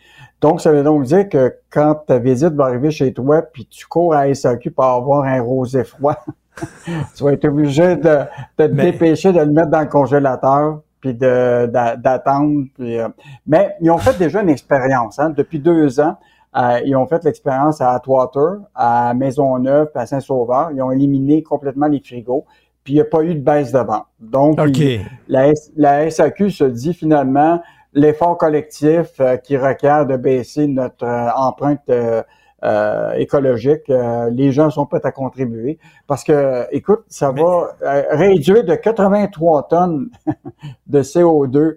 Donc, 0.41 0.61
ça 0.61 0.71
veut 0.71 0.83
donc 0.83 1.03
dire 1.03 1.29
que 1.29 1.55
quand 1.69 1.95
ta 2.07 2.19
visite 2.19 2.53
va 2.53 2.65
arriver 2.65 2.91
chez 2.91 3.13
toi, 3.13 3.41
puis 3.41 3.65
tu 3.65 3.85
cours 3.87 4.13
à 4.13 4.33
SAQ 4.33 4.71
pour 4.71 4.83
avoir 4.83 5.23
un 5.23 5.41
rosé 5.41 5.83
froid, 5.83 6.17
tu 7.15 7.23
vas 7.23 7.33
être 7.33 7.45
obligé 7.45 7.95
de, 7.95 8.19
te 8.57 8.63
dépêcher 8.63 9.31
de 9.31 9.39
le 9.39 9.51
mettre 9.51 9.69
dans 9.69 9.81
le 9.81 9.87
congélateur, 9.87 10.81
puis 11.01 11.13
d'attendre. 11.13 12.65
Euh, 12.79 13.09
mais 13.45 13.75
ils 13.81 13.91
ont 13.91 13.97
fait 13.97 14.17
déjà 14.17 14.41
une 14.41 14.49
expérience. 14.49 15.19
Hein. 15.19 15.29
Depuis 15.29 15.59
deux 15.59 15.99
ans, 15.99 16.17
euh, 16.55 16.79
ils 16.85 16.95
ont 16.95 17.05
fait 17.05 17.23
l'expérience 17.23 17.81
à 17.81 17.91
Atwater, 17.91 18.59
à 18.73 19.13
Maisonneuve, 19.13 19.89
à 19.93 20.05
Saint-Sauveur. 20.05 20.71
Ils 20.73 20.81
ont 20.81 20.91
éliminé 20.91 21.43
complètement 21.43 21.87
les 21.87 21.99
frigos 21.99 22.45
puis 22.85 22.93
il 22.93 22.97
n'y 22.97 23.01
a 23.01 23.05
pas 23.05 23.23
eu 23.23 23.33
de 23.33 23.41
baisse 23.41 23.71
de 23.71 23.79
vente. 23.79 24.05
Donc, 24.21 24.59
la, 25.27 25.51
la, 25.75 26.09
SAQ 26.09 26.51
se 26.51 26.63
dit 26.63 26.93
finalement 26.93 27.59
l'effort 27.93 28.37
collectif 28.37 29.19
euh, 29.19 29.37
qui 29.37 29.57
requiert 29.57 30.05
de 30.05 30.15
baisser 30.15 30.67
notre 30.67 31.03
euh, 31.03 31.29
empreinte 31.35 31.81
euh, 31.89 32.21
écologique, 33.13 33.83
les 34.31 34.51
gens 34.51 34.71
sont 34.71 34.87
prêts 34.87 35.01
à 35.03 35.11
contribuer 35.11 35.77
parce 36.07 36.23
que, 36.23 36.65
écoute, 36.71 37.03
ça 37.09 37.31
va 37.31 37.75
réduire 38.09 38.63
de 38.63 38.73
83 38.73 39.67
tonnes 39.67 40.09
de 40.87 41.03
CO2 41.03 41.75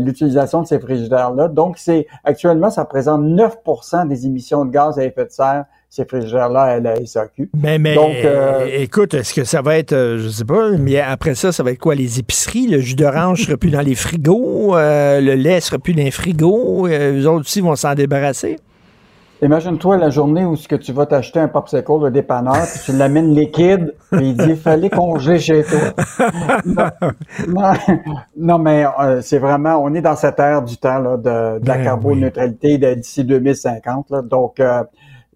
l'utilisation 0.00 0.62
de 0.62 0.66
ces 0.66 0.80
frigidaires-là. 0.80 1.46
Donc, 1.46 1.78
c'est 1.78 2.08
actuellement, 2.24 2.70
ça 2.70 2.82
représente 2.82 3.22
9% 3.22 4.08
des 4.08 4.26
émissions 4.26 4.64
de 4.64 4.70
gaz 4.70 4.98
à 4.98 5.04
effet 5.04 5.26
de 5.26 5.30
serre 5.30 5.66
ces 5.96 6.04
frigidaires-là 6.04 6.60
à 6.60 6.80
la 6.80 7.06
SAQ. 7.06 7.48
Mais, 7.56 7.78
mais 7.78 7.94
Donc, 7.94 8.16
euh, 8.24 8.66
écoute, 8.70 9.14
est-ce 9.14 9.32
que 9.32 9.44
ça 9.44 9.62
va 9.62 9.78
être, 9.78 9.94
euh, 9.94 10.18
je 10.18 10.28
sais 10.28 10.44
pas, 10.44 10.70
mais 10.78 11.00
après 11.00 11.34
ça, 11.34 11.52
ça 11.52 11.62
va 11.62 11.72
être 11.72 11.78
quoi, 11.78 11.94
les 11.94 12.18
épiceries? 12.18 12.66
Le 12.66 12.80
jus 12.80 12.96
d'orange 12.96 13.46
sera 13.46 13.56
plus 13.56 13.70
dans 13.70 13.80
les 13.80 13.94
frigos, 13.94 14.76
euh, 14.76 15.20
le 15.20 15.34
lait 15.34 15.60
sera 15.60 15.78
plus 15.78 15.94
dans 15.94 16.02
les 16.02 16.10
frigos, 16.10 16.86
les 16.86 17.26
autres 17.26 17.40
aussi 17.40 17.62
vont 17.62 17.76
s'en 17.76 17.94
débarrasser? 17.94 18.58
Imagine-toi 19.42 19.98
la 19.98 20.08
journée 20.08 20.46
où 20.46 20.56
ce 20.56 20.66
que 20.66 20.76
tu 20.76 20.92
vas 20.92 21.04
t'acheter 21.04 21.38
un 21.40 21.48
popsicle 21.48 21.90
au 21.90 22.10
dépanneur, 22.10 22.66
puis 22.72 22.80
tu 22.86 22.92
l'amènes 22.92 23.34
liquide, 23.34 23.94
puis 24.10 24.30
il 24.30 24.36
dit 24.36 24.56
fallait 24.56 24.88
congeler 24.88 25.38
chez 25.38 25.62
toi. 25.62 27.00
non, 28.36 28.58
mais 28.58 28.86
c'est 29.20 29.38
vraiment, 29.38 29.76
on 29.76 29.94
est 29.94 30.00
dans 30.00 30.16
cette 30.16 30.40
ère 30.40 30.62
du 30.62 30.78
temps 30.78 30.98
là, 30.98 31.16
de, 31.18 31.58
de 31.60 31.68
la 31.68 31.76
ben 31.76 31.84
carboneutralité 31.84 32.78
d'ici 32.96 33.24
2050. 33.24 34.10
Là, 34.10 34.22
donc, 34.22 34.58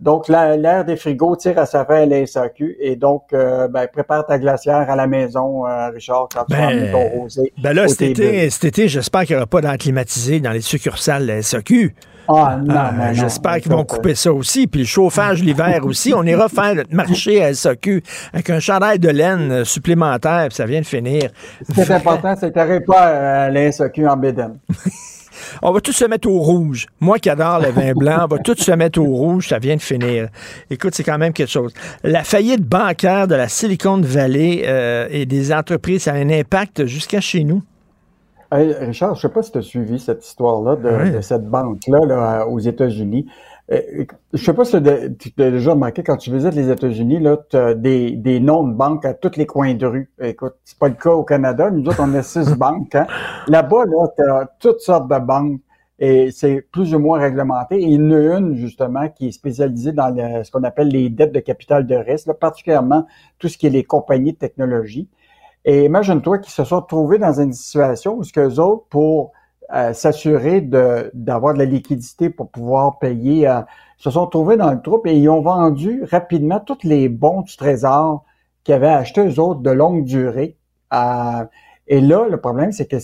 donc, 0.01 0.29
l'air 0.29 0.85
des 0.87 0.97
frigos 0.97 1.37
tire 1.37 1.59
à 1.59 1.67
sa 1.67 1.85
fin 1.85 2.03
à 2.03 2.07
la 2.07 2.27
SAQ 2.27 2.77
et 2.81 2.97
donc, 2.97 3.25
euh, 3.35 3.69
ben, 3.69 3.87
prépare 3.87 4.27
ta 4.27 4.39
glacière 4.39 4.89
à 4.89 4.97
la 4.97 5.07
maison, 5.07 5.67
euh, 5.67 5.91
Richard, 5.91 6.29
quand 6.35 6.45
tu 6.49 6.57
vas 6.57 6.69
amener 6.69 6.91
ton 6.91 7.21
rosé. 7.21 7.53
Ben 7.63 7.75
là, 7.75 7.87
cet 7.87 8.03
été, 8.03 8.49
cet 8.49 8.65
été, 8.65 8.89
j'espère 8.89 9.23
qu'il 9.23 9.37
n'y 9.37 9.43
aura 9.43 9.47
pas 9.47 9.61
d'enclimatisé 9.61 10.41
dans 10.41 10.53
les 10.53 10.63
succursales 10.63 11.23
de 11.23 11.33
la 11.33 11.43
SAQ. 11.43 11.95
Ah, 12.29 12.59
non, 12.65 12.75
ah, 12.77 13.13
J'espère 13.13 13.57
qu'ils 13.61 13.73
vont 13.73 13.85
couper 13.85 14.15
ça 14.15 14.33
aussi. 14.33 14.67
Puis 14.67 14.81
le 14.81 14.87
chauffage 14.87 15.43
l'hiver 15.43 15.81
aussi. 15.85 16.15
On 16.15 16.23
ira 16.23 16.49
faire 16.49 16.75
le 16.75 16.85
marché 16.91 17.43
à 17.43 17.53
SAQ 17.53 18.03
avec 18.33 18.49
un 18.51 18.61
chandail 18.61 19.01
de 19.01 19.09
laine 19.09 19.65
supplémentaire, 19.65 20.47
puis 20.49 20.57
ça 20.57 20.65
vient 20.65 20.81
de 20.81 20.87
finir. 20.87 21.31
Ce 21.69 21.75
qui 21.75 21.81
est 21.81 21.91
important, 21.91 22.35
c'est 22.39 22.53
que 22.55 22.79
tu 22.79 22.85
pas 22.85 23.47
à 23.47 23.51
la 23.51 23.73
SAQ 23.73 24.07
en 24.07 24.17
bédaine. 24.17 24.59
On 25.63 25.73
va 25.73 25.81
tous 25.81 25.93
se 25.93 26.05
mettre 26.05 26.29
au 26.29 26.39
rouge. 26.39 26.87
Moi 27.01 27.19
qui 27.19 27.31
adore 27.31 27.61
le 27.61 27.71
vin 27.71 27.93
blanc, 27.93 28.25
on 28.25 28.27
va 28.27 28.39
tous 28.39 28.57
se 28.57 28.73
mettre 28.73 29.01
au 29.01 29.07
rouge. 29.07 29.49
Ça 29.49 29.59
vient 29.59 29.77
de 29.77 29.81
finir. 29.81 30.29
Écoute, 30.71 30.95
c'est 30.95 31.05
quand 31.05 31.19
même 31.19 31.33
quelque 31.33 31.51
chose. 31.51 31.73
La 32.03 32.25
faillite 32.25 32.63
bancaire 32.63 33.29
de 33.29 33.35
la 33.35 33.49
Silicon 33.49 34.01
Valley 34.01 34.63
euh, 34.67 35.09
et 35.11 35.27
des 35.27 35.53
entreprises, 35.53 36.03
ça 36.03 36.13
a 36.13 36.17
un 36.17 36.31
impact 36.31 36.87
jusqu'à 36.87 37.21
chez 37.21 37.45
nous. 37.45 37.63
Richard, 38.53 39.15
je 39.15 39.19
ne 39.19 39.29
sais 39.29 39.33
pas 39.33 39.43
si 39.43 39.53
tu 39.53 39.59
as 39.59 39.63
suivi 39.63 39.99
cette 40.01 40.27
histoire-là 40.27 40.77
de, 40.77 41.21
cette 41.21 41.47
banque-là 41.47 42.47
aux 42.49 42.59
États-Unis. 42.59 43.27
Euh, 43.73 44.05
je 44.33 44.45
sais 44.45 44.53
pas 44.53 44.65
si 44.65 44.73
tu 44.73 45.43
as 45.43 45.51
déjà 45.51 45.73
remarqué 45.73 46.03
quand 46.03 46.17
tu 46.17 46.33
visites 46.33 46.55
les 46.55 46.71
États-Unis, 46.71 47.21
là, 47.21 47.39
tu 47.49 47.57
as 47.57 47.75
des, 47.75 48.13
des 48.13 48.41
noms 48.41 48.65
de 48.67 48.73
banques 48.73 49.05
à 49.05 49.15
tous 49.15 49.37
les 49.37 49.47
coins 49.47 49.75
de 49.75 49.87
rue. 49.87 50.11
Écoute, 50.21 50.55
c'est 50.65 50.79
pas 50.79 50.89
le 50.89 50.95
cas 50.95 51.11
au 51.11 51.23
Canada. 51.23 51.71
Nous 51.71 51.87
autres, 51.89 52.01
on 52.03 52.13
a 52.15 52.23
six 52.23 52.53
banques. 52.57 52.95
Hein. 52.95 53.07
Là-bas, 53.47 53.85
là, 53.87 54.09
tu 54.17 54.23
as 54.23 54.51
toutes 54.59 54.81
sortes 54.81 55.09
de 55.09 55.19
banques 55.19 55.61
et 56.01 56.31
c'est 56.33 56.63
plus 56.73 56.95
ou 56.95 56.99
moins 56.99 57.21
réglementé. 57.21 57.77
Et 57.77 57.85
il 57.85 57.93
y 57.93 57.99
en 57.99 58.11
a 58.11 58.39
une, 58.39 58.57
justement, 58.57 59.09
qui 59.09 59.29
est 59.29 59.33
spécialisée 59.33 59.93
dans 59.93 60.13
ce 60.43 60.51
qu'on 60.51 60.65
appelle 60.65 60.89
les 60.89 61.09
dettes 61.11 61.33
de 61.33 61.41
capital 61.41 61.87
de 61.87 61.95
risque, 61.95 62.33
particulièrement 62.33 63.07
tout 63.39 63.49
ce 63.49 63.57
qui 63.57 63.67
est 63.67 63.71
les 63.71 63.85
compagnies 63.85 64.33
de 64.33 64.39
technologie. 64.39 65.09
Et 65.65 65.85
imagine-toi 65.85 66.39
qu'ils 66.39 66.53
se 66.53 66.65
sont 66.65 66.81
retrouvés 66.81 67.19
dans 67.19 67.41
une 67.41 67.53
situation 67.53 68.17
où 68.17 68.25
ce 68.25 68.33
que 68.33 68.59
autres, 68.59 68.87
pour 68.89 69.33
euh, 69.75 69.93
s'assurer 69.93 70.61
de, 70.61 71.11
d'avoir 71.15 71.55
de 71.55 71.59
la 71.61 71.65
liquidité 71.65 72.31
pour 72.31 72.51
pouvoir 72.51 72.99
payer. 72.99 73.49
euh, 73.49 73.61
se 73.99 74.11
sont 74.11 74.27
trouvés 74.27 74.57
dans 74.57 74.71
le 74.71 74.81
troupe 74.81 75.07
et 75.07 75.15
ils 75.17 75.29
ont 75.29 75.43
vendu 75.43 76.05
rapidement 76.11 76.59
tous 76.59 76.79
les 76.85 77.09
bons 77.11 77.43
du 77.43 77.55
Trésor 77.57 78.25
qu'ils 78.65 78.75
avaient 78.75 78.89
achetés 78.89 79.21
eux 79.27 79.39
autres 79.39 79.61
de 79.61 79.71
longue 79.71 80.05
durée. 80.05 80.57
Euh, 80.95 81.45
et 81.87 82.01
là, 82.01 82.27
le 82.29 82.41
problème, 82.41 82.73
c'est 82.73 82.87
que 82.87 82.97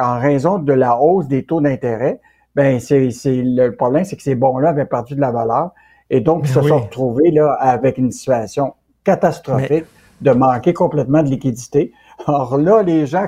en 0.00 0.18
raison 0.18 0.58
de 0.58 0.72
la 0.72 0.96
hausse 0.98 1.28
des 1.28 1.44
taux 1.44 1.60
d'intérêt, 1.60 2.20
ben 2.54 2.80
c'est, 2.80 3.10
c'est 3.10 3.42
le 3.42 3.76
problème, 3.76 4.04
c'est 4.04 4.16
que 4.16 4.22
ces 4.22 4.34
bons-là 4.34 4.70
avaient 4.70 4.86
perdu 4.86 5.14
de 5.14 5.20
la 5.20 5.30
valeur. 5.32 5.72
Et 6.08 6.20
donc, 6.20 6.44
ils 6.44 6.48
se 6.48 6.54
Ben 6.54 6.62
oui. 6.62 6.68
sont 6.70 6.80
retrouvés 6.80 7.30
là 7.30 7.52
avec 7.60 7.98
une 7.98 8.10
situation 8.10 8.74
catastrophique 9.04 9.84
de 10.22 10.30
manquer 10.32 10.72
complètement 10.72 11.22
de 11.22 11.28
liquidité. 11.28 11.92
Or 12.26 12.56
là, 12.56 12.82
les 12.82 13.06
gens 13.06 13.26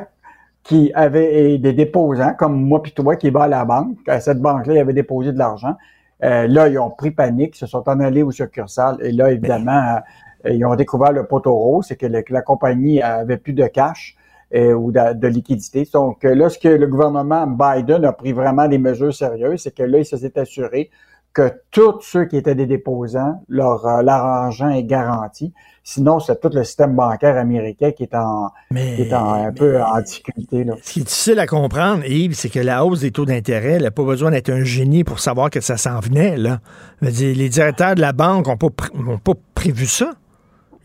qui 0.63 0.93
avaient 0.95 1.59
des 1.59 1.73
déposants, 1.73 2.35
comme 2.39 2.63
moi 2.63 2.83
puis 2.83 2.93
toi, 2.93 3.17
qui 3.17 3.31
va 3.31 3.45
à 3.45 3.49
la 3.49 3.65
banque, 3.65 3.97
à 4.07 4.21
cette 4.21 4.41
banque-là, 4.41 4.75
ils 4.75 4.79
avaient 4.79 4.93
déposé 4.93 5.33
de 5.33 5.39
l'argent. 5.39 5.75
Euh, 6.23 6.47
là, 6.47 6.69
ils 6.69 6.79
ont 6.79 6.91
pris 6.91 7.11
panique, 7.11 7.57
se 7.57 7.67
sont 7.67 7.89
en 7.89 7.99
allés 8.01 8.23
au 8.23 8.31
succursale. 8.31 8.99
Et 9.01 9.11
là, 9.11 9.33
évidemment, 9.33 10.01
euh, 10.47 10.51
ils 10.53 10.65
ont 10.65 10.75
découvert 10.75 11.13
le 11.13 11.27
poteau 11.27 11.55
rose, 11.55 11.87
c'est 11.89 11.97
que, 11.97 12.07
la 12.07 12.43
compagnie 12.43 13.03
avait 13.03 13.37
plus 13.37 13.53
de 13.53 13.67
cash 13.67 14.17
euh, 14.55 14.73
ou 14.73 14.93
de, 14.93 15.27
liquidité. 15.27 15.89
Donc 15.93 16.25
euh, 16.25 16.35
là, 16.35 16.49
ce 16.49 16.59
que 16.59 16.69
le 16.69 16.87
gouvernement 16.87 17.47
Biden 17.47 18.05
a 18.05 18.13
pris 18.13 18.33
vraiment 18.33 18.69
des 18.69 18.79
mesures 18.79 19.15
sérieuses, 19.15 19.63
c'est 19.63 19.75
que 19.75 19.83
là, 19.83 19.99
il 19.99 20.05
s'est 20.05 20.39
assuré 20.39 20.91
que 21.33 21.53
tous 21.71 22.01
ceux 22.01 22.25
qui 22.25 22.37
étaient 22.37 22.57
des 22.57 22.67
déposants, 22.67 23.43
leur, 23.49 24.03
leur 24.03 24.25
argent 24.25 24.69
est 24.69 24.83
garanti. 24.83 25.55
Sinon, 25.93 26.21
c'est 26.21 26.41
tout 26.41 26.51
le 26.53 26.63
système 26.63 26.95
bancaire 26.95 27.37
américain 27.37 27.91
qui 27.91 28.05
est 28.05 28.15
en, 28.15 28.51
qui 28.73 29.03
est 29.03 29.13
en- 29.13 29.33
un 29.33 29.53
peu 29.53 29.83
en 29.83 30.01
difficulté. 30.01 30.63
Là. 30.63 30.75
Ce 30.83 30.93
qui 30.93 31.01
est 31.01 31.03
difficile 31.03 31.39
à 31.41 31.47
comprendre, 31.49 32.05
Yves, 32.07 32.35
c'est 32.35 32.49
que 32.49 32.61
la 32.61 32.85
hausse 32.85 33.01
des 33.01 33.11
taux 33.11 33.25
d'intérêt, 33.27 33.73
elle 33.73 33.83
n'a 33.83 33.91
pas 33.91 34.05
besoin 34.05 34.31
d'être 34.31 34.51
un 34.51 34.63
génie 34.63 35.03
pour 35.03 35.19
savoir 35.19 35.51
que 35.51 35.61
ça 35.61 35.77
s'en 35.77 35.99
venait. 35.99 36.37
Là. 36.37 36.61
Dire, 37.03 37.35
les 37.37 37.49
directeurs 37.49 37.97
de 37.97 38.01
la 38.01 38.13
banque 38.13 38.47
n'ont 38.47 38.57
pas, 38.57 38.69
pr- 38.69 38.91
ont 39.15 39.19
pas 39.19 39.33
prévu 39.55 39.87
ça. 39.87 40.13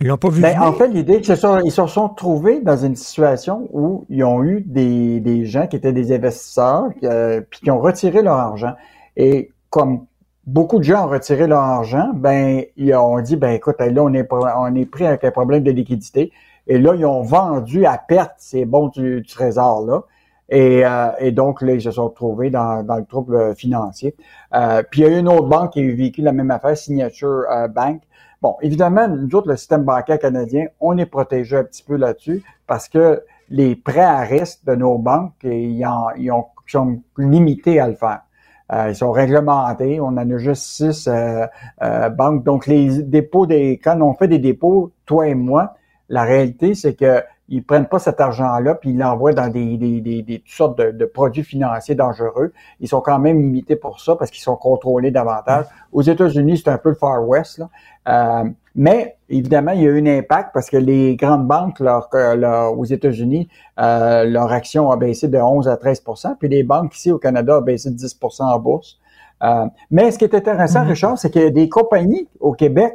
Ils 0.02 0.07
l'ont 0.07 0.18
pas 0.18 0.30
vu 0.30 0.41
Ben, 0.41 0.60
en 0.60 0.73
fait, 0.73 0.88
l'idée, 0.88 1.22
c'est 1.23 1.36
ça, 1.36 1.60
ils 1.64 1.72
se 1.72 1.86
sont 1.86 2.10
trouvés 2.10 2.61
dans 2.61 2.76
une 2.76 2.95
situation 2.95 3.69
où 3.73 4.06
ils 4.10 4.23
ont 4.23 4.44
eu 4.44 4.61
des, 4.65 5.19
des 5.19 5.45
gens 5.45 5.68
qui 5.68 5.76
étaient 5.76 5.94
des 5.94 6.11
investisseurs, 6.14 6.86
euh, 7.03 7.41
puis 7.48 7.60
qui 7.61 7.69
ont 7.69 7.80
retiré 7.80 8.23
leur 8.23 8.38
argent. 8.38 8.73
Et 9.15 9.52
comme 9.69 10.06
beaucoup 10.45 10.77
de 10.80 10.84
gens 10.84 11.05
ont 11.05 11.09
retiré 11.09 11.47
leur 11.47 11.61
argent, 11.61 12.11
ben 12.13 12.63
ils 12.77 12.93
ont 12.95 13.19
dit, 13.22 13.35
ben 13.35 13.51
écoute, 13.51 13.80
là, 13.80 14.03
on 14.03 14.13
est, 14.13 14.27
on 14.31 14.76
est 14.76 14.85
pris 14.85 15.05
avec 15.05 15.23
un 15.23 15.31
problème 15.31 15.63
de 15.63 15.72
liquidité. 15.72 16.31
Et 16.67 16.80
là, 16.80 16.95
ils 16.95 17.05
ont 17.05 17.22
vendu 17.22 17.85
à 17.85 17.97
perte 17.97 18.34
ces 18.38 18.65
bons 18.65 18.88
du, 18.88 19.22
du 19.22 19.27
trésor 19.27 19.85
là. 19.85 20.01
Et, 20.49 20.85
euh, 20.85 21.07
et 21.19 21.31
donc, 21.31 21.61
là, 21.63 21.73
ils 21.73 21.81
se 21.81 21.89
sont 21.91 22.05
retrouvés 22.05 22.51
dans, 22.51 22.84
dans 22.84 22.97
le 22.97 23.05
trouble 23.05 23.35
euh, 23.35 23.55
financier. 23.55 24.15
Euh, 24.53 24.84
puis, 24.89 25.01
il 25.01 25.07
y 25.11 25.13
a 25.13 25.17
une 25.17 25.27
autre 25.27 25.47
banque 25.47 25.73
qui 25.73 25.80
a 25.80 25.95
vécu 25.95 26.22
la 26.22 26.34
même 26.34 26.51
affaire, 26.51 26.77
Signature 26.77 27.45
euh, 27.51 27.67
Bank. 27.67 28.01
Bon, 28.43 28.55
évidemment, 28.61 29.07
nous 29.07 29.34
autres, 29.35 29.47
le 29.47 29.57
système 29.57 29.84
bancaire 29.84 30.19
canadien, 30.19 30.67
on 30.80 30.97
est 30.99 31.07
protégé 31.07 31.57
un 31.57 31.63
petit 31.63 31.81
peu 31.81 31.95
là-dessus 31.95 32.43
parce 32.67 32.88
que 32.88 33.23
les 33.49 33.76
prêts 33.76 34.01
à 34.01 34.19
risque 34.19 34.63
de 34.65 34.76
nos 34.76 34.99
banques, 34.99 35.34
ils, 35.43 35.84
en- 35.85 36.11
ils 36.15 36.31
ont, 36.31 36.45
ils 36.67 36.72
sont 36.72 36.99
limités 37.17 37.80
à 37.80 37.88
le 37.88 37.95
faire. 37.95 38.24
Euh, 38.74 38.90
ils 38.90 38.96
sont 38.96 39.12
réglementés. 39.12 40.00
On 40.00 40.08
en 40.08 40.18
a 40.18 40.38
juste 40.38 40.64
six 40.64 41.08
euh, 41.08 41.46
euh, 41.84 42.10
banques. 42.10 42.44
Donc, 42.44 42.68
les 42.68 43.04
dépôts 43.04 43.46
des, 43.46 43.80
quand 43.84 44.00
on 44.02 44.14
fait 44.14 44.28
des 44.28 44.40
dépôts, 44.40 44.92
toi 45.06 45.28
et 45.28 45.36
moi, 45.36 45.76
la 46.10 46.24
réalité, 46.24 46.74
c'est 46.74 46.96
que 46.96 47.24
ils 47.47 47.63
prennent 47.63 47.88
pas 47.88 47.99
cet 47.99 48.19
argent-là 48.19 48.76
puis 48.76 48.91
ils 48.91 48.97
l'envoient 48.97 49.34
dans 49.34 49.47
des, 49.49 49.77
des, 49.77 50.01
des, 50.01 50.22
des 50.23 50.39
toutes 50.39 50.49
sortes 50.49 50.77
de, 50.80 50.91
de 50.91 51.05
produits 51.05 51.43
financiers 51.43 51.95
dangereux. 51.95 52.53
Ils 52.80 52.88
sont 52.88 53.01
quand 53.01 53.19
même 53.19 53.39
limités 53.39 53.76
pour 53.76 53.99
ça 53.99 54.15
parce 54.15 54.31
qu'ils 54.31 54.41
sont 54.41 54.55
contrôlés 54.55 55.11
davantage. 55.11 55.65
Aux 55.91 56.01
États-Unis, 56.01 56.57
c'est 56.63 56.69
un 56.72 56.77
peu 56.77 56.89
le 56.89 56.95
Far 56.95 57.27
West. 57.27 57.59
Là. 57.59 57.69
Euh, 58.07 58.49
mais 58.76 59.15
évidemment, 59.30 59.72
il 59.72 59.81
y 59.81 59.88
a 59.88 59.91
eu 59.91 60.01
un 60.01 60.17
impact 60.19 60.49
parce 60.53 60.69
que 60.69 60.77
les 60.77 61.15
grandes 61.15 61.47
banques 61.47 61.80
leur, 61.80 62.09
euh, 62.13 62.35
leur- 62.35 62.77
aux 62.77 62.85
États-Unis, 62.85 63.47
euh, 63.80 64.26
leur 64.26 64.51
action 64.51 64.89
a 64.91 64.97
baissé 64.97 65.27
de 65.27 65.38
11 65.38 65.67
à 65.67 65.77
13% 65.77 66.35
puis 66.39 66.49
les 66.49 66.63
banques 66.63 66.95
ici 66.95 67.11
au 67.11 67.17
Canada 67.19 67.59
ont 67.59 67.61
baissé 67.61 67.89
de 67.91 67.95
10% 67.95 68.43
en 68.43 68.59
bourse. 68.59 68.99
Euh, 69.43 69.65
mais 69.91 70.11
ce 70.11 70.17
qui 70.17 70.23
est 70.23 70.34
intéressant, 70.34 70.84
Richard, 70.85 71.17
c'est 71.17 71.30
qu'il 71.30 71.41
y 71.41 71.45
a 71.45 71.49
des 71.49 71.69
compagnies 71.69 72.27
au 72.39 72.53
Québec 72.53 72.93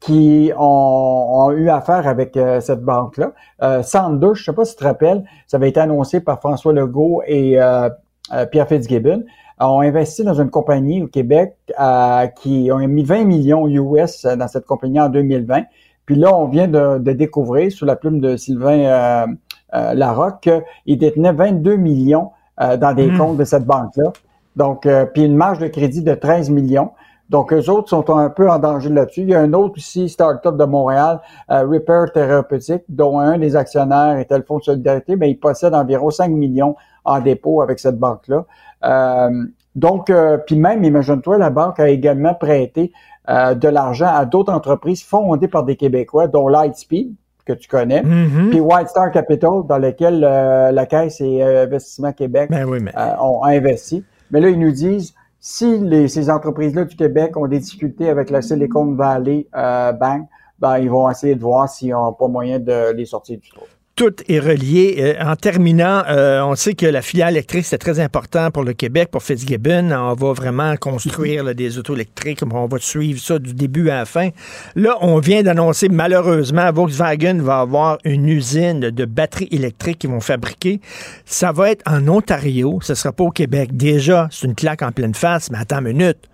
qui 0.00 0.50
ont, 0.56 1.26
ont 1.30 1.50
eu 1.52 1.68
affaire 1.68 2.08
avec 2.08 2.36
euh, 2.36 2.60
cette 2.60 2.82
banque-là. 2.82 3.32
Euh, 3.62 3.82
Sanders, 3.82 4.34
je 4.34 4.40
ne 4.40 4.44
sais 4.44 4.52
pas 4.52 4.64
si 4.64 4.74
tu 4.74 4.80
te 4.82 4.84
rappelles, 4.84 5.24
ça 5.46 5.58
avait 5.58 5.68
été 5.68 5.78
annoncé 5.80 6.20
par 6.20 6.40
François 6.40 6.72
Legault 6.72 7.22
et 7.26 7.60
euh, 7.60 7.88
euh, 8.32 8.46
Pierre 8.46 8.66
Fitzgibbon, 8.66 9.24
ont 9.58 9.80
investi 9.80 10.24
dans 10.24 10.40
une 10.40 10.48
compagnie 10.48 11.02
au 11.02 11.06
Québec 11.06 11.54
euh, 11.78 12.26
qui 12.28 12.70
ont 12.72 12.78
mis 12.78 13.04
20 13.04 13.24
millions 13.24 13.68
US 13.68 14.24
dans 14.24 14.48
cette 14.48 14.64
compagnie 14.64 14.98
en 14.98 15.10
2020. 15.10 15.64
Puis 16.06 16.14
là, 16.16 16.34
on 16.34 16.46
vient 16.46 16.66
de, 16.66 16.98
de 16.98 17.12
découvrir 17.12 17.70
sous 17.70 17.84
la 17.84 17.94
plume 17.94 18.20
de 18.20 18.36
Sylvain 18.38 19.26
euh, 19.74 19.94
Larocque 19.94 20.40
qu'il 20.40 20.98
détenait 20.98 21.32
22 21.32 21.76
millions 21.76 22.30
euh, 22.60 22.76
dans 22.76 22.92
des 22.92 23.06
Mm. 23.06 23.18
comptes 23.18 23.36
de 23.36 23.44
cette 23.44 23.64
banque-là. 23.64 24.12
Donc, 24.56 24.84
euh, 24.86 25.06
puis 25.06 25.24
une 25.24 25.36
marge 25.36 25.58
de 25.58 25.68
crédit 25.68 26.02
de 26.02 26.14
13 26.14 26.50
millions. 26.50 26.90
Donc, 27.30 27.52
eux 27.52 27.70
autres 27.70 27.88
sont 27.88 28.10
un 28.10 28.28
peu 28.28 28.50
en 28.50 28.58
danger 28.58 28.88
là-dessus. 28.90 29.20
Il 29.22 29.28
y 29.30 29.34
a 29.34 29.40
un 29.40 29.52
autre 29.52 29.74
aussi, 29.76 30.08
start-up 30.08 30.56
de 30.56 30.64
Montréal, 30.64 31.20
euh, 31.50 31.62
Repair 31.64 32.10
Thérapeutique, 32.12 32.82
dont 32.88 33.18
un 33.20 33.38
des 33.38 33.54
actionnaires 33.56 34.18
était 34.18 34.36
le 34.36 34.42
Fonds 34.44 34.58
de 34.58 34.64
solidarité, 34.64 35.14
mais 35.16 35.30
il 35.30 35.36
possède 35.38 35.72
environ 35.74 36.10
5 36.10 36.28
millions 36.30 36.74
en 37.04 37.20
dépôt 37.20 37.62
avec 37.62 37.78
cette 37.78 37.98
banque-là. 37.98 38.44
Euh, 38.84 39.44
donc, 39.76 40.10
euh, 40.10 40.38
puis 40.44 40.56
même, 40.58 40.82
imagine-toi, 40.82 41.38
la 41.38 41.50
banque 41.50 41.78
a 41.78 41.88
également 41.88 42.34
prêté 42.34 42.92
euh, 43.28 43.54
de 43.54 43.68
l'argent 43.68 44.08
à 44.12 44.24
d'autres 44.24 44.52
entreprises 44.52 45.04
fondées 45.04 45.46
par 45.46 45.62
des 45.62 45.76
Québécois, 45.76 46.26
dont 46.26 46.48
Lightspeed, 46.48 47.12
que 47.46 47.52
tu 47.52 47.68
connais, 47.68 48.02
Mhm. 48.02 48.50
puis 48.50 48.60
White 48.60 48.88
Star 48.88 49.10
Capital, 49.12 49.62
dans 49.68 49.78
lequel 49.78 50.24
euh, 50.24 50.72
la 50.72 50.86
Caisse 50.86 51.20
et 51.20 51.42
Investissement 51.42 52.12
Québec 52.12 52.50
Ben 52.50 52.64
oui, 52.68 52.78
mais- 52.82 52.92
ont 53.20 53.44
investi. 53.44 54.04
Mais 54.32 54.40
là, 54.40 54.48
ils 54.48 54.58
nous 54.58 54.72
disent, 54.72 55.14
si 55.40 55.78
les, 55.78 56.06
ces 56.08 56.28
entreprises-là 56.28 56.84
du 56.84 56.94
Québec 56.94 57.36
ont 57.36 57.46
des 57.46 57.58
difficultés 57.58 58.10
avec 58.10 58.28
la 58.30 58.42
Silicon 58.42 58.94
Valley 58.94 59.48
euh, 59.56 59.92
Bank, 59.92 60.28
ben, 60.58 60.78
ils 60.78 60.90
vont 60.90 61.10
essayer 61.10 61.34
de 61.34 61.40
voir 61.40 61.68
s'ils 61.68 61.90
n'ont 61.90 62.12
pas 62.12 62.28
moyen 62.28 62.58
de 62.58 62.92
les 62.92 63.06
sortir 63.06 63.38
du 63.38 63.48
trou. 63.48 63.64
Tout 64.00 64.14
est 64.28 64.38
relié. 64.38 64.96
Euh, 64.98 65.22
en 65.22 65.36
terminant, 65.36 66.02
euh, 66.08 66.40
on 66.40 66.54
sait 66.54 66.72
que 66.72 66.86
la 66.86 67.02
filière 67.02 67.28
électrique, 67.28 67.66
c'est 67.66 67.76
très 67.76 68.00
important 68.00 68.50
pour 68.50 68.64
le 68.64 68.72
Québec, 68.72 69.10
pour 69.10 69.22
Fitzgibbon. 69.22 69.92
On 69.92 70.14
va 70.14 70.32
vraiment 70.32 70.74
construire 70.76 71.54
des 71.54 71.76
autos 71.76 71.94
électriques. 71.96 72.40
On 72.50 72.66
va 72.66 72.78
suivre 72.78 73.20
ça 73.20 73.38
du 73.38 73.52
début 73.52 73.90
à 73.90 73.96
la 73.96 74.04
fin. 74.06 74.30
Là, 74.74 74.96
on 75.02 75.18
vient 75.18 75.42
d'annoncer, 75.42 75.90
malheureusement, 75.90 76.72
Volkswagen 76.72 77.42
va 77.42 77.60
avoir 77.60 77.98
une 78.04 78.26
usine 78.26 78.80
de 78.80 79.04
batteries 79.04 79.48
électriques 79.50 79.98
qu'ils 79.98 80.08
vont 80.08 80.20
fabriquer. 80.20 80.80
Ça 81.26 81.52
va 81.52 81.70
être 81.70 81.82
en 81.86 82.08
Ontario. 82.08 82.78
Ce 82.80 82.92
ne 82.92 82.96
sera 82.96 83.12
pas 83.12 83.24
au 83.24 83.30
Québec. 83.30 83.76
Déjà, 83.76 84.28
c'est 84.30 84.46
une 84.46 84.54
claque 84.54 84.80
en 84.80 84.92
pleine 84.92 85.14
face. 85.14 85.50
Mais 85.50 85.58
attends 85.58 85.80
une 85.80 85.98
minute. 85.98 86.26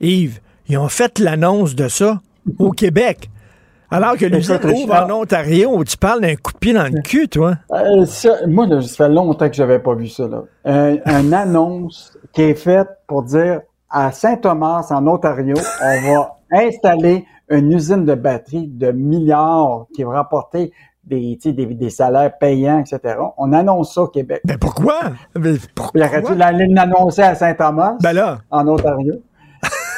Yves, 0.00 0.40
ils 0.66 0.78
ont 0.78 0.88
fait 0.88 1.18
l'annonce 1.18 1.74
de 1.74 1.88
ça 1.88 2.22
au 2.58 2.70
Quéque. 2.70 3.28
Alors 3.90 4.16
que 4.16 4.26
l'usine 4.26 4.58
ouvre 4.64 4.94
en 4.94 5.10
Ontario, 5.22 5.84
tu 5.84 5.96
parles 5.96 6.20
d'un 6.20 6.34
coup 6.36 6.52
de 6.52 6.58
pied 6.58 6.72
dans 6.72 6.84
le 6.92 7.00
cul, 7.02 7.28
toi. 7.28 7.54
Euh, 7.72 8.04
ça, 8.04 8.34
moi, 8.46 8.66
là, 8.66 8.80
ça 8.82 9.06
fait 9.06 9.08
longtemps 9.08 9.48
que 9.48 9.54
j'avais 9.54 9.78
pas 9.78 9.94
vu 9.94 10.08
ça. 10.08 10.26
Là. 10.26 10.42
Un, 10.64 11.20
une 11.20 11.34
annonce 11.34 12.18
qui 12.32 12.42
est 12.42 12.54
faite 12.54 12.88
pour 13.06 13.22
dire 13.22 13.60
à 13.90 14.10
Saint-Thomas, 14.10 14.86
en 14.90 15.06
Ontario, 15.06 15.54
on 15.82 16.12
va 16.12 16.36
installer 16.50 17.24
une 17.48 17.72
usine 17.72 18.04
de 18.04 18.14
batterie 18.14 18.66
de 18.66 18.90
milliards 18.90 19.86
qui 19.94 20.02
va 20.02 20.12
rapporter 20.12 20.72
des, 21.04 21.38
tu 21.40 21.52
des, 21.52 21.66
des 21.66 21.90
salaires 21.90 22.36
payants, 22.38 22.80
etc. 22.80 23.14
On 23.38 23.52
annonce 23.52 23.94
ça 23.94 24.02
au 24.02 24.08
Québec. 24.08 24.40
Mais 24.44 24.58
pourquoi? 24.58 24.98
Mais 25.38 25.52
Puis 25.54 26.02
arrêtez 26.02 26.34
de 26.34 26.74
l'annoncer 26.74 27.22
à 27.22 27.36
Saint-Thomas, 27.36 27.94
Ben 28.02 28.12
là. 28.12 28.38
en 28.50 28.66
Ontario. 28.66 29.14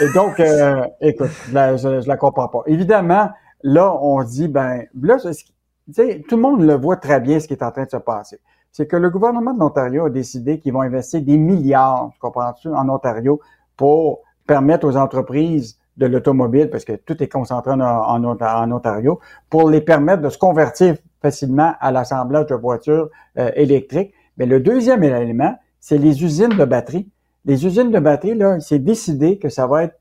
Et 0.00 0.12
donc, 0.14 0.38
euh, 0.38 0.84
écoute, 1.00 1.30
là, 1.52 1.76
je, 1.76 2.02
je 2.02 2.08
la 2.08 2.16
comprends 2.18 2.48
pas. 2.48 2.60
Évidemment, 2.66 3.30
là, 3.62 3.96
on 4.00 4.22
dit, 4.22 4.48
ben, 4.48 4.84
là, 5.00 5.16
tout 5.18 6.36
le 6.36 6.42
monde 6.42 6.62
le 6.62 6.74
voit 6.74 6.96
très 6.96 7.20
bien 7.20 7.40
ce 7.40 7.48
qui 7.48 7.54
est 7.54 7.62
en 7.62 7.70
train 7.70 7.84
de 7.84 7.90
se 7.90 7.96
passer. 7.96 8.38
C'est 8.70 8.86
que 8.86 8.96
le 8.96 9.10
gouvernement 9.10 9.54
de 9.54 9.60
l'Ontario 9.60 10.06
a 10.06 10.10
décidé 10.10 10.58
qu'ils 10.58 10.72
vont 10.72 10.82
investir 10.82 11.22
des 11.22 11.38
milliards, 11.38 12.10
tu 12.12 12.20
comprends-tu, 12.20 12.68
en 12.68 12.88
Ontario 12.88 13.40
pour 13.76 14.20
permettre 14.46 14.86
aux 14.86 14.96
entreprises 14.96 15.78
de 15.96 16.06
l'automobile, 16.06 16.70
parce 16.70 16.84
que 16.84 16.92
tout 16.92 17.20
est 17.22 17.28
concentré 17.28 17.72
en, 17.72 17.80
en, 17.80 18.24
en 18.24 18.72
Ontario, 18.72 19.20
pour 19.50 19.68
les 19.68 19.80
permettre 19.80 20.22
de 20.22 20.28
se 20.28 20.38
convertir 20.38 20.96
facilement 21.20 21.74
à 21.80 21.90
l'assemblage 21.90 22.46
de 22.46 22.54
voitures 22.54 23.08
euh, 23.38 23.50
électriques. 23.56 24.14
Mais 24.36 24.46
le 24.46 24.60
deuxième 24.60 25.02
élément, 25.02 25.56
c'est 25.80 25.98
les 25.98 26.22
usines 26.22 26.56
de 26.56 26.64
batterie. 26.64 27.10
Les 27.44 27.66
usines 27.66 27.90
de 27.90 27.98
batterie, 27.98 28.34
là, 28.34 28.60
c'est 28.60 28.78
décidé 28.78 29.38
que 29.38 29.48
ça 29.48 29.66
va 29.66 29.84
être 29.84 29.98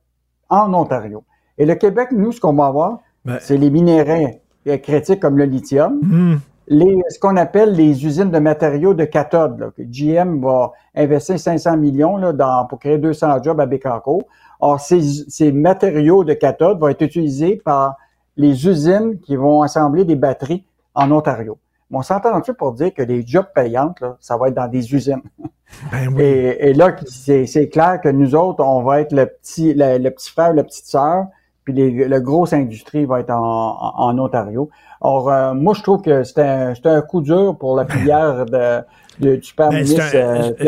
en 0.49 0.73
Ontario. 0.73 1.23
Et 1.57 1.65
le 1.65 1.75
Québec, 1.75 2.09
nous, 2.11 2.31
ce 2.31 2.39
qu'on 2.39 2.53
va 2.53 2.67
avoir, 2.67 2.99
Ben- 3.27 3.37
c'est 3.41 3.57
les 3.57 3.69
minéraux 3.69 4.39
euh, 4.67 4.77
critiques 4.77 5.19
comme 5.19 5.37
le 5.37 5.43
lithium. 5.45 5.99
Hmm. 6.01 6.37
les, 6.69 6.97
ce 7.09 7.19
qu'on 7.19 7.37
appelle 7.37 7.73
les 7.73 8.05
usines 8.05 8.31
de 8.31 8.39
matériaux 8.39 8.93
de 8.93 9.05
cathode. 9.05 9.59
Là, 9.59 9.71
que 9.75 9.83
GM 9.83 10.41
va 10.41 10.71
investir 10.95 11.39
500 11.39 11.77
millions 11.77 12.17
là, 12.17 12.33
dans, 12.33 12.65
pour 12.65 12.79
créer 12.79 12.97
200 12.97 13.43
jobs 13.43 13.59
à 13.59 13.65
Bécancour. 13.65 14.23
Or, 14.59 14.79
ces, 14.79 15.01
ces 15.01 15.51
matériaux 15.51 16.23
de 16.23 16.33
cathode 16.33 16.79
vont 16.79 16.87
être 16.87 17.01
utilisés 17.03 17.57
par 17.63 17.97
les 18.37 18.67
usines 18.67 19.19
qui 19.19 19.35
vont 19.35 19.61
assembler 19.61 20.03
des 20.05 20.15
batteries 20.15 20.65
en 20.95 21.11
Ontario. 21.11 21.57
Mais 21.91 21.97
on 21.99 22.01
s'entend 22.01 22.39
dessus 22.39 22.53
pour 22.53 22.73
dire 22.73 22.93
que 22.93 23.01
les 23.01 23.25
jobs 23.25 23.47
payantes, 23.53 23.99
là, 24.01 24.17
ça 24.19 24.35
va 24.37 24.47
être 24.49 24.55
dans 24.55 24.67
des 24.67 24.93
usines. 24.93 25.21
Ben 25.91 26.07
oui. 26.15 26.21
et, 26.23 26.69
et 26.69 26.73
là, 26.73 26.95
c'est 27.07 27.45
c'est 27.45 27.67
clair 27.67 27.99
que 28.01 28.07
nous 28.07 28.35
autres, 28.35 28.63
on 28.63 28.83
va 28.83 29.01
être 29.01 29.11
le 29.11 29.25
petit, 29.25 29.73
le, 29.73 29.97
le 29.97 30.11
petit 30.11 30.31
frère, 30.31 30.53
la 30.53 30.63
petite 30.63 30.85
sœur, 30.85 31.25
puis 31.67 31.73
les, 31.73 32.07
la 32.07 32.21
grosse 32.21 32.53
industrie 32.53 33.03
va 33.03 33.19
être 33.19 33.29
en, 33.29 33.77
en, 33.97 34.17
Ontario. 34.17 34.69
Or, 35.01 35.29
euh, 35.29 35.53
moi, 35.53 35.73
je 35.73 35.83
trouve 35.83 36.01
que 36.01 36.23
c'est 36.23 36.39
un, 36.39 36.73
un 36.85 37.01
coup 37.01 37.19
dur 37.19 37.57
pour 37.57 37.75
la 37.75 37.85
filière 37.85 38.45
de, 38.45 38.79
de- 39.19 39.35
du 39.35 39.51
Ben, 39.57 39.69
c'est 39.71 39.75
ministre 39.77 40.01
un- 40.13 40.17
euh, 40.17 40.51
euh, 40.61 40.63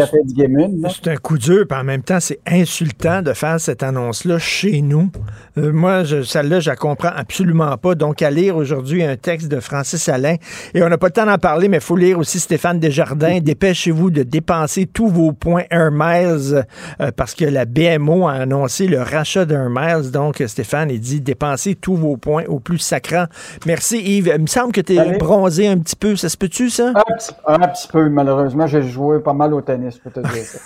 là. 0.82 0.90
C'est 0.90 1.12
un 1.12 1.16
coup 1.18 1.38
dur, 1.38 1.66
puis 1.70 1.78
en 1.80 1.84
même 1.84 2.02
temps, 2.04 2.20
c'est 2.20 2.40
insultant 2.48 3.22
de 3.22 3.34
faire 3.34 3.60
cette 3.60 3.84
annonce-là 3.84 4.40
chez 4.40 4.82
nous. 4.82 5.10
Euh, 5.58 5.72
moi, 5.72 6.04
celle-là, 6.06 6.60
je 6.60 6.70
la 6.70 6.76
comprends 6.76 7.12
absolument 7.16 7.76
pas. 7.78 7.96
Donc, 7.96 8.22
à 8.22 8.32
lire 8.32 8.56
aujourd'hui 8.58 9.04
un 9.04 9.16
texte 9.18 9.48
de 9.50 9.60
Francis 9.60 10.08
Alain. 10.10 10.36
Et 10.74 10.82
on 10.84 10.90
n'a 10.90 10.98
pas 10.98 11.08
le 11.08 11.14
temps 11.14 11.26
d'en 11.26 11.38
parler, 11.38 11.68
mais 11.68 11.78
il 11.78 11.84
faut 11.84 11.96
lire 11.96 12.18
aussi 12.20 12.40
Stéphane 12.40 12.80
Desjardins. 12.80 13.40
Dépêchez-vous 13.40 14.12
de 14.12 14.24
dépenser 14.24 14.86
tous 14.86 15.08
vos 15.10 15.32
points 15.34 15.64
Air 15.72 15.92
Miles 15.92 16.66
euh, 17.02 17.12
parce 17.16 17.36
que 17.36 17.46
la 17.46 17.66
BMO 17.66 18.28
a 18.28 18.34
annoncé 18.34 18.88
le 18.88 19.02
rachat 19.02 19.46
d'Air 19.46 19.70
Miles. 19.70 20.12
Donc, 20.12 20.44
Stéphane, 20.48 20.90
il 20.92 21.00
dit 21.00 21.22
dépensez 21.22 21.76
tous 21.76 21.96
vos 21.96 22.18
points 22.18 22.44
au 22.48 22.60
plus 22.60 22.80
sacrant. 22.80 23.26
Merci 23.66 24.00
Yves. 24.00 24.32
Il 24.36 24.42
me 24.42 24.48
semble 24.48 24.72
que 24.72 24.82
tu 24.82 24.96
es 24.96 25.00
Allez. 25.00 25.18
bronzé 25.18 25.68
un 25.68 25.78
petit 25.78 25.96
peu. 25.96 26.16
Ça 26.16 26.30
se 26.30 26.38
peut-tu, 26.38 26.70
ça? 26.70 26.90
Un 26.90 26.94
petit, 27.16 27.32
un 27.46 27.60
petit 27.60 27.88
peu, 27.88 28.10
malheureusement, 28.10 28.39
j'ai 28.68 28.84
joué 28.84 29.20
pas 29.20 29.34
mal 29.34 29.53
au 29.53 29.61
tennis, 29.61 29.98
pour 29.98 30.11
te 30.11 30.20
dire 30.20 30.44
ça. 30.44 30.60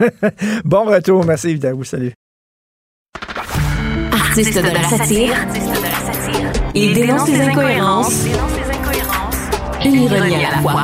bon 0.64 0.84
retour. 0.84 1.24
Merci 1.24 1.52
Yves 1.52 1.60
Daou. 1.60 1.84
Salut. 1.84 2.12
Artiste 4.12 4.56
de 4.56 4.68
la 4.68 4.82
satire. 4.82 5.34
Il 6.74 6.94
dénonce 6.94 7.28
les 7.28 7.40
incohérences. 7.40 8.26
Une 9.84 9.94
ironie 9.94 10.44
à 10.44 10.50
la 10.50 10.58
fois. 10.58 10.82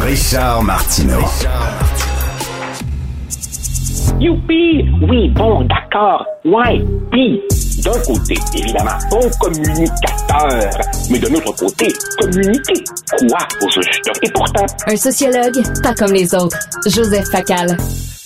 Richard 0.00 0.62
Martineau. 0.64 1.20
Youpi! 4.18 4.88
Oui, 5.08 5.28
bon, 5.30 5.64
d'accord. 5.64 6.26
Ouais. 6.44 6.84
Puis, 7.10 7.40
d'un 7.80 7.98
côté, 8.00 8.34
évidemment, 8.54 8.98
bon 9.10 9.30
communicateur. 9.40 10.70
Mais 11.10 11.18
de 11.18 11.28
l'autre 11.28 11.52
côté, 11.56 11.88
communiquer 12.20 12.84
quoi 13.18 13.38
au 13.62 13.70
juste? 13.70 14.10
Et 14.22 14.30
pourtant, 14.30 14.66
Un 14.86 14.96
sociologue, 14.96 15.62
pas 15.82 15.94
comme 15.94 16.12
les 16.12 16.34
autres. 16.34 16.58
Joseph 16.86 17.28
Facal. 17.30 17.76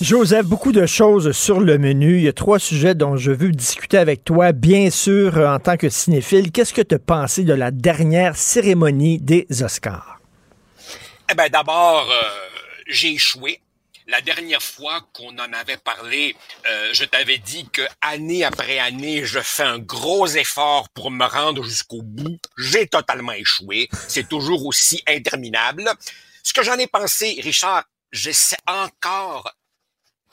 Joseph, 0.01 0.45
beaucoup 0.45 0.71
de 0.71 0.85
choses 0.85 1.31
sur 1.31 1.59
le 1.59 1.77
menu. 1.77 2.17
Il 2.17 2.23
y 2.23 2.27
a 2.27 2.33
trois 2.33 2.59
sujets 2.59 2.93
dont 2.93 3.15
je 3.17 3.31
veux 3.31 3.51
discuter 3.51 3.97
avec 3.97 4.23
toi. 4.23 4.51
Bien 4.51 4.89
sûr, 4.91 5.37
euh, 5.37 5.47
en 5.47 5.59
tant 5.59 5.75
que 5.75 5.89
cinéphile, 5.89 6.51
qu'est-ce 6.51 6.73
que 6.73 6.81
tu 6.83 6.95
as 6.95 6.99
pensé 6.99 7.43
de 7.43 7.53
la 7.53 7.71
dernière 7.71 8.35
cérémonie 8.35 9.19
des 9.19 9.47
Oscars? 9.63 10.19
Eh 11.31 11.35
ben 11.35 11.49
d'abord, 11.51 12.07
euh, 12.09 12.25
j'ai 12.87 13.13
échoué. 13.13 13.59
La 14.09 14.21
dernière 14.21 14.63
fois 14.63 15.01
qu'on 15.11 15.37
en 15.37 15.51
avait 15.51 15.75
parlé, 15.75 16.33
euh, 16.65 16.93
je 16.93 17.03
t'avais 17.03 17.39
dit 17.39 17.67
que 17.73 17.81
année 17.99 18.45
après 18.45 18.79
année, 18.79 19.25
je 19.25 19.41
fais 19.41 19.63
un 19.63 19.79
gros 19.79 20.27
effort 20.27 20.87
pour 20.89 21.11
me 21.11 21.25
rendre 21.25 21.61
jusqu'au 21.63 22.01
bout. 22.01 22.39
J'ai 22.57 22.87
totalement 22.87 23.33
échoué. 23.33 23.89
C'est 24.07 24.29
toujours 24.29 24.65
aussi 24.65 25.03
interminable. 25.07 25.91
Ce 26.41 26.53
que 26.53 26.63
j'en 26.63 26.77
ai 26.77 26.87
pensé, 26.87 27.37
Richard, 27.43 27.83
j'essaie 28.13 28.55
encore 28.65 29.51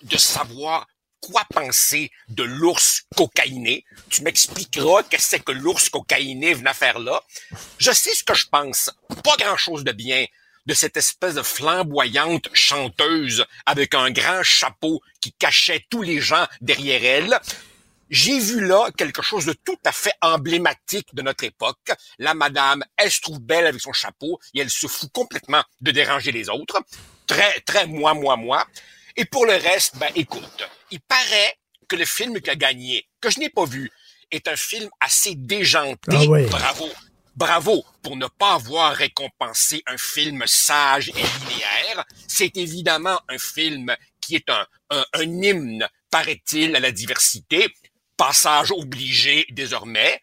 de 0.02 0.18
savoir 0.18 0.86
quoi 1.20 1.42
penser 1.52 2.12
de 2.28 2.44
l'ours 2.44 3.02
cocaïné. 3.16 3.84
Tu 4.08 4.22
m'expliqueras 4.22 5.02
qu'est-ce 5.02 5.36
que 5.36 5.50
l'ours 5.50 5.88
cocaïné 5.88 6.54
venait 6.54 6.74
faire 6.74 7.00
là. 7.00 7.20
Je 7.78 7.90
sais 7.90 8.14
ce 8.14 8.22
que 8.22 8.34
je 8.34 8.46
pense. 8.46 8.90
Pas 9.24 9.36
grand-chose 9.36 9.82
de 9.82 9.90
bien 9.90 10.26
de 10.66 10.74
cette 10.74 10.96
espèce 10.96 11.34
de 11.34 11.42
flamboyante 11.42 12.48
chanteuse 12.52 13.44
avec 13.66 13.94
un 13.94 14.10
grand 14.10 14.42
chapeau 14.42 15.00
qui 15.20 15.32
cachait 15.32 15.84
tous 15.90 16.02
les 16.02 16.20
gens 16.20 16.46
derrière 16.60 17.04
elle. 17.04 17.38
J'ai 18.10 18.38
vu 18.38 18.64
là 18.64 18.90
quelque 18.96 19.22
chose 19.22 19.46
de 19.46 19.54
tout 19.64 19.78
à 19.84 19.92
fait 19.92 20.12
emblématique 20.20 21.14
de 21.14 21.22
notre 21.22 21.44
époque. 21.44 21.90
La 22.18 22.34
madame, 22.34 22.84
elle 22.96 23.10
se 23.10 23.20
trouve 23.20 23.40
belle 23.40 23.66
avec 23.66 23.80
son 23.80 23.92
chapeau 23.92 24.38
et 24.54 24.60
elle 24.60 24.70
se 24.70 24.86
fout 24.86 25.10
complètement 25.12 25.62
de 25.80 25.90
déranger 25.90 26.30
les 26.30 26.48
autres. 26.48 26.80
Très, 27.26 27.60
très 27.60 27.86
moi, 27.86 28.14
moi, 28.14 28.36
moi. 28.36 28.66
Et 29.16 29.24
pour 29.24 29.46
le 29.46 29.54
reste, 29.54 29.96
ben 29.96 30.10
écoute, 30.14 30.68
il 30.90 31.00
paraît 31.00 31.56
que 31.88 31.96
le 31.96 32.04
film 32.04 32.40
qui 32.40 32.50
a 32.50 32.56
gagné, 32.56 33.08
que 33.20 33.30
je 33.30 33.38
n'ai 33.38 33.50
pas 33.50 33.64
vu, 33.64 33.90
est 34.30 34.48
un 34.48 34.56
film 34.56 34.88
assez 35.00 35.34
déjanté. 35.34 36.12
Ah 36.12 36.24
ouais. 36.24 36.46
Bravo. 36.46 36.88
Bravo 37.36 37.84
pour 38.02 38.16
ne 38.16 38.26
pas 38.26 38.54
avoir 38.54 38.94
récompensé 38.94 39.82
un 39.86 39.96
film 39.96 40.44
sage 40.46 41.08
et 41.08 41.12
linéaire. 41.12 42.04
C'est 42.28 42.56
évidemment 42.56 43.20
un 43.28 43.38
film 43.38 43.94
qui 44.20 44.36
est 44.36 44.48
un, 44.48 44.66
un, 44.90 45.04
un 45.14 45.22
hymne, 45.42 45.88
paraît-il, 46.10 46.76
à 46.76 46.80
la 46.80 46.92
diversité. 46.92 47.68
Passage 48.16 48.70
obligé 48.70 49.46
désormais. 49.50 50.20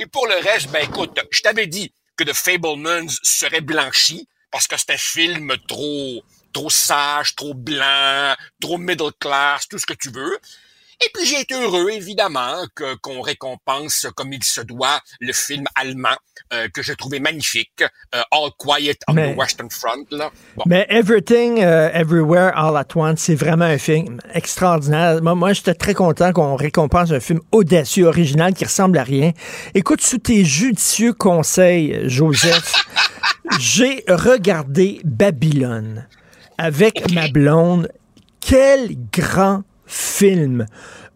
Et 0.00 0.06
pour 0.06 0.26
le 0.26 0.36
reste, 0.36 0.68
ben 0.70 0.84
écoute, 0.84 1.18
je 1.30 1.40
t'avais 1.42 1.66
dit 1.66 1.92
que 2.16 2.24
The 2.24 2.32
Fablemans 2.32 3.12
serait 3.22 3.60
blanchi 3.60 4.28
parce 4.50 4.66
que 4.66 4.76
c'est 4.78 4.92
un 4.92 4.96
film 4.96 5.54
trop 5.68 6.22
trop 6.54 6.70
sage, 6.70 7.34
trop 7.34 7.52
blanc, 7.52 8.34
trop 8.60 8.78
middle 8.78 9.12
class, 9.18 9.68
tout 9.68 9.78
ce 9.78 9.84
que 9.84 9.92
tu 9.92 10.10
veux. 10.10 10.38
Et 11.04 11.10
puis 11.12 11.26
j'ai 11.26 11.40
été 11.40 11.54
heureux, 11.54 11.90
évidemment, 11.90 12.64
que 12.74 12.94
qu'on 12.96 13.20
récompense 13.20 14.06
comme 14.16 14.32
il 14.32 14.42
se 14.42 14.60
doit 14.62 15.00
le 15.20 15.32
film 15.32 15.64
allemand 15.74 16.16
euh, 16.52 16.68
que 16.72 16.82
j'ai 16.82 16.94
trouvé 16.96 17.20
magnifique, 17.20 17.82
euh, 18.14 18.22
All 18.30 18.50
Quiet 18.58 18.96
on 19.08 19.12
Mais- 19.12 19.34
the 19.34 19.36
Western 19.38 19.70
Front. 19.70 20.04
Là. 20.10 20.30
Bon. 20.56 20.62
Mais 20.66 20.86
Everything, 20.88 21.62
euh, 21.62 21.90
Everywhere, 21.92 22.52
All 22.56 22.76
at 22.76 22.86
Once, 22.94 23.20
c'est 23.20 23.34
vraiment 23.34 23.66
un 23.66 23.76
film 23.78 24.18
extraordinaire. 24.32 25.20
Moi, 25.22 25.34
moi 25.34 25.52
j'étais 25.52 25.74
très 25.74 25.94
content 25.94 26.32
qu'on 26.32 26.56
récompense 26.56 27.10
un 27.10 27.20
film 27.20 27.40
audacieux, 27.52 28.06
original, 28.06 28.54
qui 28.54 28.64
ressemble 28.64 28.96
à 28.98 29.04
rien. 29.04 29.32
Écoute, 29.74 30.00
sous 30.00 30.18
tes 30.18 30.44
judicieux 30.44 31.12
conseils, 31.12 32.08
Joseph, 32.08 32.72
j'ai 33.58 34.04
regardé 34.08 35.00
Babylone 35.04 36.06
avec 36.56 37.12
ma 37.12 37.28
blonde. 37.28 37.90
Quel 38.40 38.90
grand 39.12 39.62
film! 39.94 40.66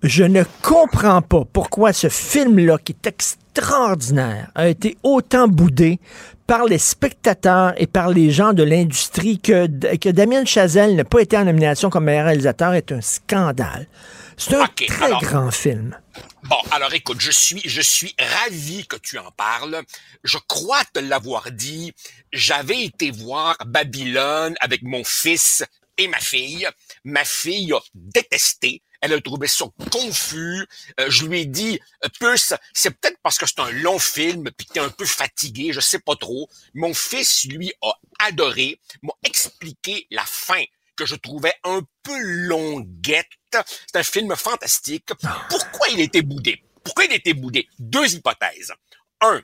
Je 0.03 0.23
ne 0.23 0.45
comprends 0.63 1.23
pas 1.23 1.43
pourquoi 1.53 1.93
ce 1.93 2.09
film-là, 2.09 2.79
qui 2.79 2.93
est 2.93 3.07
extraordinaire, 3.09 4.51
a 4.55 4.69
été 4.69 4.97
autant 5.03 5.49
boudé 5.49 5.99
par 6.47 6.65
les 6.65 6.79
spectateurs 6.79 7.75
et 7.77 7.87
par 7.89 8.09
les 8.11 8.31
gens 8.31 8.53
de 8.53 8.63
l'industrie 8.63 9.41
que, 9.41 9.67
que 9.97 10.09
Damien 10.09 10.45
Chazelle 10.45 10.95
n'a 10.95 11.05
pas 11.05 11.21
été 11.21 11.37
en 11.37 11.45
nomination 11.45 11.91
comme 11.91 12.05
meilleur 12.05 12.27
réalisateur 12.27 12.75
est 12.75 12.93
un 12.93 13.01
scandale. 13.01 13.89
C'est 14.37 14.55
un 14.55 14.67
très 14.69 15.07
alors- 15.07 15.21
grand 15.21 15.51
film. 15.51 15.97
Bon, 16.45 16.57
alors 16.71 16.95
écoute, 16.95 17.21
je 17.21 17.33
suis, 17.33 17.61
je 17.65 17.83
suis 17.83 18.15
ravi 18.45 18.87
que 18.87 18.97
tu 18.97 19.19
en 19.19 19.31
parles. 19.37 19.83
Je 20.23 20.39
crois 20.47 20.81
te 20.95 21.01
l'avoir 21.01 21.51
dit. 21.51 21.93
J'avais 22.33 22.85
été 22.85 23.11
voir 23.11 23.57
Babylone 23.67 24.55
avec 24.61 24.83
mon 24.83 25.03
fils 25.05 25.65
et 25.99 26.07
ma 26.07 26.19
fille. 26.21 26.67
Ma 27.05 27.25
fille 27.25 27.73
a 27.73 27.81
détesté. 27.95 28.83
Elle 29.01 29.13
a 29.13 29.21
trouvé 29.21 29.47
ça 29.47 29.67
confus. 29.93 30.67
Euh, 30.99 31.09
je 31.09 31.27
lui 31.27 31.41
ai 31.41 31.47
dit, 31.47 31.79
euh, 32.05 32.09
Puce, 32.21 32.55
c'est 32.73 32.91
peut-être 32.91 33.19
parce 33.23 33.39
que 33.39 33.47
c'est 33.47 33.61
un 33.61 33.71
long 33.71 33.99
film 33.99 34.51
puis 34.57 34.67
t'es 34.67 34.81
un 34.81 34.91
peu 34.91 35.07
fatigué, 35.07 35.73
je 35.73 35.81
sais 35.81 36.01
pas 36.01 36.17
trop. 36.17 36.49
Mon 36.75 36.95
fils, 36.95 37.45
lui, 37.45 37.73
a 37.83 37.93
adoré, 38.19 38.81
m'a 39.03 39.13
expliqué 39.25 40.07
la 40.11 40.25
fin 40.25 40.63
que 40.97 41.07
je 41.07 41.15
trouvais 41.15 41.55
un 41.63 41.81
peu 42.03 42.19
longuette. 42.19 43.29
C'est 43.53 43.97
un 43.97 44.03
film 44.03 44.35
fantastique. 44.35 45.11
Pourquoi 45.49 45.89
il 45.91 46.01
était 46.01 46.23
boudé? 46.23 46.63
Pourquoi 46.83 47.05
il 47.05 47.13
était 47.13 47.35
boudé? 47.35 47.69
Deux 47.79 48.15
hypothèses. 48.15 48.73
Un, 49.21 49.41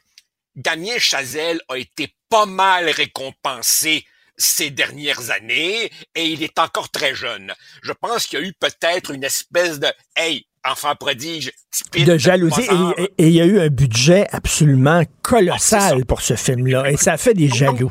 Damien 0.56 0.98
Chazelle 0.98 1.60
a 1.68 1.78
été 1.78 2.14
pas 2.28 2.47
mal 2.47 2.89
récompensé 2.89 4.05
ces 4.36 4.70
dernières 4.70 5.31
années 5.31 5.90
et 6.15 6.27
il 6.27 6.43
est 6.43 6.59
encore 6.59 6.90
très 6.90 7.15
jeune. 7.15 7.52
Je 7.82 7.93
pense 7.93 8.27
qu'il 8.27 8.39
y 8.40 8.43
a 8.43 8.47
eu 8.47 8.52
peut-être 8.52 9.11
une 9.12 9.24
espèce 9.24 9.78
de 9.78 9.89
Hey, 10.16 10.47
enfant 10.65 10.94
prodige, 10.97 11.52
typique 11.70 12.05
De 12.06 12.16
jalousie. 12.16 12.62
Et- 12.98 13.02
Et 13.02 13.12
et 13.19 13.27
il 13.28 13.32
y 13.35 13.40
a 13.40 13.44
eu 13.47 13.61
un 13.61 13.69
budget 13.69 14.27
absolument 14.32 15.02
colossal 15.23 16.05
pour 16.06 16.23
ce 16.23 16.36
film-là. 16.36 16.90
Et 16.90 16.97
ça 16.97 17.12
a 17.15 17.16
fait 17.16 17.35
des 17.35 17.48
jaloux. 17.48 17.90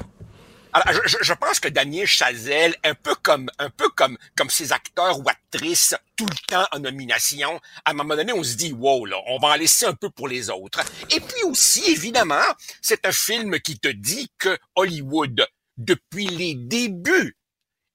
Alors, 0.76 1.03
je, 1.06 1.18
je 1.22 1.34
pense 1.34 1.60
que 1.60 1.68
Damien 1.70 2.03
Chazelle, 2.07 2.74
un 2.84 2.95
peu 2.95 3.14
comme 3.22 3.48
un 3.60 3.70
peu 3.70 3.90
comme 3.90 4.18
comme 4.36 4.49
ces 4.49 4.72
acteurs 4.74 5.20
ou 5.20 5.24
actrices 5.30 5.94
tout 6.15 6.26
le 6.26 6.36
temps 6.48 6.65
en 6.72 6.80
nomination, 6.80 7.60
à 7.86 7.91
un 7.91 7.94
moment 7.94 8.15
donné, 8.15 8.34
on 8.34 8.41
se 8.44 8.56
dit 8.56 8.74
wow 8.74 9.06
là, 9.06 9.18
on 9.28 9.38
va 9.38 9.49
en 9.49 9.56
laisser 9.56 9.86
un 9.86 9.94
peu 9.94 10.10
pour 10.10 10.28
les 10.28 10.49
autres. 10.49 10.80
Et 11.11 11.20
puis 11.20 11.44
aussi, 11.44 11.84
évidemment, 11.91 12.41
c'est 12.82 13.06
un 13.06 13.11
film 13.11 13.60
qui 13.60 13.78
te 13.78 13.88
dit 13.88 14.32
que 14.40 14.57
Hollywood, 14.76 15.45
depuis 15.78 16.28
les 16.28 16.56
débuts, 16.56 17.38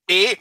est 0.08 0.38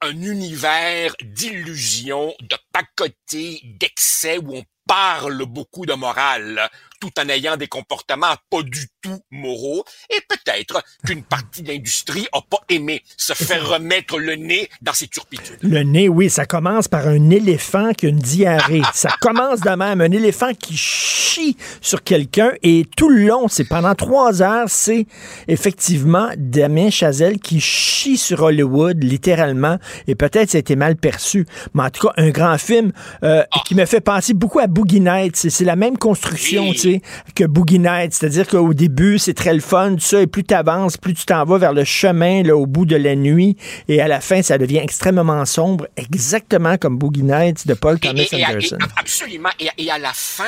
un 0.00 0.22
univers 0.22 1.14
d'illusions, 1.22 2.34
de 2.40 2.56
pacotés, 2.72 3.60
d'excès 3.64 4.38
où 4.38 4.56
on 4.56 4.64
parle 4.86 5.44
beaucoup 5.44 5.86
de 5.86 5.94
morale 5.94 6.70
tout 7.06 7.20
en 7.20 7.28
ayant 7.28 7.56
des 7.56 7.68
comportements 7.68 8.34
pas 8.50 8.62
du 8.62 8.88
tout 9.02 9.20
moraux 9.30 9.84
et 10.10 10.20
peut-être 10.28 10.82
qu'une 11.04 11.22
partie 11.22 11.62
de 11.62 11.68
l'industrie 11.68 12.26
a 12.32 12.40
pas 12.42 12.58
aimé 12.68 13.02
se 13.16 13.32
faire 13.32 13.68
remettre 13.68 14.18
le 14.18 14.34
nez 14.34 14.68
dans 14.82 14.92
ses 14.92 15.08
turpitudes. 15.08 15.58
Le 15.62 15.82
nez, 15.82 16.08
oui, 16.08 16.30
ça 16.30 16.46
commence 16.46 16.88
par 16.88 17.06
un 17.06 17.30
éléphant 17.30 17.92
qui 17.92 18.06
a 18.06 18.08
une 18.08 18.18
diarrhée. 18.18 18.82
ça 18.94 19.10
commence 19.20 19.60
de 19.60 19.70
même, 19.70 20.00
un 20.00 20.10
éléphant 20.10 20.52
qui 20.54 20.76
chie 20.76 21.56
sur 21.80 22.02
quelqu'un 22.02 22.52
et 22.62 22.84
tout 22.96 23.08
le 23.08 23.26
long, 23.26 23.48
c'est 23.48 23.64
pendant 23.64 23.94
trois 23.94 24.42
heures, 24.42 24.68
c'est 24.68 25.06
effectivement 25.48 26.28
Damien 26.36 26.90
Chazelle 26.90 27.38
qui 27.38 27.60
chie 27.60 28.16
sur 28.16 28.42
Hollywood, 28.42 29.02
littéralement, 29.02 29.78
et 30.06 30.14
peut-être 30.14 30.50
ça 30.50 30.58
a 30.58 30.60
été 30.60 30.76
mal 30.76 30.96
perçu, 30.96 31.46
mais 31.74 31.84
en 31.84 31.90
tout 31.90 32.08
cas, 32.08 32.14
un 32.16 32.30
grand 32.30 32.58
film 32.58 32.92
euh, 33.22 33.42
qui 33.66 33.74
me 33.74 33.84
fait 33.84 34.00
penser 34.00 34.34
beaucoup 34.34 34.60
à 34.60 34.66
Boogie 34.66 35.00
Nights. 35.00 35.36
C'est 35.36 35.64
la 35.64 35.76
même 35.76 35.98
construction, 35.98 36.72
tu 36.72 36.78
sais, 36.78 36.95
que 37.34 37.44
Boogie 37.44 37.78
Nights, 37.78 38.14
c'est-à-dire 38.14 38.46
qu'au 38.46 38.74
début, 38.74 39.18
c'est 39.18 39.34
très 39.34 39.54
le 39.54 39.60
fun, 39.60 39.94
tout 39.94 40.00
ça, 40.00 40.20
et 40.22 40.26
plus 40.26 40.44
tu 40.44 40.54
avances, 40.54 40.96
plus 40.96 41.14
tu 41.14 41.24
t'en 41.24 41.44
vas 41.44 41.58
vers 41.58 41.72
le 41.72 41.84
chemin, 41.84 42.42
là, 42.42 42.56
au 42.56 42.66
bout 42.66 42.86
de 42.86 42.96
la 42.96 43.14
nuit, 43.16 43.56
et 43.88 44.00
à 44.00 44.08
la 44.08 44.20
fin, 44.20 44.42
ça 44.42 44.58
devient 44.58 44.78
extrêmement 44.78 45.44
sombre, 45.44 45.86
exactement 45.96 46.76
comme 46.78 46.98
Boogie 46.98 47.22
Nights 47.22 47.66
de 47.66 47.74
Paul 47.74 47.98
Thomas 47.98 48.22
Et- 48.22 48.34
et- 48.36 48.40
et- 48.40 48.44
Anderson. 48.46 48.78
et- 48.80 49.00
absolument. 49.00 49.50
Et, 49.78 49.90
à 49.90 49.98
la 49.98 50.12
fin, 50.12 50.44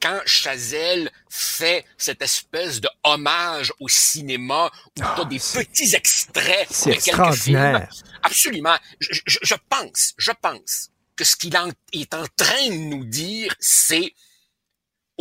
quand 0.00 0.18
Chazelle 0.26 1.10
fait 1.30 1.84
cette 1.96 2.22
espèce 2.22 2.80
de 2.80 2.88
hommage 3.04 3.72
au 3.80 3.88
cinéma 3.88 4.70
où 4.98 5.00
tu 5.00 5.20
as 5.20 5.24
des 5.26 5.38
petits 5.38 5.94
extraits 5.94 6.66
c'est 6.70 6.90
de 6.90 6.94
quelques 7.00 7.32
films, 7.34 7.80
absolument. 8.22 8.74
Je, 9.00 9.20
je- 9.26 9.38
je 9.42 9.54
pense, 9.68 10.12
je 10.18 10.32
pense 10.40 10.90
que 11.16 11.24
ce 11.24 11.36
qu'il 11.36 11.54
est 11.54 12.14
en 12.14 12.24
train 12.36 12.68
de 12.68 12.74
nous 12.96 13.04
dire, 13.04 13.54
c'est 13.60 14.12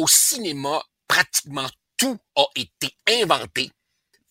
au 0.02 0.07
cinéma, 0.07 0.84
pratiquement 1.07 1.69
tout 1.95 2.18
a 2.36 2.45
été 2.56 2.95
inventé, 3.07 3.72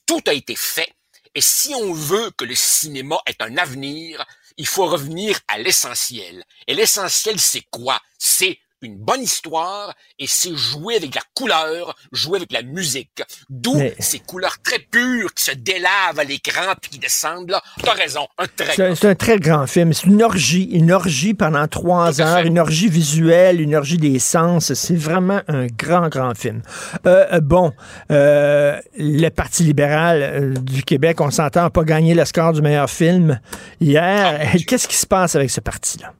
tout 0.04 0.22
a 0.26 0.32
été 0.32 0.56
fait. 0.56 0.92
Et 1.34 1.40
si 1.40 1.72
on 1.74 1.92
veut 1.92 2.32
que 2.32 2.44
le 2.44 2.56
cinéma 2.56 3.20
ait 3.26 3.40
un 3.40 3.56
avenir, 3.56 4.26
il 4.56 4.66
faut 4.66 4.86
revenir 4.86 5.38
à 5.46 5.58
l'essentiel. 5.58 6.44
Et 6.66 6.74
l'essentiel, 6.74 7.38
c'est 7.38 7.64
quoi? 7.70 8.00
C'est 8.18 8.58
une 8.82 8.96
bonne 8.96 9.22
histoire 9.22 9.94
et 10.18 10.26
c'est 10.26 10.54
jouer 10.54 10.96
avec 10.96 11.14
la 11.14 11.22
couleur, 11.34 11.94
jouer 12.12 12.36
avec 12.38 12.52
la 12.52 12.62
musique. 12.62 13.22
D'où 13.48 13.74
Mais- 13.76 13.94
ces 13.98 14.18
couleurs 14.20 14.56
très 14.62 14.78
pures 14.78 15.32
qui 15.34 15.44
se 15.44 15.52
délavent 15.52 16.18
à 16.18 16.24
l'écran 16.24 16.72
puis 16.80 16.90
qui 16.92 16.98
descendent 16.98 17.50
là. 17.50 17.62
T'as 17.82 17.92
raison, 17.92 18.26
un 18.38 18.46
très 18.46 18.74
C'est 18.74 18.86
un, 18.86 18.94
c'est 18.94 19.08
un 19.08 19.14
très 19.14 19.38
grand 19.38 19.66
film. 19.66 19.92
C'est 19.92 20.06
une 20.06 20.22
orgie. 20.22 20.64
Une 20.72 20.92
orgie 20.92 21.34
pendant 21.34 21.66
trois 21.68 22.20
heures. 22.20 22.44
Une 22.46 22.58
orgie 22.58 22.88
visuelle, 22.88 23.60
une 23.60 23.74
orgie 23.74 23.98
des 23.98 24.18
sens. 24.18 24.72
C'est 24.74 24.96
vraiment 24.96 25.40
un 25.48 25.66
grand, 25.66 26.08
grand 26.08 26.34
film. 26.34 26.62
Euh, 27.06 27.26
euh, 27.32 27.40
bon, 27.40 27.72
euh, 28.10 28.78
le 28.96 29.28
Parti 29.30 29.62
libéral 29.64 30.54
du 30.62 30.82
Québec, 30.82 31.20
on 31.20 31.30
s'entend, 31.30 31.70
pas 31.70 31.84
gagné 31.84 32.14
le 32.14 32.24
score 32.24 32.52
du 32.52 32.62
meilleur 32.62 32.88
film 32.90 33.40
hier. 33.80 34.52
Qu'est-ce 34.66 34.88
qui 34.88 34.96
se 34.96 35.06
passe 35.06 35.34
avec 35.36 35.50
ce 35.50 35.60
parti-là? 35.60 36.12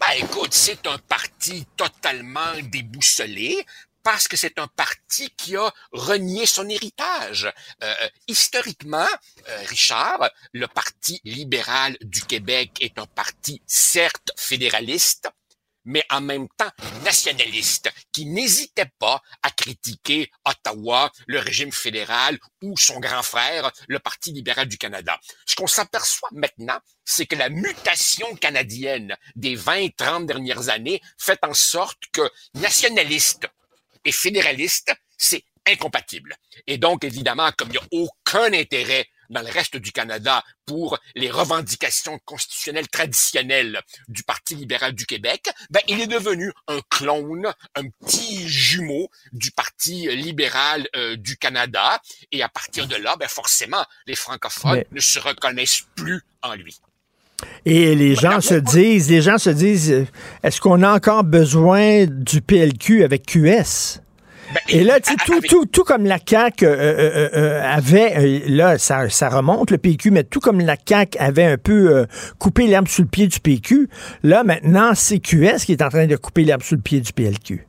Ben 0.00 0.12
écoute, 0.16 0.54
c'est 0.54 0.86
un 0.86 0.96
parti 0.96 1.66
totalement 1.76 2.54
déboussolé 2.62 3.66
parce 4.02 4.28
que 4.28 4.36
c'est 4.38 4.58
un 4.58 4.66
parti 4.66 5.28
qui 5.36 5.56
a 5.56 5.70
renié 5.92 6.46
son 6.46 6.66
héritage. 6.70 7.52
Euh, 7.82 8.08
historiquement, 8.26 9.06
euh, 9.48 9.62
Richard, 9.66 10.30
le 10.54 10.66
Parti 10.68 11.20
libéral 11.24 11.98
du 12.00 12.22
Québec 12.22 12.78
est 12.80 12.98
un 12.98 13.04
parti 13.04 13.60
certes 13.66 14.32
fédéraliste, 14.38 15.28
mais 15.84 16.04
en 16.10 16.20
même 16.20 16.48
temps 16.56 16.70
nationaliste, 17.04 17.90
qui 18.12 18.26
n'hésitait 18.26 18.90
pas 18.98 19.22
à 19.42 19.50
critiquer 19.50 20.30
Ottawa, 20.44 21.10
le 21.26 21.38
régime 21.38 21.72
fédéral 21.72 22.38
ou 22.62 22.76
son 22.76 23.00
grand 23.00 23.22
frère, 23.22 23.70
le 23.88 23.98
Parti 23.98 24.32
libéral 24.32 24.68
du 24.68 24.78
Canada. 24.78 25.18
Ce 25.46 25.54
qu'on 25.54 25.66
s'aperçoit 25.66 26.28
maintenant, 26.32 26.78
c'est 27.04 27.26
que 27.26 27.36
la 27.36 27.48
mutation 27.48 28.34
canadienne 28.36 29.16
des 29.34 29.56
20-30 29.56 30.26
dernières 30.26 30.68
années 30.68 31.00
fait 31.18 31.38
en 31.42 31.54
sorte 31.54 32.02
que 32.12 32.30
nationaliste 32.54 33.46
et 34.04 34.12
fédéraliste, 34.12 34.94
c'est 35.16 35.44
incompatible. 35.66 36.36
Et 36.66 36.78
donc, 36.78 37.04
évidemment, 37.04 37.50
comme 37.56 37.68
il 37.68 37.72
n'y 37.72 37.78
a 37.78 37.88
aucun 37.90 38.52
intérêt 38.52 39.08
dans 39.30 39.42
le 39.42 39.50
reste 39.50 39.76
du 39.76 39.92
Canada 39.92 40.42
pour 40.66 40.98
les 41.14 41.30
revendications 41.30 42.18
constitutionnelles 42.24 42.88
traditionnelles 42.88 43.80
du 44.08 44.22
Parti 44.22 44.54
libéral 44.54 44.92
du 44.92 45.06
Québec, 45.06 45.48
ben, 45.70 45.80
il 45.88 46.00
est 46.00 46.06
devenu 46.06 46.52
un 46.68 46.80
clone, 46.90 47.52
un 47.74 47.88
petit 48.04 48.48
jumeau 48.48 49.08
du 49.32 49.50
Parti 49.52 50.08
libéral 50.14 50.88
euh, 50.96 51.16
du 51.16 51.36
Canada. 51.36 52.00
Et 52.32 52.42
à 52.42 52.48
partir 52.48 52.86
de 52.86 52.96
là, 52.96 53.16
ben, 53.18 53.28
forcément, 53.28 53.84
les 54.06 54.16
francophones 54.16 54.74
Mais- 54.74 54.86
ne 54.92 55.00
se 55.00 55.18
reconnaissent 55.18 55.84
plus 55.94 56.22
en 56.42 56.54
lui. 56.54 56.76
Et 57.64 57.94
les 57.94 58.14
gens 58.14 58.40
se 58.40 58.54
disent, 58.54 59.10
les 59.10 59.22
gens 59.22 59.38
se 59.38 59.50
disent, 59.50 60.06
est-ce 60.42 60.60
qu'on 60.60 60.82
a 60.82 60.92
encore 60.94 61.24
besoin 61.24 62.04
du 62.06 62.42
PLQ 62.42 63.02
avec 63.04 63.24
QS? 63.26 64.00
Et 64.68 64.84
là, 64.84 65.00
tu 65.00 65.10
sais, 65.10 65.16
tout, 65.24 65.40
tout, 65.40 65.66
tout 65.66 65.84
comme 65.84 66.04
la 66.04 66.18
CAQ 66.24 66.64
euh, 66.64 66.70
euh, 66.70 67.28
euh, 67.34 67.62
avait, 67.64 68.42
là, 68.46 68.78
ça, 68.78 69.08
ça 69.08 69.28
remonte 69.28 69.70
le 69.70 69.78
PQ, 69.78 70.10
mais 70.10 70.24
tout 70.24 70.40
comme 70.40 70.60
la 70.60 70.76
CAQ 70.84 71.18
avait 71.18 71.44
un 71.44 71.58
peu 71.58 71.96
euh, 71.96 72.06
coupé 72.38 72.66
l'herbe 72.66 72.88
sous 72.88 73.02
le 73.02 73.08
pied 73.08 73.26
du 73.26 73.40
PQ, 73.40 73.88
là, 74.22 74.44
maintenant, 74.44 74.92
c'est 74.94 75.18
QS 75.18 75.64
qui 75.64 75.72
est 75.72 75.82
en 75.82 75.88
train 75.88 76.06
de 76.06 76.16
couper 76.16 76.44
l'herbe 76.44 76.62
sous 76.62 76.76
le 76.76 76.80
pied 76.80 77.00
du 77.00 77.12
PLQ. 77.12 77.66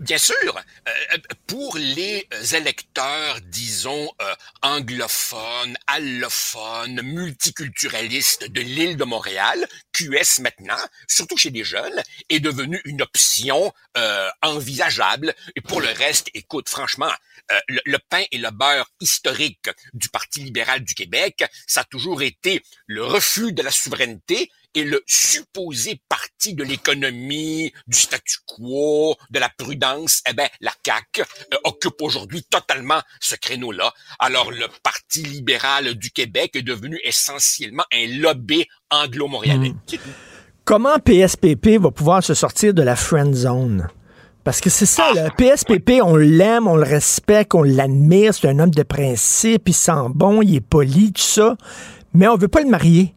Bien 0.00 0.18
sûr, 0.18 0.62
euh, 0.86 1.18
pour 1.48 1.76
les 1.76 2.24
électeurs, 2.52 3.40
disons, 3.46 4.08
euh, 4.22 4.34
anglophones, 4.62 5.76
allophones, 5.88 7.02
multiculturalistes 7.02 8.48
de 8.48 8.60
l'île 8.60 8.96
de 8.96 9.02
Montréal, 9.02 9.66
QS 9.92 10.40
maintenant, 10.40 10.78
surtout 11.08 11.36
chez 11.36 11.50
les 11.50 11.64
jeunes, 11.64 12.00
est 12.28 12.38
devenu 12.38 12.80
une 12.84 13.02
option 13.02 13.72
euh, 13.96 14.30
envisageable. 14.42 15.34
Et 15.56 15.60
pour 15.60 15.80
le 15.80 15.88
reste, 15.88 16.30
écoute, 16.32 16.68
franchement, 16.68 17.10
euh, 17.50 17.58
le, 17.66 17.80
le 17.84 17.98
pain 17.98 18.22
et 18.30 18.38
le 18.38 18.50
beurre 18.52 18.88
historique 19.00 19.68
du 19.94 20.08
Parti 20.10 20.40
libéral 20.40 20.84
du 20.84 20.94
Québec, 20.94 21.44
ça 21.66 21.80
a 21.80 21.84
toujours 21.84 22.22
été 22.22 22.62
le 22.86 23.04
refus 23.04 23.52
de 23.52 23.62
la 23.62 23.72
souveraineté 23.72 24.48
et 24.74 24.84
le 24.84 25.02
supposé 25.06 26.00
parti 26.08 26.54
de 26.54 26.64
l'économie, 26.64 27.72
du 27.86 27.98
statu 27.98 28.38
quo, 28.46 29.16
de 29.30 29.38
la 29.38 29.48
prudence, 29.48 30.22
eh 30.28 30.34
ben, 30.34 30.48
la 30.60 30.72
CAQ 30.84 31.22
euh, 31.22 31.56
occupe 31.64 32.00
aujourd'hui 32.00 32.42
totalement 32.44 33.00
ce 33.20 33.34
créneau-là. 33.34 33.92
Alors, 34.18 34.50
le 34.50 34.66
Parti 34.82 35.22
libéral 35.22 35.94
du 35.94 36.10
Québec 36.10 36.52
est 36.54 36.62
devenu 36.62 36.98
essentiellement 37.04 37.84
un 37.92 38.06
lobby 38.18 38.66
anglo-montréalais. 38.90 39.74
Comment 40.64 40.98
PSPP 40.98 41.78
va 41.80 41.90
pouvoir 41.90 42.22
se 42.22 42.34
sortir 42.34 42.74
de 42.74 42.82
la 42.82 42.96
friend 42.96 43.34
zone? 43.34 43.88
Parce 44.44 44.60
que 44.60 44.70
c'est 44.70 44.86
ça, 44.86 45.12
le 45.14 45.28
PSPP, 45.30 46.00
on 46.02 46.16
l'aime, 46.16 46.68
on 46.68 46.76
le 46.76 46.84
respecte, 46.84 47.54
on 47.54 47.62
l'admire, 47.62 48.32
c'est 48.32 48.48
un 48.48 48.58
homme 48.58 48.70
de 48.70 48.82
principe, 48.82 49.68
il 49.68 49.74
sent 49.74 50.08
bon, 50.14 50.40
il 50.40 50.56
est 50.56 50.60
poli, 50.60 51.12
tout 51.12 51.20
ça, 51.20 51.56
mais 52.14 52.28
on 52.28 52.36
veut 52.36 52.48
pas 52.48 52.62
le 52.62 52.68
marier. 52.68 53.14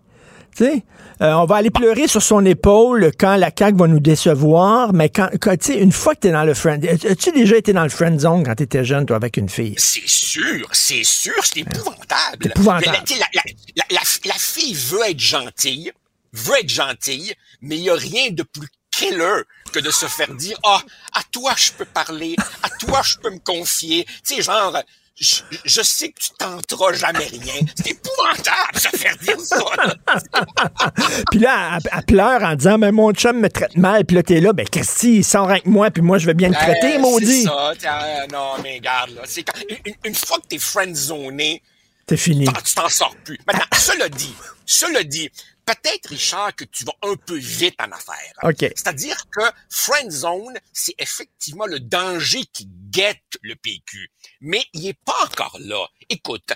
Euh, 0.60 1.34
on 1.34 1.46
va 1.46 1.56
aller 1.58 1.70
pleurer 1.70 2.08
sur 2.08 2.22
son 2.22 2.44
épaule 2.46 3.12
quand 3.20 3.36
la 3.36 3.52
CAQ 3.58 3.78
va 3.78 3.88
nous 3.88 4.00
décevoir, 4.00 4.92
mais 4.94 5.10
quand, 5.10 5.30
quand 5.40 5.56
une 5.70 5.92
fois 5.92 6.16
que 6.16 6.22
tu 6.22 6.28
es 6.28 6.32
dans 6.32 6.44
le 6.44 6.54
friend, 6.54 6.84
as-tu 6.86 7.32
déjà 7.32 7.58
été 7.58 7.74
dans 7.74 7.84
le 7.84 7.90
friend 7.90 8.20
zone 8.20 8.44
quand 8.44 8.56
tu 8.56 8.64
étais 8.64 8.84
jeune, 8.84 9.06
toi, 9.06 9.16
avec 9.18 9.38
une 9.38 9.50
fille? 9.50 9.76
C'est 9.78 10.08
sûr, 10.08 10.68
c'est 10.72 11.04
sûr, 11.04 11.34
c'est 11.44 11.60
épouvantable. 11.60 12.48
Épouvantable. 12.48 12.86
La, 12.98 13.02
tu 13.04 13.14
sais, 13.14 13.20
la- 13.20 13.28
la- 13.34 13.42
la- 13.78 13.86
la- 13.92 14.30
la 14.30 14.34
fille 14.40 14.74
veut 14.74 15.10
être 15.10 15.20
gentille, 15.20 15.92
veut 16.34 16.56
être 16.60 16.70
gentille, 16.70 17.34
mais 17.62 17.76
il 17.78 17.82
n'y 17.84 17.90
a 17.90 17.96
rien 17.96 18.32
de 18.32 18.44
plus 18.44 18.68
killer 18.92 19.44
que 19.72 19.80
de 19.80 19.90
se 19.92 20.06
faire 20.06 20.34
dire 20.34 20.58
ah 20.66 20.82
à 21.14 21.22
toi 21.32 21.54
je 21.56 21.72
peux 21.72 21.86
parler, 21.86 22.36
à 22.62 22.70
toi 22.70 23.02
je 23.06 23.16
peux 23.18 23.30
me 23.30 23.40
confier. 23.40 24.06
Tu 24.28 24.36
sais 24.36 24.42
genre 24.42 24.76
je, 25.22 25.36
je 25.66 25.82
sais 25.84 26.10
que 26.10 26.20
tu 26.20 26.30
tenteras 26.38 26.94
jamais 26.94 27.26
rien. 27.26 27.54
C'est 27.76 27.92
épouvantable 27.92 28.74
de 28.74 28.80
se 28.80 28.88
faire 28.90 29.16
dire 29.18 29.40
ça. 29.40 29.58
Puis 31.32 31.40
là, 31.40 31.78
elle, 31.78 31.90
elle 31.98 32.06
pleure 32.06 32.44
en 32.44 32.56
disant, 32.56 32.78
mais 32.78 32.92
mon 32.92 33.14
chum 33.14 33.40
me 33.40 33.50
traite 33.50 33.78
mal. 33.78 34.04
Puis 34.06 34.16
là, 34.16 34.24
t'es 34.24 34.42
là, 34.42 34.52
ben 34.54 34.68
Christy, 34.68 35.18
il 35.18 35.24
sort 35.24 35.50
avec 35.50 35.66
moi, 35.66 35.92
puis 35.92 36.02
moi, 36.02 36.18
je 36.18 36.26
vais 36.26 36.34
bien 36.34 36.50
le 36.50 36.56
traiter, 36.56 36.96
Euh, 36.96 37.00
maudit. 37.00 37.44
C'est 37.44 37.48
ça. 37.48 37.72
euh, 37.72 38.28
non, 38.32 38.54
mais 38.64 38.76
regarde, 38.76 39.12
là. 39.12 39.22
Quand- 39.46 39.62
une, 39.86 39.94
une 40.06 40.16
fois 40.16 40.38
que 40.40 40.48
t'es 40.48 40.58
friendzoné, 40.60 41.62
C'est 42.10 42.18
fini. 42.18 42.46
Tu 42.66 42.74
t'en 42.74 42.90
sors 42.90 43.16
plus. 43.24 43.40
Maintenant, 43.48 43.66
cela 43.78 44.10
dit, 44.10 44.34
cela 44.66 45.04
dit, 45.04 45.30
peut-être, 45.76 46.10
Richard, 46.10 46.56
que 46.56 46.64
tu 46.66 46.86
vas 46.86 46.96
un 47.04 47.16
peu 47.16 47.38
vite 47.38 47.76
en 47.80 47.92
affaire. 47.92 48.34
OK. 48.44 48.60
C'est-à-dire 48.60 49.18
que 49.32 49.44
friend 49.70 50.12
zone, 50.12 50.60
c'est 50.74 50.96
effectivement 50.98 51.66
le 51.66 51.80
danger 51.80 52.46
qui 52.46 52.68
guette 52.90 53.38
le 53.42 53.56
PQ. 53.56 54.12
Mais 54.42 54.64
il 54.74 54.88
est 54.88 55.00
pas 55.06 55.16
encore 55.24 55.58
là. 55.60 55.88
Écoute, 56.10 56.54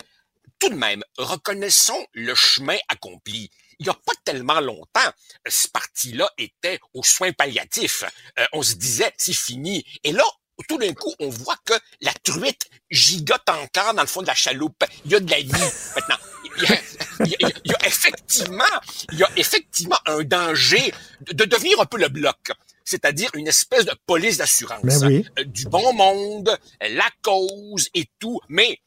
tout 0.60 0.70
de 0.70 0.76
même, 0.76 1.04
reconnaissons 1.18 2.06
le 2.14 2.34
chemin 2.36 2.78
accompli. 2.90 3.52
Il 3.80 3.86
n'y 3.86 3.90
a 3.90 3.94
pas 3.94 4.14
tellement 4.24 4.62
longtemps, 4.62 5.12
ce 5.48 5.68
parti-là 5.68 6.30
était 6.38 6.80
aux 6.94 7.04
soins 7.04 7.34
palliatifs. 7.34 8.06
Euh, 8.40 8.46
on 8.54 8.62
se 8.62 8.76
disait, 8.76 9.14
c'est 9.18 9.34
fini. 9.34 9.86
Et 10.04 10.14
là, 10.14 10.24
tout 10.70 10.78
d'un 10.78 10.94
coup, 10.94 11.14
on 11.20 11.30
voit 11.30 11.58
que 11.66 11.74
la 12.02 12.14
truite 12.24 12.70
gigote 12.90 13.50
encore 13.50 13.94
dans 13.94 14.02
le 14.02 14.08
fond 14.08 14.22
de 14.22 14.28
la 14.28 14.36
chaloupe. 14.36 14.84
Il 15.04 15.12
y 15.12 15.16
a 15.16 15.20
de 15.20 15.30
la 15.30 15.42
vie 15.42 15.52
maintenant. 15.52 16.18
Il 17.26 17.32
y 17.32 17.46
a, 17.46 17.50
y 17.66 17.74
a- 17.74 17.86
effectivement, 17.88 18.64
il 19.12 19.20
y 19.20 19.24
a 19.24 19.30
effectivement 19.36 19.98
un 20.06 20.24
danger 20.24 20.94
de, 21.22 21.34
de 21.34 21.46
devenir 21.46 21.80
un 21.80 21.86
peu 21.86 21.98
le 21.98 22.08
bloc. 22.10 22.52
C'est-à-dire 22.84 23.30
une 23.34 23.48
espèce 23.48 23.86
de 23.86 23.96
police 24.06 24.38
d'assurance. 24.38 24.84
Ben 24.84 25.08
oui. 25.08 25.26
Euh, 25.40 25.44
Du 25.44 25.66
bon 25.66 25.92
monde, 25.94 26.56
la 26.82 27.10
cause 27.24 27.90
et 27.96 28.06
tout. 28.20 28.40
Mais 28.48 28.80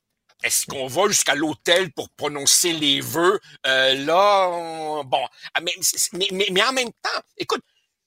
est-ce 0.44 0.66
qu'on 0.66 0.86
va 0.86 1.08
jusqu'à 1.08 1.34
l'hôtel 1.34 1.90
pour 1.92 2.08
prononcer 2.10 2.72
les 2.72 3.00
vœux? 3.00 3.40
Euh, 3.66 3.94
là, 4.04 4.48
on- 4.50 5.02
bon. 5.04 5.26
Ah, 5.54 5.60
Mais, 5.60 5.72
mais, 6.12 6.28
mais, 6.30 6.46
mais 6.52 6.62
en 6.62 6.72
même 6.72 6.92
temps, 7.02 7.20
écoute, 7.38 7.62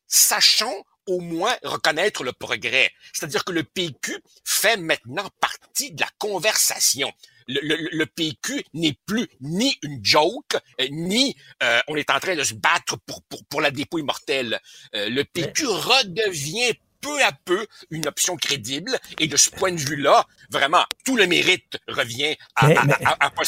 sachons 0.08 0.84
au 1.08 1.20
moins 1.20 1.56
reconnaître 1.64 2.24
le 2.24 2.32
progrès. 2.32 2.90
C'est-à-dire 3.12 3.44
que 3.44 3.52
le 3.52 3.64
PQ 3.64 4.18
fait 4.46 4.78
maintenant 4.78 5.28
partie 5.42 5.92
de 5.92 6.00
la 6.02 6.10
conversation. 6.20 7.12
Le, 7.48 7.60
le- 7.64 7.90
le 7.92 8.06
PQ 8.06 8.64
n'est 8.74 8.98
plus 9.06 9.28
ni 9.42 9.76
une 9.84 10.00
joke, 10.04 10.56
euh, 10.80 10.88
ni 10.92 11.36
euh, 11.64 11.80
on 11.88 11.96
est 11.96 12.10
en 12.10 12.20
train 12.20 12.36
de 12.36 12.44
se 12.44 12.54
battre 12.54 12.98
pour, 13.06 13.22
pour, 13.24 13.44
pour 13.46 13.62
la 13.62 13.72
dépouille 13.72 14.04
mortelle. 14.04 14.60
Euh, 14.96 15.10
le 15.10 15.24
PQ 15.24 15.66
redevient 15.68 16.74
peu 17.02 17.20
à 17.24 17.32
peu 17.46 17.66
une 17.90 18.08
option 18.08 18.36
crédible 18.36 18.92
et 19.20 19.26
de 19.28 19.36
ce 19.36 19.50
point 19.50 19.72
de 19.72 19.80
vue-là, 19.80 20.24
vraiment, 20.52 20.84
tout 21.04 21.18
le 21.18 21.26
mérite 21.26 21.80
revient 21.88 22.36
à, 22.56 22.68
Mais- 22.68 22.78
à, 22.78 22.84
mais- 22.86 22.94
à- 23.06 23.18
à 23.26 23.30
Paul 23.32 23.44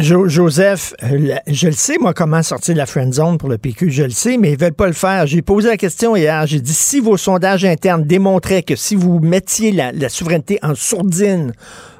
Jo- 0.00 0.28
Joseph, 0.28 0.94
je 1.02 1.66
le 1.66 1.72
sais, 1.72 1.98
moi, 1.98 2.14
comment 2.14 2.40
sortir 2.44 2.74
de 2.74 2.78
la 2.78 2.86
friend 2.86 3.12
zone 3.12 3.36
pour 3.36 3.48
le 3.48 3.58
PQ, 3.58 3.90
je 3.90 4.04
le 4.04 4.10
sais, 4.10 4.36
mais 4.36 4.52
ils 4.52 4.58
veulent 4.58 4.74
pas 4.74 4.86
le 4.86 4.92
faire. 4.92 5.26
J'ai 5.26 5.42
posé 5.42 5.68
la 5.70 5.76
question 5.76 6.14
hier. 6.14 6.46
J'ai 6.46 6.60
dit, 6.60 6.72
si 6.72 7.00
vos 7.00 7.16
sondages 7.16 7.64
internes 7.64 8.04
démontraient 8.04 8.62
que 8.62 8.76
si 8.76 8.94
vous 8.94 9.18
mettiez 9.18 9.72
la, 9.72 9.90
la 9.90 10.08
souveraineté 10.08 10.60
en 10.62 10.76
sourdine, 10.76 11.52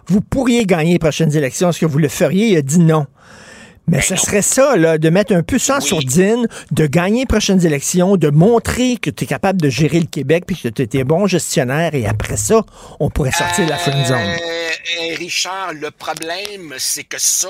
vous 0.07 0.21
pourriez 0.21 0.65
gagner 0.67 0.93
les 0.93 0.99
prochaines 0.99 1.35
élections, 1.37 1.71
est-ce 1.71 1.81
que 1.81 1.87
vous 1.87 1.99
le 1.99 2.09
feriez? 2.09 2.49
Il 2.49 2.57
a 2.57 2.63
dit 2.63 2.79
non. 2.79 3.07
Mais 3.87 4.01
ce 4.01 4.17
serait 4.17 4.43
ça, 4.43 4.77
là, 4.77 4.97
de 4.97 5.11
mettre 5.11 5.35
un 5.35 5.43
peu 5.43 5.59
ça 5.59 5.77
en 5.77 5.81
sourdine, 5.81 6.47
de 6.71 6.87
gagner 6.87 7.21
les 7.21 7.27
prochaines 7.27 7.67
élections, 7.67 8.17
de 8.17 8.31
montrer 8.31 8.97
que 8.97 9.11
tu 9.11 9.25
es 9.25 9.27
capable 9.27 9.61
de 9.61 9.69
gérer 9.69 10.01
le 10.01 10.07
Québec, 10.07 10.45
puis 10.47 10.57
que 10.57 10.69
tu 10.69 10.99
es 10.99 11.05
bon 11.05 11.27
gestionnaire, 11.27 11.95
et 11.95 12.07
après 12.07 12.39
ça, 12.39 12.65
on 12.99 13.11
pourrait 13.11 13.33
sortir 13.33 13.67
de 13.67 13.71
la 13.71 13.77
friend 13.77 14.07
zone. 14.07 14.17
Euh, 14.17 14.37
euh, 15.03 15.15
Richard, 15.19 15.75
le 15.75 15.91
problème, 15.91 16.75
c'est 16.79 17.05
que 17.05 17.19
ça, 17.19 17.49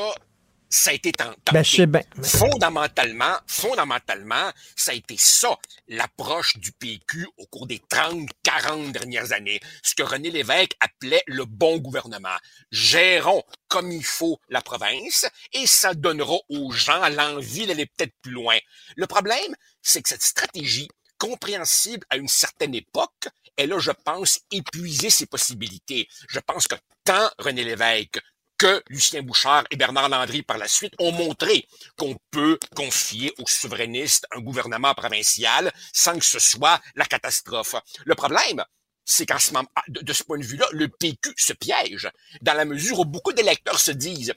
ça 0.75 0.91
a 0.91 0.93
été 0.95 1.13
ten- 1.13 1.29
tenté. 1.45 1.53
Ben, 1.53 1.63
je 1.65 1.77
sais 1.77 1.87
bien. 1.87 2.03
Fondamentalement, 2.23 3.37
fondamentalement, 3.47 4.51
ça 4.77 4.91
a 4.91 4.95
été 4.95 5.17
ça, 5.19 5.57
l'approche 5.89 6.57
du 6.57 6.73
PQ 6.73 7.29
au 7.39 7.47
cours 7.47 7.67
des 7.67 7.79
30, 7.89 8.29
40 8.43 8.93
dernières 8.93 9.33
années. 9.33 9.61
Ce 9.83 9.95
que 9.95 10.03
René 10.03 10.31
Lévesque 10.31 10.73
appelait 10.81 11.23
le 11.27 11.45
bon 11.45 11.79
gouvernement. 11.79 12.37
Gérons 12.71 13.43
comme 13.69 13.93
il 13.93 14.05
faut 14.05 14.41
la 14.49 14.61
province 14.63 15.27
et 15.53 15.67
ça 15.67 15.95
donnera 15.95 16.37
aux 16.49 16.71
gens 16.73 17.09
l'envie 17.09 17.67
d'aller 17.67 17.87
peut-être 17.87 18.15
plus 18.23 18.33
loin. 18.33 18.57
Le 18.97 19.07
problème, 19.07 19.55
c'est 19.83 20.03
que 20.03 20.09
cette 20.09 20.23
stratégie 20.23 20.89
compréhensible 21.19 22.05
à 22.11 22.17
une 22.17 22.29
certaine 22.29 22.75
époque, 22.75 23.29
elle 23.57 23.73
a, 23.73 23.79
je 23.79 23.93
pense, 23.93 24.41
épuisé 24.51 25.11
ses 25.11 25.27
possibilités. 25.27 26.09
Je 26.29 26.41
pense 26.41 26.67
que 26.67 26.75
tant 27.05 27.31
René 27.39 27.65
Lévesque 27.65 28.21
que 28.59 28.83
Lucien 28.89 29.23
Bouchard 29.23 29.65
et 29.71 29.77
Bernard 29.77 30.09
Landry 30.09 30.43
par 30.43 30.59
la 30.59 30.69
suite 30.69 30.95
ont 30.99 31.13
montré 31.13 31.67
qu'on 31.99 32.17
peut 32.31 32.59
confier 32.75 33.33
aux 33.39 33.47
souverainistes 33.47 34.27
un 34.33 34.41
gouvernement 34.41 34.95
provincial 34.95 35.73
sans 35.93 36.19
que 36.19 36.25
ce 36.25 36.39
soit 36.39 36.81
la 36.95 37.05
catastrophe. 37.05 37.75
Le 38.05 38.15
problème, 38.15 38.65
c'est 39.05 39.27
qu'en 39.27 39.39
ce 39.39 39.53
moment, 39.53 39.69
ah, 39.77 39.83
de, 39.89 40.13
ce 40.13 40.23
point 40.23 40.39
de 40.39 40.45
vue-là, 40.45 40.67
le 40.73 40.89
PQ 40.89 41.35
se 41.37 41.53
piège, 41.53 42.09
dans 42.41 42.55
la 42.55 42.65
mesure 42.65 43.01
où 43.01 43.05
beaucoup 43.05 43.33
d'électeurs 43.33 43.81
se 43.81 43.91
disent 43.91 44.35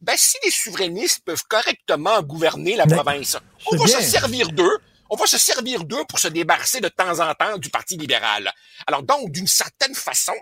ben, 0.00 0.16
si 0.16 0.36
les 0.44 0.50
souverainistes 0.50 1.24
peuvent 1.24 1.44
correctement 1.48 2.22
gouverner 2.22 2.76
la 2.76 2.86
Mais- 2.86 2.94
province, 2.94 3.36
on 3.66 3.76
va 3.76 3.84
bien. 3.84 4.00
se 4.00 4.10
servir 4.10 4.50
d'eux. 4.52 4.78
On 5.08 5.16
va 5.16 5.26
se 5.26 5.38
servir 5.38 5.84
d'eux 5.84 6.04
pour 6.08 6.18
se 6.18 6.26
débarrasser 6.28 6.80
de 6.80 6.88
temps 6.88 7.20
en 7.20 7.32
temps 7.34 7.58
du 7.58 7.70
Parti 7.70 7.96
libéral. 7.96 8.52
Alors 8.88 9.04
donc, 9.04 9.30
d'une 9.30 9.46
certaine 9.46 9.94
façon, 9.94 10.34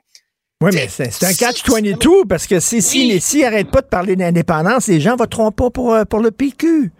Oui, 0.64 0.70
mais 0.72 0.88
c'est 0.88 1.24
un 1.24 1.34
catch-22 1.34 2.26
parce 2.26 2.46
que 2.46 2.58
si, 2.58 2.80
si, 2.80 3.20
s'ils 3.20 3.42
n'arrêtent 3.42 3.70
pas 3.70 3.82
de 3.82 3.86
parler 3.86 4.16
d'indépendance, 4.16 4.86
les 4.86 4.98
gens 4.98 5.14
voteront 5.14 5.52
pas 5.52 5.68
pour, 5.68 5.92
euh, 5.92 6.04
pour 6.06 6.20
le 6.20 6.30
PQ. 6.30 6.90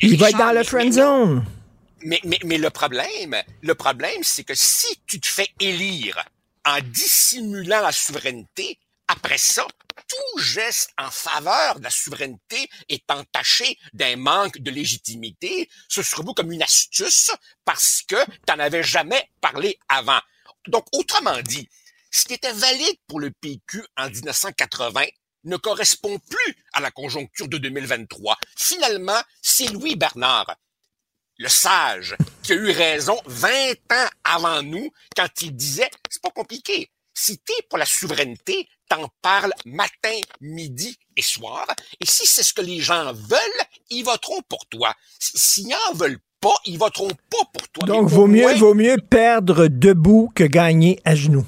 Il 0.00 0.16
va 0.16 0.30
être 0.30 0.38
dans 0.38 0.52
le 0.52 0.62
friend 0.62 0.92
zone. 0.92 1.44
Mais, 2.02 2.20
mais, 2.24 2.38
mais 2.44 2.56
le 2.56 2.70
problème, 2.70 3.34
le 3.62 3.74
problème, 3.74 4.22
c'est 4.22 4.44
que 4.44 4.54
si 4.54 4.86
tu 5.08 5.18
te 5.18 5.26
fais 5.26 5.48
élire 5.58 6.24
en 6.64 6.78
dissimulant 6.84 7.80
la 7.80 7.90
souveraineté, 7.90 8.78
après 9.08 9.38
ça, 9.38 9.66
tout 10.06 10.40
geste 10.40 10.90
en 10.96 11.10
faveur 11.10 11.80
de 11.80 11.84
la 11.84 11.90
souveraineté 11.90 12.70
est 12.88 13.10
entaché 13.10 13.76
d'un 13.92 14.16
manque 14.16 14.58
de 14.58 14.70
légitimité. 14.70 15.68
Ce 15.88 16.04
serait 16.04 16.22
vous 16.22 16.32
comme 16.32 16.52
une 16.52 16.62
astuce 16.62 17.32
parce 17.64 18.02
que 18.06 18.22
tu 18.24 18.52
n'en 18.52 18.60
avais 18.60 18.84
jamais 18.84 19.28
parlé 19.40 19.80
avant. 19.88 20.20
Donc, 20.68 20.84
autrement 20.92 21.40
dit, 21.42 21.68
ce 22.10 22.24
qui 22.26 22.34
était 22.34 22.52
valide 22.52 22.96
pour 23.06 23.20
le 23.20 23.30
PQ 23.30 23.82
en 23.96 24.08
1980 24.10 25.02
ne 25.44 25.56
correspond 25.56 26.18
plus 26.18 26.56
à 26.74 26.80
la 26.80 26.90
conjoncture 26.90 27.48
de 27.48 27.58
2023. 27.58 28.36
Finalement, 28.58 29.20
c'est 29.42 29.68
Louis 29.72 29.96
Bernard 29.96 30.54
le 31.38 31.48
sage, 31.48 32.16
qui 32.42 32.52
a 32.52 32.56
eu 32.56 32.70
raison 32.70 33.18
20 33.24 33.48
ans 33.92 34.08
avant 34.24 34.62
nous 34.62 34.90
quand 35.16 35.28
il 35.40 35.56
disait 35.56 35.88
c'est 36.10 36.20
pas 36.20 36.28
compliqué. 36.30 36.90
Si 37.14 37.38
t'es 37.38 37.54
pour 37.70 37.78
la 37.78 37.86
souveraineté, 37.86 38.68
t'en 38.90 39.08
parles 39.22 39.52
matin, 39.64 40.18
midi 40.42 40.98
et 41.16 41.22
soir. 41.22 41.66
Et 41.98 42.04
si 42.06 42.26
c'est 42.26 42.42
ce 42.42 42.52
que 42.52 42.60
les 42.60 42.80
gens 42.80 43.12
veulent, 43.14 43.38
ils 43.88 44.04
voteront 44.04 44.42
pour 44.50 44.66
toi. 44.66 44.94
S'ils 45.18 45.66
n'en 45.68 45.94
veulent 45.94 46.20
pas, 46.40 46.54
ils 46.66 46.78
voteront 46.78 47.08
pas 47.08 47.44
pour 47.54 47.68
toi. 47.70 47.86
Donc, 47.86 48.06
vaut 48.08 48.26
mieux, 48.26 48.42
moins- 48.42 48.54
vaut 48.56 48.74
mieux 48.74 48.98
perdre 48.98 49.66
debout 49.66 50.30
que 50.34 50.44
gagner 50.44 51.00
à 51.06 51.14
genoux. 51.14 51.46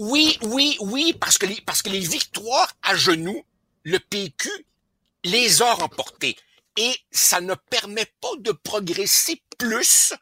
Oui, 0.00 0.38
oui, 0.40 0.78
oui, 0.80 1.12
parce 1.12 1.36
que 1.36 1.44
les, 1.44 1.60
parce 1.60 1.82
que 1.82 1.90
les 1.90 2.00
victoires 2.00 2.72
à 2.82 2.96
genoux, 2.96 3.44
le 3.84 3.98
PQ 3.98 4.48
les 5.24 5.60
a 5.60 5.74
remportées. 5.74 6.38
Et 6.78 6.96
ça 7.10 7.42
ne 7.42 7.54
permet 7.54 8.06
pas 8.18 8.34
de 8.38 8.52
progresser 8.52 9.42
plus 9.58 10.14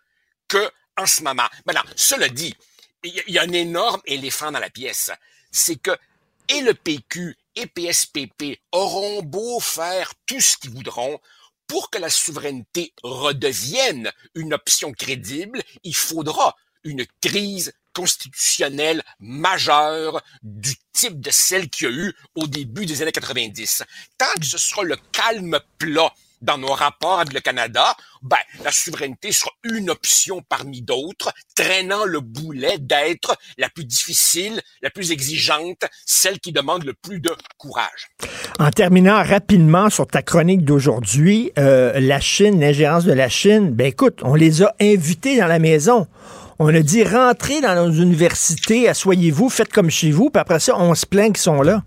que 0.48 0.68
en 0.96 1.06
ce 1.06 1.22
moment. 1.22 1.46
Maintenant, 1.64 1.84
cela 1.94 2.28
dit, 2.28 2.56
il 3.04 3.22
y, 3.28 3.34
y 3.34 3.38
a 3.38 3.42
un 3.42 3.52
énorme 3.52 4.00
éléphant 4.04 4.50
dans 4.50 4.58
la 4.58 4.68
pièce. 4.68 5.12
C'est 5.52 5.76
que 5.76 5.96
et 6.48 6.60
le 6.62 6.74
PQ 6.74 7.36
et 7.54 7.66
PSPP 7.66 8.58
auront 8.72 9.22
beau 9.22 9.60
faire 9.60 10.12
tout 10.26 10.40
ce 10.40 10.56
qu'ils 10.56 10.70
voudront, 10.70 11.20
pour 11.68 11.90
que 11.90 11.98
la 11.98 12.10
souveraineté 12.10 12.94
redevienne 13.04 14.10
une 14.34 14.54
option 14.54 14.90
crédible, 14.90 15.62
il 15.84 15.94
faudra 15.94 16.56
une 16.82 17.06
crise 17.20 17.72
constitutionnelle 17.92 19.02
majeure 19.20 20.22
du 20.42 20.74
type 20.92 21.20
de 21.20 21.30
celle 21.30 21.68
qu'il 21.68 21.88
y 21.88 21.90
a 21.90 21.94
eu 21.94 22.14
au 22.34 22.46
début 22.46 22.86
des 22.86 23.02
années 23.02 23.12
90. 23.12 23.84
Tant 24.16 24.26
que 24.40 24.46
ce 24.46 24.58
sera 24.58 24.82
le 24.82 24.96
calme 25.12 25.58
plat 25.78 26.12
dans 26.42 26.58
nos 26.58 26.72
rapports 26.72 27.20
avec 27.20 27.32
le 27.32 27.40
Canada, 27.40 27.96
ben, 28.22 28.36
la 28.62 28.72
souveraineté 28.72 29.32
sera 29.32 29.50
une 29.64 29.90
option 29.90 30.42
parmi 30.48 30.82
d'autres, 30.82 31.32
traînant 31.54 32.04
le 32.04 32.20
boulet 32.20 32.78
d'être 32.78 33.36
la 33.56 33.68
plus 33.68 33.84
difficile, 33.84 34.60
la 34.82 34.90
plus 34.90 35.10
exigeante, 35.10 35.84
celle 36.06 36.38
qui 36.38 36.52
demande 36.52 36.84
le 36.84 36.94
plus 36.94 37.20
de 37.20 37.34
courage. 37.56 38.10
En 38.58 38.70
terminant 38.70 39.22
rapidement 39.22 39.90
sur 39.90 40.06
ta 40.06 40.22
chronique 40.22 40.64
d'aujourd'hui, 40.64 41.52
euh, 41.58 41.98
la 42.00 42.20
Chine, 42.20 42.60
l'ingérence 42.60 43.04
de 43.04 43.12
la 43.12 43.28
Chine, 43.28 43.70
ben 43.70 43.86
écoute, 43.86 44.20
on 44.22 44.34
les 44.34 44.62
a 44.62 44.74
invités 44.80 45.38
dans 45.38 45.46
la 45.46 45.58
maison. 45.58 46.06
On 46.58 46.74
a 46.74 46.80
dit 46.80 47.04
rentrez 47.04 47.60
dans 47.60 47.74
nos 47.74 47.92
universités, 47.92 48.88
asseyez-vous, 48.88 49.48
faites 49.48 49.72
comme 49.72 49.90
chez 49.90 50.10
vous, 50.10 50.28
puis 50.28 50.40
après 50.40 50.58
ça, 50.58 50.76
on 50.76 50.94
se 50.94 51.06
plaint 51.06 51.32
qu'ils 51.32 51.42
sont 51.42 51.62
là. 51.62 51.84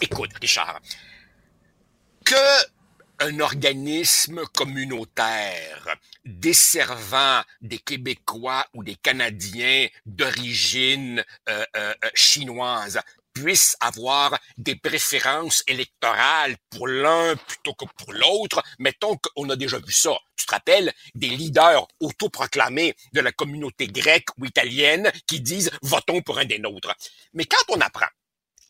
Écoute, 0.00 0.30
Richard, 0.40 0.80
que 2.24 2.34
un 3.20 3.40
organisme 3.40 4.42
communautaire 4.56 5.96
desservant 6.24 7.42
des 7.60 7.78
Québécois 7.78 8.64
ou 8.74 8.84
des 8.84 8.94
Canadiens 8.94 9.88
d'origine 10.06 11.24
euh, 11.48 11.64
euh, 11.76 11.94
euh, 12.04 12.08
chinoise 12.14 13.00
puisse 13.42 13.76
avoir 13.80 14.38
des 14.56 14.76
préférences 14.76 15.62
électorales 15.66 16.56
pour 16.70 16.88
l'un 16.88 17.36
plutôt 17.36 17.74
que 17.74 17.84
pour 17.96 18.12
l'autre. 18.12 18.62
Mettons 18.78 19.16
qu'on 19.16 19.48
a 19.50 19.56
déjà 19.56 19.78
vu 19.78 19.92
ça. 19.92 20.16
Tu 20.36 20.46
te 20.46 20.52
rappelles 20.52 20.92
des 21.14 21.28
leaders 21.28 21.86
autoproclamés 22.00 22.94
de 23.12 23.20
la 23.20 23.32
communauté 23.32 23.86
grecque 23.86 24.28
ou 24.38 24.44
italienne 24.44 25.10
qui 25.26 25.40
disent 25.40 25.70
votons 25.82 26.22
pour 26.22 26.38
un 26.38 26.44
des 26.44 26.58
nôtres. 26.58 26.94
Mais 27.32 27.44
quand 27.44 27.62
on 27.68 27.80
apprend, 27.80 28.08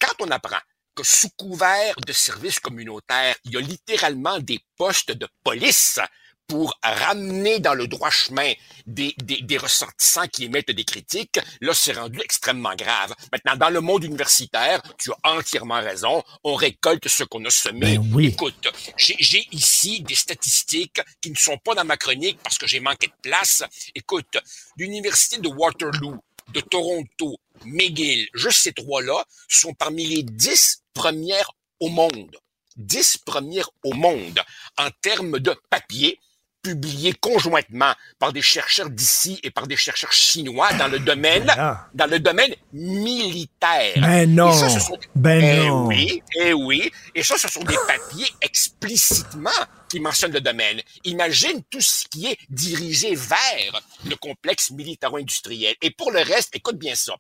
quand 0.00 0.14
on 0.20 0.30
apprend 0.30 0.60
que 0.94 1.04
sous 1.04 1.30
couvert 1.30 1.94
de 2.06 2.12
services 2.12 2.60
communautaires, 2.60 3.36
il 3.44 3.52
y 3.52 3.56
a 3.56 3.60
littéralement 3.60 4.38
des 4.40 4.60
postes 4.76 5.12
de 5.12 5.28
police 5.44 6.00
pour 6.48 6.78
ramener 6.82 7.60
dans 7.60 7.74
le 7.74 7.86
droit 7.86 8.10
chemin 8.10 8.52
des, 8.86 9.14
des, 9.22 9.42
des 9.42 9.58
ressortissants 9.58 10.26
qui 10.28 10.44
émettent 10.44 10.70
des 10.70 10.84
critiques, 10.84 11.38
là, 11.60 11.74
c'est 11.74 11.92
rendu 11.92 12.20
extrêmement 12.20 12.74
grave. 12.74 13.14
Maintenant, 13.30 13.56
dans 13.56 13.70
le 13.70 13.80
monde 13.82 14.04
universitaire, 14.04 14.82
tu 14.98 15.12
as 15.12 15.30
entièrement 15.36 15.80
raison, 15.80 16.24
on 16.44 16.54
récolte 16.54 17.06
ce 17.06 17.22
qu'on 17.24 17.44
a 17.44 17.50
semé. 17.50 17.98
Ben 17.98 18.12
oui. 18.14 18.28
Écoute, 18.28 18.66
j'ai 18.96 19.46
ici 19.52 20.00
des 20.00 20.14
statistiques 20.14 21.00
qui 21.20 21.30
ne 21.30 21.36
sont 21.36 21.58
pas 21.58 21.74
dans 21.74 21.84
ma 21.84 21.98
chronique 21.98 22.38
parce 22.42 22.56
que 22.56 22.66
j'ai 22.66 22.80
manqué 22.80 23.08
de 23.08 23.12
place. 23.22 23.62
Écoute, 23.94 24.38
l'université 24.78 25.38
de 25.38 25.48
Waterloo, 25.48 26.16
de 26.54 26.60
Toronto, 26.60 27.36
McGill, 27.66 28.26
juste 28.32 28.62
ces 28.62 28.72
trois-là 28.72 29.22
sont 29.48 29.74
parmi 29.74 30.06
les 30.06 30.22
dix 30.22 30.82
premières 30.94 31.50
au 31.78 31.90
monde. 31.90 32.36
Dix 32.76 33.18
premières 33.18 33.68
au 33.84 33.92
monde 33.92 34.40
en 34.78 34.88
termes 35.02 35.40
de 35.40 35.54
papier 35.68 36.18
publiés 36.62 37.12
conjointement 37.14 37.93
par 38.18 38.32
des 38.32 38.43
chercheurs 38.43 38.90
d'ici 38.90 39.39
et 39.43 39.51
par 39.51 39.66
des 39.66 39.76
chercheurs 39.76 40.12
chinois 40.12 40.72
dans 40.74 40.89
le 40.89 40.98
domaine, 40.98 41.47
dans 41.94 42.06
le 42.10 42.18
domaine 42.18 42.55
militaire. 42.72 43.94
Ben 44.01 44.35
non. 44.35 44.51
Et 44.52 44.56
ça, 44.56 44.68
ce 44.68 44.80
sont- 44.80 44.98
Ben 45.14 45.43
Eh 45.43 45.68
non. 45.68 45.86
oui, 45.86 46.22
eh 46.40 46.52
oui. 46.52 46.90
Et 47.14 47.22
ça, 47.22 47.36
ce 47.39 47.48
sont 47.48 47.62
des 47.64 47.76
papiers 47.86 48.28
explicitement 48.40 49.51
qui 49.89 50.01
mentionnent 50.01 50.32
le 50.32 50.40
domaine. 50.40 50.80
Imagine 51.05 51.62
tout 51.70 51.80
ce 51.80 52.06
qui 52.09 52.26
est 52.26 52.39
dirigé 52.51 53.14
vers 53.14 53.80
le 54.05 54.16
complexe 54.16 54.70
militaro-industriel. 54.70 55.74
Et 55.82 55.90
pour 55.90 56.10
le 56.10 56.20
reste, 56.20 56.55
écoute 56.56 56.76
bien 56.78 56.94
ça. 56.94 57.14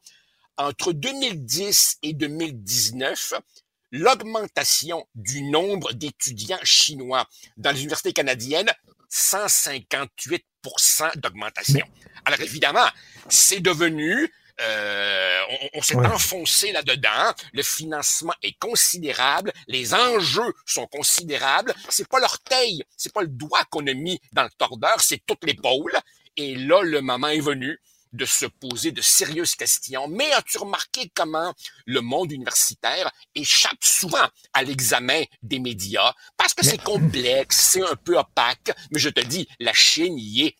Entre 0.56 0.92
2010 0.92 1.98
et 2.02 2.12
2019, 2.12 3.34
l'augmentation 3.92 5.06
du 5.14 5.42
nombre 5.42 5.92
d'étudiants 5.92 6.58
chinois 6.62 7.26
dans 7.56 7.70
les 7.70 7.78
universités 7.80 8.12
canadiennes, 8.12 8.70
158% 9.10 11.18
d'augmentation. 11.18 11.86
Alors 12.24 12.40
évidemment, 12.40 12.86
c'est 13.28 13.60
devenu 13.60 14.32
euh, 14.60 15.40
on, 15.50 15.78
on 15.78 15.82
s'est 15.82 15.94
Ouais. 15.94 16.06
enfoncé 16.08 16.72
là-dedans. 16.72 17.32
Le 17.52 17.62
financement 17.62 18.34
est 18.42 18.58
considérable. 18.58 19.52
Les 19.68 19.94
enjeux 19.94 20.52
sont 20.66 20.88
considérables. 20.88 21.72
C'est 21.88 22.08
pas 22.08 22.18
l'orteil, 22.18 22.82
c'est 22.96 23.12
pas 23.12 23.20
le 23.22 23.28
doigt 23.28 23.62
qu'on 23.70 23.86
a 23.86 23.94
mis 23.94 24.20
dans 24.32 24.42
le 24.42 24.50
tordeur, 24.58 25.00
c'est 25.00 25.24
toute 25.24 25.44
l'épaule. 25.44 25.92
Et 26.36 26.56
là, 26.56 26.82
le 26.82 27.00
moment 27.00 27.28
est 27.28 27.38
venu 27.40 27.78
de 28.12 28.24
se 28.24 28.46
poser 28.46 28.92
de 28.92 29.02
sérieuses 29.02 29.54
questions. 29.54 30.08
Mais 30.08 30.30
as-tu 30.32 30.58
remarqué 30.58 31.10
comment 31.14 31.54
le 31.86 32.00
monde 32.00 32.32
universitaire 32.32 33.10
échappe 33.34 33.82
souvent 33.82 34.28
à 34.52 34.62
l'examen 34.62 35.22
des 35.42 35.58
médias? 35.58 36.14
Parce 36.36 36.54
que 36.54 36.64
c'est 36.64 36.82
complexe, 36.82 37.56
c'est 37.72 37.82
un 37.82 37.96
peu 37.96 38.18
opaque. 38.18 38.72
Mais 38.90 38.98
je 38.98 39.10
te 39.10 39.20
dis, 39.20 39.48
la 39.60 39.72
Chine 39.72 40.18
y 40.18 40.46
est 40.46 40.56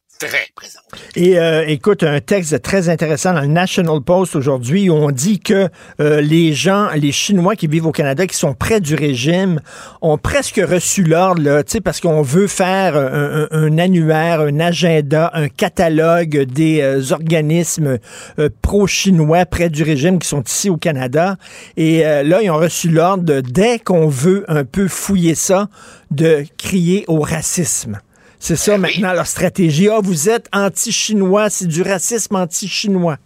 Et 1.14 1.38
euh, 1.38 1.64
écoute, 1.66 2.02
un 2.02 2.20
texte 2.20 2.60
très 2.62 2.88
intéressant 2.88 3.34
dans 3.34 3.40
le 3.40 3.46
National 3.46 4.00
Post 4.00 4.34
aujourd'hui 4.34 4.90
où 4.90 4.94
on 4.94 5.10
dit 5.10 5.38
que 5.38 5.68
euh, 6.00 6.20
les 6.20 6.52
gens, 6.52 6.88
les 6.96 7.12
Chinois 7.12 7.54
qui 7.54 7.68
vivent 7.68 7.86
au 7.86 7.92
Canada, 7.92 8.26
qui 8.26 8.36
sont 8.36 8.54
près 8.54 8.80
du 8.80 8.94
régime, 8.94 9.60
ont 10.02 10.18
presque 10.18 10.60
reçu 10.62 11.04
l'ordre, 11.04 11.62
tu 11.62 11.72
sais, 11.72 11.80
parce 11.80 12.00
qu'on 12.00 12.22
veut 12.22 12.48
faire 12.48 12.96
un, 12.96 13.78
annuaire, 13.78 14.40
un 14.40 14.58
agenda, 14.60 15.30
un 15.34 15.48
catalogue 15.48 16.44
des 16.44 16.80
euh, 16.80 17.12
organismes 17.12 17.98
euh, 18.38 18.48
pro-chinois 18.62 19.46
près 19.46 19.68
du 19.68 19.82
régime 19.82 20.18
qui 20.18 20.28
sont 20.28 20.42
ici 20.42 20.70
au 20.70 20.76
Canada. 20.76 21.36
Et 21.76 22.06
euh, 22.06 22.22
là, 22.22 22.42
ils 22.42 22.50
ont 22.50 22.56
reçu 22.56 22.88
l'ordre, 22.88 23.40
dès 23.40 23.78
qu'on 23.78 24.08
veut 24.08 24.44
un 24.48 24.64
peu 24.64 24.88
fouiller 24.88 25.34
ça, 25.34 25.68
de 26.10 26.44
crier 26.56 27.04
au 27.08 27.20
racisme. 27.20 28.00
C'est 28.40 28.56
ça 28.56 28.78
maintenant 28.78 29.12
leur 29.12 29.26
stratégie. 29.26 29.88
Ah, 29.88 29.98
vous 30.02 30.28
êtes 30.28 30.46
anti-chinois, 30.52 31.50
c'est 31.50 31.66
du 31.66 31.82
racisme 31.82 32.36
anti-chinois. 32.36 33.18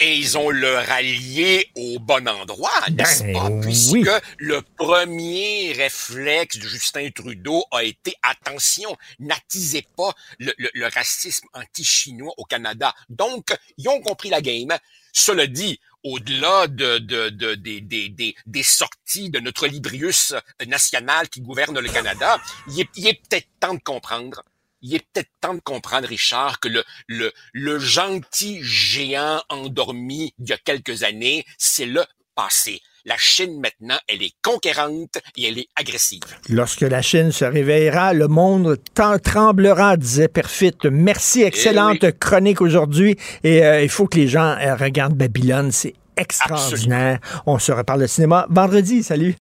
Et 0.00 0.16
ils 0.16 0.36
ont 0.36 0.50
le 0.50 0.74
rallié 0.78 1.68
au 1.76 2.00
bon 2.00 2.26
endroit, 2.26 2.70
n'est-ce 2.90 3.22
Ben 3.22 3.34
pas? 3.34 3.50
Puisque 3.60 3.92
oui. 3.92 4.04
le 4.38 4.60
premier 4.76 5.72
réflexe 5.74 6.56
de 6.56 6.66
Justin 6.66 7.08
Trudeau 7.14 7.62
a 7.70 7.84
été 7.84 8.12
attention, 8.22 8.96
n'attisez 9.20 9.86
pas 9.96 10.12
le, 10.40 10.52
le- 10.58 10.70
le 10.74 10.86
racisme 10.88 11.46
anti-chinois 11.54 12.32
au 12.36 12.44
Canada. 12.44 12.92
Donc, 13.10 13.54
ils 13.78 13.88
ont 13.88 14.00
compris 14.00 14.30
la 14.30 14.40
game. 14.40 14.76
Cela 15.12 15.46
dit, 15.46 15.78
au-delà 16.04 16.66
de, 16.66 16.98
de, 16.98 17.28
de- 17.28 17.54
des, 17.54 18.34
des, 18.46 18.62
sorties 18.62 19.30
de 19.30 19.40
notre 19.40 19.66
Librius 19.66 20.34
national 20.66 21.28
qui 21.28 21.40
gouverne 21.40 21.78
le 21.78 21.88
Canada, 21.88 22.40
il 22.68 22.80
est, 22.80 22.88
il 22.96 23.06
est 23.06 23.20
peut-être 23.28 23.48
temps 23.60 23.74
de 23.74 23.80
comprendre 23.80 24.42
il 24.82 24.94
est 24.96 25.06
peut-être 25.12 25.30
temps 25.40 25.54
de 25.54 25.60
comprendre, 25.60 26.08
Richard, 26.08 26.58
que 26.60 26.68
le, 26.68 26.84
le, 27.06 27.32
le 27.52 27.78
gentil 27.78 28.58
géant 28.62 29.40
endormi 29.48 30.34
d'il 30.38 30.50
y 30.50 30.52
a 30.52 30.58
quelques 30.58 31.04
années, 31.04 31.46
c'est 31.56 31.86
le 31.86 32.04
passé. 32.34 32.82
La 33.04 33.16
Chine, 33.18 33.60
maintenant, 33.60 33.98
elle 34.08 34.22
est 34.22 34.32
conquérante 34.42 35.18
et 35.36 35.48
elle 35.48 35.58
est 35.58 35.66
agressive. 35.74 36.20
Lorsque 36.48 36.82
la 36.82 37.02
Chine 37.02 37.32
se 37.32 37.44
réveillera, 37.44 38.12
le 38.14 38.28
monde 38.28 38.76
t'en- 38.94 39.18
tremblera, 39.18 39.96
disait 39.96 40.28
Perfit. 40.28 40.70
Merci, 40.84 41.42
excellente 41.42 42.12
chronique 42.20 42.60
aujourd'hui. 42.60 43.16
Et 43.42 43.64
euh, 43.64 43.82
il 43.82 43.88
faut 43.88 44.06
que 44.06 44.18
les 44.18 44.28
gens 44.28 44.56
euh, 44.60 44.76
regardent 44.76 45.14
Babylone, 45.16 45.72
c'est 45.72 45.94
extraordinaire. 46.16 47.18
On 47.44 47.58
se 47.58 47.72
reparle 47.72 48.02
de 48.02 48.06
cinéma 48.06 48.46
vendredi. 48.48 49.02
Salut. 49.02 49.34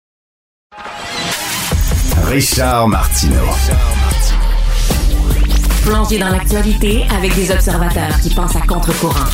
Richard 2.27 2.88
Martineau. 2.88 3.44
Plongé 5.84 6.18
dans 6.19 6.30
l'actualité 6.30 7.03
avec 7.14 7.36
des 7.36 7.52
observateurs 7.52 8.19
qui 8.22 8.30
pensent 8.34 8.56
à 8.56 8.61
contre-courant. 8.61 9.26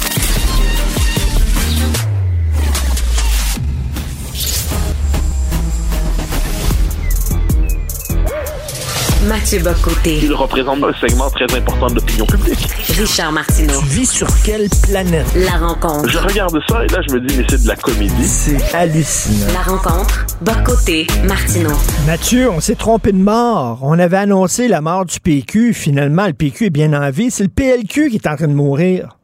Mathieu 9.27 9.59
Bocoté. 9.63 10.19
Il 10.21 10.33
représente 10.33 10.83
un 10.83 10.93
segment 10.93 11.29
très 11.31 11.45
important 11.57 11.87
de 11.87 11.95
l'opinion 11.95 12.25
publique. 12.25 12.67
Richard 12.99 13.31
Martineau. 13.31 13.79
Tu 13.79 13.85
vis 13.87 14.05
sur 14.05 14.27
quelle 14.45 14.67
planète? 14.85 15.25
La 15.35 15.57
rencontre. 15.57 16.07
Je 16.09 16.17
regarde 16.19 16.59
ça 16.67 16.83
et 16.83 16.87
là, 16.89 16.99
je 17.07 17.15
me 17.15 17.19
dis, 17.21 17.35
mais 17.37 17.43
c'est 17.49 17.63
de 17.63 17.67
la 17.67 17.75
comédie. 17.75 18.23
C'est 18.23 18.75
hallucinant. 18.75 19.51
La 19.53 19.61
rencontre. 19.61 20.25
Bocoté. 20.41 21.07
Martineau. 21.27 21.73
Mathieu, 22.05 22.49
on 22.51 22.59
s'est 22.59 22.75
trompé 22.75 23.11
de 23.13 23.17
mort. 23.17 23.79
On 23.81 23.97
avait 23.97 24.17
annoncé 24.17 24.67
la 24.67 24.81
mort 24.81 25.05
du 25.05 25.19
PQ. 25.19 25.73
Finalement, 25.73 26.27
le 26.27 26.33
PQ 26.33 26.65
est 26.65 26.69
bien 26.69 26.93
en 26.93 27.09
vie. 27.09 27.31
C'est 27.31 27.43
le 27.45 27.49
PLQ 27.49 28.09
qui 28.09 28.17
est 28.17 28.27
en 28.27 28.35
train 28.35 28.47
de 28.47 28.53
mourir. 28.53 29.17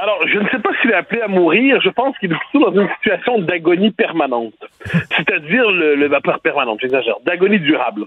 Alors, 0.00 0.18
je 0.32 0.38
ne 0.38 0.48
sais 0.50 0.58
pas 0.60 0.70
s'il 0.80 0.90
est 0.90 0.94
appelé 0.94 1.22
à 1.22 1.28
mourir. 1.28 1.80
Je 1.82 1.88
pense 1.88 2.16
qu'il 2.18 2.30
est 2.30 2.36
plutôt 2.52 2.70
dans 2.70 2.80
une 2.82 2.88
situation 3.00 3.38
d'agonie 3.40 3.90
permanente. 3.90 4.54
C'est-à-dire, 5.16 5.70
le, 5.70 5.96
le 5.96 6.08
vapeur 6.08 6.38
permanente, 6.40 6.78
j'exagère, 6.80 7.16
d'agonie 7.26 7.58
durable. 7.58 8.04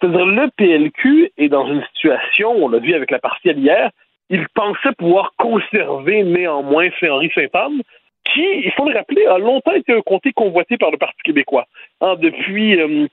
C'est-à-dire, 0.00 0.26
le 0.26 0.48
PLQ 0.56 1.32
est 1.36 1.48
dans 1.48 1.66
une 1.66 1.84
situation, 1.94 2.52
on 2.52 2.68
l'a 2.68 2.78
vu 2.78 2.94
avec 2.94 3.10
la 3.10 3.18
partielle 3.18 3.58
hier, 3.58 3.90
il 4.30 4.46
pensait 4.54 4.92
pouvoir 4.96 5.32
conserver 5.36 6.22
néanmoins 6.22 6.88
Saint-Henri 7.00 7.30
Saint-Anne, 7.34 7.82
qui, 8.24 8.46
il 8.64 8.72
faut 8.72 8.88
le 8.88 8.94
rappeler, 8.94 9.26
a 9.26 9.38
longtemps 9.38 9.72
été 9.72 9.92
un 9.92 10.00
comté 10.02 10.32
convoité 10.32 10.76
par 10.78 10.90
le 10.90 10.98
Parti 10.98 11.20
québécois. 11.24 11.66
Hein, 12.00 12.16
depuis 12.18 12.80
euh, 12.80 13.08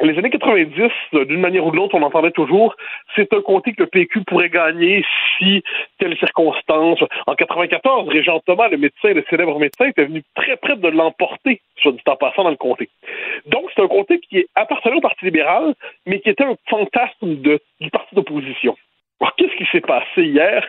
les 0.00 0.18
années 0.18 0.30
90, 0.30 0.90
euh, 1.14 1.24
d'une 1.24 1.40
manière 1.40 1.66
ou 1.66 1.70
de 1.70 1.76
l'autre, 1.76 1.94
on 1.94 2.02
entendait 2.02 2.30
toujours, 2.30 2.74
c'est 3.14 3.32
un 3.32 3.40
comté 3.42 3.72
que 3.72 3.82
le 3.82 3.88
PQ 3.88 4.24
pourrait 4.24 4.48
gagner 4.48 5.04
si 5.38 5.62
telle 5.98 6.16
circonstance. 6.18 7.00
En 7.26 7.34
94, 7.34 8.08
Régent 8.08 8.40
Thomas, 8.40 8.68
le 8.68 8.78
médecin, 8.78 9.12
le 9.12 9.24
célèbre 9.28 9.58
médecin, 9.58 9.86
était 9.86 10.04
venu 10.04 10.22
très 10.34 10.56
près 10.56 10.76
de 10.76 10.88
l'emporter, 10.88 11.60
soit 11.76 11.92
dit 11.92 12.00
en 12.06 12.16
passant, 12.16 12.44
dans 12.44 12.50
le 12.50 12.56
comté. 12.56 12.88
Donc, 13.46 13.70
c'est 13.74 13.82
un 13.82 13.88
comté 13.88 14.18
qui 14.20 14.44
appartenait 14.54 14.96
au 14.96 15.00
Parti 15.00 15.24
libéral, 15.24 15.74
mais 16.06 16.20
qui 16.20 16.30
était 16.30 16.44
un 16.44 16.56
fantasme 16.68 17.36
du 17.36 17.90
parti 17.90 18.14
d'opposition. 18.14 18.76
Alors, 19.20 19.34
qu'est-ce 19.36 19.56
qui 19.56 19.66
s'est 19.70 19.80
passé 19.80 20.22
hier? 20.22 20.66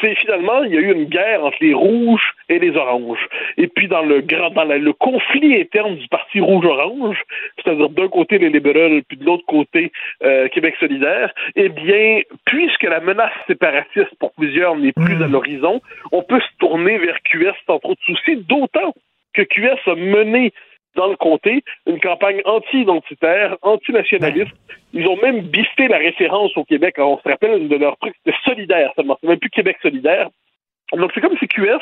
C'est 0.00 0.14
finalement, 0.18 0.62
il 0.64 0.74
y 0.74 0.76
a 0.76 0.80
eu 0.80 0.92
une 0.92 1.04
guerre 1.04 1.44
entre 1.44 1.56
les 1.60 1.72
rouges 1.74 2.34
et 2.48 2.58
les 2.58 2.76
oranges. 2.76 3.26
Et 3.56 3.66
puis, 3.66 3.88
dans 3.88 4.02
le 4.02 4.20
grand, 4.20 4.50
dans 4.50 4.64
la- 4.64 4.78
le 4.78 4.92
conflit 4.92 5.58
interne 5.60 5.96
du 5.96 6.06
parti 6.08 6.40
rouge-orange, 6.40 7.22
c'est-à-dire 7.56 7.88
d'un 7.90 8.08
côté 8.08 8.38
les 8.38 8.50
libéraux, 8.50 9.00
puis 9.08 9.16
de 9.16 9.24
l'autre 9.24 9.44
côté 9.46 9.90
euh, 10.22 10.48
Québec 10.48 10.74
solidaire, 10.80 11.32
eh 11.56 11.68
bien, 11.70 12.20
puisque 12.44 12.82
la 12.84 13.00
menace 13.00 13.32
séparatiste 13.46 14.14
pour 14.18 14.32
plusieurs 14.32 14.76
n'est 14.76 14.92
plus 14.92 15.22
à 15.22 15.26
l'horizon, 15.26 15.80
on 16.12 16.22
peut 16.22 16.40
se 16.40 16.56
tourner 16.58 16.98
vers 16.98 17.20
QS 17.22 17.54
sans 17.66 17.78
trop 17.78 17.94
de 17.94 18.00
soucis, 18.04 18.36
d'autant 18.36 18.94
que 19.32 19.42
QS 19.42 19.78
a 19.86 19.94
mené 19.94 20.52
dans 20.96 21.08
le 21.08 21.16
comté 21.16 21.62
une 21.86 22.00
campagne 22.00 22.40
anti-identitaire, 22.44 23.56
anti-nationaliste. 23.62 24.52
Ils 24.92 25.06
ont 25.06 25.16
même 25.16 25.40
bisté 25.42 25.88
la 25.88 25.98
référence 25.98 26.56
au 26.56 26.64
Québec. 26.64 26.94
Alors, 26.98 27.12
on 27.12 27.18
se 27.18 27.28
rappelle, 27.28 27.62
une 27.62 27.68
de 27.68 27.76
leurs 27.76 27.96
trucs, 27.98 28.14
c'était 28.24 28.36
solidaire 28.44 28.92
seulement. 28.96 29.16
C'est 29.20 29.28
même 29.28 29.38
plus 29.38 29.50
Québec 29.50 29.76
solidaire. 29.82 30.28
Donc, 30.92 31.12
c'est 31.14 31.20
comme 31.20 31.36
si 31.38 31.46
QS, 31.46 31.78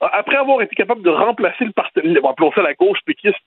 après 0.00 0.36
avoir 0.36 0.60
été 0.62 0.74
capable 0.74 1.02
de 1.02 1.10
remplacer 1.10 1.64
le 1.64 1.72
parti, 1.72 2.00
appelons 2.24 2.52
ça 2.52 2.62
la 2.62 2.74
gauche 2.74 2.98
péquiste 3.06 3.38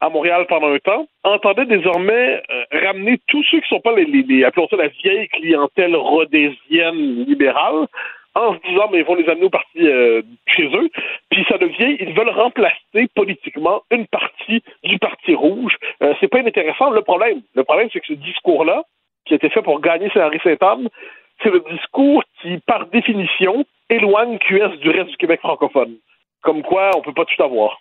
à 0.00 0.08
Montréal 0.08 0.46
pendant 0.48 0.72
un 0.72 0.78
temps, 0.78 1.06
entendait 1.22 1.64
désormais 1.64 2.42
euh, 2.50 2.64
ramener 2.72 3.20
tous 3.28 3.44
ceux 3.44 3.60
qui 3.60 3.68
sont 3.68 3.80
pas 3.80 3.94
les, 3.94 4.04
les, 4.04 4.24
les, 4.24 4.44
appelons 4.44 4.66
ça 4.68 4.76
la 4.76 4.88
vieille 4.88 5.28
clientèle 5.28 5.94
rhodésienne 5.94 7.24
libérale, 7.24 7.86
en 8.34 8.54
se 8.54 8.60
disant 8.68 8.88
mais 8.90 8.98
ils 8.98 9.04
vont 9.04 9.14
les 9.14 9.28
amener 9.28 9.44
au 9.44 9.50
parti 9.50 9.86
euh, 9.86 10.22
chez 10.46 10.64
eux, 10.64 10.88
puis 11.30 11.44
ça 11.48 11.58
devient 11.58 11.96
ils 12.00 12.14
veulent 12.14 12.30
remplacer 12.30 13.08
politiquement 13.14 13.82
une 13.90 14.06
partie 14.06 14.62
du 14.84 14.98
parti 14.98 15.34
rouge. 15.34 15.76
Euh, 16.02 16.14
c'est 16.20 16.28
pas 16.28 16.40
inintéressant. 16.40 16.90
Le 16.90 17.02
problème, 17.02 17.42
le 17.54 17.64
problème 17.64 17.88
c'est 17.92 18.00
que 18.00 18.06
ce 18.06 18.14
discours-là, 18.14 18.82
qui 19.26 19.34
a 19.34 19.36
été 19.36 19.48
fait 19.50 19.62
pour 19.62 19.80
gagner 19.80 20.10
Saint-Henri 20.10 20.40
Saint-Anne, 20.42 20.88
c'est 21.42 21.50
le 21.50 21.64
discours 21.70 22.22
qui, 22.40 22.58
par 22.66 22.86
définition, 22.86 23.64
éloigne 23.88 24.38
QS 24.38 24.78
du 24.80 24.90
reste 24.90 25.10
du 25.10 25.16
Québec 25.16 25.40
francophone. 25.40 25.96
Comme 26.40 26.62
quoi, 26.62 26.90
on 26.96 27.02
peut 27.02 27.12
pas 27.12 27.24
tout 27.24 27.42
avoir. 27.42 27.80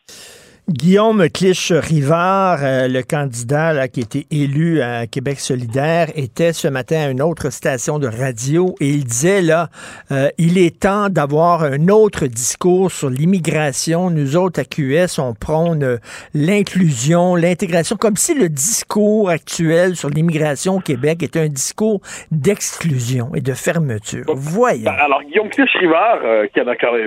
Guillaume 0.70 1.28
Clich-Rivard, 1.28 2.60
euh, 2.62 2.88
le 2.88 3.02
candidat 3.02 3.74
là, 3.74 3.88
qui 3.88 4.00
était 4.00 4.26
élu 4.32 4.82
à 4.82 5.08
Québec 5.08 5.40
solidaire, 5.40 6.08
était 6.16 6.54
ce 6.54 6.68
matin 6.68 7.08
à 7.08 7.10
une 7.10 7.22
autre 7.22 7.50
station 7.50 7.98
de 7.98 8.08
radio 8.08 8.76
et 8.80 8.90
il 8.90 9.04
disait 9.04 9.42
là, 9.42 9.70
euh, 10.12 10.30
il 10.38 10.60
est 10.60 10.82
temps 10.82 11.10
d'avoir 11.10 11.64
un 11.64 11.88
autre 11.88 12.28
discours 12.28 12.92
sur 12.92 13.10
l'immigration. 13.10 14.12
Nous 14.12 14.38
autres 14.38 14.62
à 14.62 14.64
QS, 14.64 15.20
on 15.20 15.34
prône 15.34 15.84
euh, 15.84 15.98
l'inclusion, 16.36 17.36
l'intégration, 17.36 17.98
comme 17.98 18.16
si 18.16 18.38
le 18.38 18.48
discours 18.48 19.30
actuel 19.30 19.96
sur 19.96 20.10
l'immigration 20.10 20.76
au 20.76 20.80
Québec 20.80 21.24
était 21.24 21.40
un 21.40 21.50
discours 21.50 22.02
d'exclusion 22.32 23.34
et 23.36 23.42
de 23.42 23.54
fermeture. 23.54 24.26
Voyons. 24.28 24.86
Ben, 24.86 24.96
alors 25.00 25.24
Guillaume 25.24 25.50
Clich-Rivard, 25.50 26.20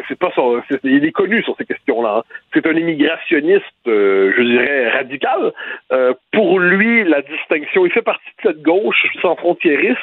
c'est 0.09 0.19
pas 0.19 0.33
son, 0.35 0.61
il 0.83 1.05
est 1.05 1.13
connu 1.13 1.43
sur 1.45 1.57
ces 1.57 1.65
questions-là. 1.65 2.17
Hein. 2.19 2.23
C'est 2.53 2.67
un 2.67 2.73
immigrationniste 2.73 3.54
euh, 3.87 4.33
je 4.37 4.43
dirais, 4.43 4.91
radical. 4.91 5.53
Euh, 5.93 6.15
pour 6.33 6.59
lui, 6.59 7.05
la 7.05 7.23
distinction, 7.23 7.87
il 7.87 7.93
fait 7.93 8.03
partie 8.03 8.31
de 8.39 8.51
cette 8.51 8.63
gauche 8.63 9.07
sans 9.21 9.37
frontiériste 9.37 9.99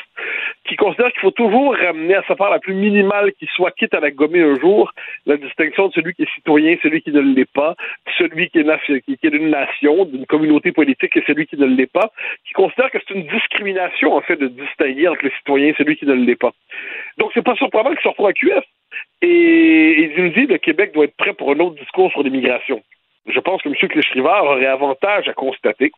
qui 0.67 0.75
considère 0.75 1.11
qu'il 1.11 1.21
faut 1.21 1.31
toujours 1.31 1.75
ramener 1.75 2.15
à 2.15 2.23
sa 2.27 2.35
part 2.35 2.49
la 2.49 2.59
plus 2.59 2.73
minimale 2.73 3.31
qui 3.33 3.47
soit, 3.55 3.71
quitte 3.71 3.93
à 3.93 3.99
la 3.99 4.11
gommer 4.11 4.41
un 4.41 4.59
jour, 4.59 4.93
la 5.25 5.37
distinction 5.37 5.87
de 5.87 5.93
celui 5.93 6.13
qui 6.13 6.23
est 6.23 6.33
citoyen, 6.35 6.77
celui 6.81 7.01
qui 7.01 7.11
ne 7.11 7.19
l'est 7.19 7.51
pas, 7.51 7.75
celui 8.17 8.49
qui 8.49 8.59
est, 8.59 9.29
d'une 9.29 9.49
nation, 9.49 10.05
d'une 10.05 10.25
communauté 10.25 10.71
politique 10.71 11.17
et 11.17 11.23
celui 11.25 11.47
qui 11.47 11.57
ne 11.57 11.65
l'est 11.65 11.91
pas, 11.91 12.11
qui 12.45 12.53
considère 12.53 12.91
que 12.91 12.99
c'est 12.99 13.13
une 13.13 13.27
discrimination, 13.27 14.13
en 14.15 14.21
fait, 14.21 14.37
de 14.37 14.47
distinguer 14.47 15.07
entre 15.07 15.25
les 15.25 15.31
citoyens 15.37 15.69
et 15.69 15.75
celui 15.77 15.97
qui 15.97 16.05
ne 16.05 16.13
l'est 16.13 16.35
pas. 16.35 16.51
Donc, 17.17 17.31
c'est 17.33 17.43
pas 17.43 17.55
surprenant 17.55 17.89
qu'il 17.91 18.01
se 18.01 18.07
retrouve 18.07 18.27
à 18.27 18.33
QS. 18.33 18.63
Et 19.21 20.11
il 20.15 20.23
nous 20.23 20.29
dit 20.29 20.47
que 20.47 20.53
le 20.53 20.57
Québec 20.57 20.93
doit 20.93 21.05
être 21.05 21.15
prêt 21.15 21.33
pour 21.33 21.51
un 21.51 21.59
autre 21.59 21.75
discours 21.75 22.11
sur 22.11 22.23
l'immigration 22.23 22.81
je 23.27 23.39
pense 23.39 23.61
que 23.61 23.69
M. 23.69 23.75
Cléchrivard 23.75 24.45
aurait 24.45 24.65
avantage 24.65 25.27
à 25.27 25.33
constater 25.33 25.91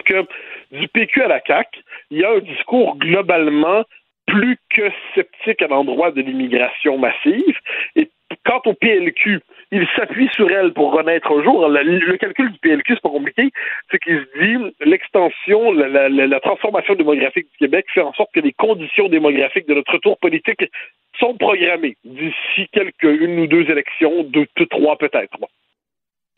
que 0.00 0.24
du 0.70 0.88
PQ 0.88 1.22
à 1.22 1.28
la 1.28 1.40
CAQ, 1.46 1.80
il 2.10 2.20
y 2.20 2.24
a 2.24 2.30
un 2.30 2.38
discours 2.38 2.96
globalement 2.96 3.84
plus 4.26 4.56
que 4.70 4.90
sceptique 5.14 5.62
à 5.62 5.66
l'endroit 5.66 6.10
de 6.10 6.22
l'immigration 6.22 6.96
massive. 6.96 7.58
Et 7.96 8.08
quant 8.46 8.62
au 8.64 8.72
PLQ, 8.72 9.40
il 9.72 9.86
s'appuie 9.96 10.28
sur 10.32 10.50
elle 10.50 10.72
pour 10.72 10.92
renaître 10.92 11.30
un 11.30 11.42
jour. 11.42 11.68
Le, 11.68 12.16
calcul 12.16 12.52
du 12.52 12.58
PLQ, 12.60 12.94
c'est 12.94 13.02
pas 13.02 13.10
compliqué. 13.10 13.50
C'est 13.90 13.98
qu'il 13.98 14.18
se 14.18 14.40
dit 14.40 14.74
l'extension, 14.80 15.72
la, 15.72 16.40
transformation 16.40 16.94
démographique 16.94 17.48
du 17.52 17.58
Québec 17.58 17.86
fait 17.92 18.00
en 18.00 18.12
sorte 18.14 18.30
que 18.32 18.40
les 18.40 18.52
conditions 18.52 19.08
démographiques 19.08 19.66
de 19.66 19.74
notre 19.74 19.92
retour 19.92 20.18
politique 20.18 20.64
sont 21.18 21.36
programmées 21.36 21.96
d'ici 22.04 22.68
quelques 22.72 23.02
une 23.02 23.40
ou 23.40 23.46
deux 23.46 23.68
élections, 23.70 24.22
deux, 24.24 24.46
deux 24.56 24.66
trois 24.66 24.96
peut-être. 24.96 25.36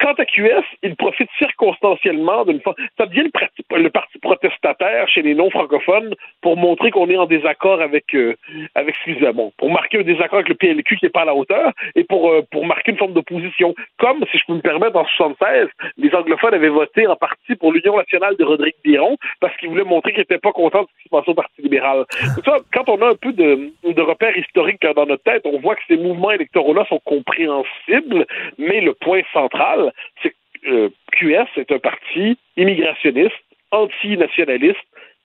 Quant 0.05 0.12
à 0.18 0.26
QS, 0.26 0.64
il 0.82 0.97
profite 0.97 1.31
circonstanciellement 1.39 2.44
d'une 2.44 2.60
fois. 2.60 2.74
Ça 2.98 3.06
devient 3.06 3.22
le, 3.70 3.89
parti, 3.89 4.18
protestataire 4.18 5.09
chez 5.09 5.22
les 5.22 5.35
non-francophones 5.35 6.14
pour 6.43 6.59
montrer 6.59 6.90
qu'on 6.90 7.09
est 7.09 7.16
en 7.16 7.24
désaccord 7.24 7.81
avec, 7.81 8.14
euh, 8.14 8.36
avec 8.74 8.97
bon, 9.32 9.51
pour 9.56 9.70
marquer 9.70 10.01
un 10.01 10.02
désaccord 10.02 10.40
avec 10.40 10.51
le 10.51 10.56
PLQ 10.56 10.98
qui 10.98 11.06
n'est 11.06 11.10
pas 11.10 11.22
à 11.22 11.24
la 11.24 11.35
hauteur 11.35 11.72
et 11.94 12.05
pour, 12.05 12.31
euh, 12.31 12.43
pour 12.51 12.66
marquer 12.66 12.90
une 12.90 12.98
forme 12.98 13.14
d'opposition. 13.14 13.74
Comme, 13.97 14.22
si 14.31 14.36
je 14.36 14.44
peux 14.47 14.52
me 14.52 14.60
permettre, 14.60 14.97
en 14.97 15.06
76, 15.06 15.68
les 15.97 16.14
anglophones 16.14 16.52
avaient 16.52 16.68
voté 16.68 17.06
en 17.06 17.16
partie 17.16 17.55
pour 17.56 17.72
l'Union 17.72 17.97
nationale 17.97 18.36
de 18.36 18.44
Rodrigue 18.44 18.74
Biron 18.85 19.16
parce 19.40 19.56
qu'ils 19.56 19.70
voulaient 19.70 19.85
montrer 19.85 20.12
qu'ils 20.12 20.20
n'étaient 20.20 20.36
pas 20.36 20.52
contents 20.52 20.82
de 20.82 20.89
ce 20.98 21.02
qui 21.02 21.05
se 21.05 21.16
passait 21.16 21.31
au 21.31 21.35
Parti 21.35 21.62
libéral. 21.62 22.05
Ça, 22.44 22.59
quand 22.74 22.90
on 22.90 23.01
a 23.01 23.09
un 23.09 23.16
peu 23.16 23.32
de, 23.32 23.72
de 23.90 24.02
repères 24.02 24.36
historiques 24.36 24.85
dans 24.94 25.06
notre 25.06 25.22
tête, 25.22 25.47
on 25.47 25.60
voit 25.60 25.76
que 25.76 25.82
ces 25.89 25.97
mouvements 25.97 26.32
électoraux-là 26.32 26.85
sont 26.90 27.01
compréhensibles, 27.06 28.26
mais 28.59 28.82
le 28.82 28.93
point 28.93 29.22
central, 29.32 29.93
c'est 30.22 30.34
euh, 30.66 30.88
QS 31.12 31.46
est 31.56 31.70
un 31.72 31.78
parti 31.78 32.38
immigrationniste, 32.56 33.34
anti-nationaliste, 33.70 34.78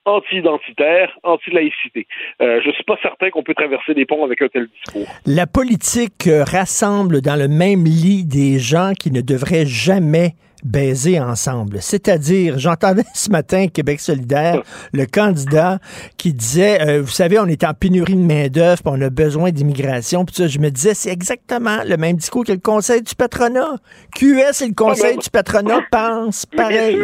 anti-identitaire, 0.05 1.17
anti-laïcité. 1.23 2.07
Euh, 2.41 2.61
je 2.63 2.69
ne 2.69 2.73
suis 2.73 2.83
pas 2.83 2.97
certain 3.01 3.29
qu'on 3.29 3.43
peut 3.43 3.53
traverser 3.53 3.93
des 3.93 4.05
ponts 4.05 4.25
avec 4.25 4.41
un 4.41 4.47
tel 4.47 4.67
discours. 4.67 5.07
La 5.25 5.47
politique 5.47 6.27
rassemble 6.27 7.21
dans 7.21 7.35
le 7.35 7.47
même 7.47 7.85
lit 7.85 8.25
des 8.25 8.59
gens 8.59 8.93
qui 8.99 9.11
ne 9.11 9.21
devraient 9.21 9.65
jamais 9.65 10.33
baiser 10.63 11.19
ensemble. 11.19 11.81
C'est-à-dire, 11.81 12.57
j'entendais 12.57 13.03
ce 13.13 13.29
matin 13.29 13.67
Québec 13.67 13.99
solidaire, 13.99 14.61
le 14.93 15.05
candidat 15.05 15.79
qui 16.17 16.33
disait, 16.33 16.81
euh, 16.81 17.01
vous 17.01 17.07
savez, 17.07 17.39
on 17.39 17.45
est 17.45 17.63
en 17.63 17.73
pénurie 17.73 18.15
de 18.15 18.21
main-d'œuvre, 18.21 18.81
on 18.85 19.01
a 19.01 19.09
besoin 19.09 19.51
d'immigration. 19.51 20.25
Puis 20.25 20.35
ça, 20.35 20.47
je 20.47 20.59
me 20.59 20.69
disais, 20.69 20.93
c'est 20.93 21.11
exactement 21.11 21.79
le 21.85 21.97
même 21.97 22.17
discours 22.17 22.45
que 22.45 22.51
le 22.51 22.59
Conseil 22.59 23.01
du 23.01 23.15
patronat. 23.15 23.77
QS 24.15 24.61
et 24.61 24.67
le 24.67 24.75
Conseil 24.75 25.17
du 25.17 25.29
patronat 25.29 25.81
pensent 25.91 26.45
pareil. 26.45 26.97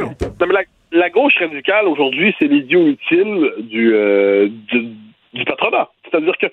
la, 0.92 1.10
gauche 1.10 1.34
radicale 1.40 1.88
aujourd'hui, 1.88 2.34
c'est 2.40 2.48
l'idiot 2.48 2.88
utile 2.88 3.52
du, 3.70 3.94
euh, 3.94 4.50
du, 4.68 4.90
du 5.34 5.46
patronat. 5.46 5.90
C'est-à-dire 6.16 6.38
que 6.38 6.48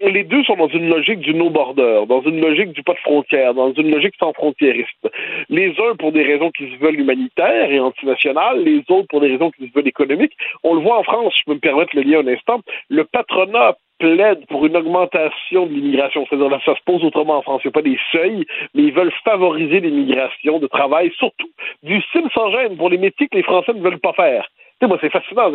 les 0.00 0.24
deux 0.24 0.44
sont 0.44 0.56
dans 0.56 0.68
une 0.68 0.88
logique 0.88 1.20
du 1.20 1.34
no-border, 1.34 2.02
dans 2.08 2.22
une 2.22 2.40
logique 2.40 2.72
du 2.72 2.82
pas 2.82 2.94
de 2.94 2.98
frontières, 2.98 3.54
dans 3.54 3.72
une 3.72 3.90
logique 3.90 4.14
sans 4.20 4.32
frontiériste. 4.32 5.08
Les 5.48 5.70
uns 5.70 5.96
pour 5.98 6.12
des 6.12 6.22
raisons 6.22 6.50
qui 6.50 6.70
se 6.70 6.76
veulent 6.78 7.00
humanitaires 7.00 7.70
et 7.70 7.80
antinationales, 7.80 8.62
les 8.62 8.84
autres 8.88 9.08
pour 9.08 9.20
des 9.20 9.28
raisons 9.28 9.50
qui 9.50 9.66
se 9.66 9.72
veulent 9.74 9.88
économiques. 9.88 10.36
On 10.62 10.74
le 10.74 10.80
voit 10.82 10.98
en 10.98 11.02
France, 11.02 11.34
je 11.36 11.44
peux 11.46 11.54
me 11.54 11.60
permettre 11.60 11.96
le 11.96 12.02
lire 12.02 12.20
un 12.20 12.28
instant, 12.28 12.60
le 12.88 13.04
patronat 13.04 13.76
plaide 13.98 14.46
pour 14.46 14.64
une 14.64 14.76
augmentation 14.76 15.66
de 15.66 15.72
l'immigration. 15.72 16.24
C'est-à-dire, 16.28 16.48
là, 16.48 16.60
ça 16.64 16.76
se 16.76 16.82
pose 16.84 17.02
autrement 17.02 17.38
en 17.38 17.42
France. 17.42 17.62
Il 17.64 17.68
n'y 17.68 17.72
a 17.72 17.72
pas 17.72 17.82
des 17.82 17.98
seuils, 18.12 18.46
mais 18.74 18.84
ils 18.84 18.92
veulent 18.92 19.12
favoriser 19.24 19.80
l'immigration 19.80 20.60
de 20.60 20.68
travail, 20.68 21.10
surtout 21.18 21.50
du 21.82 22.00
style 22.02 22.28
sans 22.32 22.52
gêne 22.52 22.76
pour 22.76 22.90
les 22.90 22.98
métiers 22.98 23.26
que 23.26 23.36
les 23.36 23.42
Français 23.42 23.72
ne 23.72 23.82
veulent 23.82 23.98
pas 23.98 24.12
faire 24.12 24.46
moi, 24.86 24.98
c'est 25.00 25.10
fascinant. 25.10 25.52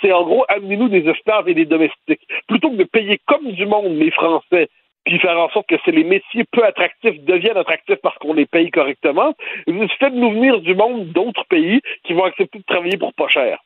C'est 0.00 0.12
en 0.12 0.24
gros, 0.24 0.44
amenez-nous 0.48 0.88
des 0.88 1.08
esclaves 1.08 1.48
et 1.48 1.54
des 1.54 1.66
domestiques. 1.66 2.26
Plutôt 2.48 2.70
que 2.70 2.76
de 2.76 2.84
payer 2.84 3.20
comme 3.26 3.52
du 3.52 3.66
monde 3.66 3.96
les 3.96 4.10
Français 4.10 4.68
puis 5.04 5.18
faire 5.18 5.38
en 5.38 5.48
sorte 5.48 5.66
que 5.66 5.90
les 5.90 6.04
métiers 6.04 6.44
peu 6.52 6.64
attractifs 6.64 7.20
deviennent 7.24 7.56
attractifs 7.56 8.00
parce 8.02 8.18
qu'on 8.18 8.34
les 8.34 8.46
paye 8.46 8.70
correctement, 8.70 9.34
faites-nous 9.66 10.32
venir 10.32 10.60
du 10.60 10.74
monde 10.74 11.08
d'autres 11.08 11.44
pays 11.46 11.80
qui 12.04 12.12
vont 12.12 12.24
accepter 12.24 12.58
de 12.58 12.64
travailler 12.64 12.98
pour 12.98 13.14
pas 13.14 13.28
cher. 13.28 13.58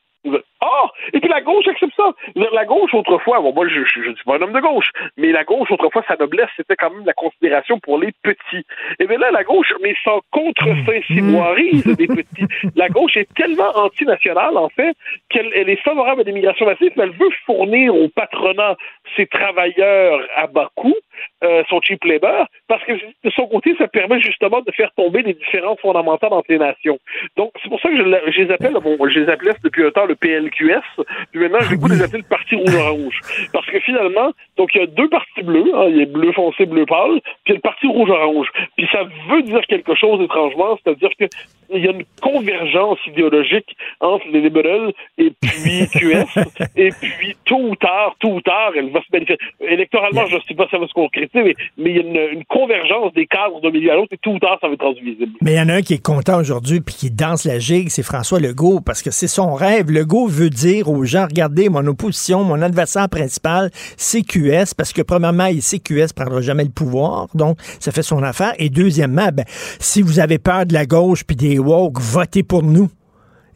Ah! 0.61 0.87
Et 1.13 1.21
puis 1.21 1.29
la 1.29 1.41
gauche 1.41 1.67
accepte 1.69 1.95
ça. 1.97 2.11
La 2.53 2.65
gauche, 2.65 2.95
autrefois, 2.95 3.41
bon, 3.41 3.53
moi, 3.53 3.69
je 3.69 3.81
ne 3.81 4.15
suis 4.15 4.25
pas 4.25 4.37
un 4.37 4.43
homme 4.43 4.53
de 4.53 4.61
gauche, 4.61 4.91
mais 5.17 5.33
la 5.33 5.45
gauche, 5.45 5.71
autrefois, 5.71 6.05
sa 6.09 6.17
noblesse, 6.17 6.49
c'était 6.57 6.77
quand 6.77 6.91
même 6.91 7.05
la 7.05 7.13
considération 7.13 7.79
pour 7.79 7.99
les 7.99 8.13
petits. 8.23 8.65
Et 8.99 9.07
bien 9.07 9.19
là, 9.19 9.31
la 9.31 9.45
gauche, 9.45 9.73
mais 9.83 9.95
sans 10.03 10.21
contre-saint-simoirise 10.31 11.85
des 11.85 12.07
petits, 12.07 12.47
la 12.77 12.89
gauche 12.89 13.17
est 13.17 13.33
tellement 13.35 13.77
antinationale, 13.77 14.57
en 14.57 14.69
fait, 14.71 14.97
qu'elle 15.29 15.51
elle 15.55 15.69
est 15.69 15.83
favorable 15.83 16.23
à 16.23 16.25
l'immigration 16.25 16.67
massive, 16.67 16.93
mais 16.97 17.05
elle 17.05 17.11
veut 17.11 17.31
fournir 17.45 17.95
au 17.95 18.09
patronat 18.09 18.77
ses 19.17 19.27
travailleurs 19.27 20.21
à 20.37 20.47
bas 20.47 20.71
coût, 20.75 20.97
euh, 21.43 21.63
son 21.69 21.81
cheap 21.81 22.05
labor, 22.05 22.47
parce 22.69 22.83
que 22.85 22.93
de 22.93 23.31
son 23.31 23.47
côté, 23.47 23.75
ça 23.79 23.89
permet 23.89 24.21
justement 24.21 24.61
de 24.61 24.73
faire 24.73 24.91
tomber 24.97 25.23
les 25.23 25.35
différences 25.35 25.81
fondamentales 25.81 26.33
entre 26.33 26.51
les 26.51 26.59
nations. 26.59 26.99
Donc, 27.37 27.53
c'est 27.63 27.69
pour 27.69 27.81
ça 27.81 27.91
que 27.91 27.97
je, 27.97 28.33
je 28.33 28.43
les 28.43 28.51
appelle, 28.51 28.75
bon, 28.75 28.97
je 29.09 29.21
les 29.21 29.29
appelais 29.29 29.53
depuis 29.63 29.85
un 29.85 29.91
temps 29.91 30.07
le 30.07 30.14
PLQS, 30.15 31.05
puis 31.33 31.41
maintenant, 31.41 31.59
j'ai 31.69 31.77
goût 31.77 31.89
de 31.89 31.95
les 31.95 32.03
appeler 32.03 32.23
le 32.23 32.29
Parti 32.29 32.57
rouge-orange. 32.57 33.21
Parce 33.53 33.67
que 33.67 33.81
finalement, 33.81 34.33
donc 34.57 34.71
il 34.75 34.81
y 34.81 34.85
a 34.85 34.87
deux 34.87 35.09
partis 35.09 35.43
bleus, 35.43 35.71
hein, 35.75 35.87
il 35.89 35.97
y 35.97 36.03
a 36.03 36.07
bleu 36.07 36.33
foncé, 36.33 36.67
bleu 36.67 36.87
pâle, 36.87 37.21
puis 37.45 37.55
le 37.55 37.61
Parti 37.61 37.87
rouge-orange. 37.87 38.49
Puis 38.77 38.87
ça 38.93 39.03
veut 39.29 39.43
dire 39.43 39.61
quelque 39.69 39.95
chose 39.95 40.21
étrangement, 40.23 40.79
c'est-à-dire 40.83 41.11
qu'il 41.11 41.83
y 41.83 41.89
a 41.89 41.91
une 41.91 42.05
convergence 42.21 42.99
idéologique 43.07 43.77
entre 44.01 44.27
les 44.33 44.41
libéraux 44.41 44.93
et 45.19 45.33
puis 45.41 45.89
QS, 45.93 46.39
et 46.77 46.91
puis 46.91 47.37
tôt 47.45 47.61
ou 47.61 47.77
tard, 47.77 48.17
tôt 48.21 48.35
ou 48.35 48.41
tard, 48.41 48.73
elle 48.77 48.91
va 48.91 49.01
se 49.01 49.07
manifester. 49.13 49.45
Électoralement, 49.61 50.27
je 50.27 50.37
ne 50.37 50.41
sais 50.47 50.55
pas 50.55 50.65
si 50.65 50.71
ça 50.71 50.79
va 50.79 50.87
se 50.87 50.93
sont 50.93 51.09
critiques, 51.09 51.35
mais, 51.35 51.55
mais 51.77 51.91
il 51.91 51.97
y 51.97 52.01
a 52.01 52.03
une, 52.03 52.39
une 52.39 52.45
convergence 52.45 53.13
des 53.15 53.27
cadres 53.27 53.61
d'un 53.61 53.71
milieu 53.71 53.93
à 53.93 53.97
l'autre 53.97 54.13
et 54.13 54.19
tout 54.19 54.33
ou 54.33 54.39
tard, 54.39 54.59
ça 54.61 54.69
va 54.69 54.75
être 54.75 54.93
visible. 55.01 55.33
Mais 55.43 55.53
il 55.53 55.57
y 55.57 55.61
en 55.61 55.69
a 55.69 55.75
un 55.75 55.83
qui 55.83 55.95
est 55.95 56.03
content 56.03 56.39
aujourd'hui 56.39 56.81
puis 56.81 56.95
qui 56.95 57.11
danse 57.11 57.45
la 57.45 57.59
gigue, 57.59 57.89
c'est 57.89 58.03
François 58.03 58.41
Legault, 58.41 58.81
parce 58.81 59.03
que 59.03 59.11
c'est 59.11 59.29
son 59.29 59.55
rêve. 59.55 59.91
Legault 60.05 60.27
veut 60.27 60.51
dire 60.51 60.91
aux 60.91 61.05
gens, 61.05 61.25
regardez, 61.25 61.71
mon 61.71 61.87
opposition, 61.87 62.45
mon 62.45 62.61
adversaire 62.61 63.09
principal, 63.09 63.71
c'est 63.97 64.23
QS, 64.23 64.75
parce 64.77 64.93
que 64.93 65.01
premièrement, 65.01 65.47
il 65.47 65.63
sait 65.63 65.79
QS 65.79 66.13
prendra 66.15 66.43
jamais 66.43 66.65
le 66.65 66.71
pouvoir, 66.71 67.29
donc 67.35 67.57
ça 67.81 67.91
fait 67.91 68.03
son 68.03 68.23
affaire. 68.23 68.53
Et 68.59 68.69
deuxièmement, 68.69 69.29
ben, 69.33 69.45
si 69.49 70.03
vous 70.03 70.21
avez 70.21 70.39
peur 70.39 70.67
de 70.67 70.75
la 70.75 70.85
gauche 70.85 71.25
puis 71.25 71.37
des 71.37 71.59
woke, 71.59 72.01
votez 72.01 72.43
pour 72.43 72.63
nous. 72.63 72.91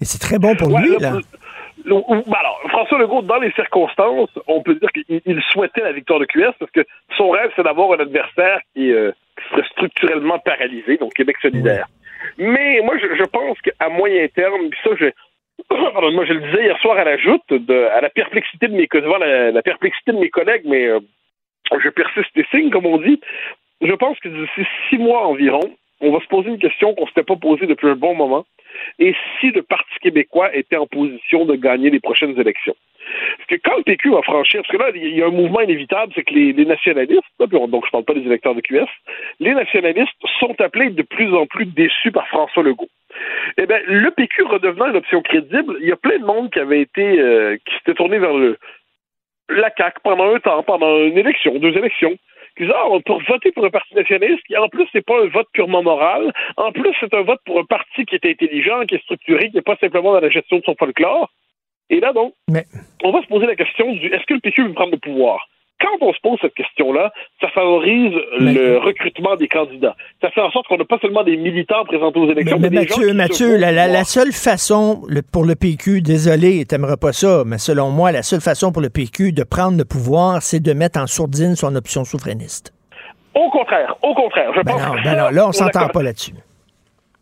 Et 0.00 0.06
c'est 0.06 0.18
très 0.18 0.38
bon 0.38 0.56
pour 0.56 0.72
Ouais, 0.72 0.82
lui, 0.82 0.96
là, 0.98 1.18
ben 1.84 2.34
alors, 2.38 2.60
François 2.68 2.98
Legault, 2.98 3.22
dans 3.22 3.38
les 3.38 3.52
circonstances, 3.52 4.30
on 4.46 4.62
peut 4.62 4.74
dire 4.74 4.90
qu'il 4.92 5.20
il 5.24 5.42
souhaitait 5.52 5.82
la 5.82 5.92
victoire 5.92 6.20
de 6.20 6.26
QS 6.26 6.52
parce 6.58 6.70
que 6.72 6.84
son 7.16 7.30
rêve, 7.30 7.50
c'est 7.56 7.62
d'avoir 7.62 7.92
un 7.92 8.02
adversaire 8.02 8.60
qui, 8.74 8.92
euh, 8.92 9.12
qui 9.36 9.48
serait 9.50 9.68
structurellement 9.72 10.38
paralysé, 10.38 10.96
donc 10.96 11.14
Québec 11.14 11.36
solidaire. 11.40 11.86
Mais 12.36 12.80
moi, 12.84 12.94
je, 12.98 13.06
je 13.16 13.24
pense 13.24 13.58
qu'à 13.60 13.88
moyen 13.88 14.26
terme, 14.34 14.68
puis 14.70 14.80
ça, 14.84 14.90
je, 14.98 15.06
pardon, 15.92 16.12
moi, 16.12 16.24
je 16.24 16.32
le 16.32 16.40
disais 16.40 16.64
hier 16.64 16.78
soir 16.80 16.96
à 16.98 17.04
la 17.04 17.16
joute, 17.18 17.42
de, 17.50 17.88
à 17.94 18.00
la 18.00 18.10
perplexité 18.10 18.68
de 18.68 18.74
mes 18.74 18.86
devant 18.86 19.18
la, 19.18 19.62
perplexité 19.62 20.12
de 20.12 20.18
mes 20.18 20.30
collègues, 20.30 20.62
mais 20.64 20.86
euh, 20.86 21.00
je 21.78 21.88
persiste 21.90 22.36
et 22.36 22.46
signe, 22.50 22.70
comme 22.70 22.86
on 22.86 22.98
dit. 22.98 23.20
Je 23.80 23.92
pense 23.92 24.18
que 24.20 24.28
d'ici 24.28 24.68
six 24.88 24.98
mois 24.98 25.26
environ, 25.26 25.70
on 26.00 26.12
va 26.12 26.20
se 26.20 26.26
poser 26.26 26.48
une 26.50 26.58
question 26.58 26.94
qu'on 26.94 27.02
ne 27.02 27.08
s'était 27.08 27.22
pas 27.22 27.36
posée 27.36 27.66
depuis 27.66 27.88
un 27.88 27.96
bon 27.96 28.14
moment. 28.14 28.44
Et 28.98 29.14
si 29.40 29.50
le 29.50 29.62
Parti 29.62 29.94
québécois 30.00 30.54
était 30.54 30.76
en 30.76 30.86
position 30.86 31.44
de 31.44 31.54
gagner 31.54 31.90
les 31.90 32.00
prochaines 32.00 32.38
élections? 32.38 32.76
Parce 33.36 33.48
que 33.48 33.56
quand 33.68 33.76
le 33.76 33.82
PQ 33.84 34.10
va 34.10 34.22
franchir, 34.22 34.62
parce 34.62 34.70
que 34.70 34.76
là, 34.76 34.90
il 34.94 35.16
y 35.16 35.22
a 35.22 35.26
un 35.26 35.30
mouvement 35.30 35.60
inévitable, 35.60 36.12
c'est 36.14 36.24
que 36.24 36.34
les, 36.34 36.52
nationalistes, 36.64 37.22
là, 37.38 37.46
donc 37.46 37.86
je 37.86 37.90
parle 37.90 38.04
pas 38.04 38.14
des 38.14 38.26
électeurs 38.26 38.54
de 38.54 38.60
QS, 38.60 38.86
les 39.40 39.54
nationalistes 39.54 40.12
sont 40.38 40.60
appelés 40.60 40.90
de 40.90 41.02
plus 41.02 41.34
en 41.34 41.46
plus 41.46 41.66
déçus 41.66 42.12
par 42.12 42.28
François 42.28 42.62
Legault. 42.62 42.88
Eh 43.56 43.66
bien, 43.66 43.78
le 43.86 44.10
PQ 44.10 44.44
redevenant 44.44 44.86
une 44.86 44.96
option 44.96 45.22
crédible, 45.22 45.76
il 45.80 45.88
y 45.88 45.92
a 45.92 45.96
plein 45.96 46.18
de 46.18 46.24
monde 46.24 46.50
qui 46.50 46.60
avait 46.60 46.80
été, 46.80 47.20
euh, 47.20 47.56
qui 47.64 47.74
s'était 47.76 47.94
tourné 47.94 48.18
vers 48.18 48.34
le, 48.34 48.58
la 49.48 49.70
CAQ 49.76 50.00
pendant 50.02 50.34
un 50.34 50.40
temps, 50.40 50.62
pendant 50.62 50.96
une 50.98 51.18
élection, 51.18 51.58
deux 51.58 51.76
élections, 51.76 52.16
qui 52.56 52.64
disaient, 52.64 52.74
ah, 52.76 52.88
on 52.90 53.00
peut 53.00 53.14
voter 53.28 53.52
pour 53.52 53.64
un 53.64 53.70
parti 53.70 53.94
nationaliste, 53.94 54.42
qui 54.46 54.56
en 54.56 54.68
plus, 54.68 54.86
c'est 54.92 55.04
pas 55.04 55.22
un 55.22 55.28
vote 55.28 55.48
purement 55.52 55.82
moral, 55.82 56.32
en 56.56 56.72
plus, 56.72 56.94
c'est 57.00 57.14
un 57.14 57.22
vote 57.22 57.40
pour 57.44 57.58
un 57.58 57.64
parti 57.64 58.04
qui 58.04 58.14
est 58.14 58.26
intelligent, 58.26 58.84
qui 58.86 58.96
est 58.96 59.02
structuré, 59.02 59.50
qui 59.50 59.56
n'est 59.56 59.62
pas 59.62 59.76
simplement 59.76 60.12
dans 60.12 60.20
la 60.20 60.30
gestion 60.30 60.58
de 60.58 60.64
son 60.64 60.74
folklore. 60.74 61.30
Et 61.90 62.00
là, 62.00 62.12
donc, 62.12 62.34
on 63.02 63.12
va 63.12 63.22
se 63.22 63.26
poser 63.28 63.46
la 63.46 63.56
question 63.56 63.92
du 63.92 64.08
est-ce 64.08 64.26
que 64.26 64.34
le 64.34 64.40
PQ 64.40 64.68
veut 64.68 64.74
prendre 64.74 64.92
le 64.92 64.98
pouvoir? 64.98 65.48
Quand 65.80 66.04
on 66.06 66.12
se 66.12 66.18
pose 66.20 66.38
cette 66.42 66.54
question-là, 66.54 67.12
ça 67.40 67.48
favorise 67.50 68.12
le 68.40 68.78
recrutement 68.78 69.36
des 69.36 69.46
candidats. 69.46 69.94
Ça 70.20 70.30
fait 70.30 70.40
en 70.40 70.50
sorte 70.50 70.66
qu'on 70.66 70.76
n'a 70.76 70.84
pas 70.84 70.98
seulement 71.00 71.22
des 71.22 71.36
militants 71.36 71.84
présentés 71.84 72.18
aux 72.18 72.30
élections, 72.30 72.58
Mais, 72.58 72.68
mais, 72.68 72.78
mais 72.80 72.84
des 72.86 72.88
gens 72.88 72.96
Mathieu, 72.98 73.14
Mathieu, 73.14 73.56
la, 73.56 73.70
la- 73.70 73.82
pouvoir. 73.84 73.98
la 74.00 74.04
seule 74.04 74.32
façon 74.32 75.02
le- 75.08 75.22
pour 75.22 75.44
le 75.44 75.54
PQ, 75.54 76.02
désolé, 76.02 76.64
t'aimerais 76.64 76.96
pas 76.96 77.12
ça, 77.12 77.44
mais 77.46 77.58
selon 77.58 77.90
moi, 77.90 78.10
la 78.10 78.22
seule 78.24 78.40
façon 78.40 78.72
pour 78.72 78.82
le 78.82 78.90
PQ 78.90 79.30
de 79.32 79.44
prendre 79.44 79.78
le 79.78 79.84
pouvoir, 79.84 80.42
c'est 80.42 80.60
de 80.60 80.72
mettre 80.72 80.98
en 81.00 81.06
sourdine 81.06 81.54
son 81.54 81.74
option 81.76 82.04
souverainiste. 82.04 82.72
Au 83.34 83.48
contraire, 83.50 83.94
au 84.02 84.14
contraire. 84.14 84.50
Je 84.56 84.62
Ben 84.62 84.72
pense 84.72 84.82
non, 84.84 84.94
que 84.94 85.04
ben 85.04 85.16
non, 85.16 85.28
là, 85.30 85.46
on 85.48 85.52
s'entend 85.52 85.86
pas 85.88 86.02
là-dessus. 86.02 86.32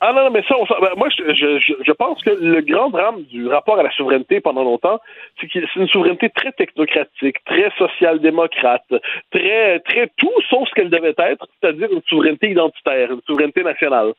Ah 0.01 0.13
non, 0.13 0.25
non, 0.25 0.31
mais 0.31 0.43
ça, 0.47 0.55
on 0.59 0.65
ben, 0.65 0.91
moi, 0.99 1.09
je, 1.09 1.33
je- 1.33 1.75
je 1.83 1.93
pense 1.93 2.23
que 2.23 2.29
le 2.29 2.61
grand 2.61 2.91
drame 2.91 3.23
du 3.25 3.49
rapport 3.49 3.79
à 3.79 3.83
la 3.83 3.91
souveraineté 3.93 4.41
pendant 4.41 4.63
longtemps, 4.63 5.01
c'est 5.41 5.47
que 5.47 5.59
c'est 5.59 5.81
une 5.81 5.89
souveraineté 5.89 6.29
très 6.29 6.53
technocratique, 6.53 7.43
très 7.47 7.71
social-démocrate, 7.79 8.85
très, 9.31 9.81
très 9.81 10.11
tout 10.19 10.31
sauf 10.51 10.69
ce 10.69 10.75
qu'elle 10.75 10.91
devait 10.91 11.15
être, 11.17 11.47
c'est-à-dire 11.61 11.89
une 11.91 12.03
souveraineté 12.09 12.51
identitaire, 12.51 13.11
une 13.11 13.23
souveraineté 13.27 13.63
nationale. 13.63 14.13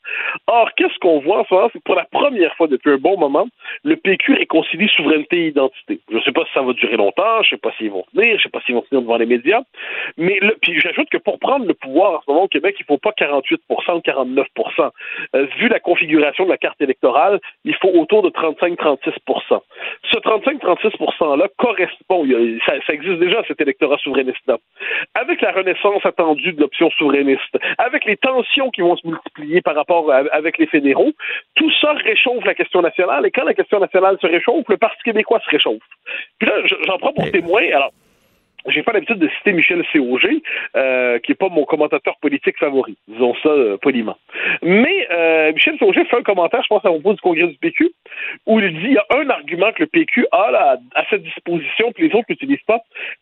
Or, 0.48 0.72
qu'est-ce 0.76 0.98
qu'on 0.98 1.20
voit 1.20 1.42
en 1.42 1.46
ce 1.46 1.54
moment, 1.54 1.70
c'est 1.72 1.78
que 1.80 1.84
pour 1.84 1.96
la 1.96 2.06
première 2.06 2.56
fois 2.56 2.68
depuis 2.68 2.94
un 2.94 2.98
bon 2.98 3.16
moment, 3.18 3.48
le 3.84 3.98
PQ 3.98 4.34
réconcilie 4.34 4.90
souveraineté 4.90 5.38
et 5.46 5.48
identité. 5.50 6.00
Je 6.10 6.16
ne 6.16 6.22
sais 6.22 6.32
pas 6.32 6.44
si 6.46 6.54
ça 6.54 6.64
va 6.64 6.74
durer 6.74 6.98
longtemps, 6.98 7.44
je 7.44 7.54
ne 7.54 7.58
sais 7.58 7.62
pas 7.62 7.72
s'ils 7.78 7.92
vont 7.92 8.04
tenir, 8.16 8.30
je 8.30 8.34
ne 8.34 8.40
sais 8.40 8.50
pas 8.50 8.62
s'ils 8.66 8.74
vont 8.74 8.82
tenir 8.90 9.04
devant 9.04 9.18
les 9.18 9.28
médias, 9.28 9.62
mais 10.18 10.40
le, 10.42 10.58
puis 10.60 10.80
j'ajoute 10.80 11.10
que 11.10 11.18
pour 11.18 11.38
prendre 11.38 11.68
le 11.68 11.76
pouvoir 11.76 12.14
en 12.14 12.22
ce 12.22 12.32
moment 12.32 12.44
au 12.46 12.48
Québec, 12.48 12.76
il 12.80 12.84
ne 12.84 12.88
faut 12.88 12.98
pas 12.98 13.12
48 13.12 13.62
ou 13.70 13.76
49 14.04 14.48
euh, 15.36 15.46
Vu 15.60 15.67
la 15.70 15.80
configuration 15.80 16.46
de 16.46 16.50
la 16.50 16.58
carte 16.58 16.82
électorale, 16.82 17.40
il 17.66 17.76
faut 17.76 17.90
autour 17.90 18.22
de 18.24 18.30
35-36% 18.30 19.62
Ce 20.12 20.18
35-36 20.20 20.98
%-là 20.98 21.48
correspond, 21.58 22.26
ça, 22.66 22.74
ça 22.86 22.94
existe 22.94 23.20
déjà, 23.20 23.44
cet 23.48 23.62
électorat 23.62 23.98
souverainiste-là. 23.98 24.58
Avec 25.16 25.42
la 25.42 25.52
renaissance 25.52 26.06
attendue 26.06 26.54
de 26.54 26.62
l'option 26.62 26.90
souverainiste, 26.92 27.58
avec 27.78 28.06
les 28.06 28.18
tensions 28.18 28.70
qui 28.72 28.82
vont 28.82 28.96
se 28.96 29.08
multiplier 29.08 29.62
par 29.62 29.76
rapport 29.76 30.12
à- 30.12 30.24
avec 30.32 30.58
les 30.58 30.68
fédéraux, 30.68 31.12
tout 31.56 31.72
ça 31.82 31.94
réchauffe 31.94 32.44
la 32.46 32.54
question 32.54 32.82
nationale, 32.82 33.26
et 33.26 33.32
quand 33.32 33.44
la 33.46 33.54
question 33.54 33.80
nationale 33.80 34.18
se 34.22 34.28
réchauffe, 34.28 34.66
le 34.70 34.78
Parti 34.78 35.02
québécois 35.04 35.40
se 35.46 35.50
réchauffe. 35.50 35.84
Puis 36.40 36.48
là, 36.48 36.56
je- 36.66 36.76
j'en 36.86 36.98
prends 36.98 37.14
pour 37.14 37.30
témoin, 37.32 37.64
alors, 37.74 37.92
j'ai 38.68 38.84
pas 38.84 38.92
l'habitude 38.92 39.20
de 39.20 39.30
citer 39.38 39.54
Michel 39.54 39.84
C.O.G., 39.92 40.42
euh, 40.76 41.20
qui 41.20 41.32
est 41.32 41.36
pas 41.36 41.50
mon 41.50 41.66
commentateur 41.66 42.18
politique 42.18 42.58
favori, 42.58 42.98
disons 43.08 43.34
ça 43.42 43.50
euh, 43.50 43.78
poliment. 43.78 44.18
Mais 44.62 45.08
euh, 45.12 45.54
Michel 45.54 45.78
C.O.G. 45.80 46.06
fait 46.06 46.18
un 46.18 46.24
commentaire, 46.24 46.62
je 46.64 46.68
pense, 46.68 46.86
à 46.86 46.90
propos 46.90 47.14
du 47.14 47.22
congrès 47.22 47.48
du 47.48 47.58
PQ, 47.58 47.92
où 48.46 48.60
il 48.60 48.74
dit 48.74 48.86
il 48.86 48.94
y 48.94 48.98
a 48.98 49.06
un 49.18 49.30
argument 49.30 49.72
que 49.72 49.84
le 49.84 49.88
PQ 49.88 50.28
a 50.32 50.52
là, 50.52 50.78
à 50.96 51.06
sa 51.10 51.18
disposition, 51.18 51.92
que 51.92 52.02
les 52.02 52.14
autres 52.14 52.26
n'utilisent 52.30 52.60
pas, 52.68 52.80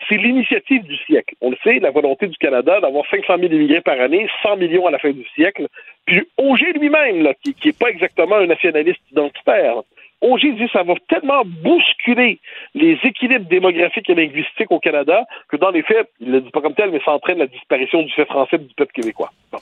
c'est 0.09 0.17
l'initiative 0.17 0.84
du 0.84 0.97
siècle. 1.05 1.35
On 1.41 1.51
le 1.51 1.57
sait, 1.63 1.80
la 1.80 1.91
volonté 1.91 2.27
du 2.27 2.38
Canada 2.38 2.80
d'avoir 2.81 3.05
500 3.09 3.38
000 3.39 3.53
immigrés 3.53 3.81
par 3.81 3.99
année, 3.99 4.27
100 4.43 4.57
millions 4.57 4.88
à 4.88 4.91
la 4.91 4.99
fin 4.99 5.11
du 5.11 5.26
siècle. 5.35 5.67
Puis 6.05 6.22
Auger 6.38 6.73
lui-même, 6.73 7.34
qui 7.43 7.55
n'est 7.65 7.73
pas 7.73 7.89
exactement 7.89 8.35
un 8.35 8.47
nationaliste 8.47 9.01
identitaire, 9.11 9.81
Auger 10.26 10.53
dit 10.53 10.65
que 10.65 10.72
ça 10.72 10.84
va 10.84 10.95
tellement 11.07 11.43
bousculer 11.45 12.39
les 12.73 12.97
équilibres 13.03 13.47
démographiques 13.47 14.10
et 14.10 14.15
linguistiques 14.15 14.72
au 14.72 14.80
Canada 14.80 15.23
que 15.49 15.56
dans 15.56 15.69
les 15.69 15.84
faits, 15.84 16.10
il 16.19 16.30
ne 16.30 16.34
le 16.34 16.41
dit 16.41 16.49
pas 16.49 16.61
comme 16.61 16.73
tel, 16.73 16.89
mais 16.89 16.99
ça 17.06 17.11
entraîne 17.11 17.38
la 17.38 17.47
disparition 17.47 18.02
du 18.02 18.11
fait 18.11 18.26
français 18.26 18.57
du 18.57 18.73
peuple 18.73 18.93
québécois. 18.93 19.30
Bon. 19.52 19.60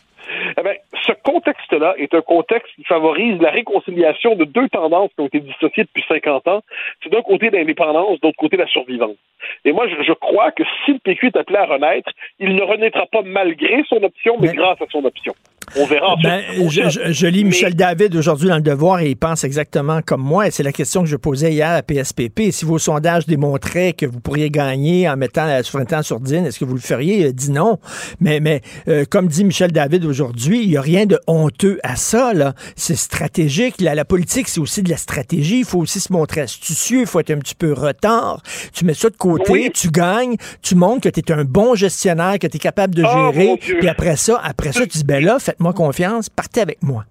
Eh 0.57 0.61
bien, 0.61 0.73
ce 1.05 1.11
contexte-là 1.11 1.95
est 1.97 2.13
un 2.13 2.21
contexte 2.21 2.73
qui 2.75 2.83
favorise 2.85 3.41
la 3.41 3.51
réconciliation 3.51 4.35
de 4.35 4.45
deux 4.45 4.69
tendances 4.69 5.11
qui 5.15 5.21
ont 5.21 5.27
été 5.27 5.41
dissociées 5.41 5.83
depuis 5.83 6.05
50 6.07 6.47
ans. 6.47 6.61
C'est 7.03 7.11
d'un 7.11 7.21
côté 7.21 7.49
l'indépendance, 7.49 8.21
d'autre 8.21 8.37
côté 8.37 8.55
la 8.55 8.67
survivance. 8.67 9.17
Et 9.65 9.73
moi, 9.73 9.87
je, 9.89 10.01
je 10.01 10.13
crois 10.13 10.51
que 10.51 10.63
si 10.85 10.93
le 10.93 10.99
PQ 10.99 11.27
est 11.27 11.37
appelé 11.37 11.57
à 11.57 11.65
renaître, 11.65 12.09
il 12.39 12.55
ne 12.55 12.63
renaîtra 12.63 13.05
pas 13.07 13.21
malgré 13.21 13.83
son 13.89 14.01
option, 14.01 14.37
mais, 14.39 14.53
grâce 14.53 14.81
à 14.81 14.85
son 14.89 15.03
option. 15.03 15.33
On 15.75 15.85
verra 15.85 16.13
ensuite. 16.13 16.23
Ben, 16.29 16.69
je, 16.69 16.89
je- 16.89 17.11
je 17.13 17.27
lis 17.27 17.43
Michel 17.43 17.75
David 17.75 18.15
aujourd'hui 18.15 18.47
dans 18.49 18.55
Le 18.57 18.61
Devoir 18.61 18.99
et 18.99 19.09
il 19.11 19.15
pense 19.15 19.43
exactement 19.43 20.01
comme 20.05 20.21
moi. 20.21 20.47
Et 20.47 20.51
c'est 20.51 20.63
la 20.63 20.71
question 20.71 21.01
que 21.03 21.09
je 21.09 21.15
posais 21.15 21.51
hier 21.53 21.69
à 21.71 21.81
PSPP. 21.81 22.51
Si 22.51 22.65
vos 22.65 22.79
sondages 22.79 23.25
démontraient 23.25 23.93
que 23.93 24.05
vous 24.05 24.19
pourriez 24.19 24.49
gagner 24.49 25.07
en 25.09 25.17
mettant 25.17 25.45
la 25.45 25.63
souveraineté 25.63 25.95
en 25.95 26.03
sourdine, 26.03 26.45
est-ce 26.45 26.59
que 26.59 26.65
vous 26.65 26.75
le 26.75 26.79
feriez? 26.81 27.19
Il 27.21 27.25
a 27.27 27.31
dit 27.31 27.51
non. 27.51 27.79
Mais, 28.19 28.39
mais 28.39 28.61
euh, 28.87 29.05
comme 29.09 29.27
dit 29.27 29.43
Michel 29.43 29.71
David 29.71 30.05
aujourd'hui, 30.05 30.63
il 30.63 30.69
n'y 30.69 30.77
a 30.77 30.81
rien 30.81 31.05
de 31.05 31.19
honteux 31.27 31.79
à 31.83 31.95
ça. 31.95 32.33
là. 32.33 32.53
C'est 32.75 32.95
stratégique. 32.97 33.75
La, 33.81 33.95
la 33.95 34.05
politique, 34.05 34.47
c'est 34.49 34.59
aussi 34.59 34.83
de 34.83 34.89
la 34.89 34.97
stratégie. 34.97 35.59
Il 35.59 35.65
faut 35.65 35.79
aussi 35.79 35.99
se 35.99 36.11
montrer 36.13 36.41
astucieux. 36.41 37.01
Il 37.01 37.07
faut 37.07 37.19
être 37.19 37.31
un 37.31 37.37
petit 37.39 37.55
peu 37.55 37.73
retard. 37.73 38.41
Tu 38.73 38.85
mets 38.85 38.93
ça 38.93 39.09
de 39.09 39.15
côté, 39.17 39.71
tu 39.73 39.89
gagnes, 39.89 40.35
tu 40.61 40.75
montres 40.75 41.01
que 41.01 41.09
tu 41.09 41.19
es 41.19 41.31
un 41.31 41.43
bon 41.43 41.75
gestionnaire, 41.75 42.37
que 42.39 42.47
tu 42.47 42.57
es 42.57 42.59
capable 42.59 42.95
de 42.95 43.03
Oh, 43.05 43.31
gérer. 43.33 43.57
Puis 43.57 43.87
après 43.89 44.15
ça, 44.15 44.39
après 44.43 44.71
ça, 44.71 44.81
tu 44.81 44.97
dis, 44.99 45.03
ben 45.03 45.23
là, 45.23 45.37
faites-moi 45.53 45.73
confiance, 45.73 46.29
partez 46.29 46.61
avec 46.61 46.81
moi. 46.83 47.05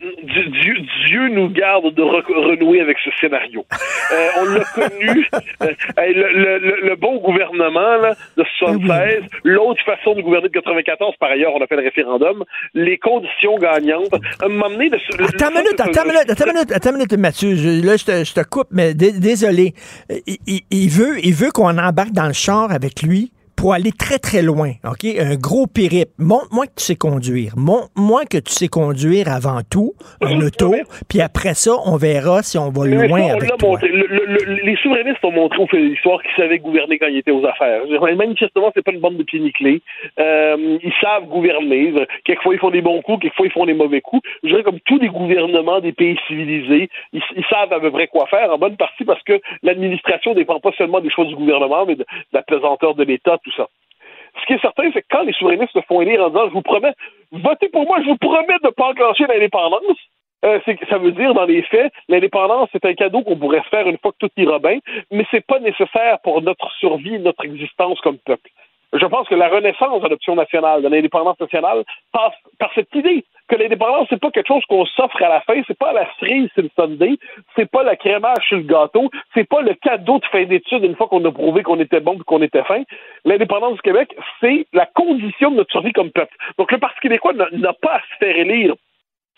Dieu, 0.00 1.28
nous 1.28 1.48
garde 1.50 1.94
de 1.94 2.02
re- 2.02 2.24
renouer 2.26 2.80
avec 2.80 2.96
ce 3.04 3.10
scénario. 3.20 3.64
Euh, 4.12 4.28
on 4.40 4.44
l'a 4.46 4.64
connu, 4.74 5.28
euh, 5.62 5.66
le, 5.96 6.32
le- 6.32 6.58
le- 6.58 6.88
le 6.88 6.96
bon 6.96 7.18
gouvernement 7.18 7.96
là, 7.98 8.16
de 8.36 8.44
76, 8.58 9.22
l'autre 9.44 9.80
façon 9.84 10.14
de 10.16 10.22
gouverner 10.22 10.48
de 10.48 10.52
94, 10.52 11.14
par 11.20 11.30
ailleurs, 11.30 11.52
on 11.54 11.62
a 11.62 11.68
fait 11.68 11.76
le 11.76 11.82
référendum, 11.84 12.42
les 12.74 12.98
conditions 12.98 13.56
gagnantes. 13.58 14.10
Donné, 14.40 14.88
le, 14.90 15.18
le- 15.18 15.24
Attends 15.26 15.50
une 15.50 15.58
minute, 15.58 15.80
attends 15.80 16.02
une 16.02 16.08
minute, 16.12 16.30
attends 16.30 16.52
minute, 16.52 16.72
attends 16.72 16.92
minute, 16.92 17.12
Mathieu. 17.14 17.54
Je- 17.54 17.86
là, 17.86 17.96
je 17.96 18.04
te, 18.04 18.24
je 18.24 18.34
te 18.34 18.42
coupe, 18.48 18.68
mais 18.72 18.94
dé- 18.94 19.12
désolé. 19.12 19.74
Euh, 20.10 20.16
Il, 20.26 20.38
il- 20.48 20.62
il 20.72 20.88
veut, 20.90 21.24
il 21.24 21.34
veut 21.34 21.50
qu'on 21.52 21.78
embarque 21.78 22.10
dans 22.12 22.26
le 22.26 22.32
char 22.32 22.72
avec 22.72 23.02
lui 23.02 23.30
pour 23.62 23.74
aller 23.74 23.92
très, 23.92 24.18
très 24.18 24.42
loin, 24.42 24.72
OK? 24.84 25.04
Un 25.20 25.36
gros 25.36 25.68
périple. 25.68 26.10
Montre-moi 26.18 26.66
que 26.66 26.72
tu 26.78 26.82
sais 26.84 26.96
conduire. 26.96 27.52
Montre-moi 27.56 28.22
que 28.24 28.38
tu 28.38 28.50
sais 28.52 28.66
conduire 28.66 29.28
avant 29.28 29.60
tout, 29.70 29.92
un 30.20 30.40
auto, 30.40 30.74
puis 31.08 31.20
après 31.20 31.54
ça, 31.54 31.70
on 31.86 31.96
verra 31.96 32.42
si 32.42 32.58
on 32.58 32.70
va 32.70 32.86
Mais 32.88 33.06
loin 33.06 33.20
on 33.22 33.30
avec 33.38 33.56
toi. 33.58 33.68
montré. 33.70 33.86
Le- 33.86 34.08
le- 34.10 34.26
le- 34.26 34.54
les 34.64 34.74
souverainistes 34.82 35.24
ont 35.24 35.30
montré 35.30 35.62
au 35.62 35.68
fil 35.68 35.78
de 35.78 35.84
l'histoire 35.94 36.20
qu'ils 36.24 36.34
savaient 36.36 36.58
gouverner 36.58 36.98
quand 36.98 37.06
ils 37.06 37.18
étaient 37.18 37.30
aux 37.30 37.46
affaires. 37.46 37.82
Manifestement, 38.16 38.72
c'est 38.74 38.82
pas 38.82 38.90
une 38.90 38.98
bande 38.98 39.16
de 39.16 39.22
pieds 39.22 39.38
nickelés. 39.38 39.80
Euh, 40.18 40.78
ils 40.82 40.92
savent 41.00 41.26
gouverner. 41.28 41.94
Quelquefois, 42.24 42.54
ils 42.54 42.58
font 42.58 42.70
des 42.70 42.82
bons 42.82 43.00
coups, 43.02 43.20
quelquefois, 43.22 43.46
ils 43.46 43.52
font 43.52 43.66
des 43.66 43.74
mauvais 43.74 44.00
coups. 44.00 44.22
Je 44.42 44.48
dirais 44.48 44.64
comme 44.64 44.80
tous 44.86 44.98
les 44.98 45.08
gouvernements 45.08 45.78
des 45.78 45.92
pays 45.92 46.18
civilisés, 46.26 46.90
ils, 47.12 47.22
ils 47.36 47.44
savent 47.48 47.72
à 47.72 47.78
peu 47.78 47.92
près 47.92 48.08
quoi 48.08 48.26
faire, 48.26 48.52
en 48.52 48.58
bonne 48.58 48.76
partie 48.76 49.04
parce 49.04 49.22
que 49.22 49.40
l'administration 49.62 50.34
dépend 50.34 50.58
pas 50.58 50.72
seulement 50.76 50.98
des 51.00 51.10
choix 51.10 51.26
du 51.26 51.36
gouvernement, 51.36 51.86
mais 51.86 51.94
de, 51.94 52.00
de 52.02 52.06
la 52.32 52.42
pesanteur 52.42 52.96
de 52.96 53.04
l'État, 53.04 53.38
tout 53.44 53.51
Ce 53.56 54.46
qui 54.46 54.54
est 54.54 54.60
certain, 54.60 54.90
c'est 54.92 55.02
que 55.02 55.06
quand 55.10 55.22
les 55.22 55.32
souverainistes 55.32 55.72
se 55.72 55.80
font 55.82 56.00
élire 56.00 56.22
en 56.24 56.28
disant 56.28 56.48
je 56.48 56.52
vous 56.52 56.62
promets, 56.62 56.94
votez 57.32 57.68
pour 57.68 57.86
moi, 57.86 58.00
je 58.00 58.06
vous 58.06 58.16
promets 58.16 58.58
de 58.62 58.66
ne 58.66 58.70
pas 58.70 58.88
enclencher 58.90 59.26
l'indépendance, 59.26 59.98
euh, 60.44 60.58
ça 60.88 60.98
veut 60.98 61.12
dire, 61.12 61.34
dans 61.34 61.44
les 61.44 61.62
faits, 61.62 61.92
l'indépendance, 62.08 62.68
c'est 62.72 62.84
un 62.84 62.94
cadeau 62.94 63.22
qu'on 63.22 63.36
pourrait 63.36 63.62
faire 63.70 63.86
une 63.86 63.98
fois 63.98 64.12
que 64.12 64.26
tout 64.26 64.30
ira 64.36 64.58
bien, 64.58 64.78
mais 65.12 65.24
c'est 65.30 65.46
pas 65.46 65.60
nécessaire 65.60 66.18
pour 66.24 66.42
notre 66.42 66.70
survie, 66.80 67.18
notre 67.20 67.44
existence 67.44 68.00
comme 68.00 68.18
peuple. 68.18 68.50
Je 68.92 69.06
pense 69.06 69.26
que 69.28 69.34
la 69.34 69.48
renaissance 69.48 70.02
de 70.02 70.08
l'option 70.08 70.34
nationale, 70.34 70.82
de 70.82 70.88
l'indépendance 70.88 71.40
nationale, 71.40 71.84
passe 72.12 72.34
par 72.58 72.70
cette 72.74 72.94
idée 72.94 73.24
que 73.48 73.56
l'indépendance, 73.56 74.06
c'est 74.10 74.20
pas 74.20 74.30
quelque 74.30 74.48
chose 74.48 74.64
qu'on 74.68 74.84
s'offre 74.84 75.22
à 75.22 75.28
la 75.28 75.40
fin, 75.42 75.60
c'est 75.66 75.76
pas 75.76 75.92
la 75.92 76.06
cerise 76.18 76.48
sur 76.54 76.62
le 76.62 76.70
Sunday, 76.78 77.16
c'est 77.56 77.70
pas 77.70 77.82
le 77.82 77.94
crémage 77.96 78.46
sur 78.48 78.56
le 78.56 78.64
gâteau, 78.64 79.10
c'est 79.34 79.48
pas 79.48 79.62
le 79.62 79.74
cadeau 79.74 80.18
de 80.18 80.24
fin 80.26 80.44
d'études 80.44 80.84
une 80.84 80.96
fois 80.96 81.08
qu'on 81.08 81.24
a 81.24 81.32
prouvé 81.32 81.62
qu'on 81.62 81.80
était 81.80 82.00
bon 82.00 82.14
et 82.14 82.24
qu'on 82.24 82.42
était 82.42 82.64
fin. 82.64 82.82
L'indépendance 83.24 83.74
du 83.74 83.82
Québec, 83.82 84.14
c'est 84.40 84.66
la 84.72 84.86
condition 84.86 85.50
de 85.50 85.56
notre 85.56 85.72
survie 85.72 85.92
comme 85.92 86.10
peuple. 86.10 86.34
Donc 86.58 86.70
le 86.70 86.78
Parti 86.78 87.00
québécois 87.00 87.32
n'a 87.34 87.72
pas 87.72 87.96
à 87.96 88.00
se 88.00 88.16
faire 88.18 88.36
élire 88.36 88.74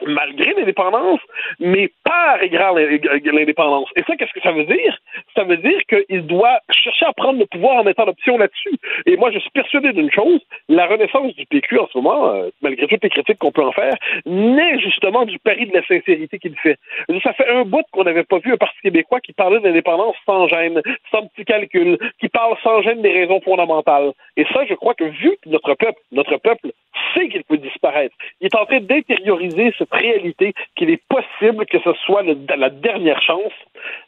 malgré 0.06 0.52
l'indépendance, 0.54 1.20
mais 1.60 1.90
par 2.04 2.42
égard 2.42 2.74
l'indépendance. 2.74 3.88
Et 3.96 4.02
ça, 4.02 4.16
qu'est-ce 4.16 4.32
que 4.32 4.40
ça 4.40 4.52
veut 4.52 4.64
dire? 4.64 4.98
Ça 5.34 5.44
veut 5.44 5.56
dire 5.56 5.80
qu'il 5.88 6.26
doit 6.26 6.58
chercher 6.70 7.06
à 7.06 7.12
prendre 7.12 7.38
le 7.38 7.46
pouvoir 7.46 7.76
en 7.76 7.86
étant 7.86 8.04
l'option 8.04 8.38
là-dessus. 8.38 8.76
Et 9.06 9.16
moi, 9.16 9.30
je 9.30 9.38
suis 9.38 9.50
persuadé 9.50 9.92
d'une 9.92 10.10
chose, 10.10 10.40
la 10.68 10.86
renaissance 10.86 11.34
du 11.34 11.46
PQ 11.46 11.78
en 11.78 11.88
ce 11.92 11.98
moment, 11.98 12.28
euh, 12.28 12.50
malgré 12.62 12.86
toutes 12.86 13.02
les 13.02 13.10
critiques 13.10 13.38
qu'on 13.38 13.52
peut 13.52 13.64
en 13.64 13.72
faire, 13.72 13.94
naît 14.26 14.78
justement 14.80 15.24
du 15.24 15.38
pari 15.38 15.66
de 15.66 15.74
la 15.74 15.84
sincérité 15.86 16.38
qu'il 16.38 16.56
fait. 16.56 16.78
Ça 17.22 17.32
fait 17.32 17.48
un 17.48 17.64
bout 17.64 17.84
qu'on 17.92 18.04
n'avait 18.04 18.24
pas 18.24 18.38
vu 18.38 18.52
un 18.52 18.56
Parti 18.56 18.78
québécois 18.82 19.20
qui 19.20 19.32
parlait 19.32 19.60
d'indépendance 19.60 20.16
sans 20.26 20.46
gêne, 20.48 20.80
sans 21.10 21.26
petit 21.28 21.44
calcul, 21.44 21.98
qui 22.20 22.28
parle 22.28 22.56
sans 22.62 22.82
gêne 22.82 23.02
des 23.02 23.12
raisons 23.12 23.40
fondamentales. 23.40 24.12
Et 24.36 24.44
ça, 24.52 24.64
je 24.68 24.74
crois 24.74 24.94
que 24.94 25.04
vu 25.04 25.36
que 25.42 25.48
notre 25.48 25.74
peuple, 25.74 26.00
notre 26.12 26.36
peuple 26.36 26.70
sait 27.14 27.28
qu'il 27.28 27.44
peut 27.44 27.56
disparaître, 27.56 28.14
il 28.40 28.46
est 28.46 28.54
en 28.54 28.66
train 28.66 28.80
d'intérioriser 28.80 29.72
ce 29.78 29.83
réalité 29.90 30.52
qu'il 30.76 30.90
est 30.90 31.02
possible 31.08 31.66
que 31.66 31.78
ce 31.80 31.92
soit 32.04 32.22
la 32.22 32.70
dernière 32.70 33.20
chance. 33.22 33.52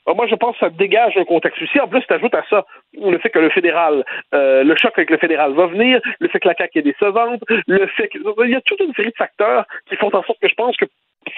moi, 0.06 0.26
je 0.26 0.34
pense 0.34 0.54
que 0.54 0.66
ça 0.66 0.70
dégage 0.70 1.16
un 1.16 1.24
contexte 1.24 1.62
aussi. 1.62 1.80
En 1.80 1.88
plus, 1.88 2.02
tu 2.06 2.12
ajoutes 2.12 2.34
à 2.34 2.44
ça 2.48 2.64
le 2.94 3.18
fait 3.18 3.30
que 3.30 3.38
le 3.38 3.50
fédéral, 3.50 4.04
euh, 4.34 4.64
le 4.64 4.76
choc 4.76 4.92
avec 4.96 5.10
le 5.10 5.18
fédéral 5.18 5.52
va 5.52 5.66
venir, 5.66 6.00
le 6.20 6.28
fait 6.28 6.40
que 6.40 6.48
la 6.48 6.54
CAQ 6.54 6.78
est 6.78 6.82
décevante, 6.82 7.42
le 7.66 7.86
fait 7.88 8.08
que... 8.08 8.18
Il 8.44 8.50
y 8.50 8.54
a 8.54 8.60
toute 8.60 8.80
une 8.80 8.94
série 8.94 9.10
de 9.10 9.16
facteurs 9.16 9.64
qui 9.88 9.96
font 9.96 10.08
en 10.14 10.22
sorte 10.22 10.38
que 10.40 10.48
je 10.48 10.54
pense 10.54 10.76
que 10.76 10.86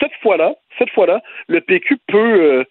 cette 0.01 0.15
fois-là, 0.23 0.55
cette 0.79 0.91
fois-là, 0.91 1.23
le 1.49 1.61
PQ 1.61 1.99
peut... 2.07 2.19
Euh, 2.19 2.65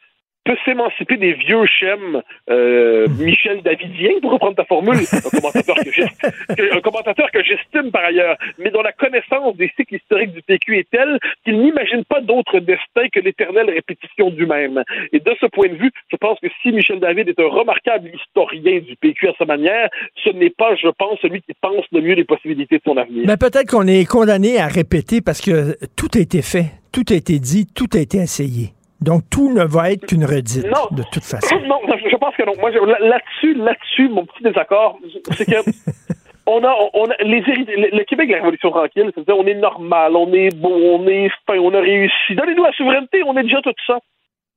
peut 0.47 0.57
s'émanciper 0.63 1.17
des 1.17 1.33
vieux 1.33 1.65
schèmes 1.65 2.21
euh, 2.49 3.07
Michel 3.19 3.61
Davidien, 3.61 4.11
pour 4.21 4.31
reprendre 4.31 4.55
ta 4.55 4.63
formule, 4.63 4.95
un 4.95 6.81
commentateur 6.81 7.31
que, 7.31 7.43
j'estime 7.43 7.91
par 7.91 8.05
ailleurs, 8.05 8.37
mais 8.57 8.71
dont 8.71 8.81
la 8.81 8.93
connaissance 8.93 9.57
des 9.57 9.69
cycles 9.75 9.95
historiques 9.95 10.31
du 10.31 10.41
PQ 10.41 10.79
est 10.79 10.89
telle 10.89 11.19
qu'il 11.43 11.59
n'imagine 11.61 12.05
pas 12.05 12.21
d'autre 12.21 12.59
destin 12.59 13.09
que 13.13 13.19
l'éternelle 13.19 13.69
répétition 13.69 14.29
du 14.29 14.45
même. 14.45 14.83
Et 15.11 15.19
de 15.19 15.35
ce 15.39 15.47
point 15.47 15.67
de 15.67 15.75
vue, 15.75 15.91
je 16.09 16.15
pense 16.15 16.39
que 16.39 16.47
si 16.61 16.71
Michel 16.71 16.99
David 16.99 17.27
est 17.27 17.39
un 17.39 17.49
remarquable 17.49 18.09
historien 18.13 18.79
du 18.79 18.95
PQ 18.95 19.29
à 19.29 19.33
sa 19.37 19.45
manière, 19.45 19.89
ce 20.23 20.29
n'est 20.29 20.49
pas, 20.49 20.75
je 20.75 20.87
pense, 20.97 21.19
celui 21.21 21.41
qui 21.41 21.53
pense 21.61 21.83
le 21.91 22.01
mieux 22.01 22.15
des 22.15 22.23
possibilités 22.23 22.77
de 22.77 22.83
son 22.85 22.95
avenir. 22.95 23.25
Mais 23.27 23.37
peut-être 23.37 23.69
qu'on 23.69 23.87
est 23.87 24.09
condamné 24.09 24.59
à 24.59 24.67
répéter 24.67 25.19
parce 25.19 25.41
que 25.41 25.75
tout 25.97 26.09
a 26.15 26.19
été 26.19 26.41
fait, 26.41 26.67
tout 26.93 27.05
a 27.09 27.15
été 27.15 27.39
dit, 27.39 27.67
tout 27.73 27.89
a 27.93 27.99
été 27.99 28.19
essayé. 28.19 28.76
Donc, 29.01 29.23
tout 29.29 29.53
ne 29.53 29.63
va 29.63 29.91
être 29.91 30.07
qu'une 30.07 30.25
redite, 30.25 30.65
de 30.65 31.03
toute 31.11 31.23
façon. 31.23 31.55
Non, 31.67 31.79
je 31.87 32.15
pense 32.15 32.35
que 32.35 32.43
non. 32.43 32.53
Moi, 32.59 32.71
là-dessus, 32.71 33.53
là-dessus, 33.53 34.09
mon 34.09 34.25
petit 34.25 34.43
désaccord, 34.43 34.97
c'est 35.31 35.45
que 35.45 35.69
on 36.47 36.63
a, 36.63 36.75
on 36.93 37.05
a 37.05 37.15
les 37.23 37.41
le 37.41 38.03
Québec, 38.05 38.29
la 38.29 38.37
Révolution 38.37 38.71
tranquille, 38.71 39.11
c'est-à-dire 39.13 39.37
on 39.37 39.45
est 39.45 39.55
normal, 39.55 40.15
on 40.15 40.31
est 40.33 40.55
bon, 40.55 40.99
on 40.99 41.07
est 41.07 41.29
fin, 41.45 41.57
on 41.59 41.73
a 41.73 41.79
réussi. 41.79 42.35
Donnez-nous 42.35 42.63
la 42.63 42.71
souveraineté, 42.73 43.23
on 43.23 43.37
est 43.37 43.43
déjà 43.43 43.61
tout 43.61 43.73
ça. 43.85 43.99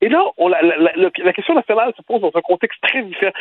Et 0.00 0.08
là, 0.08 0.24
on, 0.38 0.48
la, 0.48 0.62
la, 0.62 0.92
la, 0.96 1.32
question 1.32 1.54
nationale 1.54 1.92
se 1.96 2.02
pose 2.02 2.22
dans 2.22 2.32
un 2.34 2.40
contexte 2.40 2.80
très 2.82 3.02
différent, 3.02 3.32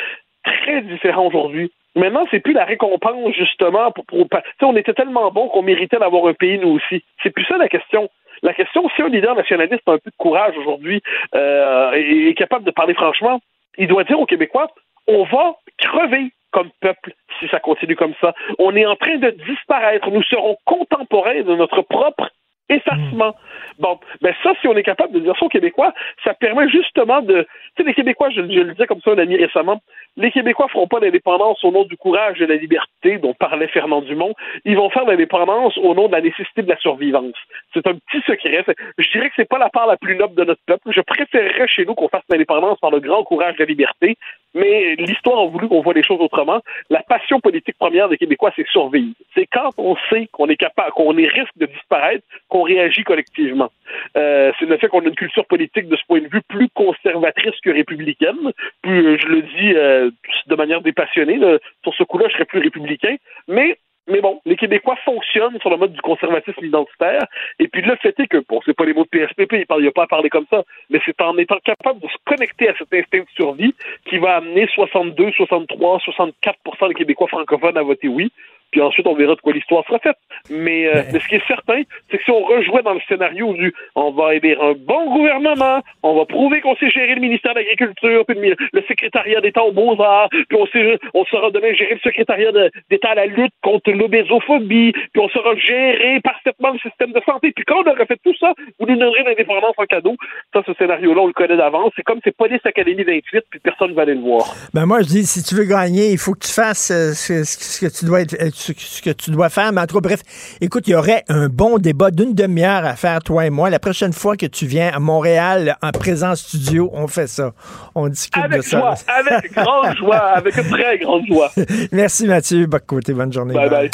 très 0.44 0.82
différent 0.82 1.28
aujourd'hui. 1.28 1.72
Maintenant, 1.96 2.26
c'est 2.32 2.40
plus 2.40 2.54
la 2.54 2.66
récompense 2.66 3.34
justement 3.34 3.92
pour, 3.92 4.06
pour 4.06 4.28
on 4.62 4.76
était 4.76 4.94
tellement 4.94 5.32
bon 5.32 5.48
qu'on 5.50 5.64
méritait 5.64 5.98
d'avoir 5.98 6.28
un 6.28 6.34
pays 6.34 6.60
nous 6.60 6.70
aussi. 6.70 7.04
C'est 7.24 7.30
plus 7.30 7.46
ça 7.46 7.58
la 7.58 7.68
question. 7.68 8.10
La 8.44 8.54
question, 8.54 8.88
si 8.96 9.02
un 9.02 9.10
leader 9.10 9.36
nationaliste 9.36 9.82
a 9.88 9.94
un 9.94 9.98
peu 9.98 10.10
de 10.10 10.16
courage 10.18 10.58
aujourd'hui 10.58 11.02
euh, 11.36 11.92
et 11.94 12.30
est 12.30 12.36
capable 12.36 12.66
de 12.66 12.72
parler 12.72 12.94
franchement, 12.94 13.40
il 13.78 13.88
doit 13.88 14.04
dire 14.04 14.20
aux 14.20 14.26
Québécois, 14.26 14.70
on 15.08 15.24
va 15.24 15.56
crever 15.78 16.32
comme 16.52 16.70
peuple 16.82 17.14
si 17.40 17.48
ça 17.50 17.60
continue 17.60 17.96
comme 17.96 18.14
ça. 18.20 18.34
On 18.58 18.76
est 18.76 18.86
en 18.86 18.96
train 18.96 19.18
de 19.18 19.30
disparaître. 19.48 20.10
Nous 20.10 20.24
serons 20.24 20.58
contemporains 20.66 21.42
de 21.42 21.56
notre 21.56 21.82
propre 21.82 22.30
effacement. 22.70 23.36
Bon, 23.80 24.00
ben 24.22 24.34
ça, 24.44 24.54
si 24.62 24.68
on 24.68 24.76
est 24.76 24.84
capable 24.84 25.14
de 25.14 25.20
dire 25.20 25.34
ça 25.38 25.46
aux 25.46 25.50
Québécois, 25.50 25.94
ça 26.24 26.34
permet 26.34 26.70
justement 26.70 27.22
de... 27.22 27.48
Tu 27.76 27.82
sais, 27.82 27.88
les 27.88 27.94
Québécois, 27.94 28.30
je, 28.30 28.42
le 28.42 28.74
disais 28.74 28.88
comme 28.88 29.02
ça 29.02 29.12
un 29.12 29.18
ami 29.18 29.38
récemment, 29.38 29.82
les 30.20 30.32
Québécois 30.32 30.68
feront 30.68 30.88
pas 30.88 31.00
d'indépendance 31.00 31.64
au 31.64 31.72
nom 31.72 31.86
du 31.86 31.96
courage 31.96 32.42
et 32.42 32.46
de 32.46 32.52
la 32.52 32.60
liberté 32.60 33.18
dont 33.20 33.34
parlait 33.34 33.68
Fernand 33.70 34.02
Dumont. 34.02 34.36
Ils 34.66 34.76
vont 34.76 34.90
faire 34.90 35.06
l'indépendance 35.06 35.78
au 35.78 35.96
nom 35.96 36.08
de 36.08 36.12
la 36.12 36.22
nécessité 36.22 36.62
de 36.62 36.70
la 36.70 36.78
survivance. 36.78 37.36
C'est 37.74 37.88
un 37.88 37.94
petit 37.94 38.22
secret. 38.28 38.66
Je 38.98 39.12
dirais 39.12 39.30
que 39.30 39.36
c'est 39.38 39.48
pas 39.48 39.58
la 39.58 39.70
part 39.70 39.88
la 39.88 39.96
plus 39.96 40.18
noble 40.18 40.36
de 40.36 40.44
notre 40.44 40.62
peuple. 40.66 40.92
Je 40.94 41.00
préférerais 41.00 41.68
chez 41.68 41.86
nous 41.86 41.96
qu'on 41.96 42.10
fasse 42.10 42.24
l'indépendance 42.30 42.80
par 42.80 42.92
le 42.92 43.00
grand 43.00 43.24
courage 43.24 43.56
de 43.56 43.64
la 43.64 43.66
liberté, 43.66 44.18
mais 44.54 44.96
l'histoire 44.96 45.40
a 45.40 45.46
voulu 45.46 45.70
qu'on 45.70 45.82
voit 45.82 45.94
les 45.94 46.04
choses 46.04 46.20
autrement. 46.20 46.60
La 46.90 47.02
passion 47.02 47.40
politique 47.40 47.78
première 47.78 48.10
des 48.10 48.18
Québécois, 48.18 48.52
c'est 48.58 48.68
survivre. 48.68 49.14
C'est 49.36 49.46
quand 49.46 49.70
on 49.78 49.96
sait 50.10 50.28
qu'on 50.34 50.48
est 50.48 50.58
capable, 50.58 50.92
qu'on 50.92 51.18
est 51.18 51.28
risque 51.28 51.58
de 51.58 51.68
disparaître, 51.68 52.26
qu'on 52.50 52.64
réagit 52.64 53.04
collectivement. 53.04 53.70
Euh, 54.18 54.52
c'est 54.60 54.66
le 54.66 54.78
fait 54.78 54.88
qu'on 54.88 55.02
a 55.02 55.08
une 55.08 55.16
culture 55.16 55.46
politique 55.46 55.88
de 55.88 55.96
ce 55.96 56.06
point 56.08 56.20
de 56.20 56.28
vue 56.28 56.42
plus 56.48 56.70
conservatrice 56.74 57.60
que 57.64 57.70
républicaine. 57.70 58.52
Euh, 58.86 59.18
je 59.18 59.28
le 59.28 59.42
dis 59.42 59.74
euh, 59.76 60.09
de 60.48 60.56
manière 60.56 60.82
dépassionnée, 60.82 61.40
sur 61.84 61.94
ce 61.94 62.04
coup-là, 62.04 62.28
je 62.30 62.34
serais 62.34 62.46
plus 62.46 62.60
républicain. 62.60 63.16
Mais 63.48 63.78
mais 64.10 64.22
bon, 64.22 64.42
les 64.46 64.56
Québécois 64.56 64.96
fonctionnent 65.06 65.60
sur 65.60 65.70
le 65.70 65.78
mode 65.78 65.94
du 65.94 66.02
conservatisme 66.02 66.66
identitaire. 66.66 67.26
Et 67.60 67.68
puis 67.68 67.82
le 67.84 67.96
fait 67.98 68.20
est 68.20 68.28
que, 68.28 68.44
bon, 68.50 68.60
c'est 68.66 68.74
pas 68.74 68.86
les 68.86 68.94
mots 68.94 69.06
de 69.06 69.10
PSPP, 69.10 69.54
il 69.54 69.82
n'y 69.82 69.88
a 69.88 69.92
pas 69.92 70.04
à 70.04 70.08
parler 70.08 70.30
comme 70.30 70.48
ça, 70.50 70.64
mais 70.90 71.00
c'est 71.06 71.22
en 71.22 71.38
étant 71.38 71.60
capable 71.64 72.00
de 72.00 72.08
se 72.08 72.18
connecter 72.26 72.70
à 72.70 72.74
cet 72.76 72.92
instinct 72.92 73.20
de 73.20 73.36
survie 73.36 73.76
qui 74.10 74.18
va 74.18 74.38
amener 74.38 74.68
62, 74.74 75.32
63, 75.34 76.00
64% 76.00 76.88
des 76.88 76.94
Québécois 76.96 77.28
francophones 77.28 77.78
à 77.78 77.84
voter 77.84 78.08
oui. 78.08 78.32
Puis 78.72 78.82
ensuite, 78.82 79.08
on 79.08 79.16
verra 79.16 79.36
de 79.36 79.42
quoi 79.42 79.54
l'histoire 79.54 79.86
sera 79.86 80.00
faite. 80.00 80.18
Mais, 80.50 80.88
euh, 80.88 81.04
mais, 81.12 81.20
ce 81.20 81.28
qui 81.28 81.36
est 81.36 81.48
certain, 81.48 81.82
c'est 82.10 82.18
que 82.18 82.24
si 82.24 82.32
on 82.32 82.44
rejouait 82.44 82.84
dans 82.84 82.94
le 82.94 83.02
scénario 83.08 83.54
du 83.54 83.74
on 83.96 84.12
va 84.12 84.36
aider 84.36 84.56
un 84.60 84.74
bon 84.74 85.14
gouvernement, 85.14 85.82
on 86.04 86.16
va 86.16 86.26
prouver 86.26 86.62
qu'on 86.62 86.76
sait 86.76 86.90
gérer 86.90 87.16
le 87.16 87.22
ministère 87.22 87.54
de 87.54 87.60
l'Agriculture, 87.60 88.26
puis 88.28 88.38
le, 88.40 88.82
secrétariat 88.88 89.42
d'État 89.42 89.64
aux 89.64 89.72
Beaux-Arts, 89.72 90.30
puis 90.30 90.58
on, 90.60 90.66
sait, 90.68 90.98
on 91.14 91.26
saura 91.26 91.52
demain 91.52 91.74
gérer 91.74 91.96
le 91.96 92.00
secrétariat 92.00 92.52
d'État 92.90 93.10
à 93.10 93.16
la 93.16 93.26
lutte 93.26 93.54
contre 93.62 93.92
l'obésophobie, 93.92 94.92
puis 94.92 95.22
on 95.22 95.30
saura 95.30 95.56
gérer 95.56 96.20
parfaitement 96.22 96.72
le 96.72 96.80
système 96.80 97.12
de 97.12 97.22
santé. 97.26 97.52
Puis 97.56 97.66
quand 97.66 97.84
on 97.86 97.92
aura 97.92 98.06
fait 98.06 98.20
tout 98.24 98.36
ça, 98.40 98.54
vous 98.80 98.86
nous 98.88 98.96
donnerez 98.96 99.24
l'indépendance 99.24 99.74
en 99.78 99.86
cadeau. 99.86 100.16
Ça, 100.54 100.62
ce 100.66 100.74
scénario-là, 100.74 101.22
on 101.22 101.28
le 101.28 101.34
connaît 101.34 101.58
d'avance. 101.58 101.92
C'est 101.96 102.04
comme 102.04 102.20
c'est 102.24 102.36
Police 102.36 102.66
Académie 102.66 103.04
28, 103.04 103.44
puis 103.50 103.60
personne 103.60 103.92
ne 103.92 103.96
va 103.96 104.04
aller 104.04 104.16
le 104.16 104.22
voir. 104.22 104.56
Ben 104.74 104.86
moi, 104.86 105.02
je 105.02 105.08
dis, 105.08 105.26
si 105.26 105.44
tu 105.44 105.56
veux 105.56 105.66
gagner, 105.66 106.12
il 106.12 106.18
faut 106.18 106.34
que 106.34 106.46
tu 106.46 106.54
fasses 106.54 106.92
euh, 106.92 107.14
ce, 107.14 107.80
que 107.80 107.92
tu 107.92 108.06
dois 108.06 108.22
être 108.22 108.36
ce, 108.60 109.02
que 109.02 109.10
tu 109.12 109.32
dois 109.32 109.50
faire. 109.50 109.72
Mais 109.72 109.82
en 109.82 109.86
tout 109.88 110.02
bref, 110.02 110.22
écoute, 110.62 110.88
il 110.88 110.92
y 110.92 110.96
aurait 110.96 111.24
un 111.28 111.48
bon 111.48 111.78
débat 111.78 112.12
d'une 112.12 112.34
demi-heure 112.34 112.86
à 112.86 112.96
faire, 112.96 113.22
toi 113.22 113.46
et 113.46 113.50
moi. 113.50 113.70
La 113.70 113.80
prochaine 113.80 114.14
fois 114.14 114.36
que 114.38 114.46
tu 114.46 114.66
viens 114.66 114.92
à 114.94 115.00
Montréal 115.00 115.78
en 115.82 115.92
présent 115.92 116.36
studio, 116.36 116.90
on 116.94 117.08
fait 117.08 117.28
ça. 117.28 117.54
On 117.96 118.08
discute 118.08 118.50
de 118.50 118.62
ça. 118.62 118.96
avec 119.08 119.54
grande 119.56 119.96
joie, 119.98 120.18
avec 120.18 120.58
une 120.58 120.70
très 120.70 120.98
grande 121.00 121.26
joie. 121.28 121.52
Merci 121.92 122.28
Mathieu. 122.28 122.68
Côté, 122.88 123.14
bonne 123.14 123.32
journée. 123.32 123.54
Bye 123.54 123.70
bye. 123.70 123.90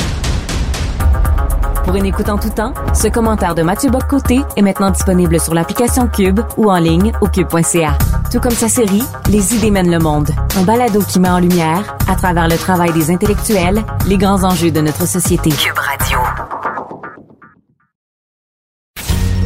Pour 1.86 1.96
une 1.96 2.06
écoute 2.06 2.30
en 2.30 2.38
tout 2.40 2.50
temps, 2.50 2.74
ce 2.96 3.08
commentaire 3.08 3.54
de 3.54 3.62
Mathieu 3.62 3.92
Boccoté 3.92 4.40
est 4.58 4.62
maintenant 4.64 4.90
disponible 4.90 5.40
sur 5.40 5.54
l'application 5.54 6.08
Cube 6.08 6.40
ou 6.58 6.72
en 6.72 6.80
ligne 6.80 7.12
au 7.22 7.28
cube.ca. 7.28 7.96
Tout 8.36 8.42
comme 8.42 8.52
sa 8.52 8.68
série 8.68 9.02
Les 9.30 9.56
idées 9.56 9.72
mènent 9.72 9.90
le 9.90 9.98
monde, 9.98 10.30
un 10.58 10.64
balado 10.64 11.00
qui 11.00 11.22
met 11.22 11.30
en 11.30 11.40
lumière, 11.40 11.96
à 12.06 12.18
travers 12.18 12.50
le 12.50 12.58
travail 12.58 12.92
des 12.92 13.10
intellectuels, 13.10 13.82
les 14.08 14.18
grands 14.18 14.44
enjeux 14.44 14.72
de 14.72 14.82
notre 14.82 15.08
société. 15.08 15.52
Cube 15.52 15.78
Radio. 15.78 16.20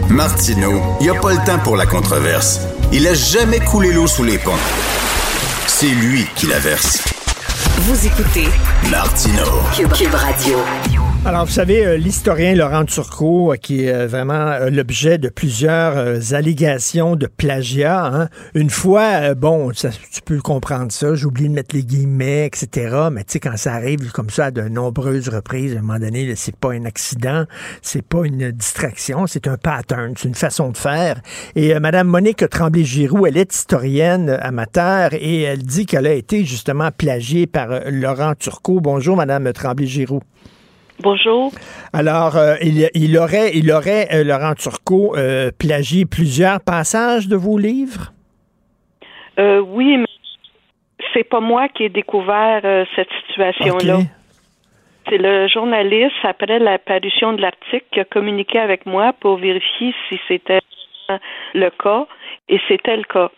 Martineau, 0.10 0.82
il 1.00 1.04
n'y 1.04 1.10
a 1.16 1.22
pas 1.22 1.34
le 1.34 1.46
temps 1.46 1.60
pour 1.60 1.78
la 1.78 1.86
controverse. 1.86 2.62
Il 2.92 3.06
a 3.06 3.14
jamais 3.14 3.60
coulé 3.60 3.94
l'eau 3.94 4.08
sous 4.08 4.24
les 4.24 4.40
ponts. 4.40 4.58
C'est 5.68 5.86
lui 5.86 6.26
qui 6.36 6.48
la 6.48 6.58
verse. 6.58 6.98
Vous 7.82 8.08
écoutez 8.08 8.48
Martino 8.90 9.46
Cube 9.94 10.16
Radio. 10.16 10.58
Alors, 11.26 11.46
vous 11.46 11.52
savez, 11.52 11.86
euh, 11.86 11.98
l'historien 11.98 12.56
Laurent 12.56 12.86
Turcot, 12.86 13.52
euh, 13.52 13.56
qui 13.58 13.84
est 13.84 13.94
euh, 13.94 14.08
vraiment 14.08 14.58
l'objet 14.72 15.18
de 15.18 15.28
plusieurs 15.28 16.34
allégations 16.34 17.18
de 17.18 17.28
plagiat. 17.28 18.06
hein. 18.06 18.30
Une 18.56 18.70
fois, 18.70 19.36
bon, 19.36 19.72
ça, 19.74 19.90
tu 19.90 20.22
peux 20.22 20.40
comprendre 20.40 20.94
ça, 20.94 21.16
j'ai 21.16 21.26
oublié 21.26 21.50
de 21.50 21.54
mettre 21.54 21.76
les 21.76 21.84
guillemets, 21.84 22.46
etc. 22.48 23.10
Mais 23.12 23.26
tu 23.26 23.34
sais, 23.34 23.40
quand 23.42 23.58
ça 23.58 23.74
arrive 23.74 24.12
comme 24.14 24.30
ça 24.30 24.46
à 24.46 24.52
de 24.52 24.62
nombreuses 24.62 25.28
reprises, 25.28 25.76
à 25.76 25.80
un 25.80 25.82
moment 25.82 26.00
donné, 26.00 26.34
c'est 26.38 26.56
pas 26.56 26.72
un 26.72 26.86
accident, 26.86 27.44
c'est 27.82 28.02
pas 28.02 28.26
une 28.26 28.52
distraction, 28.52 29.28
c'est 29.28 29.48
un 29.48 29.58
pattern, 29.58 30.14
c'est 30.18 30.30
une 30.30 30.36
façon 30.36 30.70
de 30.70 30.78
faire. 30.78 31.22
Et 31.54 31.76
euh, 31.76 31.82
Madame 31.82 32.08
Monique 32.08 32.50
Tremblay-Giroux, 32.50 33.28
elle 33.28 33.38
est 33.38 33.54
historienne 33.54 34.38
amateur 34.42 35.10
et 35.14 35.42
elle 35.42 35.64
dit 35.64 35.86
qu'elle 35.86 36.08
a 36.08 36.14
été 36.14 36.46
justement 36.46 36.92
plagiée 36.98 37.46
par 37.46 37.68
Laurent 37.92 38.36
Turcot. 38.40 38.80
Bonjour, 38.80 39.18
Madame 39.18 39.52
Tremblay-Giroux. 39.52 40.22
Bonjour. 41.02 41.52
Alors, 41.94 42.36
euh, 42.36 42.56
il, 42.62 42.90
il 42.94 43.18
aurait, 43.18 43.52
il 43.54 43.72
aurait 43.72 44.08
euh, 44.14 44.26
Laurent 44.26 44.54
Turcot, 44.54 45.16
euh, 45.16 45.50
plagié 45.58 46.06
plusieurs 46.06 46.60
passages 46.60 47.28
de 47.28 47.38
vos 47.38 47.58
livres? 47.58 48.12
Oui, 49.38 49.96
mais 49.96 50.06
c'est 51.14 51.24
pas 51.24 51.40
moi 51.40 51.70
qui 51.70 51.84
ai 51.86 51.90
découvert 51.90 52.62
cette 52.94 53.08
situation-là. 53.22 54.00
C'est 55.08 55.18
le 55.18 55.48
journaliste, 55.48 56.12
après 56.24 56.60
la 56.60 56.78
parution 56.78 57.32
de 57.32 57.42
l'article, 57.42 57.86
qui 57.94 58.02
a 58.02 58.04
communiqué 58.04 58.60
avec 58.60 58.86
moi 58.86 59.14
pour 59.22 59.38
vérifier 59.38 59.96
si 60.10 60.20
c'était 60.28 60.60
le 61.54 61.70
cas, 61.70 62.06
et 62.50 62.60
c'était 62.68 62.98
le 62.98 63.04
cas. 63.04 63.32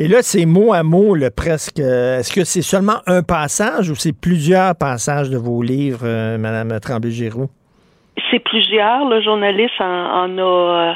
Et 0.00 0.06
là, 0.06 0.18
c'est 0.22 0.46
mot 0.46 0.72
à 0.72 0.84
mot, 0.84 1.16
là, 1.16 1.30
presque. 1.30 1.80
euh, 1.80 2.18
Est-ce 2.20 2.32
que 2.32 2.44
c'est 2.44 2.62
seulement 2.62 3.00
un 3.06 3.22
passage 3.22 3.90
ou 3.90 3.96
c'est 3.96 4.12
plusieurs 4.12 4.76
passages 4.76 5.28
de 5.28 5.36
vos 5.36 5.60
livres, 5.60 6.02
euh, 6.04 6.38
Madame 6.38 6.78
Tremblay-Giroux? 6.78 7.48
C'est 8.30 8.38
plusieurs. 8.38 9.08
Le 9.08 9.20
journaliste 9.22 9.80
en, 9.80 9.84
en 9.84 10.38
a 10.38 10.42
euh, 10.42 10.94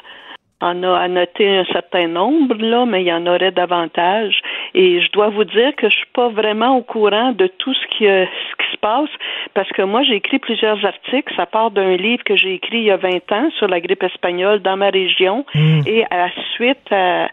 en 0.62 0.82
a 0.84 0.96
annoté 0.96 1.48
un 1.48 1.64
certain 1.66 2.06
nombre, 2.06 2.54
là, 2.54 2.86
mais 2.86 3.02
il 3.02 3.08
y 3.08 3.12
en 3.12 3.26
aurait 3.26 3.50
davantage. 3.50 4.40
Et 4.74 5.00
je 5.00 5.10
dois 5.10 5.28
vous 5.28 5.44
dire 5.44 5.74
que 5.76 5.90
je 5.90 5.96
suis 5.96 6.12
pas 6.14 6.28
vraiment 6.28 6.76
au 6.76 6.82
courant 6.82 7.32
de 7.32 7.48
tout 7.48 7.74
ce 7.74 7.86
qui, 7.88 8.06
euh, 8.06 8.24
ce 8.24 8.64
qui 8.64 8.72
se 8.72 8.78
passe, 8.78 9.10
parce 9.54 9.68
que 9.70 9.82
moi, 9.82 10.02
j'ai 10.04 10.14
écrit 10.14 10.38
plusieurs 10.38 10.82
articles. 10.84 11.34
Ça 11.36 11.46
part 11.46 11.72
d'un 11.72 11.96
livre 11.96 12.22
que 12.24 12.36
j'ai 12.36 12.54
écrit 12.54 12.78
il 12.78 12.84
y 12.84 12.90
a 12.90 12.96
20 12.96 13.32
ans 13.32 13.50
sur 13.58 13.66
la 13.66 13.80
grippe 13.80 14.04
espagnole 14.04 14.60
dans 14.60 14.76
ma 14.76 14.90
région. 14.90 15.44
Et 15.86 16.04
à 16.10 16.16
la 16.16 16.30
suite 16.54 16.90
à, 16.92 17.28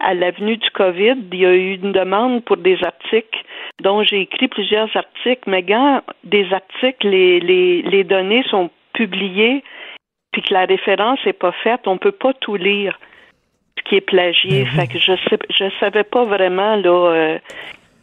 à 0.00 0.14
l'avenue 0.14 0.56
du 0.56 0.70
COVID, 0.70 1.16
il 1.32 1.38
y 1.38 1.46
a 1.46 1.54
eu 1.54 1.74
une 1.74 1.92
demande 1.92 2.44
pour 2.44 2.56
des 2.56 2.78
articles 2.82 3.42
dont 3.80 4.02
j'ai 4.02 4.22
écrit 4.22 4.48
plusieurs 4.48 4.94
articles. 4.96 5.48
Mais 5.48 5.62
quand 5.62 6.02
des 6.24 6.52
articles, 6.52 7.06
les, 7.06 7.38
les, 7.40 7.82
les 7.82 8.04
données 8.04 8.44
sont 8.50 8.70
publiées 8.92 9.62
puis 10.36 10.42
que 10.42 10.52
la 10.52 10.66
référence 10.66 11.18
n'est 11.24 11.32
pas 11.32 11.54
faite, 11.64 11.80
on 11.86 11.96
peut 11.96 12.12
pas 12.12 12.34
tout 12.34 12.56
lire 12.56 12.98
ce 13.78 13.88
qui 13.88 13.94
est 13.94 14.02
plagié. 14.02 14.66
Fait 14.66 14.86
que 14.86 14.98
je 14.98 15.12
sais, 15.30 15.38
je 15.48 15.64
savais 15.80 16.04
pas 16.04 16.26
vraiment 16.26 16.76
là 16.76 17.10
euh, 17.10 17.38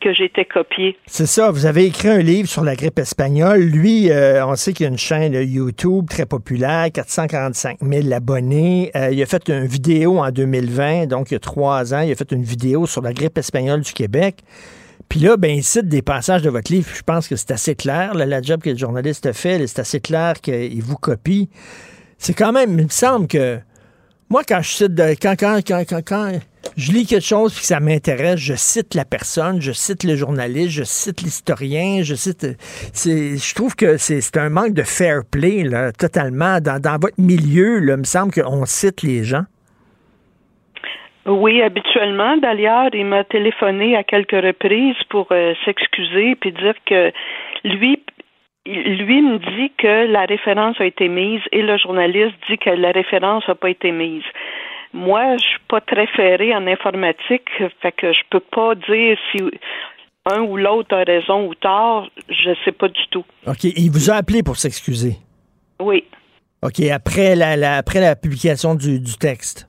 que 0.02 0.12
j'étais 0.16 0.44
copié. 0.44 0.98
C'est 1.06 1.28
ça, 1.28 1.52
vous 1.52 1.68
avez 1.68 1.86
écrit 1.86 2.08
un 2.08 2.24
livre 2.24 2.50
sur 2.50 2.64
la 2.64 2.76
grippe 2.76 2.98
espagnole. 2.98 3.60
Lui, 3.60 4.10
euh, 4.10 4.44
on 4.48 4.56
sait 4.56 4.74
qu'il 4.74 4.86
y 4.86 4.88
a 4.88 4.90
une 4.90 4.98
chaîne 4.98 5.36
YouTube 5.36 6.08
très 6.10 6.26
populaire, 6.26 6.88
445 6.92 7.78
000 7.84 8.12
abonnés. 8.12 8.90
Euh, 8.96 9.12
il 9.12 9.22
a 9.22 9.28
fait 9.28 9.48
une 9.50 9.68
vidéo 9.68 10.18
en 10.18 10.32
2020, 10.32 11.06
donc 11.06 11.30
il 11.30 11.36
y 11.36 11.38
a 11.38 11.40
trois 11.40 11.94
ans, 11.94 12.02
il 12.02 12.12
a 12.12 12.16
fait 12.16 12.32
une 12.32 12.42
vidéo 12.42 12.88
sur 12.88 13.04
la 13.04 13.14
grippe 13.14 13.38
espagnole 13.38 13.82
du 13.82 13.94
Québec. 13.94 14.38
Puis 15.08 15.20
là, 15.20 15.38
ben, 15.38 15.52
il 15.52 15.64
cite 15.64 15.88
des 15.88 16.02
passages 16.02 16.42
de 16.42 16.50
votre 16.50 16.72
livre. 16.72 16.90
Je 16.96 17.04
pense 17.04 17.28
que 17.28 17.36
c'est 17.36 17.52
assez 17.52 17.76
clair, 17.76 18.16
là, 18.16 18.26
la 18.26 18.42
job 18.42 18.64
que 18.64 18.72
le 18.72 18.78
journaliste 18.78 19.28
a 19.28 19.34
fait, 19.34 19.68
c'est 19.68 19.78
assez 19.78 20.00
clair 20.00 20.42
qu'il 20.42 20.82
vous 20.82 20.98
copie. 20.98 21.52
C'est 22.18 22.34
quand 22.34 22.52
même, 22.52 22.78
il 22.80 22.86
me 22.86 22.90
semble 22.90 23.28
que 23.28 23.60
moi, 24.30 24.42
quand 24.48 24.62
je 24.62 24.70
cite, 24.70 25.00
quand, 25.22 25.36
quand, 25.40 25.60
quand, 25.66 26.02
quand, 26.04 26.32
je 26.78 26.92
lis 26.92 27.06
quelque 27.06 27.24
chose 27.24 27.54
puis 27.54 27.62
que 27.62 27.68
ça 27.68 27.80
m'intéresse, 27.80 28.40
je 28.40 28.56
cite 28.56 28.96
la 28.96 29.06
personne, 29.06 29.62
je 29.62 29.72
cite 29.72 30.04
le 30.04 30.16
journaliste, 30.16 30.72
je 30.72 30.84
cite 30.84 31.22
l'historien, 31.22 32.02
je 32.02 32.16
cite. 32.16 32.48
Je 32.96 33.56
trouve 33.56 33.76
que 33.76 33.98
c'est 33.98 34.38
un 34.38 34.50
manque 34.50 34.74
de 34.74 34.82
fair 34.82 35.22
play, 35.30 35.64
là, 35.64 35.92
totalement. 35.92 36.60
Dans, 36.60 36.82
dans 36.82 36.98
votre 37.00 37.20
milieu, 37.20 37.80
là, 37.80 37.94
il 37.94 38.00
me 38.00 38.04
semble 38.06 38.32
qu'on 38.34 38.66
cite 38.66 39.04
les 39.04 39.24
gens. 39.24 39.44
Oui, 41.26 41.62
habituellement. 41.62 42.36
D'ailleurs, 42.38 42.90
il 42.94 43.06
m'a 43.06 43.24
téléphoné 43.24 43.96
à 43.96 44.04
quelques 44.04 44.32
reprises 44.32 45.02
pour 45.10 45.28
euh, 45.32 45.54
s'excuser 45.64 46.36
puis 46.36 46.52
dire 46.52 46.76
que 46.86 47.12
lui, 47.64 48.04
lui 48.66 49.22
me 49.22 49.38
dit 49.40 49.72
que 49.78 50.06
la 50.12 50.26
référence 50.26 50.80
a 50.80 50.86
été 50.86 51.10
mise 51.10 51.42
et 51.52 51.62
le 51.62 51.78
journaliste 51.78 52.36
dit 52.50 52.58
que 52.58 52.70
la 52.70 52.92
référence 52.92 53.44
n'a 53.48 53.56
pas 53.56 53.70
été 53.70 53.92
mise. 53.92 54.24
Moi, 54.94 55.38
je 55.38 55.44
suis 55.44 55.60
pas 55.68 55.82
très 55.82 56.08
ferrée 56.08 56.56
en 56.56 56.66
informatique, 56.68 57.50
fait 57.82 57.92
que 57.92 58.14
je 58.14 58.20
peux 58.30 58.40
pas 58.40 58.76
dire 58.76 59.18
si 59.32 59.42
un 60.32 60.42
ou 60.42 60.56
l'autre 60.56 60.96
a 60.96 61.04
raison 61.04 61.48
ou 61.48 61.56
tort. 61.56 62.10
Je 62.30 62.52
sais 62.64 62.72
pas 62.72 62.88
du 62.88 63.02
tout. 63.10 63.26
OK, 63.48 63.64
il 63.66 63.90
vous 63.92 64.10
a 64.12 64.16
appelé 64.16 64.44
pour 64.44 64.56
s'excuser? 64.58 65.16
Oui, 65.82 66.06
OK, 66.62 66.80
après 66.92 67.36
la, 67.36 67.58
la- 67.58 67.78
après 67.78 68.00
la 68.00 68.16
publication 68.16 68.76
du, 68.76 69.00
du 69.00 69.18
texte? 69.18 69.68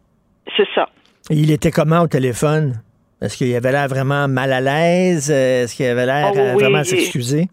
c'est 0.56 0.68
ça. 0.74 0.88
Et 1.30 1.34
il 1.34 1.50
était 1.50 1.70
comment 1.72 2.02
au 2.02 2.06
téléphone? 2.06 2.74
Est-ce 3.20 3.36
qu'il 3.38 3.52
avait 3.56 3.72
l'air 3.72 3.88
vraiment 3.88 4.28
mal 4.28 4.52
à 4.52 4.60
l'aise? 4.60 5.30
Est-ce 5.30 5.74
qu'il 5.74 5.86
avait 5.86 6.04
l'air 6.06 6.30
Oh, 6.32 6.38
euh, 6.38 6.52
oui, 6.54 6.62
vraiment 6.62 6.78
à 6.78 6.82
il- 6.82 6.86
s'excuser? 6.86 7.46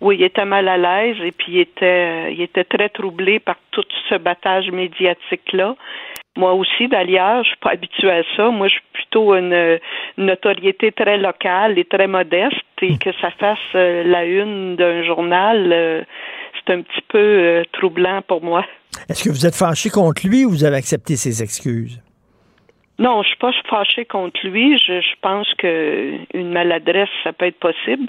Oui, 0.00 0.16
il 0.18 0.22
était 0.24 0.44
mal 0.44 0.68
à 0.68 0.76
l'aise 0.76 1.16
et 1.22 1.32
puis 1.32 1.52
il 1.52 1.60
était, 1.60 2.32
il 2.32 2.40
était 2.40 2.64
très 2.64 2.88
troublé 2.88 3.38
par 3.38 3.56
tout 3.70 3.84
ce 4.08 4.16
battage 4.16 4.70
médiatique-là. 4.70 5.76
Moi 6.36 6.52
aussi, 6.52 6.88
d'ailleurs, 6.88 7.44
je 7.44 7.48
suis 7.50 7.58
pas 7.58 7.70
habituée 7.70 8.10
à 8.10 8.22
ça. 8.36 8.50
Moi, 8.50 8.66
je 8.66 8.74
suis 8.74 8.82
plutôt 8.92 9.34
une, 9.36 9.78
une 10.18 10.26
notoriété 10.26 10.90
très 10.90 11.16
locale 11.16 11.78
et 11.78 11.84
très 11.84 12.08
modeste 12.08 12.56
et 12.82 12.98
que 12.98 13.10
ça 13.20 13.30
fasse 13.30 13.58
euh, 13.74 14.02
la 14.04 14.24
une 14.24 14.76
d'un 14.76 15.04
journal, 15.04 15.70
euh, 15.72 16.02
c'est 16.54 16.74
un 16.74 16.82
petit 16.82 17.02
peu 17.08 17.18
euh, 17.18 17.62
troublant 17.72 18.20
pour 18.22 18.42
moi. 18.42 18.64
Est-ce 19.08 19.24
que 19.24 19.30
vous 19.30 19.46
êtes 19.46 19.54
fâché 19.54 19.90
contre 19.90 20.26
lui 20.26 20.44
ou 20.44 20.50
vous 20.50 20.64
avez 20.64 20.76
accepté 20.76 21.16
ses 21.16 21.42
excuses? 21.42 22.00
Non, 22.98 23.22
je 23.22 23.28
suis 23.28 23.38
pas 23.38 23.50
fâchée 23.68 24.04
contre 24.04 24.46
lui. 24.46 24.78
Je, 24.78 25.00
je 25.00 25.14
pense 25.20 25.52
que 25.54 26.12
une 26.32 26.52
maladresse, 26.52 27.08
ça 27.24 27.32
peut 27.32 27.46
être 27.46 27.58
possible. 27.58 28.06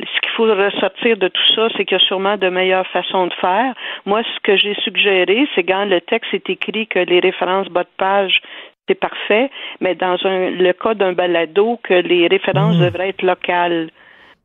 Ce 0.00 0.20
qu'il 0.20 0.30
faut 0.36 0.44
ressortir 0.44 1.18
de 1.18 1.28
tout 1.28 1.54
ça, 1.54 1.68
c'est 1.76 1.84
qu'il 1.84 1.98
y 1.98 2.02
a 2.02 2.06
sûrement 2.06 2.38
de 2.38 2.48
meilleures 2.48 2.86
façons 2.88 3.26
de 3.26 3.34
faire. 3.34 3.74
Moi, 4.06 4.22
ce 4.22 4.40
que 4.42 4.56
j'ai 4.56 4.74
suggéré, 4.82 5.46
c'est 5.54 5.64
quand 5.64 5.84
le 5.84 6.00
texte 6.00 6.32
est 6.32 6.48
écrit 6.48 6.86
que 6.86 6.98
les 6.98 7.20
références 7.20 7.68
bas 7.68 7.84
de 7.84 7.88
page, 7.98 8.40
c'est 8.88 8.98
parfait, 8.98 9.50
mais 9.80 9.94
dans 9.94 10.16
un, 10.24 10.50
le 10.50 10.72
cas 10.72 10.94
d'un 10.94 11.12
balado, 11.12 11.78
que 11.82 11.94
les 11.94 12.26
références 12.26 12.78
devraient 12.78 13.10
être 13.10 13.22
locales. 13.22 13.90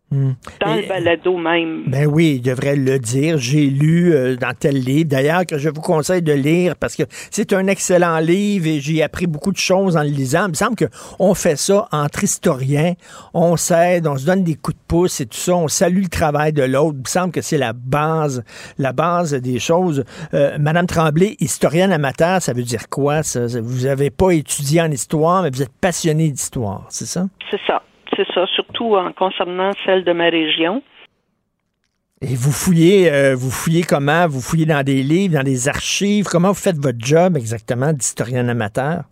Dans 0.10 0.76
le 0.76 0.88
balado 0.88 1.38
même. 1.38 1.84
Ben 1.88 2.06
oui, 2.06 2.36
il 2.36 2.42
devrait 2.42 2.78
le 2.78 2.98
dire. 2.98 3.38
J'ai 3.38 3.66
lu 3.66 4.14
euh, 4.14 4.38
dans 4.38 4.54
tel 4.58 4.80
livre, 4.80 5.10
d'ailleurs, 5.10 5.46
que 5.46 5.58
je 5.58 5.68
vous 5.68 5.82
conseille 5.82 6.22
de 6.22 6.32
lire 6.32 6.78
parce 6.78 6.96
que 6.96 7.04
c'est 7.30 7.52
un 7.52 7.68
excellent 7.68 8.20
livre 8.20 8.68
et 8.68 8.80
j'ai 8.80 9.04
appris 9.04 9.28
beaucoup 9.28 9.52
de 9.52 9.58
choses 9.58 9.98
en 9.98 10.04
le 10.04 10.10
lisant. 10.10 10.46
Il 10.46 10.52
me 10.52 10.54
semble 10.54 10.78
qu'on 10.78 11.34
fait 11.34 11.58
ça 11.58 11.90
entre 11.92 12.24
historiens. 12.24 12.94
On 13.34 13.58
s'aide, 13.58 14.08
on 14.08 14.18
se 14.18 14.26
donne 14.26 14.46
des 14.46 14.56
coups 14.56 14.78
de 14.78 14.84
pouce 14.88 15.20
et 15.20 15.26
tout 15.26 15.38
ça. 15.38 15.56
On 15.56 15.68
salue 15.68 16.04
le 16.04 16.10
travail 16.10 16.54
de 16.54 16.64
l'autre. 16.64 16.96
Il 16.96 17.02
me 17.02 17.08
semble 17.08 17.34
que 17.34 17.42
c'est 17.42 17.58
la 17.58 17.74
base, 17.74 18.46
la 18.78 18.94
base 18.94 19.34
des 19.34 19.60
choses. 19.60 20.06
Euh, 20.34 20.58
Madame 20.58 20.88
Tremblay, 20.88 21.36
historienne 21.42 21.92
amateur, 21.92 22.42
ça 22.42 22.54
veut 22.54 22.64
dire 22.64 22.88
quoi? 22.90 23.24
Ça? 23.24 23.46
Vous 23.62 23.86
n'avez 23.86 24.10
pas 24.10 24.32
étudié 24.32 24.82
en 24.82 24.90
histoire, 24.90 25.44
mais 25.44 25.50
vous 25.50 25.62
êtes 25.62 25.74
passionné 25.82 26.30
d'histoire, 26.30 26.86
c'est 26.90 27.08
ça? 27.08 27.28
C'est 27.52 27.60
ça. 27.68 27.82
C'est 28.18 28.28
ça, 28.34 28.46
surtout 28.48 28.96
en 28.96 29.14
concernant 29.14 29.72
celle 29.86 30.04
de 30.04 30.12
ma 30.12 30.30
région. 30.30 30.82
Et 32.22 32.34
vous 32.34 32.52
fouillez, 32.52 33.12
euh, 33.12 33.36
vous 33.36 33.52
fouillez 33.52 33.84
comment? 33.84 34.28
Vous 34.28 34.42
fouillez 34.42 34.66
dans 34.66 34.84
des 34.84 35.04
livres, 35.04 35.36
dans 35.36 35.44
des 35.44 35.70
archives? 35.70 36.26
Comment 36.26 36.50
vous 36.50 36.56
faites 36.56 36.78
votre 36.78 36.98
job 37.00 37.38
exactement 37.38 37.94
d'historien 37.94 38.50
amateur? 38.50 39.04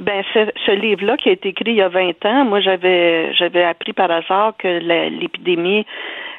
Ben, 0.00 0.22
ce, 0.34 0.50
ce 0.66 0.72
livre-là 0.72 1.16
qui 1.16 1.30
a 1.30 1.32
été 1.32 1.48
écrit 1.48 1.70
il 1.70 1.76
y 1.76 1.80
a 1.80 1.88
20 1.88 2.26
ans, 2.26 2.44
moi 2.44 2.60
j'avais 2.60 3.32
j'avais 3.32 3.64
appris 3.64 3.94
par 3.94 4.10
hasard 4.10 4.52
que 4.58 4.68
l'épidémie 5.08 5.86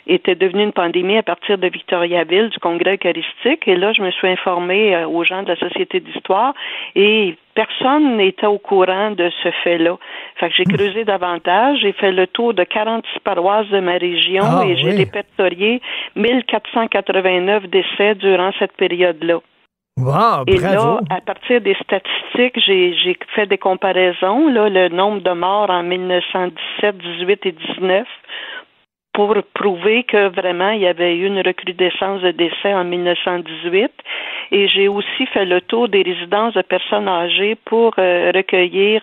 était 0.06 0.36
devenue 0.36 0.64
une 0.64 0.74
pandémie 0.74 1.18
à 1.18 1.24
partir 1.24 1.58
de 1.58 1.68
Victoriaville, 1.68 2.50
du 2.50 2.60
Congrès 2.60 2.96
eucharistique. 2.96 3.68
Et 3.68 3.76
là, 3.76 3.92
je 3.94 4.02
me 4.02 4.12
suis 4.12 4.28
informée 4.28 4.96
euh, 4.96 5.08
aux 5.08 5.24
gens 5.24 5.44
de 5.44 5.50
la 5.50 5.58
Société 5.58 6.00
d'histoire 6.00 6.54
et 6.96 7.36
personne 7.58 8.18
n'était 8.18 8.46
au 8.46 8.60
courant 8.60 9.10
de 9.12 9.32
ce 9.42 9.50
fait-là. 9.64 9.98
Fait 10.40 10.50
que 10.50 10.56
j'ai 10.56 10.64
creusé 10.66 11.04
davantage. 11.06 11.80
J'ai 11.82 11.92
fait 11.94 12.12
le 12.12 12.28
tour 12.28 12.54
de 12.54 12.64
46 12.64 13.20
paroisses 13.24 13.68
de 13.70 13.80
ma 13.80 13.94
région 13.94 14.44
Ah, 14.46 14.64
et 14.64 14.76
j'ai 14.78 14.92
oui. 14.92 14.98
répertorié 14.98 15.82
1489 16.16 17.64
décès 17.68 18.14
durant 18.16 18.52
cette 18.60 18.74
période-là. 18.78 19.40
Wow, 19.98 20.44
Et 20.46 20.60
bravo! 20.60 20.76
là, 20.76 21.00
à 21.10 21.22
partir 21.22 21.60
des 21.62 21.76
statistiques, 21.82 22.60
j'ai 22.64 22.94
j'ai 22.94 23.18
fait 23.34 23.48
des 23.48 23.58
comparaisons, 23.58 24.48
là, 24.50 24.70
le 24.70 24.90
nombre 24.90 25.22
de 25.22 25.32
morts 25.32 25.72
en 25.72 25.82
1917, 25.82 26.96
18 26.96 27.46
et 27.48 27.52
19 27.54 28.08
pour 29.18 29.34
prouver 29.56 30.04
que 30.04 30.28
vraiment 30.28 30.70
il 30.70 30.82
y 30.82 30.86
avait 30.86 31.16
eu 31.16 31.26
une 31.26 31.42
recrudescence 31.42 32.22
de 32.22 32.30
décès 32.30 32.72
en 32.72 32.84
1918. 32.84 33.92
Et 34.52 34.68
j'ai 34.68 34.88
aussi 34.88 35.26
fait 35.34 35.44
le 35.46 35.60
tour 35.60 35.90
des 35.90 36.04
résidences 36.04 36.54
de 36.54 36.62
personnes 36.62 37.08
âgées 37.08 37.56
pour 37.66 37.96
euh, 37.98 38.32
recueillir 38.36 39.02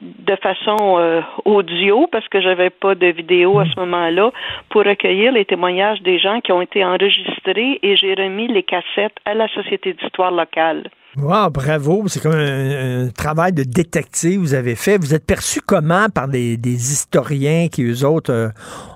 de 0.00 0.34
façon 0.34 0.98
euh, 0.98 1.20
audio 1.44 2.08
parce 2.10 2.26
que 2.26 2.40
j'avais 2.40 2.70
pas 2.70 2.96
de 2.96 3.06
vidéo 3.06 3.60
à 3.60 3.66
ce 3.66 3.78
moment-là 3.78 4.32
pour 4.68 4.82
recueillir 4.82 5.30
les 5.30 5.44
témoignages 5.44 6.02
des 6.02 6.18
gens 6.18 6.40
qui 6.40 6.50
ont 6.50 6.60
été 6.60 6.84
enregistrés 6.84 7.78
et 7.84 7.94
j'ai 7.94 8.14
remis 8.14 8.48
les 8.48 8.64
cassettes 8.64 9.18
à 9.24 9.34
la 9.34 9.46
Société 9.46 9.92
d'histoire 9.92 10.32
locale. 10.32 10.90
Wow, 11.16 11.50
bravo. 11.50 12.04
C'est 12.06 12.22
comme 12.22 12.32
un, 12.32 13.08
travail 13.10 13.52
de 13.52 13.64
détective 13.64 14.36
que 14.36 14.40
vous 14.40 14.54
avez 14.54 14.76
fait. 14.76 14.96
Vous 14.96 15.14
êtes 15.14 15.26
perçu 15.26 15.60
comment 15.60 16.06
par 16.14 16.28
des, 16.28 16.56
historiens 16.64 17.68
qui, 17.68 17.84
eux 17.84 18.06
autres, 18.06 18.32
euh, 18.32 18.48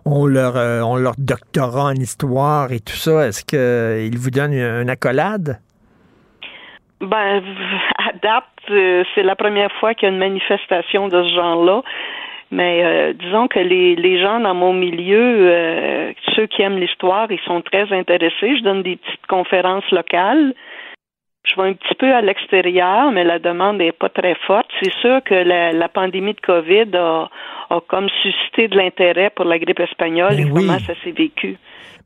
ont, 0.05 0.26
leur, 0.26 0.56
euh, 0.56 0.80
ont 0.80 0.97
leur 0.97 1.14
doctorat 1.18 1.84
en 1.84 1.94
histoire 1.94 2.72
et 2.72 2.80
tout 2.80 2.97
ça? 2.97 3.26
Est-ce 3.26 3.44
qu'ils 3.44 4.18
vous 4.18 4.30
donnent 4.30 4.55
une 4.55 4.88
accolade? 4.90 5.60
Ben, 7.01 7.43
à 7.98 8.12
date, 8.22 8.44
euh, 8.70 9.05
c'est 9.14 9.22
la 9.22 9.36
première 9.36 9.72
fois 9.72 9.94
qu'il 9.94 10.09
y 10.09 10.10
a 10.10 10.14
une 10.14 10.20
manifestation 10.20 11.09
de 11.09 11.22
ce 11.24 11.34
genre-là. 11.34 11.82
Mais 12.52 12.84
euh, 12.84 13.12
disons 13.12 13.48
que 13.48 13.59
les, 13.59 14.20
gens 14.20 14.38
dans 14.38 14.55
mon 14.55 14.72
milieu, 14.72 15.51
euh, 15.51 16.12
ceux 16.34 16.47
qui 16.47 16.62
aiment 16.62 16.78
l'histoire, 16.78 17.30
ils 17.30 17.40
sont 17.40 17.60
très 17.60 17.93
intéressés. 17.93 18.56
Je 18.56 18.62
donne 18.62 18.82
des 18.82 18.97
petites 18.97 19.26
conférences 19.26 19.90
locales. 19.90 20.55
Je 21.47 21.60
vais 21.60 21.68
un 21.68 21.74
petit 21.74 21.94
peu 21.94 22.12
à 22.12 22.20
l'extérieur, 22.20 23.12
mais 23.12 23.24
la 23.24 23.39
demande 23.39 23.78
n'est 23.78 23.93
pas 23.93 24.09
très 24.09 24.35
forte. 24.47 24.66
C'est 24.82 24.93
sûr 25.01 25.23
que 25.24 25.35
la, 25.35 25.73
la 25.73 25.89
pandémie 25.89 26.35
de 26.35 26.40
COVID 26.40 26.97
a, 26.97 27.31
a 27.70 27.81
comme 27.89 28.09
suscité 28.23 28.68
de 28.68 28.77
l'intérêt 28.77 29.31
pour 29.31 29.44
la 29.44 29.59
grippe 29.59 29.81
espagnole 29.81 30.36
ben 30.36 30.47
et 30.47 30.51
comment 30.51 30.78
ça 30.81 30.94
s'est 31.05 31.12
vécu. 31.12 31.56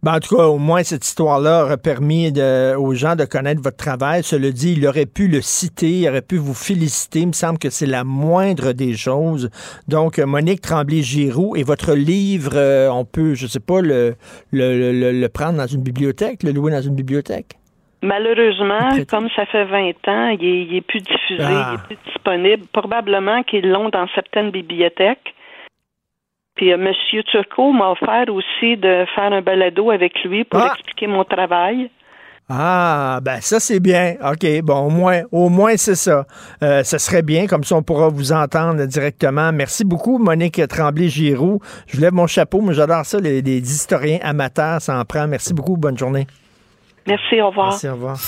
Ben, 0.02 0.14
en 0.14 0.20
tout 0.20 0.34
cas, 0.34 0.44
au 0.44 0.56
moins, 0.56 0.82
cette 0.82 1.04
histoire-là 1.04 1.64
aurait 1.64 1.76
permis 1.76 2.32
de, 2.32 2.74
aux 2.74 2.94
gens 2.94 3.16
de 3.16 3.26
connaître 3.26 3.60
votre 3.60 3.76
travail. 3.76 4.22
Cela 4.22 4.50
dit, 4.50 4.74
il 4.78 4.86
aurait 4.86 5.04
pu 5.04 5.28
le 5.28 5.42
citer, 5.42 5.90
il 5.90 6.08
aurait 6.08 6.22
pu 6.22 6.36
vous 6.36 6.54
féliciter. 6.54 7.20
Il 7.20 7.28
me 7.28 7.32
semble 7.32 7.58
que 7.58 7.68
c'est 7.68 7.86
la 7.86 8.02
moindre 8.02 8.72
des 8.72 8.96
choses. 8.96 9.50
Donc, 9.88 10.18
Monique 10.18 10.62
Tremblay-Giroux 10.62 11.54
et 11.56 11.64
votre 11.64 11.92
livre, 11.92 12.52
euh, 12.54 12.88
on 12.88 13.04
peut, 13.04 13.34
je 13.34 13.46
sais 13.46 13.60
pas, 13.60 13.82
le, 13.82 14.14
le, 14.52 15.12
le, 15.12 15.28
prendre 15.28 15.58
dans 15.58 15.66
une 15.66 15.82
bibliothèque, 15.82 16.42
le 16.44 16.52
louer 16.52 16.72
dans 16.72 16.80
une 16.80 16.94
bibliothèque? 16.94 17.59
Malheureusement, 18.02 18.90
comme 19.08 19.28
ça 19.36 19.44
fait 19.46 19.64
20 19.64 20.08
ans, 20.08 20.36
il 20.40 20.74
est, 20.74 20.80
plus 20.80 21.00
diffusé, 21.00 21.42
il 21.42 21.42
est 21.42 21.44
ah. 21.44 21.76
plus 21.86 21.98
disponible. 22.06 22.66
Probablement 22.72 23.42
qu'ils 23.42 23.68
l'ont 23.68 23.90
dans 23.90 24.06
certaines 24.14 24.50
bibliothèques. 24.50 25.34
Puis 26.54 26.72
euh, 26.72 26.76
M. 26.76 26.92
Turcot 27.30 27.72
m'a 27.72 27.90
offert 27.90 28.24
aussi 28.32 28.76
de 28.76 29.04
faire 29.14 29.32
un 29.32 29.42
balado 29.42 29.90
avec 29.90 30.22
lui 30.24 30.44
pour 30.44 30.60
ah! 30.60 30.72
expliquer 30.74 31.06
mon 31.06 31.24
travail. 31.24 31.90
Ah, 32.52 33.20
ben 33.22 33.40
ça 33.40 33.60
c'est 33.60 33.78
bien. 33.78 34.16
OK, 34.24 34.44
bon, 34.62 34.86
au 34.86 34.90
moins, 34.90 35.22
au 35.30 35.48
moins 35.48 35.76
c'est 35.76 35.94
ça. 35.94 36.26
Euh, 36.64 36.82
ce 36.82 36.98
serait 36.98 37.22
bien, 37.22 37.46
comme 37.46 37.62
ça 37.62 37.76
on 37.76 37.82
pourra 37.84 38.08
vous 38.08 38.32
entendre 38.32 38.84
directement. 38.86 39.52
Merci 39.52 39.84
beaucoup, 39.84 40.18
Monique 40.18 40.60
Tremblay-Giroux. 40.66 41.60
Je 41.86 42.00
lève 42.00 42.12
mon 42.12 42.26
chapeau, 42.26 42.60
mais 42.60 42.74
j'adore 42.74 43.04
ça, 43.06 43.20
les, 43.20 43.40
historiens 43.40 44.18
amateurs, 44.22 44.82
ça 44.82 44.98
en 44.98 45.04
prend. 45.04 45.28
Merci 45.28 45.54
beaucoup, 45.54 45.76
bonne 45.76 45.96
journée. 45.96 46.26
Merci, 47.06 47.40
au 47.40 47.48
revoir. 47.48 47.70
Merci, 47.70 47.88
au 47.88 47.94
revoir. 47.94 48.18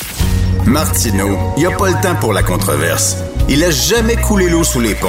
Martineau, 0.67 1.37
il 1.57 1.61
n'y 1.61 1.67
a 1.67 1.77
pas 1.77 1.89
le 1.89 2.01
temps 2.01 2.15
pour 2.21 2.33
la 2.33 2.43
controverse. 2.43 3.17
Il 3.49 3.63
a 3.65 3.71
jamais 3.71 4.17
coulé 4.17 4.49
l'eau 4.49 4.65
sous 4.65 4.81
les 4.81 4.95
ponts. 4.95 5.09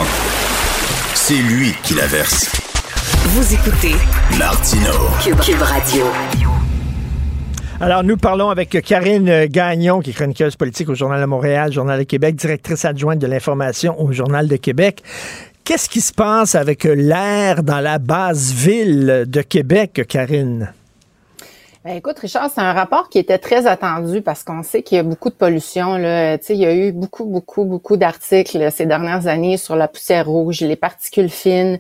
C'est 1.13 1.35
lui 1.35 1.73
qui 1.83 1.93
la 1.93 2.07
verse. 2.07 2.51
Vous 3.27 3.53
écoutez 3.53 3.95
Martino 4.37 4.91
Cube, 5.23 5.61
Radio. 5.61 6.05
Alors, 7.79 8.03
nous 8.03 8.17
parlons 8.17 8.49
avec 8.49 8.69
Karine 8.83 9.45
Gagnon, 9.45 9.99
qui 9.99 10.09
est 10.09 10.13
chroniqueuse 10.13 10.55
politique 10.55 10.89
au 10.89 10.95
Journal 10.95 11.21
de 11.21 11.25
Montréal, 11.25 11.71
Journal 11.71 11.99
de 11.99 12.03
Québec, 12.03 12.35
directrice 12.35 12.85
adjointe 12.85 13.19
de 13.19 13.27
l'information 13.27 13.99
au 14.01 14.11
Journal 14.11 14.47
de 14.47 14.55
Québec. 14.55 15.03
Qu'est-ce 15.63 15.87
qui 15.87 16.01
se 16.01 16.13
passe 16.13 16.55
avec 16.55 16.83
l'air 16.83 17.63
dans 17.63 17.79
la 17.79 17.99
base 17.99 18.53
ville 18.53 19.25
de 19.27 19.41
Québec, 19.41 20.05
Karine? 20.09 20.73
Ben, 21.83 21.97
écoute, 21.97 22.17
Richard, 22.19 22.49
c'est 22.49 22.61
un 22.61 22.71
rapport 22.71 23.09
qui 23.09 23.19
était 23.19 23.37
très 23.37 23.67
attendu 23.67 24.21
parce 24.21 24.45
qu'on 24.45 24.63
sait 24.63 24.83
qu'il 24.83 24.95
y 24.95 24.99
a 24.99 25.03
beaucoup 25.03 25.29
de 25.29 25.35
pollution. 25.35 25.97
Là. 25.97 26.37
il 26.47 26.55
y 26.55 26.65
a 26.65 26.73
eu 26.73 26.93
beaucoup, 26.93 27.25
beaucoup, 27.25 27.65
beaucoup 27.65 27.97
d'articles 27.97 28.71
ces 28.71 28.85
dernières 28.85 29.27
années 29.27 29.57
sur 29.57 29.75
la 29.75 29.89
poussière 29.89 30.25
rouge, 30.25 30.61
les 30.61 30.77
particules 30.77 31.27
fines, 31.27 31.79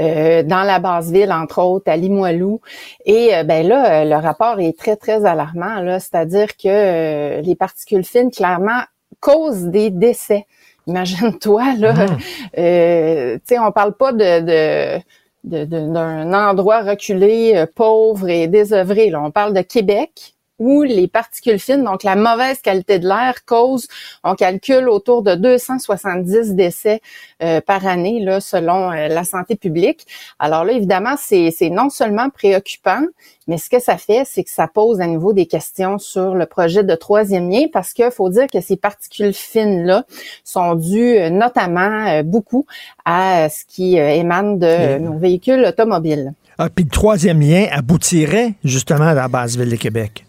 euh, 0.00 0.42
dans 0.42 0.64
la 0.64 0.80
basse 0.80 1.12
ville, 1.12 1.30
entre 1.30 1.62
autres, 1.62 1.88
à 1.88 1.96
Limoilou. 1.96 2.60
Et 3.04 3.36
euh, 3.36 3.44
ben 3.44 3.64
là, 3.68 4.00
euh, 4.00 4.04
le 4.04 4.16
rapport 4.16 4.58
est 4.58 4.76
très, 4.76 4.96
très 4.96 5.24
alarmant. 5.24 5.80
Là, 5.80 6.00
c'est-à-dire 6.00 6.56
que 6.56 7.40
les 7.40 7.54
particules 7.54 8.04
fines, 8.04 8.32
clairement, 8.32 8.82
causent 9.20 9.66
des 9.66 9.90
décès. 9.90 10.44
Imagine-toi, 10.88 11.74
là. 11.78 11.92
Mmh. 11.92 12.16
tu 12.56 13.40
sais, 13.44 13.58
on 13.60 13.70
parle 13.70 13.96
pas 13.96 14.12
de 14.12 15.00
d'un 15.46 16.32
endroit 16.34 16.82
reculé, 16.82 17.56
euh, 17.56 17.66
pauvre 17.72 18.28
et 18.28 18.48
désœuvré. 18.48 19.10
Là. 19.10 19.22
On 19.22 19.30
parle 19.30 19.54
de 19.54 19.62
Québec, 19.62 20.35
où 20.58 20.82
les 20.82 21.08
particules 21.08 21.58
fines, 21.58 21.84
donc 21.84 22.02
la 22.02 22.16
mauvaise 22.16 22.60
qualité 22.60 22.98
de 22.98 23.06
l'air, 23.06 23.44
cause, 23.44 23.88
on 24.24 24.34
calcule 24.34 24.88
autour 24.88 25.22
de 25.22 25.34
270 25.34 26.54
décès 26.54 27.00
euh, 27.42 27.60
par 27.60 27.86
année, 27.86 28.20
là, 28.20 28.40
selon 28.40 28.90
euh, 28.90 29.08
la 29.08 29.24
santé 29.24 29.56
publique. 29.56 30.06
Alors 30.38 30.64
là, 30.64 30.72
évidemment, 30.72 31.16
c'est 31.18 31.52
non 31.70 31.90
seulement 31.90 32.30
préoccupant, 32.30 33.02
mais 33.46 33.58
ce 33.58 33.68
que 33.68 33.80
ça 33.80 33.96
fait, 33.96 34.22
c'est 34.24 34.44
que 34.44 34.50
ça 34.50 34.66
pose 34.66 35.00
à 35.00 35.06
nouveau 35.06 35.32
des 35.32 35.46
questions 35.46 35.98
sur 35.98 36.34
le 36.34 36.46
projet 36.46 36.82
de 36.82 36.94
troisième 36.94 37.50
lien, 37.50 37.66
parce 37.72 37.92
qu'il 37.92 38.10
faut 38.10 38.30
dire 38.30 38.46
que 38.52 38.60
ces 38.60 38.76
particules 38.76 39.34
fines-là 39.34 40.04
sont 40.44 40.74
dues 40.74 41.18
euh, 41.18 41.30
notamment 41.30 42.22
beaucoup 42.24 42.66
à 43.04 43.48
ce 43.48 43.64
qui 43.66 43.96
émane 43.96 44.58
de 44.58 44.98
nos 44.98 45.18
véhicules 45.18 45.64
automobiles. 45.64 46.32
Ah, 46.58 46.70
puis 46.70 46.84
le 46.84 46.90
troisième 46.90 47.40
lien 47.40 47.66
aboutirait 47.70 48.54
justement 48.64 49.04
à 49.04 49.14
la 49.14 49.28
base 49.28 49.58
ville 49.58 49.70
de 49.70 49.76
Québec. 49.76 50.25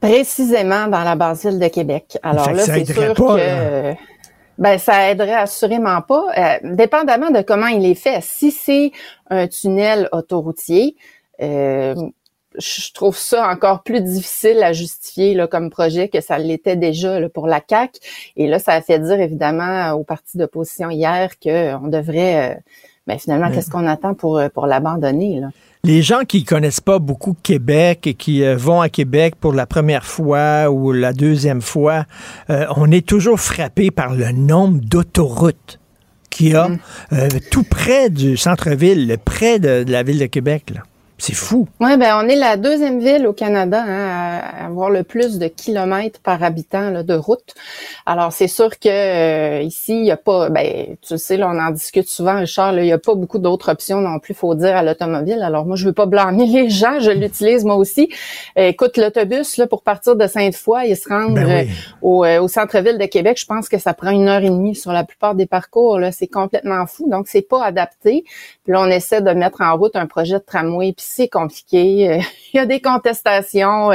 Précisément 0.00 0.86
dans 0.86 1.02
la 1.02 1.16
base 1.16 1.44
ville 1.44 1.58
de 1.58 1.68
Québec. 1.68 2.18
Alors 2.22 2.52
là, 2.52 2.62
c'est 2.62 2.84
sûr 2.84 3.14
que 3.14 3.94
ben 4.58 4.76
ça 4.76 5.10
aiderait 5.10 5.34
assurément 5.34 6.02
pas, 6.02 6.26
euh, 6.36 6.58
dépendamment 6.74 7.30
de 7.30 7.42
comment 7.42 7.68
il 7.68 7.86
est 7.86 7.94
fait. 7.94 8.20
Si 8.22 8.50
c'est 8.50 8.90
un 9.30 9.46
tunnel 9.46 10.08
autoroutier, 10.10 10.96
euh, 11.40 11.94
je 12.56 12.92
trouve 12.92 13.16
ça 13.16 13.48
encore 13.48 13.84
plus 13.84 14.00
difficile 14.00 14.62
à 14.64 14.72
justifier 14.72 15.34
là, 15.34 15.46
comme 15.46 15.70
projet 15.70 16.08
que 16.08 16.20
ça 16.20 16.38
l'était 16.38 16.74
déjà 16.74 17.28
pour 17.28 17.46
la 17.46 17.60
CAC. 17.60 17.98
Et 18.36 18.48
là, 18.48 18.58
ça 18.58 18.72
a 18.72 18.80
fait 18.82 18.98
dire 18.98 19.20
évidemment 19.20 19.92
au 19.92 20.02
parti 20.02 20.38
d'opposition 20.38 20.90
hier 20.90 21.38
qu'on 21.38 21.86
devrait, 21.86 22.50
euh, 22.50 22.60
ben, 23.06 23.16
finalement, 23.18 23.52
qu'est-ce 23.52 23.70
qu'on 23.70 23.86
attend 23.86 24.14
pour 24.14 24.42
pour 24.52 24.66
l'abandonner 24.66 25.38
là? 25.40 25.50
Les 25.88 26.02
gens 26.02 26.20
qui 26.28 26.44
connaissent 26.44 26.82
pas 26.82 26.98
beaucoup 26.98 27.34
Québec 27.42 28.06
et 28.06 28.12
qui 28.12 28.44
euh, 28.44 28.58
vont 28.58 28.82
à 28.82 28.90
Québec 28.90 29.36
pour 29.40 29.54
la 29.54 29.64
première 29.64 30.04
fois 30.04 30.70
ou 30.70 30.92
la 30.92 31.14
deuxième 31.14 31.62
fois, 31.62 32.04
euh, 32.50 32.66
on 32.76 32.90
est 32.90 33.06
toujours 33.06 33.40
frappé 33.40 33.90
par 33.90 34.14
le 34.14 34.30
nombre 34.32 34.80
d'autoroutes 34.82 35.80
qu'il 36.28 36.48
y 36.48 36.54
a 36.54 36.68
mm. 36.68 36.78
euh, 37.14 37.28
tout 37.50 37.62
près 37.62 38.10
du 38.10 38.36
centre-ville, 38.36 39.16
près 39.24 39.58
de, 39.58 39.82
de, 39.82 39.90
la 39.90 40.02
ville 40.02 40.18
de 40.18 40.26
Québec. 40.26 40.64
Là. 40.74 40.82
C'est 41.20 41.34
fou. 41.34 41.66
Oui, 41.80 41.96
ben 41.96 42.20
on 42.22 42.28
est 42.28 42.36
la 42.36 42.56
deuxième 42.56 43.00
ville 43.00 43.26
au 43.26 43.32
Canada 43.32 43.82
hein, 43.84 44.40
à 44.40 44.66
avoir 44.66 44.88
le 44.88 45.02
plus 45.02 45.40
de 45.40 45.48
kilomètres 45.48 46.20
par 46.20 46.44
habitant 46.44 46.90
là, 46.90 47.02
de 47.02 47.14
route. 47.14 47.54
Alors 48.06 48.32
c'est 48.32 48.46
sûr 48.46 48.78
que 48.78 48.88
euh, 48.88 49.62
ici 49.62 49.98
il 49.98 50.06
y 50.06 50.12
a 50.12 50.16
pas, 50.16 50.48
ben 50.48 50.96
tu 51.02 51.18
sais 51.18 51.36
là 51.36 51.50
on 51.52 51.58
en 51.58 51.70
discute 51.72 52.08
souvent, 52.08 52.38
Richard, 52.38 52.78
il 52.78 52.86
y 52.86 52.92
a 52.92 52.98
pas 52.98 53.16
beaucoup 53.16 53.40
d'autres 53.40 53.72
options 53.72 54.00
non 54.00 54.20
plus, 54.20 54.32
faut 54.32 54.54
dire 54.54 54.76
à 54.76 54.84
l'automobile. 54.84 55.42
Alors 55.42 55.66
moi 55.66 55.74
je 55.74 55.86
veux 55.86 55.92
pas 55.92 56.06
blâmer 56.06 56.46
les 56.46 56.70
gens, 56.70 57.00
je 57.00 57.10
l'utilise 57.10 57.64
moi 57.64 57.74
aussi. 57.74 58.08
Euh, 58.56 58.68
écoute 58.68 58.96
l'autobus 58.96 59.56
là 59.56 59.66
pour 59.66 59.82
partir 59.82 60.14
de 60.14 60.26
Sainte-Foy 60.28 60.88
et 60.88 60.94
se 60.94 61.08
rendre 61.08 61.34
ben 61.34 61.66
euh, 61.68 61.72
au, 62.00 62.24
au 62.24 62.46
centre-ville 62.46 62.96
de 62.96 63.06
Québec, 63.06 63.38
je 63.40 63.46
pense 63.46 63.68
que 63.68 63.78
ça 63.78 63.92
prend 63.92 64.10
une 64.10 64.28
heure 64.28 64.42
et 64.42 64.50
demie 64.50 64.76
sur 64.76 64.92
la 64.92 65.02
plupart 65.02 65.34
des 65.34 65.46
parcours. 65.46 65.98
Là, 65.98 66.12
c'est 66.12 66.28
complètement 66.28 66.86
fou, 66.86 67.10
donc 67.10 67.26
c'est 67.26 67.42
pas 67.42 67.64
adapté. 67.64 68.24
Puis 68.68 68.74
là 68.74 68.82
on 68.82 68.90
essaie 68.90 69.22
de 69.22 69.30
mettre 69.30 69.62
en 69.62 69.78
route 69.78 69.96
un 69.96 70.04
projet 70.04 70.34
de 70.34 70.44
tramway 70.44 70.92
c'est 70.98 71.28
compliqué. 71.28 72.20
Il 72.52 72.58
y 72.58 72.58
a 72.58 72.66
des 72.66 72.82
contestations. 72.82 73.88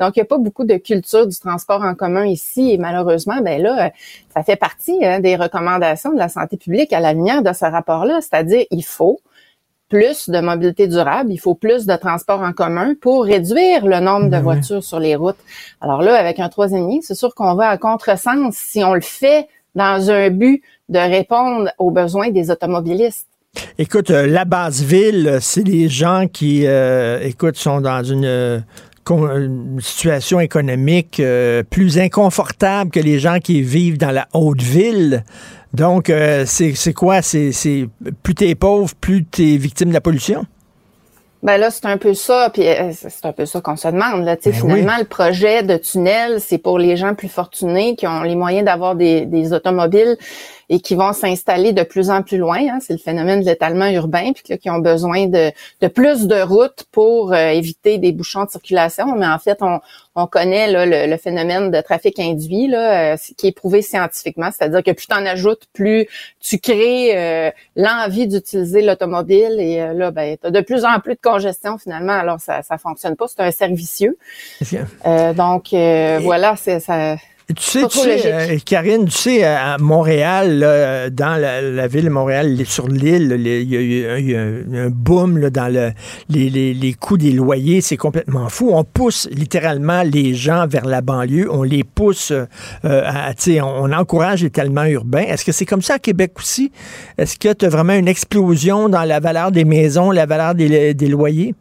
Donc, 0.00 0.16
il 0.16 0.18
n'y 0.18 0.22
a 0.22 0.24
pas 0.24 0.38
beaucoup 0.38 0.64
de 0.64 0.78
culture 0.78 1.28
du 1.28 1.38
transport 1.38 1.82
en 1.82 1.94
commun 1.94 2.24
ici. 2.24 2.72
Et 2.72 2.78
malheureusement, 2.78 3.36
ben 3.40 3.62
là, 3.62 3.92
ça 4.34 4.42
fait 4.42 4.56
partie 4.56 5.04
hein, 5.04 5.20
des 5.20 5.36
recommandations 5.36 6.12
de 6.12 6.18
la 6.18 6.28
santé 6.28 6.56
publique 6.56 6.92
à 6.92 6.98
la 6.98 7.12
lumière 7.12 7.42
de 7.42 7.52
ce 7.52 7.66
rapport-là. 7.66 8.20
C'est-à-dire, 8.20 8.64
il 8.72 8.84
faut 8.84 9.20
plus 9.88 10.28
de 10.28 10.40
mobilité 10.40 10.88
durable, 10.88 11.30
il 11.30 11.38
faut 11.38 11.54
plus 11.54 11.86
de 11.86 11.94
transport 11.94 12.40
en 12.40 12.52
commun 12.52 12.94
pour 13.00 13.24
réduire 13.24 13.86
le 13.86 14.00
nombre 14.00 14.26
de 14.26 14.30
ben 14.30 14.42
voitures 14.42 14.82
sur 14.82 14.98
les 14.98 15.14
routes. 15.14 15.38
Alors 15.80 16.02
là, 16.02 16.16
avec 16.16 16.40
un 16.40 16.48
troisième 16.48 16.88
lien, 16.88 16.98
c'est 17.00 17.14
sûr 17.14 17.32
qu'on 17.32 17.54
va 17.54 17.68
à 17.68 17.78
contresens 17.78 18.56
si 18.56 18.82
on 18.82 18.94
le 18.94 19.02
fait 19.02 19.46
dans 19.76 20.10
un 20.10 20.30
but 20.30 20.64
de 20.88 20.98
répondre 20.98 21.70
aux 21.78 21.92
besoins 21.92 22.30
des 22.30 22.50
automobilistes. 22.50 23.28
Écoute, 23.78 24.10
euh, 24.10 24.26
la 24.26 24.44
base 24.44 24.82
ville, 24.82 25.38
c'est 25.40 25.66
les 25.66 25.88
gens 25.88 26.26
qui, 26.32 26.66
euh, 26.66 27.20
écoute, 27.22 27.56
sont 27.56 27.80
dans 27.80 28.02
une, 28.02 28.64
une 29.10 29.80
situation 29.80 30.40
économique 30.40 31.22
plus 31.70 31.98
inconfortable 31.98 32.90
que 32.90 33.00
les 33.00 33.18
gens 33.18 33.38
qui 33.38 33.62
vivent 33.62 33.98
dans 33.98 34.10
la 34.10 34.26
haute 34.32 34.62
ville. 34.62 35.24
Donc, 35.74 36.10
c'est 36.46 36.94
quoi? 36.94 37.22
C'est 37.22 37.88
plus 38.22 38.34
t'es 38.34 38.54
pauvre, 38.54 38.94
plus 39.00 39.24
t'es 39.24 39.56
victime 39.56 39.90
de 39.90 39.94
la 39.94 40.00
pollution? 40.00 40.46
Ben 41.42 41.58
là, 41.58 41.70
c'est 41.70 41.86
un 41.86 41.98
peu 41.98 42.14
ça, 42.14 42.50
puis 42.52 42.64
c'est 42.92 43.24
un 43.24 43.32
peu 43.32 43.46
ça 43.46 43.60
qu'on 43.60 43.76
se 43.76 43.86
demande. 43.86 44.24
Là. 44.24 44.36
Ben 44.42 44.52
finalement, 44.52 44.96
le 44.98 45.04
projet 45.04 45.62
de 45.62 45.76
tunnel, 45.76 46.40
c'est 46.40 46.58
pour 46.58 46.78
les 46.78 46.96
gens 46.96 47.14
plus 47.14 47.28
fortunés 47.28 47.94
qui 47.94 48.06
ont 48.06 48.22
les 48.22 48.34
moyens 48.34 48.64
d'avoir 48.64 48.96
des, 48.96 49.26
des 49.26 49.52
automobiles 49.52 50.16
et 50.68 50.80
qui 50.80 50.94
vont 50.94 51.12
s'installer 51.12 51.72
de 51.72 51.82
plus 51.82 52.10
en 52.10 52.22
plus 52.22 52.38
loin. 52.38 52.58
Hein. 52.58 52.78
c'est 52.80 52.92
le 52.92 52.98
phénomène 52.98 53.40
de 53.40 53.46
l'étalement 53.46 53.88
urbain, 53.88 54.32
puis 54.32 54.58
qui 54.58 54.70
ont 54.70 54.78
besoin 54.78 55.26
de, 55.26 55.52
de, 55.80 55.88
plus 55.88 56.26
de 56.26 56.40
routes 56.40 56.84
pour 56.90 57.32
euh, 57.32 57.48
éviter 57.48 57.98
des 57.98 58.12
bouchons 58.12 58.44
de 58.44 58.50
circulation. 58.50 59.14
Mais 59.16 59.26
en 59.26 59.38
fait, 59.38 59.58
on, 59.60 59.80
on 60.16 60.26
connaît 60.26 60.70
là, 60.70 61.06
le, 61.06 61.16
phénomène 61.16 61.70
de 61.70 61.80
trafic 61.80 62.18
induit, 62.18 62.66
là, 62.66 63.14
euh, 63.14 63.16
qui 63.36 63.48
est 63.48 63.52
prouvé 63.52 63.82
scientifiquement, 63.82 64.50
c'est-à-dire 64.50 64.82
que 64.82 64.90
plus 64.90 65.06
tu 65.06 65.14
en 65.14 65.24
ajoutes, 65.24 65.66
plus 65.72 66.08
tu 66.40 66.58
crées 66.58 67.16
euh, 67.16 67.50
l'envie 67.76 68.26
d'utiliser 68.26 68.82
l'automobile 68.82 69.60
et 69.60 69.76
là, 69.94 70.10
ben, 70.10 70.36
tu 70.40 70.46
as 70.48 70.50
de 70.50 70.60
plus 70.60 70.84
en 70.84 70.98
plus 71.00 71.14
de 71.14 71.20
congestion 71.22 71.78
finalement, 71.78 72.12
alors 72.12 72.40
ça 72.40 72.62
ça 72.62 72.78
fonctionne 72.78 73.16
pas, 73.16 73.26
c'est 73.28 73.40
un 73.40 73.50
servicieux. 73.50 74.16
donc 75.34 75.68
voilà, 75.70 76.56
c'est 76.56 76.80
ça 76.80 77.16
tu 77.54 77.62
sais, 77.62 77.86
tu 77.86 77.98
sais 77.98 78.32
euh, 78.32 78.58
Karine, 78.64 79.04
tu 79.04 79.12
sais, 79.12 79.44
à 79.44 79.78
Montréal, 79.78 80.60
dans 81.12 81.40
la, 81.40 81.86
ville 81.86 82.06
de 82.06 82.10
Montréal, 82.10 82.58
sur 82.66 82.88
l'île, 82.88 83.36
il 83.38 83.72
y, 83.72 84.34
a 84.34 84.40
un 84.40 84.90
boom 84.90 85.48
dans 85.50 85.72
le, 85.72 85.92
les, 86.28 86.50
les, 86.50 86.74
les, 86.74 86.92
coûts 86.94 87.16
des 87.16 87.30
loyers. 87.30 87.80
C'est 87.80 87.96
complètement 87.96 88.48
fou. 88.48 88.70
On 88.72 88.82
pousse 88.82 89.28
littéralement 89.30 90.02
les 90.02 90.34
gens 90.34 90.66
vers 90.66 90.86
la 90.86 91.02
banlieue. 91.02 91.48
On 91.48 91.62
les 91.62 91.84
pousse, 91.84 92.32
euh, 92.32 92.46
à, 92.82 93.32
on, 93.62 93.90
on 93.90 93.92
encourage 93.92 94.42
l'étalement 94.42 94.84
urbain. 94.84 95.22
Est-ce 95.22 95.44
que 95.44 95.52
c'est 95.52 95.66
comme 95.66 95.82
ça 95.82 95.94
à 95.94 95.98
Québec 96.00 96.32
aussi? 96.38 96.72
Est-ce 97.16 97.38
que 97.38 97.52
tu 97.52 97.64
as 97.64 97.68
vraiment 97.68 97.94
une 97.94 98.08
explosion 98.08 98.88
dans 98.88 99.04
la 99.04 99.20
valeur 99.20 99.52
des 99.52 99.64
maisons, 99.64 100.10
la 100.10 100.26
valeur 100.26 100.56
des, 100.56 100.94
des 100.94 101.08
loyers? 101.08 101.54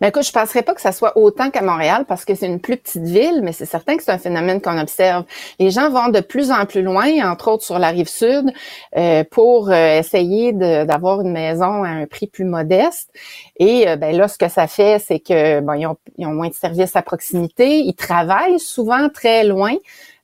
Ben 0.00 0.08
écoute, 0.08 0.24
je 0.24 0.32
penserais 0.32 0.62
pas 0.62 0.74
que 0.74 0.80
ça 0.80 0.92
soit 0.92 1.16
autant 1.16 1.50
qu'à 1.50 1.62
Montréal 1.62 2.04
parce 2.08 2.24
que 2.24 2.34
c'est 2.34 2.46
une 2.46 2.60
plus 2.60 2.76
petite 2.76 3.04
ville, 3.04 3.40
mais 3.42 3.52
c'est 3.52 3.66
certain 3.66 3.96
que 3.96 4.02
c'est 4.02 4.10
un 4.10 4.18
phénomène 4.18 4.60
qu'on 4.60 4.78
observe. 4.78 5.24
Les 5.58 5.70
gens 5.70 5.90
vont 5.90 6.08
de 6.08 6.20
plus 6.20 6.50
en 6.50 6.66
plus 6.66 6.82
loin, 6.82 7.06
entre 7.30 7.52
autres 7.52 7.64
sur 7.64 7.78
la 7.78 7.88
rive 7.88 8.08
sud, 8.08 8.52
euh, 8.96 9.22
pour 9.30 9.70
euh, 9.70 9.98
essayer 9.98 10.52
d'avoir 10.52 11.20
une 11.20 11.32
maison 11.32 11.84
à 11.84 11.88
un 11.88 12.06
prix 12.06 12.26
plus 12.26 12.44
modeste. 12.44 13.10
Et 13.58 13.88
euh, 13.88 13.96
ben 13.96 14.16
là, 14.16 14.26
ce 14.26 14.36
que 14.36 14.48
ça 14.48 14.66
fait, 14.66 14.98
c'est 14.98 15.20
que 15.20 15.60
bon, 15.60 15.74
ils 15.74 15.86
ont, 15.86 15.96
ils 16.16 16.26
ont 16.26 16.34
moins 16.34 16.48
de 16.48 16.54
services 16.54 16.96
à 16.96 17.02
proximité, 17.02 17.78
ils 17.78 17.94
travaillent 17.94 18.60
souvent 18.60 19.08
très 19.08 19.44
loin. 19.44 19.74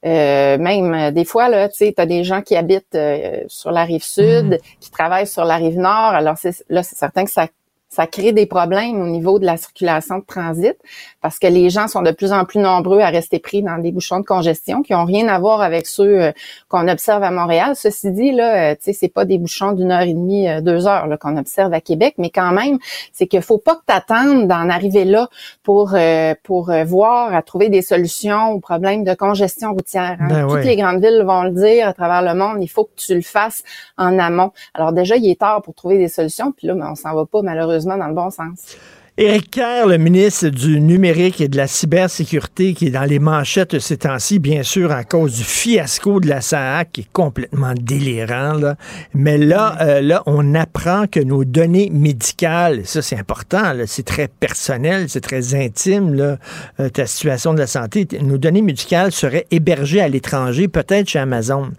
même 0.02 1.12
des 1.12 1.24
fois, 1.24 1.48
là, 1.48 1.68
tu 1.68 1.76
sais, 1.76 1.94
as 1.97 2.06
des 2.06 2.24
gens 2.24 2.43
qui 2.43 2.56
habitent 2.56 2.98
sur 3.47 3.70
la 3.70 3.85
rive 3.85 4.02
sud, 4.02 4.55
mmh. 4.55 4.59
qui 4.81 4.90
travaillent 4.90 5.26
sur 5.26 5.44
la 5.44 5.56
rive 5.56 5.78
nord. 5.78 6.12
Alors 6.14 6.35
là, 6.68 6.82
c'est 6.82 6.97
certain 6.97 7.24
que 7.24 7.31
ça 7.31 7.47
ça 7.95 8.09
crée 8.09 8.33
des 8.33 8.47
problèmes 8.47 9.01
au 9.01 9.07
niveau 9.07 9.39
de 9.39 9.47
la 9.47 9.57
circulation 9.57 10.19
de 10.19 10.25
transit 10.25 10.75
parce 11.23 11.39
que 11.39 11.47
les 11.47 11.71
gens 11.71 11.87
sont 11.87 12.03
de 12.03 12.11
plus 12.11 12.33
en 12.33 12.45
plus 12.45 12.59
nombreux 12.59 13.01
à 13.01 13.09
rester 13.09 13.39
pris 13.39 13.62
dans 13.62 13.79
des 13.79 13.93
bouchons 13.93 14.19
de 14.19 14.25
congestion 14.25 14.83
qui 14.83 14.95
ont 14.95 15.05
rien 15.05 15.29
à 15.29 15.39
voir 15.39 15.62
avec 15.62 15.87
ceux 15.87 16.21
euh, 16.21 16.33
qu'on 16.69 16.89
observe 16.89 17.23
à 17.23 17.31
Montréal. 17.31 17.77
Ceci 17.77 18.11
dit, 18.11 18.33
là, 18.33 18.73
euh, 18.73 18.75
tu 18.75 18.83
sais, 18.87 18.93
c'est 18.93 19.09
pas 19.09 19.25
des 19.25 19.39
bouchons 19.39 19.73
d'une 19.73 19.93
heure 19.93 20.03
et 20.03 20.12
demie, 20.12 20.49
euh, 20.49 20.61
deux 20.61 20.89
heures 20.89 21.07
qu'on 21.21 21.37
observe 21.37 21.73
à 21.73 21.81
Québec, 21.81 22.15
mais 22.19 22.31
quand 22.31 22.51
même, 22.51 22.79
c'est 23.12 23.29
qu'il 23.29 23.43
faut 23.43 23.59
pas 23.59 23.77
que 23.77 23.83
tu 23.87 23.95
attendes 23.95 24.49
d'en 24.49 24.69
arriver 24.69 25.05
là 25.05 25.29
pour 25.62 25.95
pour 26.43 26.73
voir 26.87 27.35
à 27.35 27.43
trouver 27.43 27.69
des 27.69 27.83
solutions 27.83 28.51
aux 28.53 28.61
problèmes 28.61 29.05
de 29.05 29.15
congestion 29.15 29.73
routière. 29.73 30.16
Hein. 30.19 30.27
Ben 30.29 30.49
Toutes 30.49 30.65
les 30.65 30.77
grandes 30.77 31.01
villes 31.01 31.23
vont 31.25 31.45
le 31.45 31.53
dire 31.53 31.89
à 31.89 31.93
travers 31.93 32.23
le 32.23 32.35
monde. 32.35 32.59
Il 32.61 32.69
faut 32.69 32.85
que 32.85 32.97
tu 32.97 33.15
le 33.15 33.23
fasses 33.23 33.62
en 33.97 34.19
amont. 34.19 34.51
Alors 34.75 34.93
déjà, 34.93 35.16
il 35.16 35.31
est 35.31 35.39
tard 35.41 35.62
pour 35.62 35.75
trouver 35.75 35.99
des 35.99 36.09
solutions, 36.09 36.53
puis 36.53 36.66
là, 36.66 36.75
mais 36.75 36.87
on 36.87 36.97
s'en 36.97 37.15
va 37.15 37.25
pas 37.27 37.43
malheureusement 37.43 37.84
dans 37.86 38.09
le 38.09 38.15
bon 38.15 38.31
sens. 38.31 38.77
Éric 39.16 39.52
Kerr, 39.52 39.86
le 39.86 39.97
ministre 39.97 40.48
du 40.48 40.81
numérique 40.81 41.40
et 41.40 41.47
de 41.47 41.56
la 41.56 41.69
cybersécurité, 41.69 42.74
qui 42.74 42.89
est 42.89 42.90
dans 42.90 43.05
les 43.05 43.20
manchettes 43.20 43.78
ces 43.78 43.98
temps-ci, 43.98 44.40
bien 44.40 44.65
sûr, 44.65 44.90
à 44.90 45.05
cause 45.05 45.36
du 45.36 45.44
fiasco 45.44 46.19
de 46.19 46.28
la 46.28 46.40
SAAC, 46.40 46.90
qui 46.90 47.01
est 47.02 47.09
complètement 47.12 47.74
délirant. 47.81 48.74
Mais 49.15 49.39
là, 49.39 49.77
euh, 49.82 50.01
là, 50.01 50.24
on 50.27 50.56
apprend 50.56 51.06
que 51.06 51.20
nos 51.20 51.44
données 51.44 51.90
médicales, 51.90 52.85
ça 52.86 53.02
c'est 53.02 53.16
important, 53.16 53.73
c'est 53.86 54.05
très 54.05 54.27
personnel, 54.27 55.09
c'est 55.09 55.20
très 55.20 55.55
intime, 55.55 56.15
là, 56.15 56.39
euh, 56.81 56.89
ta 56.89 57.06
situation 57.06 57.55
de 57.55 57.61
la 57.61 57.69
santé, 57.69 58.09
nos 58.20 58.36
données 58.36 58.62
médicales 58.62 59.12
seraient 59.12 59.47
hébergées 59.52 60.01
à 60.01 60.09
l'étranger, 60.09 60.66
peut-être 60.66 61.09
chez 61.09 61.20
Amazon. 61.20 61.70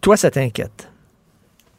Toi, 0.00 0.16
ça 0.16 0.30
t'inquiète? 0.30 0.88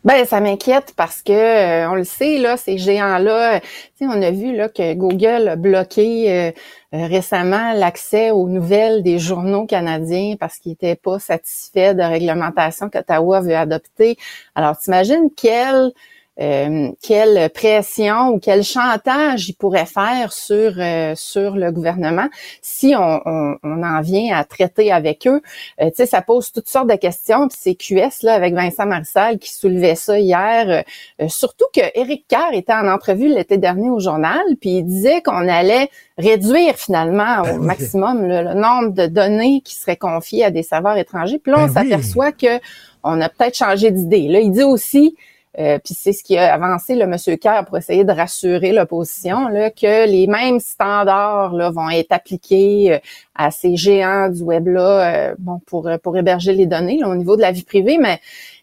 Ben, 0.06 0.26
ça 0.26 0.40
m'inquiète 0.40 0.94
parce 0.96 1.22
que 1.22 1.34
euh, 1.34 1.90
on 1.90 1.96
le 1.96 2.06
sait 2.06 2.38
là, 2.38 2.56
ces 2.56 2.78
géants-là, 2.78 3.60
on 4.00 4.22
a 4.22 4.32
vu 4.32 4.56
là 4.56 4.70
que 4.70 4.94
Google 4.94 5.50
a 5.50 5.56
bloqué 5.58 6.32
euh, 6.32 6.52
euh, 6.94 7.06
récemment 7.08 7.74
l'accès 7.74 8.32
aux 8.32 8.48
nouvelles 8.48 9.04
des 9.04 9.20
journaux 9.20 9.66
canadiens 9.66 10.36
parce 10.40 10.58
qu'ils 10.58 10.72
n'étaient 10.72 10.96
pas 10.96 11.20
satisfaits 11.20 11.96
de 11.96 12.02
réglementation 12.02 12.90
qu'Ottawa 12.90 13.42
veut 13.42 13.58
adopter. 13.58 14.16
Alors, 14.56 14.78
t'imagines 14.78 15.30
quel 15.36 15.92
euh, 16.40 16.90
quelle 17.02 17.50
pression 17.50 18.30
ou 18.30 18.40
quel 18.40 18.64
chantage 18.64 19.50
il 19.50 19.54
pourrait 19.54 19.86
faire 19.86 20.32
sur 20.32 20.74
euh, 20.78 21.14
sur 21.16 21.56
le 21.56 21.72
gouvernement 21.72 22.28
si 22.62 22.94
on, 22.98 23.22
on, 23.26 23.58
on, 23.64 23.84
en 23.84 24.02
vient 24.02 24.38
à 24.38 24.44
traiter 24.46 24.92
avec 24.92 25.28
eux? 25.28 25.42
Euh, 25.82 25.90
tu 25.90 25.96
sais, 25.96 26.06
ça 26.06 26.22
pose 26.22 26.52
toutes 26.52 26.70
sortes 26.70 26.90
de 26.90 26.96
questions. 26.96 27.48
Puis 27.48 27.58
c'est 27.60 27.76
QS 27.76 28.24
là 28.24 28.36
avec 28.36 28.54
Vincent 28.54 28.86
Marissal 28.86 29.38
qui 29.38 29.54
soulevait 29.54 29.96
ça 29.96 30.18
hier. 30.20 30.84
surtout 31.28 31.66
que 31.74 31.82
Éric 31.94 32.26
Kerr 32.28 32.54
était 32.54 32.74
en 32.74 32.88
entrevue 32.88 33.28
l'été 33.28 33.58
dernier 33.58 33.90
au 33.90 34.00
journal, 34.00 34.42
puis 34.62 34.78
il 34.78 34.84
disait 34.84 35.22
qu'on 35.22 35.48
allait 35.48 35.90
réduire 36.18 36.76
finalement 36.76 37.44
au 37.44 37.60
maximum 37.60 38.26
le, 38.26 38.54
nombre 38.54 38.90
de 38.90 39.08
données 39.08 39.62
qui 39.64 39.76
seraient 39.76 39.98
confiées 39.98 40.46
à 40.46 40.52
des 40.52 40.64
serveurs 40.64 40.98
étrangers. 40.98 41.40
Puis 41.40 41.52
là, 41.52 41.60
on 41.60 41.68
ben 41.68 41.74
s'aperçoit 41.74 42.32
que 42.32 42.60
on 43.04 43.20
a 43.22 43.30
peut-être 43.30 43.58
changé 43.58 43.92
d'idée. 43.92 44.28
Là, 44.28 44.40
il 44.40 44.52
dit 44.52 44.64
aussi 44.64 45.16
euh, 45.58 45.80
puis 45.84 45.96
c'est 45.96 46.14
ce 46.14 46.24
qui 46.24 46.38
a 46.38 46.54
avancé 46.54 46.96
le 46.96 47.08
monsieur 47.08 47.36
Kerr 47.36 47.66
pour 47.66 47.78
essayer 47.78 48.04
de 48.04 48.12
rassurer 48.12 48.72
l'opposition 48.72 49.48
là, 49.48 49.72
que 49.72 50.08
les 50.08 50.28
mêmes 50.28 50.60
standards 50.60 51.54
là, 51.54 51.72
vont 51.72 51.90
être 51.90 52.12
appliqués 52.12 52.94
euh, 52.94 53.00
à 53.34 53.50
ces 53.50 53.76
géants 53.76 54.30
du 54.30 54.44
web 54.44 54.68
là, 54.68 55.32
euh, 55.32 55.36
bon 55.40 55.60
pour 55.66 55.90
pour 56.04 56.18
héberger 56.18 56.54
les 56.54 56.68
données 56.68 57.04
au 57.04 57.16
niveau 57.16 57.36
de 57.36 57.42
la 57.42 57.52
vie 57.52 57.64
privée, 57.64 57.98
mais 58.00 58.20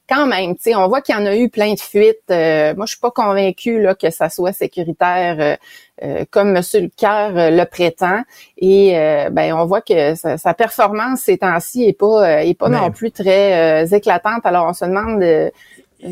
quand 0.09 0.27
même, 0.27 0.55
tu 0.55 0.63
sais, 0.63 0.75
on 0.77 0.87
voit 0.87 1.01
qu'il 1.01 1.17
y 1.17 1.19
en 1.19 1.27
a 1.27 1.37
eu 1.37 1.49
plein 1.49 1.75
de 1.75 1.81
fuites. 1.81 2.23
moi, 2.29 2.87
je 2.87 2.91
suis 2.91 3.01
pas 3.01 3.11
convaincue 3.11 3.83
là 3.83 3.97
que 3.97 4.09
ça 4.11 4.29
soit 4.29 4.53
sécuritaire 4.53 5.59
comme 6.31 6.53
Monsieur 6.53 6.89
Kerr 6.97 7.51
le 7.51 7.65
prétend. 7.65 8.23
Et 8.57 8.93
ben, 9.33 9.53
on 9.55 9.67
voit 9.67 9.81
que 9.81 10.15
sa, 10.15 10.55
performance 10.55 11.23
ces 11.23 11.39
temps-ci 11.39 11.87
est 11.87 11.93
pas 11.93 12.45
est 12.45 12.55
pas 12.55 12.69
non 12.69 12.93
plus 12.93 13.11
très 13.11 13.93
éclatante. 13.93 14.47
Alors, 14.47 14.67
on 14.69 14.75
se 14.75 14.85
demande 14.85 15.25
euh, 15.25 15.51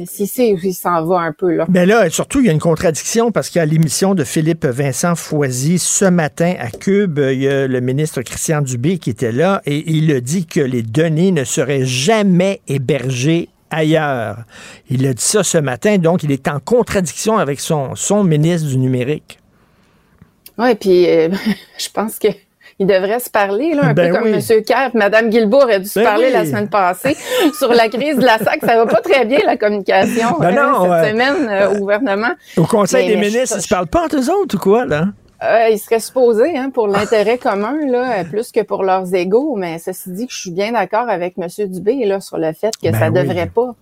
si 0.06 0.26
c'est 0.26 0.50
il 0.50 0.74
s'en 0.74 1.04
va 1.04 1.20
un 1.20 1.32
peu 1.32 1.54
là. 1.54 1.66
Mais 1.68 1.86
là, 1.86 2.08
surtout, 2.10 2.40
il 2.40 2.46
y 2.46 2.48
a 2.48 2.52
une 2.52 2.58
contradiction 2.58 3.30
parce 3.30 3.50
qu'à 3.50 3.66
l'émission 3.66 4.14
de 4.14 4.24
Philippe 4.24 4.64
Vincent 4.64 5.14
Foisy 5.14 5.78
ce 5.78 6.06
matin 6.06 6.54
à 6.58 6.70
Cube, 6.70 7.18
il 7.18 7.42
y 7.42 7.48
a 7.48 7.66
le 7.66 7.80
ministre 7.80 8.22
Christian 8.22 8.62
Dubé 8.62 8.98
qui 8.98 9.10
était 9.10 9.32
là 9.32 9.60
et 9.66 9.84
il 9.90 10.10
a 10.12 10.20
dit 10.20 10.46
que 10.46 10.60
les 10.60 10.82
données 10.82 11.32
ne 11.32 11.44
seraient 11.44 11.84
jamais 11.84 12.60
hébergées 12.66 13.48
ailleurs. 13.70 14.44
Il 14.88 15.06
a 15.06 15.14
dit 15.14 15.22
ça 15.22 15.42
ce 15.42 15.58
matin, 15.58 15.98
donc 15.98 16.22
il 16.22 16.32
est 16.32 16.48
en 16.48 16.60
contradiction 16.60 17.38
avec 17.38 17.60
son, 17.60 17.94
son 17.94 18.24
ministre 18.24 18.68
du 18.68 18.78
numérique. 18.78 19.38
Oui, 20.58 20.74
puis 20.76 21.08
euh, 21.08 21.28
je 21.78 21.88
pense 21.92 22.18
que 22.18 22.28
ils 22.78 22.86
devraient 22.86 23.20
se 23.20 23.30
parler, 23.30 23.74
là, 23.74 23.86
un 23.86 23.94
ben 23.94 24.10
peu 24.10 24.18
comme 24.18 24.28
M. 24.28 24.40
Kerr. 24.66 24.90
Mme 24.94 25.30
Guilbault 25.30 25.62
aurait 25.62 25.80
dû 25.80 25.88
se 25.88 26.00
ben 26.00 26.06
parler 26.06 26.30
la 26.30 26.44
semaine 26.44 26.68
passée 26.68 27.16
sur 27.58 27.72
la 27.72 27.88
crise 27.88 28.16
de 28.16 28.24
la 28.24 28.38
SAC. 28.38 28.60
Ça 28.64 28.76
va 28.76 28.86
pas 28.86 29.00
très 29.00 29.24
bien, 29.24 29.38
la 29.46 29.56
communication 29.56 30.38
ben 30.40 30.56
hein, 30.58 31.02
cette 31.02 31.12
semaine 31.12 31.48
euh, 31.48 31.74
au 31.74 31.78
gouvernement. 31.78 32.32
Au 32.56 32.64
Conseil 32.64 33.06
des 33.06 33.16
ministres, 33.16 33.56
ils 33.58 33.62
se 33.62 33.68
parlent 33.68 33.86
pas 33.86 34.04
entre 34.04 34.16
eux 34.16 34.30
autres 34.30 34.56
ou 34.56 34.58
quoi, 34.58 34.84
là? 34.86 35.06
Euh, 35.42 35.68
ils 35.70 35.78
seraient 35.78 36.00
supposés 36.00 36.56
hein, 36.56 36.70
pour 36.70 36.88
l'intérêt 36.88 37.38
commun, 37.38 37.76
là, 37.86 38.24
plus 38.24 38.50
que 38.50 38.62
pour 38.62 38.82
leurs 38.82 39.14
égaux, 39.14 39.56
mais 39.56 39.78
ceci 39.78 40.10
dit 40.10 40.26
que 40.26 40.32
je 40.32 40.38
suis 40.38 40.50
bien 40.50 40.72
d'accord 40.72 41.08
avec 41.08 41.34
M. 41.36 41.48
Dubé 41.68 42.04
là, 42.06 42.20
sur 42.20 42.38
le 42.38 42.52
fait 42.52 42.72
que 42.82 42.90
ça 42.92 43.10
ne 43.10 43.20
devrait 43.20 43.50
pas. 43.54 43.74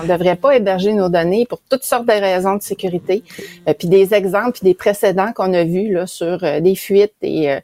On 0.00 0.02
ne 0.02 0.08
devrait 0.12 0.36
pas 0.36 0.56
héberger 0.56 0.94
nos 0.94 1.08
données 1.08 1.46
pour 1.48 1.60
toutes 1.68 1.84
sortes 1.84 2.06
de 2.06 2.12
raisons 2.12 2.56
de 2.56 2.62
sécurité. 2.62 3.22
Euh, 3.68 3.74
puis 3.78 3.86
des 3.86 4.12
exemples, 4.14 4.52
puis 4.52 4.64
des 4.64 4.74
précédents 4.74 5.32
qu'on 5.32 5.52
a 5.52 5.62
vus 5.62 5.92
là, 5.92 6.06
sur 6.06 6.38
des 6.38 6.74
fuites 6.74 7.14
et 7.22 7.58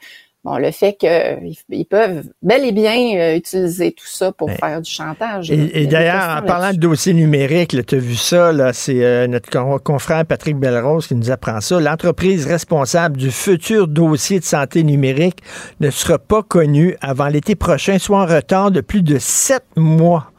bon, 0.45 0.57
le 0.57 0.71
fait 0.71 0.95
qu'ils 0.95 1.87
peuvent 1.87 2.25
bel 2.43 2.65
et 2.65 2.73
bien 2.73 3.17
euh, 3.17 3.37
utiliser 3.37 3.93
tout 3.93 4.07
ça 4.07 4.33
pour 4.33 4.51
faire 4.51 4.81
du 4.81 4.91
chantage. 4.91 5.51
Et, 5.51 5.87
d'ailleurs, 5.87 6.39
en 6.39 6.47
parlant 6.47 6.73
de 6.73 6.79
dossier 6.79 7.13
numérique, 7.13 7.77
tu 7.87 7.95
as 7.95 7.99
vu 7.99 8.17
ça, 8.17 8.53
là, 8.53 8.73
c'est 8.73 9.05
euh, 9.05 9.27
notre 9.27 9.51
confrère 9.83 10.25
Patrick 10.27 10.57
Belrose 10.57 11.07
qui 11.07 11.15
nous 11.15 11.31
apprend 11.31 11.61
ça. 11.61 11.81
L'entreprise 11.81 12.47
responsable 12.47 13.17
du 13.17 13.31
futur 13.31 13.89
dossier 13.89 14.41
de 14.41 14.45
santé 14.45 14.83
numérique 14.83 15.41
ne 15.81 15.91
sera 15.91 16.19
pas 16.19 16.43
connue 16.43 16.97
avant 17.01 17.29
l'été 17.29 17.55
prochain, 17.55 17.99
soit 17.99 18.23
en 18.23 18.27
retard 18.27 18.71
de 18.71 18.81
plus 18.81 19.03
de 19.03 19.19
sept 19.19 19.65
mois. 19.77 20.31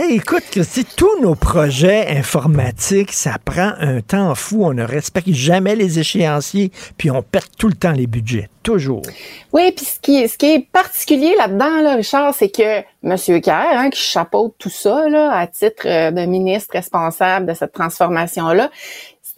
Écoute, 0.00 0.44
Christy, 0.52 0.84
tous 0.84 1.20
nos 1.20 1.34
projets 1.34 2.06
informatiques, 2.16 3.12
ça 3.12 3.34
prend 3.44 3.72
un 3.80 4.00
temps 4.00 4.36
fou. 4.36 4.64
On 4.64 4.72
ne 4.72 4.84
respecte 4.84 5.32
jamais 5.32 5.74
les 5.74 5.98
échéanciers, 5.98 6.70
puis 6.96 7.10
on 7.10 7.20
perd 7.20 7.46
tout 7.58 7.66
le 7.66 7.74
temps 7.74 7.90
les 7.90 8.06
budgets. 8.06 8.48
Toujours. 8.62 9.02
Oui, 9.52 9.72
puis 9.72 9.84
ce 9.84 9.98
qui, 9.98 10.22
est 10.22 10.70
particulier 10.70 11.34
là-dedans, 11.36 11.80
là, 11.82 11.96
Richard, 11.96 12.32
c'est 12.32 12.48
que 12.48 12.78
M. 13.02 13.40
Kerr, 13.40 13.76
hein, 13.76 13.90
qui 13.90 14.00
chapeaute 14.00 14.54
tout 14.58 14.70
ça 14.70 15.04
à 15.32 15.46
titre 15.48 15.82
euh, 15.86 16.12
de 16.12 16.26
ministre 16.26 16.74
responsable 16.74 17.46
de 17.46 17.54
cette 17.54 17.72
transformation-là, 17.72 18.70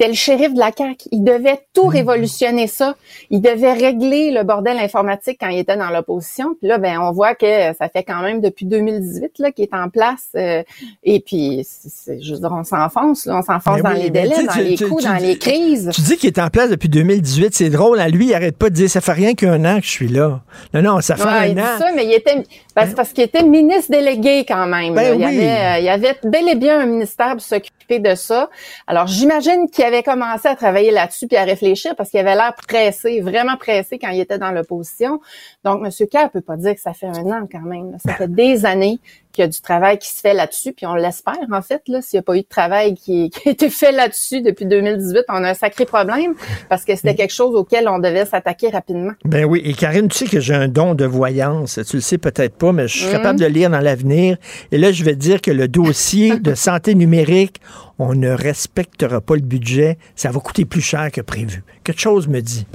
c'était 0.00 0.12
le 0.12 0.16
shérif 0.16 0.54
de 0.54 0.58
la 0.58 0.70
CAQ. 0.76 1.08
Il 1.12 1.24
devait 1.24 1.58
tout 1.74 1.84
mhm. 1.84 1.90
révolutionner 1.90 2.66
ça. 2.66 2.96
Il 3.28 3.42
devait 3.42 3.74
régler 3.74 4.30
le 4.30 4.44
bordel 4.44 4.78
informatique 4.78 5.36
quand 5.38 5.48
il 5.48 5.58
était 5.58 5.76
dans 5.76 5.90
l'opposition. 5.90 6.54
Puis 6.58 6.68
là, 6.68 6.78
ben, 6.78 6.98
on 7.00 7.12
voit 7.12 7.34
que 7.34 7.74
ça 7.78 7.88
fait 7.90 8.02
quand 8.02 8.22
même 8.22 8.40
depuis 8.40 8.64
2018 8.64 9.38
là 9.38 9.52
qu'il 9.52 9.64
est 9.64 9.74
en 9.74 9.90
place. 9.90 10.28
Euh, 10.36 10.62
et 11.04 11.20
puis, 11.20 11.66
je 12.06 12.32
veux 12.32 12.40
dire, 12.40 12.50
on 12.50 12.64
s'enfonce, 12.64 13.28
on 13.30 13.42
s'enfonce 13.42 13.82
ben 13.82 13.92
dans 13.92 13.98
les 14.02 14.08
délais, 14.08 14.42
dans 14.42 14.54
les 14.54 14.78
coups, 14.78 15.04
dans 15.04 15.20
les 15.20 15.36
crises. 15.36 15.90
Tu 15.92 16.00
dis 16.00 16.16
qu'il 16.16 16.28
est 16.28 16.40
en 16.40 16.48
place 16.48 16.70
depuis 16.70 16.88
2018. 16.88 17.54
C'est 17.54 17.68
drôle. 17.68 18.00
À 18.00 18.08
lui, 18.08 18.28
il 18.28 18.34
arrête 18.34 18.56
pas 18.56 18.70
de 18.70 18.74
dire 18.74 18.88
ça 18.88 19.02
fait 19.02 19.12
rien 19.12 19.34
qu'un 19.34 19.62
an 19.66 19.80
que 19.80 19.84
je 19.84 19.90
suis 19.90 20.08
là. 20.08 20.40
Non, 20.72 20.80
non, 20.80 21.00
ça 21.02 21.16
fait 21.16 21.24
un 21.24 21.44
il 21.44 21.60
an. 21.60 21.64
Dit 21.76 21.78
ça, 21.78 21.92
mais 21.94 22.06
il 22.06 22.12
était 22.14 22.42
ben, 22.74 22.86
c'est 22.88 22.96
parce 22.96 23.12
qu'il 23.12 23.24
était 23.24 23.42
ministre 23.42 23.90
délégué 23.90 24.46
quand 24.48 24.66
même. 24.66 24.94
Ben 24.94 25.14
il, 25.14 25.20
y 25.20 25.24
avait, 25.24 25.80
il 25.80 25.84
y 25.84 25.90
avait 25.90 26.16
bel 26.24 26.48
et 26.48 26.54
bien 26.54 26.80
un 26.80 26.86
ministère 26.86 27.32
pour 27.32 27.42
s'occuper 27.42 27.79
de 27.98 28.14
ça. 28.14 28.48
Alors, 28.86 29.06
j'imagine 29.06 29.68
qu'il 29.70 29.84
avait 29.84 30.02
commencé 30.02 30.48
à 30.48 30.56
travailler 30.56 30.90
là-dessus 30.90 31.26
puis 31.26 31.36
à 31.36 31.44
réfléchir 31.44 31.96
parce 31.96 32.10
qu'il 32.10 32.20
avait 32.20 32.34
l'air 32.34 32.54
pressé, 32.54 33.20
vraiment 33.20 33.56
pressé 33.56 33.98
quand 33.98 34.10
il 34.10 34.20
était 34.20 34.38
dans 34.38 34.52
l'opposition. 34.52 35.20
Donc, 35.64 35.84
M. 35.84 36.08
Kerr 36.08 36.30
peut 36.30 36.40
pas 36.40 36.56
dire 36.56 36.74
que 36.74 36.80
ça 36.80 36.92
fait 36.92 37.06
un 37.06 37.26
an 37.26 37.48
quand 37.50 37.60
même. 37.60 37.96
Ça 38.04 38.14
fait 38.14 38.32
des 38.32 38.64
années 38.64 39.00
qu'il 39.40 39.46
y 39.46 39.48
a 39.48 39.48
du 39.48 39.60
travail 39.60 39.98
qui 39.98 40.08
se 40.08 40.20
fait 40.20 40.34
là-dessus, 40.34 40.72
puis 40.72 40.86
on 40.86 40.94
l'espère 40.94 41.34
en 41.50 41.62
fait. 41.62 41.82
Là, 41.88 42.02
s'il 42.02 42.18
n'y 42.18 42.20
a 42.20 42.22
pas 42.22 42.36
eu 42.36 42.42
de 42.42 42.48
travail 42.48 42.94
qui, 42.94 43.30
qui 43.34 43.48
a 43.48 43.52
été 43.52 43.70
fait 43.70 43.92
là-dessus 43.92 44.42
depuis 44.42 44.66
2018, 44.66 45.24
on 45.28 45.44
a 45.44 45.50
un 45.50 45.54
sacré 45.54 45.86
problème 45.86 46.34
parce 46.68 46.84
que 46.84 46.94
c'était 46.94 47.14
quelque 47.14 47.32
chose 47.32 47.54
auquel 47.54 47.88
on 47.88 47.98
devait 47.98 48.26
s'attaquer 48.26 48.68
rapidement. 48.68 49.12
Ben 49.24 49.44
oui, 49.44 49.62
et 49.64 49.72
Karine, 49.72 50.08
tu 50.08 50.18
sais 50.18 50.26
que 50.26 50.40
j'ai 50.40 50.54
un 50.54 50.68
don 50.68 50.94
de 50.94 51.06
voyance. 51.06 51.80
Tu 51.88 51.96
le 51.96 52.02
sais 52.02 52.18
peut-être 52.18 52.54
pas, 52.56 52.72
mais 52.72 52.86
je 52.88 52.98
suis 52.98 53.10
capable 53.10 53.38
de 53.38 53.46
lire 53.46 53.70
dans 53.70 53.80
l'avenir. 53.80 54.36
Et 54.72 54.78
là, 54.78 54.92
je 54.92 55.04
vais 55.04 55.16
dire 55.16 55.40
que 55.40 55.50
le 55.50 55.68
dossier 55.68 56.38
de 56.40 56.54
santé 56.54 56.94
numérique, 56.94 57.60
on 57.98 58.14
ne 58.14 58.30
respectera 58.30 59.20
pas 59.20 59.34
le 59.34 59.42
budget. 59.42 59.98
Ça 60.16 60.30
va 60.30 60.40
coûter 60.40 60.64
plus 60.64 60.80
cher 60.80 61.10
que 61.10 61.20
prévu. 61.20 61.62
Quelque 61.84 62.00
chose 62.00 62.28
me 62.28 62.40
dit. 62.40 62.66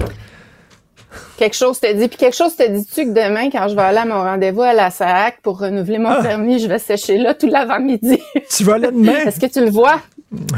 Quelque 1.36 1.56
chose 1.56 1.80
te 1.80 1.92
dit. 1.92 2.08
Puis 2.08 2.16
quelque 2.16 2.36
chose 2.36 2.56
te 2.56 2.68
dit-tu 2.68 3.04
que 3.04 3.10
demain, 3.10 3.50
quand 3.50 3.68
je 3.68 3.74
vais 3.74 3.82
aller 3.82 3.98
à 3.98 4.04
mon 4.04 4.22
rendez-vous 4.22 4.62
à 4.62 4.72
la 4.72 4.90
SAC 4.90 5.40
pour 5.42 5.58
renouveler 5.58 5.98
mon 5.98 6.10
ah! 6.10 6.22
permis, 6.22 6.58
je 6.58 6.68
vais 6.68 6.78
sécher 6.78 7.18
là 7.18 7.34
tout 7.34 7.46
l'avant-midi? 7.46 8.20
Tu 8.56 8.64
vas 8.64 8.78
là 8.78 8.90
demain? 8.90 9.24
Est-ce 9.26 9.40
que 9.40 9.46
tu 9.46 9.60
le 9.60 9.70
vois? 9.70 10.00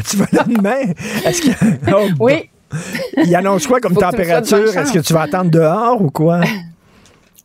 Tu 0.08 0.16
vas 0.16 0.26
là 0.32 0.44
demain? 0.46 0.92
Est-ce 1.24 1.42
que... 1.42 1.92
Oh, 1.92 2.08
oui. 2.20 2.50
Il 3.16 3.34
annonce 3.34 3.66
quoi 3.66 3.80
comme 3.80 3.94
température? 3.94 4.76
Est-ce 4.76 4.92
que 4.92 4.98
tu 4.98 5.12
vas 5.12 5.22
attendre 5.22 5.50
dehors 5.50 6.00
ou 6.00 6.10
quoi? 6.10 6.40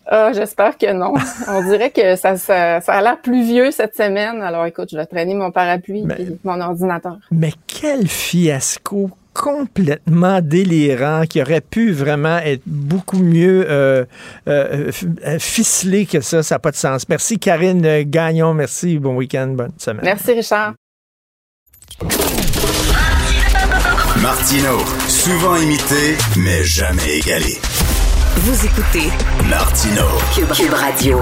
Ah, 0.06 0.34
j'espère 0.34 0.78
que 0.78 0.92
non. 0.92 1.14
On 1.48 1.64
dirait 1.64 1.90
que 1.90 2.18
ça, 2.18 2.36
ça, 2.36 2.78
a 2.86 3.02
l'air 3.02 3.22
pluvieux 3.22 3.72
cette 3.72 3.96
semaine. 3.96 4.42
Alors 4.42 4.66
écoute, 4.66 4.90
je 4.92 4.98
vais 4.98 5.06
traîner 5.06 5.34
mon 5.34 5.50
parapluie 5.50 6.06
et 6.20 6.38
mon 6.44 6.60
ordinateur. 6.60 7.18
Mais 7.32 7.54
quel 7.66 8.08
fiasco 8.08 9.10
complètement 9.34 10.42
délirant 10.42 11.24
qui 11.28 11.42
aurait 11.42 11.62
pu 11.62 11.92
vraiment 11.92 12.38
être 12.38 12.64
beaucoup 12.66 13.20
mieux 13.20 13.66
euh, 13.70 14.06
euh, 14.48 14.92
euh, 15.26 15.40
ficelé 15.40 16.06
que 16.06 16.22
ça. 16.22 16.44
Ça 16.44 16.56
n'a 16.56 16.60
pas 16.60 16.72
de 16.72 16.76
sens. 16.76 17.08
Merci 17.10 17.40
Karine 17.40 18.04
Gagnon. 18.04 18.54
Merci. 18.54 19.00
Bon 19.00 19.16
week-end. 19.16 19.48
Bonne 19.48 19.74
semaine. 19.78 20.06
Merci 20.06 20.34
Richard. 20.34 20.74
Martino, 24.22 24.80
souvent 25.08 25.58
imité, 25.58 26.18
mais 26.38 26.64
jamais 26.64 27.18
égalé. 27.18 27.58
Vous 28.38 28.66
écoutez 28.66 29.10
Martino, 29.50 30.06
Cube, 30.34 30.74
Radio. 30.74 31.20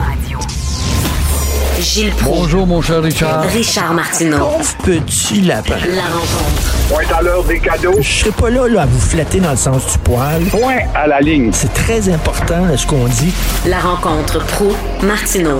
Gilles 1.81 2.13
Bonjour, 2.23 2.67
mon 2.67 2.79
cher 2.79 3.01
Richard. 3.01 3.41
Richard 3.49 3.95
Martineau. 3.95 4.49
petit 4.85 5.41
lapin. 5.41 5.77
La 5.89 6.03
rencontre. 6.13 6.93
Point 6.93 7.17
à 7.17 7.23
l'heure 7.23 7.43
des 7.43 7.59
cadeaux. 7.59 7.95
Je 7.97 8.07
serai 8.07 8.31
pas 8.39 8.51
là, 8.51 8.67
là, 8.67 8.83
à 8.83 8.85
vous 8.85 8.99
flatter 8.99 9.39
dans 9.39 9.49
le 9.49 9.57
sens 9.57 9.91
du 9.91 9.97
poil. 10.03 10.43
Point 10.51 10.85
à 10.93 11.07
la 11.07 11.19
ligne. 11.21 11.51
C'est 11.51 11.73
très 11.73 12.07
important, 12.07 12.77
ce 12.77 12.85
qu'on 12.85 13.05
dit. 13.05 13.33
La 13.67 13.79
rencontre 13.79 14.45
pro 14.53 14.69
martineau 15.03 15.57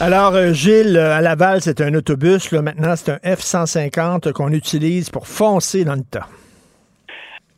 Alors, 0.00 0.34
euh, 0.34 0.52
Gilles, 0.52 0.98
à 0.98 1.20
Laval, 1.20 1.60
c'est 1.60 1.80
un 1.80 1.94
autobus. 1.94 2.50
Là, 2.50 2.60
maintenant, 2.62 2.96
c'est 2.96 3.12
un 3.12 3.18
F-150 3.22 4.32
qu'on 4.32 4.50
utilise 4.50 5.08
pour 5.08 5.28
foncer 5.28 5.84
dans 5.84 5.94
le 5.94 6.02
tas. 6.02 6.26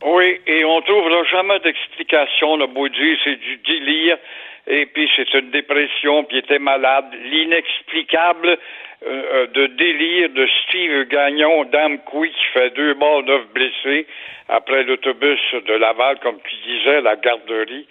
Oui, 0.05 0.39
et 0.45 0.63
on 0.63 0.79
trouve 0.81 1.09
là 1.09 1.23
jamais 1.31 1.59
d'explication. 1.63 2.57
Le 2.57 2.67
beau 2.67 2.87
Dieu, 2.89 3.17
c'est 3.23 3.37
du 3.37 3.57
délire 3.65 4.17
et 4.67 4.85
puis 4.85 5.09
c'est 5.15 5.33
une 5.33 5.51
dépression, 5.51 6.23
puis 6.23 6.37
il 6.37 6.39
était 6.39 6.59
malade, 6.59 7.05
l'inexplicable 7.23 8.49
euh, 8.49 9.23
euh, 9.33 9.47
de 9.47 9.67
délire 9.67 10.29
de 10.29 10.47
Steve 10.63 11.07
Gagnon, 11.07 11.65
Dame 11.65 11.99
qui 11.99 12.45
fait 12.53 12.71
deux 12.71 12.95
morts, 12.95 13.23
neuf 13.23 13.45
blessés 13.53 14.07
après 14.49 14.83
l'autobus 14.83 15.39
de 15.53 15.73
Laval, 15.73 16.19
comme 16.19 16.39
tu 16.41 16.55
disais, 16.65 17.01
la 17.01 17.15
garderie. 17.15 17.87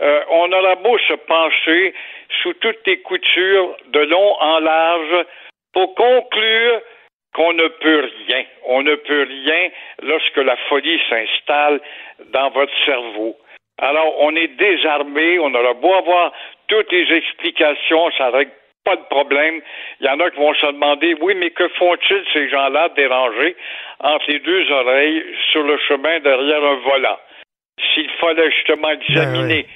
Euh, 0.00 0.20
on 0.30 0.50
aura 0.52 0.74
beau 0.76 0.98
se 0.98 1.14
pencher 1.14 1.94
sous 2.42 2.52
toutes 2.54 2.86
les 2.86 3.00
coutures, 3.00 3.76
de 3.88 4.00
long 4.00 4.36
en 4.40 4.58
large, 4.60 5.26
pour 5.72 5.94
conclure 5.94 6.80
qu'on 7.34 7.52
ne 7.52 7.68
peut 7.68 8.10
rien. 8.26 8.44
On 8.64 8.82
ne 8.82 8.94
peut 8.94 9.26
rien 9.28 9.68
lorsque 10.02 10.38
la 10.38 10.56
folie 10.68 11.00
s'installe 11.08 11.80
dans 12.32 12.50
votre 12.50 12.72
cerveau. 12.84 13.36
Alors, 13.78 14.20
on 14.20 14.34
est 14.34 14.56
désarmé, 14.56 15.38
on 15.38 15.52
aura 15.54 15.74
beau 15.74 15.92
avoir 15.94 16.32
toutes 16.68 16.90
les 16.90 17.12
explications, 17.14 18.10
ça 18.16 18.30
règle 18.30 18.52
pas 18.84 18.96
de 18.96 19.04
problème. 19.10 19.60
Il 20.00 20.06
y 20.06 20.08
en 20.08 20.20
a 20.20 20.30
qui 20.30 20.38
vont 20.38 20.54
se 20.54 20.66
demander, 20.66 21.14
oui, 21.20 21.34
mais 21.34 21.50
que 21.50 21.68
font-ils 21.70 22.24
ces 22.32 22.48
gens-là 22.48 22.88
dérangés 22.96 23.56
entre 24.00 24.30
les 24.30 24.38
deux 24.38 24.70
oreilles 24.70 25.24
sur 25.50 25.62
le 25.64 25.76
chemin 25.88 26.20
derrière 26.20 26.64
un 26.64 26.76
volant? 26.76 27.18
S'il 27.92 28.08
fallait 28.20 28.50
justement 28.52 28.88
ben 28.88 29.00
examiner 29.00 29.66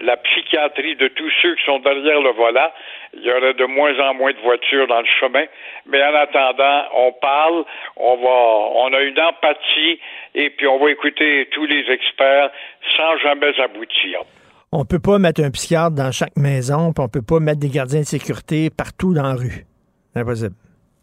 la 0.00 0.16
psychiatrie 0.16 0.94
de 0.96 1.08
tous 1.08 1.32
ceux 1.42 1.54
qui 1.56 1.64
sont 1.64 1.80
derrière 1.80 2.20
le 2.20 2.30
volant, 2.30 2.70
il 3.14 3.22
y 3.22 3.30
aurait 3.30 3.54
de 3.54 3.64
moins 3.64 3.98
en 4.00 4.14
moins 4.14 4.32
de 4.32 4.38
voitures 4.38 4.86
dans 4.86 5.00
le 5.00 5.06
chemin. 5.20 5.44
Mais 5.86 6.02
en 6.02 6.14
attendant, 6.14 6.84
on 6.94 7.12
parle, 7.12 7.64
on 7.96 8.16
va, 8.16 8.88
on 8.88 8.92
a 8.92 9.00
une 9.00 9.18
empathie 9.18 9.98
et 10.34 10.50
puis 10.50 10.66
on 10.66 10.78
va 10.78 10.90
écouter 10.90 11.48
tous 11.52 11.66
les 11.66 11.84
experts 11.90 12.50
sans 12.96 13.16
jamais 13.18 13.58
aboutir. 13.60 14.20
On 14.70 14.84
peut 14.84 15.00
pas 15.00 15.18
mettre 15.18 15.42
un 15.42 15.50
psychiatre 15.50 15.96
dans 15.96 16.12
chaque 16.12 16.36
maison, 16.36 16.92
puis 16.92 17.02
on 17.02 17.08
peut 17.08 17.24
pas 17.26 17.40
mettre 17.40 17.60
des 17.60 17.70
gardiens 17.70 18.00
de 18.00 18.06
sécurité 18.06 18.68
partout 18.68 19.14
dans 19.14 19.22
la 19.22 19.34
rue. 19.34 19.64
Impossible. 20.14 20.54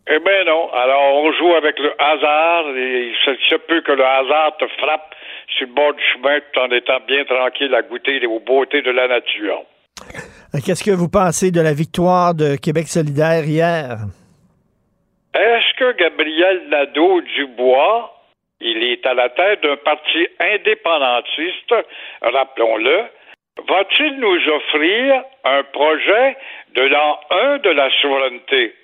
Eh 0.07 0.19
bien 0.19 0.43
non. 0.45 0.71
Alors 0.71 1.15
on 1.15 1.31
joue 1.33 1.55
avec 1.55 1.79
le 1.79 1.91
hasard 1.99 2.69
et 2.75 3.07
il 3.07 3.15
se 3.49 3.55
peut 3.55 3.81
que 3.81 3.91
le 3.91 4.05
hasard 4.05 4.55
te 4.57 4.67
frappe 4.79 5.15
sur 5.57 5.67
le 5.67 5.73
bord 5.73 5.93
du 5.93 6.03
chemin 6.13 6.39
tout 6.51 6.59
en 6.59 6.69
étant 6.69 6.99
bien 7.07 7.25
tranquille 7.25 7.73
à 7.73 7.81
goûter 7.81 8.23
aux 8.27 8.39
beautés 8.39 8.83
de 8.83 8.91
la 8.91 9.07
nature. 9.07 9.63
Euh, 10.01 10.59
qu'est-ce 10.65 10.83
que 10.83 10.91
vous 10.91 11.09
pensez 11.09 11.51
de 11.51 11.61
la 11.61 11.73
victoire 11.73 12.33
de 12.33 12.55
Québec 12.55 12.87
solidaire 12.87 13.45
hier? 13.45 13.97
Est-ce 15.33 15.73
que 15.77 15.97
Gabriel 15.97 16.69
Nadeau-Dubois, 16.69 18.13
il 18.61 18.83
est 18.83 19.05
à 19.05 19.13
la 19.13 19.29
tête 19.29 19.63
d'un 19.63 19.77
parti 19.77 20.27
indépendantiste, 20.39 21.75
rappelons-le, 22.21 23.03
va-t-il 23.67 24.19
nous 24.19 24.49
offrir 24.49 25.23
un 25.43 25.63
projet 25.63 26.37
de 26.73 26.81
l'an 26.83 27.19
1 27.31 27.57
de 27.59 27.69
la 27.69 27.89
souveraineté, 28.01 28.75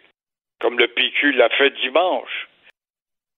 comme 0.60 0.78
le 0.78 0.88
PQ 0.88 1.34
l'a 1.34 1.50
fait 1.50 1.72
dimanche? 1.82 2.50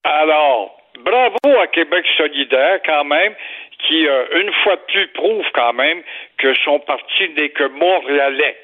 Alors, 0.04 0.82
bravo 0.99 1.60
à 1.61 1.68
Québec 1.68 2.06
solidaire 2.18 2.80
quand 2.86 3.03
même, 3.03 3.34
qui, 3.80 4.07
euh, 4.07 4.41
une 4.41 4.52
fois 4.64 4.76
de 4.76 4.82
plus, 4.88 5.07
prouve 5.10 5.45
quand 5.53 5.74
même 5.74 6.02
que 6.38 6.53
son 6.64 6.80
parti 6.80 7.30
n'est 7.36 7.49
que 7.49 7.65
montréalais. 7.65 8.57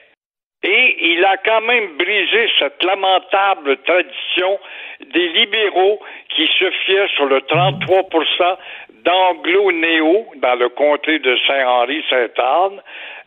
Et 0.62 1.12
il 1.14 1.24
a 1.24 1.38
quand 1.38 1.62
même 1.62 1.96
brisé 1.98 2.50
cette 2.60 2.84
lamentable 2.84 3.78
tradition 3.84 4.60
des 5.14 5.30
libéraux 5.30 6.00
qui 6.36 6.48
se 6.60 6.70
fiaient 6.86 7.08
sur 7.16 7.26
le 7.26 7.40
33% 7.40 8.58
d'anglo-néo 9.06 10.28
dans 10.36 10.56
le 10.56 10.68
comté 10.70 11.20
de 11.20 11.38
Saint-Henri-Sainte-Anne. 11.48 12.82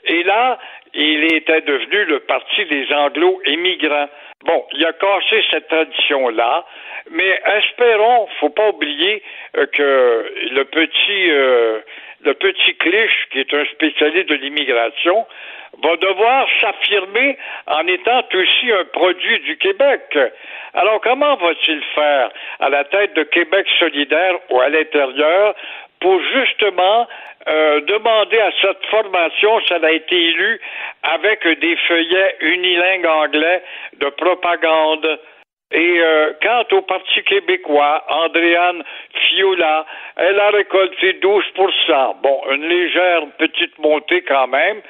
Et 0.05 0.23
là, 0.24 0.59
il 0.94 1.32
était 1.35 1.62
devenu 1.62 2.05
le 2.05 2.20
parti 2.20 2.64
des 2.66 2.93
anglo-émigrants. 2.93 4.09
Bon, 4.44 4.64
il 4.73 4.85
a 4.85 4.93
cassé 4.93 5.43
cette 5.51 5.69
tradition-là, 5.69 6.64
mais 7.10 7.40
espérons, 7.59 8.28
faut 8.40 8.51
pas 8.51 8.69
oublier 8.70 9.23
euh, 9.56 9.66
que 9.66 10.32
le 10.52 10.64
petit, 10.64 11.31
euh, 11.31 11.81
le 12.24 12.35
petit 12.35 12.74
Clich, 12.77 13.10
qui 13.31 13.40
est 13.40 13.55
un 13.55 13.64
spécialiste 13.66 14.28
de 14.28 14.35
l'immigration, 14.35 15.27
va 15.82 15.97
devoir 15.97 16.47
s'affirmer 16.60 17.39
en 17.66 17.86
étant 17.86 18.23
aussi 18.35 18.73
un 18.73 18.85
produit 18.93 19.40
du 19.40 19.56
Québec. 19.56 20.19
Alors, 20.74 21.01
comment 21.01 21.36
va-t-il 21.36 21.82
faire 21.94 22.31
à 22.60 22.69
la 22.69 22.85
tête 22.85 23.14
de 23.14 23.23
Québec 23.24 23.66
solidaire 23.78 24.35
ou 24.51 24.60
à 24.60 24.69
l'intérieur 24.69 25.55
pour 26.03 26.20
justement 26.35 27.07
euh, 27.49 27.81
demander 27.83 28.39
à 28.39 28.51
cette 28.61 28.85
formation 28.87 29.61
elle 29.70 29.85
a 29.85 29.93
été 29.93 30.15
élue 30.15 30.61
avec 31.03 31.47
des 31.61 31.77
feuillets 31.89 32.37
unilingues 32.41 33.07
anglais 33.07 33.62
de 33.99 34.09
propagande. 34.11 35.19
Et 35.74 36.01
euh, 36.01 36.33
quant 36.43 36.65
au 36.73 36.83
Parti 36.83 37.23
québécois, 37.23 38.05
Andréane 38.11 38.85
Fiola, 39.15 39.87
elle 40.16 40.39
a 40.39 40.51
récolté 40.51 41.15
12% 41.15 42.20
Bon, 42.23 42.43
une 42.53 42.69
légère 42.69 43.23
petite 43.39 43.79
montée 43.79 44.20
quand 44.23 44.49
même, 44.49 44.83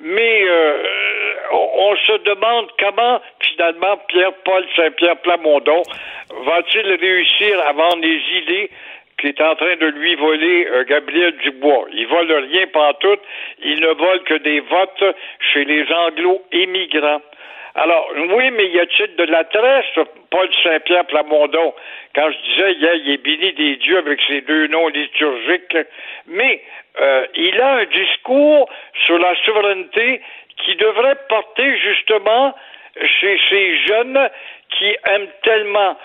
mais 0.00 0.42
euh, 0.48 0.82
on 1.52 1.94
se 1.94 2.12
demande 2.22 2.68
comment 2.78 3.20
finalement 3.40 3.98
Pierre-Paul 4.08 4.66
Saint-Pierre 4.76 5.18
Plamondon 5.18 5.82
va-t-il 6.46 6.90
réussir 6.94 7.60
à 7.68 7.72
vendre 7.72 8.00
les 8.00 8.22
idées 8.38 8.70
qui 9.20 9.28
est 9.28 9.40
en 9.40 9.54
train 9.54 9.76
de 9.76 9.86
lui 9.86 10.14
voler 10.14 10.66
euh, 10.66 10.84
Gabriel 10.84 11.36
Dubois. 11.38 11.86
Il 11.92 12.06
vole 12.06 12.32
rien 12.32 12.66
pantoute, 12.68 13.20
il 13.62 13.80
ne 13.80 13.88
vole 13.88 14.22
que 14.24 14.34
des 14.34 14.60
votes 14.60 15.04
chez 15.52 15.64
les 15.64 15.84
anglo-immigrants. 15.92 17.22
Alors, 17.74 18.10
oui, 18.30 18.50
mais 18.50 18.66
y 18.66 18.80
a-t-il 18.80 19.14
de 19.14 19.24
la 19.24 19.44
tresse, 19.44 20.06
Paul 20.30 20.48
Saint-Pierre 20.62 21.06
Plamondon? 21.06 21.72
Quand 22.14 22.30
je 22.30 22.50
disais, 22.50 22.72
il 22.72 23.10
est 23.10 23.22
béni 23.22 23.52
des 23.52 23.76
dieux 23.76 23.98
avec 23.98 24.20
ses 24.26 24.40
deux 24.40 24.66
noms 24.66 24.88
liturgiques, 24.88 25.76
mais 26.26 26.62
euh, 27.00 27.26
il 27.34 27.60
a 27.60 27.74
un 27.76 27.84
discours 27.84 28.68
sur 29.06 29.18
la 29.18 29.36
souveraineté 29.44 30.20
qui 30.56 30.74
devrait 30.76 31.16
porter 31.28 31.78
justement 31.78 32.54
chez 33.20 33.38
ces 33.48 33.78
jeunes 33.86 34.28
qui 34.70 34.96
aiment 35.08 35.28
tellement 35.42 35.96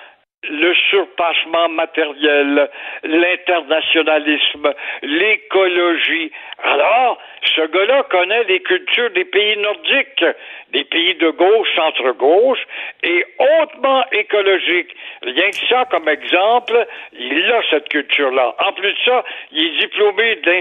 le 0.50 0.74
surpassement 0.90 1.70
matériel, 1.70 2.70
l'internationalisme, 3.04 4.74
l'écologie. 5.02 6.32
Alors, 6.64 7.18
ce 7.56 7.62
gars-là 7.62 8.04
connaît 8.10 8.44
les 8.46 8.60
cultures 8.62 9.12
des 9.12 9.26
pays 9.26 9.58
nordiques, 9.58 10.26
des 10.72 10.84
pays 10.84 11.16
de 11.16 11.30
gauche, 11.30 11.68
centre-gauche, 11.76 12.60
et 13.04 13.26
hautement 13.40 14.04
écologiques. 14.12 14.96
Rien 15.22 15.50
que 15.52 15.68
ça, 15.70 15.86
comme 15.92 16.10
exemple, 16.10 16.86
il 17.14 17.52
a 17.52 17.62
cette 17.70 17.90
culture-là. 17.90 18.56
En 18.66 18.74
plus 18.74 18.92
de 18.92 19.00
ça, 19.06 19.24
il 19.52 19.66
est 19.66 19.80
diplômé 19.82 20.36
de 20.36 20.56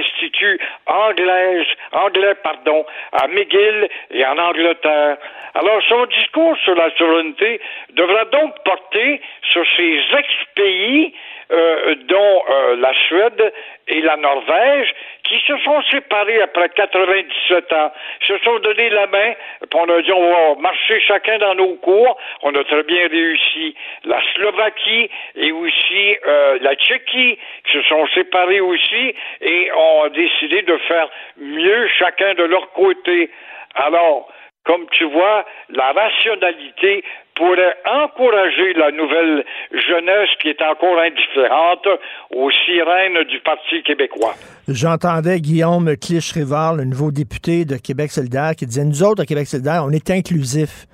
anglais, 0.87 1.67
anglais, 1.93 2.35
pardon, 2.43 2.85
à 3.13 3.27
McGill 3.29 3.89
et 4.11 4.25
en 4.27 4.39
Angleterre. 4.39 5.17
Alors, 5.55 5.81
son 5.89 6.07
discours 6.07 6.57
sur 6.59 6.75
la 6.75 6.91
souveraineté 6.97 7.61
devra 7.91 8.25
donc 8.27 8.55
porter 8.65 9.21
sur 9.53 9.65
ces 9.77 10.01
ex-pays 10.17 11.15
euh, 11.53 11.95
dont 12.09 12.43
euh, 12.49 12.77
la 12.77 12.93
Suède 13.07 13.53
et 13.87 14.01
la 14.01 14.17
Norvège, 14.17 14.95
qui 15.25 15.39
se 15.47 15.57
sont 15.59 15.83
séparés 15.91 16.41
après 16.41 16.71
97 16.71 17.73
ans, 17.75 17.93
se 18.27 18.39
sont 18.39 18.59
donné 18.61 18.89
la 18.89 19.07
main, 19.07 19.35
puis 19.61 19.69
on 19.79 19.89
a 19.91 20.01
dit 20.01 20.13
on 20.13 20.33
va 20.33 20.61
marcher 20.61 21.01
chacun 21.01 21.39
dans 21.39 21.55
nos 21.55 21.75
cours. 21.75 22.17
On 22.43 22.55
a 22.55 22.65
très 22.65 22.83
bien 22.85 23.09
réussi. 23.09 23.75
La 24.05 24.21
Slovaquie 24.35 25.11
et 25.37 25.53
aussi 25.53 26.17
euh, 26.27 26.59
la 26.63 26.75
Tchéquie 26.77 27.39
qui 27.67 27.73
se 27.73 27.83
sont 27.83 28.07
séparés 28.15 28.61
aussi 28.61 29.15
et 29.43 29.71
ont 29.77 30.09
décidé 30.09 30.63
de 30.63 30.79
faire 30.89 31.11
mieux 31.37 31.89
chacun 31.99 32.33
de 32.35 32.45
leur 32.45 32.73
côté. 32.73 33.31
Alors, 33.75 34.33
comme 34.65 34.87
tu 34.97 35.05
vois, 35.05 35.45
la 35.69 35.93
rationalité 35.93 37.05
pourrait 37.37 37.77
encourager 37.85 38.73
la 38.75 38.91
nouvelle 38.93 39.45
jeunesse 39.73 40.31
qui 40.41 40.49
est 40.49 40.63
encore 40.63 40.99
indifférente 40.99 41.87
aux 42.31 42.51
sirènes 42.65 43.25
du 43.25 43.41
Parti 43.41 43.83
québécois. 43.83 44.35
J'entendais 44.69 45.41
Guillaume 45.41 45.97
Clich-Rivard, 45.97 46.77
le 46.77 46.85
nouveau 46.85 47.11
député 47.11 47.65
de 47.65 47.77
Québec 47.77 48.11
solidaire, 48.11 48.53
qui 48.57 48.67
disait, 48.67 48.85
nous 48.85 49.03
autres, 49.03 49.23
à 49.23 49.27
Québec 49.27 49.47
solidaire, 49.47 49.83
on 49.85 49.91
est 49.91 50.11
inclusif. 50.11 50.87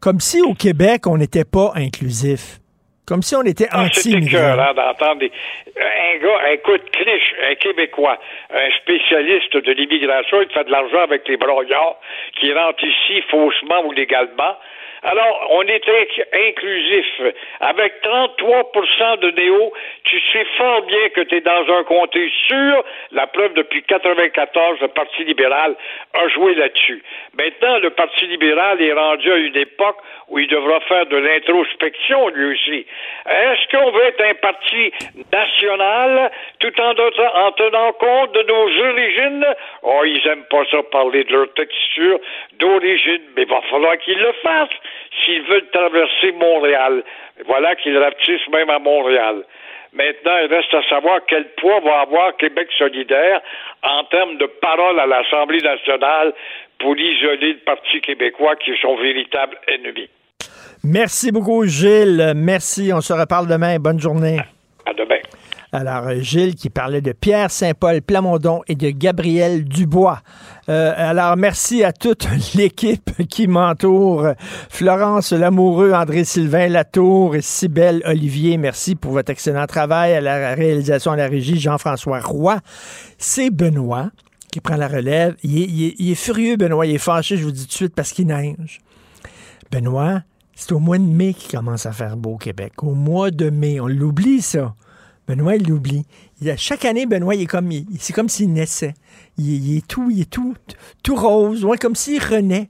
Comme 0.00 0.18
si 0.18 0.40
au 0.42 0.54
Québec, 0.54 1.06
on 1.06 1.18
n'était 1.18 1.44
pas 1.44 1.72
inclusif. 1.76 2.61
Comme 3.12 3.20
si 3.20 3.36
on 3.36 3.42
était 3.42 3.68
ah, 3.70 3.82
anti 3.82 4.10
C'est 4.10 4.38
hein, 4.38 4.72
d'entendre 4.72 5.26
un 5.76 6.16
gars, 6.16 6.52
écoute, 6.52 6.80
Clich, 6.92 7.34
un 7.46 7.54
Québécois, 7.56 8.18
un 8.50 8.70
spécialiste 8.80 9.54
de 9.54 9.72
l'immigration, 9.72 10.40
il 10.40 10.48
fait 10.48 10.64
de 10.64 10.70
l'argent 10.70 11.02
avec 11.02 11.28
les 11.28 11.36
broyards 11.36 12.00
qui 12.40 12.50
rentrent 12.54 12.82
ici 12.82 13.20
faussement 13.30 13.84
ou 13.84 13.92
légalement. 13.92 14.56
Alors, 15.04 15.46
on 15.50 15.62
est 15.62 15.82
inclusif. 16.32 17.06
Avec 17.60 17.92
33% 18.04 19.18
de 19.18 19.30
néo, 19.32 19.72
tu 20.04 20.20
sais 20.32 20.44
fort 20.56 20.82
bien 20.82 21.08
que 21.08 21.22
tu 21.22 21.36
es 21.36 21.40
dans 21.40 21.74
un 21.74 21.82
comté 21.82 22.30
sûr. 22.46 22.84
La 23.10 23.26
preuve, 23.26 23.54
depuis 23.54 23.82
94, 23.82 24.80
le 24.80 24.88
Parti 24.88 25.24
libéral 25.24 25.74
a 26.14 26.28
joué 26.28 26.54
là-dessus. 26.54 27.02
Maintenant, 27.36 27.78
le 27.78 27.90
Parti 27.90 28.26
libéral 28.26 28.80
est 28.80 28.92
rendu 28.92 29.32
à 29.32 29.36
une 29.36 29.56
époque 29.56 29.98
où 30.28 30.38
il 30.38 30.46
devra 30.46 30.80
faire 30.80 31.06
de 31.06 31.16
l'introspection, 31.16 32.28
lui 32.28 32.54
aussi. 32.54 32.86
Est-ce 33.28 33.76
qu'on 33.76 33.90
veut 33.90 34.04
être 34.04 34.24
un 34.24 34.34
parti 34.34 34.92
national 35.32 36.30
tout 36.60 36.80
en, 36.80 36.90
en 36.92 37.52
tenant 37.52 37.92
compte 37.92 38.32
de 38.32 38.42
nos 38.42 38.90
origines? 38.90 39.46
Oh, 39.82 40.02
ils 40.04 40.26
aiment 40.28 40.46
pas 40.48 40.64
ça 40.70 40.82
parler 40.84 41.24
de 41.24 41.32
leur 41.32 41.52
texture 41.54 42.18
d'origine, 42.58 43.22
mais 43.36 43.42
il 43.42 43.48
va 43.48 43.60
falloir 43.62 43.98
qu'ils 43.98 44.18
le 44.18 44.32
fassent 44.42 44.80
s'ils 45.24 45.42
veulent 45.42 45.68
traverser 45.72 46.32
Montréal. 46.32 47.02
Voilà 47.46 47.74
qu'ils 47.76 47.98
rapetissent 47.98 48.48
même 48.52 48.70
à 48.70 48.78
Montréal. 48.78 49.44
Maintenant, 49.92 50.38
il 50.42 50.54
reste 50.54 50.72
à 50.72 50.82
savoir 50.88 51.20
quel 51.28 51.48
poids 51.60 51.80
va 51.80 52.00
avoir 52.00 52.36
Québec 52.36 52.68
solidaire 52.78 53.40
en 53.82 54.04
termes 54.04 54.38
de 54.38 54.46
parole 54.46 54.98
à 54.98 55.06
l'Assemblée 55.06 55.60
nationale 55.60 56.32
pour 56.78 56.96
isoler 56.96 57.52
le 57.54 57.64
Parti 57.64 58.00
québécois 58.00 58.56
qui 58.56 58.70
est 58.70 58.80
son 58.80 58.96
véritable 58.96 59.58
ennemi. 59.68 60.08
Merci 60.82 61.30
beaucoup, 61.30 61.64
Gilles. 61.66 62.32
Merci. 62.34 62.90
On 62.92 63.00
se 63.02 63.12
reparle 63.12 63.46
demain. 63.46 63.78
Bonne 63.78 64.00
journée. 64.00 64.38
À 64.86 64.94
demain. 64.94 65.20
Alors, 65.72 66.10
Gilles 66.20 66.54
qui 66.54 66.70
parlait 66.70 67.00
de 67.00 67.12
Pierre 67.12 67.50
Saint-Paul 67.50 68.02
Plamondon 68.02 68.62
et 68.68 68.74
de 68.74 68.90
Gabriel 68.90 69.64
Dubois. 69.64 70.18
Euh, 70.68 70.92
alors, 70.96 71.36
merci 71.36 71.82
à 71.82 71.92
toute 71.92 72.28
l'équipe 72.54 73.10
qui 73.28 73.48
m'entoure. 73.48 74.28
Florence 74.68 75.32
Lamoureux, 75.32 75.92
André-Sylvain 75.92 76.68
Latour 76.68 77.34
et 77.34 77.42
Cybelle 77.42 78.02
Olivier, 78.04 78.56
merci 78.58 78.94
pour 78.94 79.12
votre 79.12 79.30
excellent 79.30 79.66
travail 79.66 80.14
à 80.14 80.20
la 80.20 80.54
réalisation 80.54 81.12
à 81.12 81.16
la 81.16 81.26
régie. 81.26 81.58
Jean-François 81.58 82.20
Roy. 82.20 82.60
C'est 83.18 83.50
Benoît 83.50 84.10
qui 84.52 84.60
prend 84.60 84.76
la 84.76 84.86
relève. 84.86 85.34
Il 85.42 86.10
est, 86.10 86.14
furieux, 86.14 86.56
Benoît. 86.56 86.86
Il 86.86 86.94
est 86.94 86.98
fâché, 86.98 87.36
je 87.36 87.44
vous 87.44 87.52
dis 87.52 87.62
tout 87.62 87.68
de 87.68 87.72
suite, 87.72 87.94
parce 87.94 88.12
qu'il 88.12 88.26
neige. 88.26 88.80
Benoît, 89.72 90.22
c'est 90.54 90.72
au 90.72 90.78
mois 90.78 90.98
de 90.98 91.04
mai 91.04 91.34
qu'il 91.34 91.50
commence 91.50 91.86
à 91.86 91.92
faire 91.92 92.16
beau 92.16 92.34
au 92.34 92.36
Québec. 92.36 92.74
Au 92.82 92.94
mois 92.94 93.30
de 93.30 93.50
mai. 93.50 93.80
On 93.80 93.88
l'oublie, 93.88 94.42
ça. 94.42 94.74
Benoît, 95.26 95.56
il 95.56 95.66
l'oublie. 95.66 96.04
Chaque 96.56 96.84
année, 96.84 97.06
Benoît, 97.06 97.34
il 97.34 97.42
est 97.42 97.46
comme, 97.46 97.70
c'est 97.98 98.12
comme 98.12 98.28
s'il 98.28 98.52
naissait. 98.52 98.94
Il, 99.38 99.76
est 99.76 99.86
tout, 99.86 100.10
il 100.10 100.26
tout, 100.26 100.54
tout 101.02 101.16
rose, 101.16 101.64
ouais, 101.64 101.78
comme 101.78 101.96
s'il 101.96 102.22
renaît. 102.22 102.68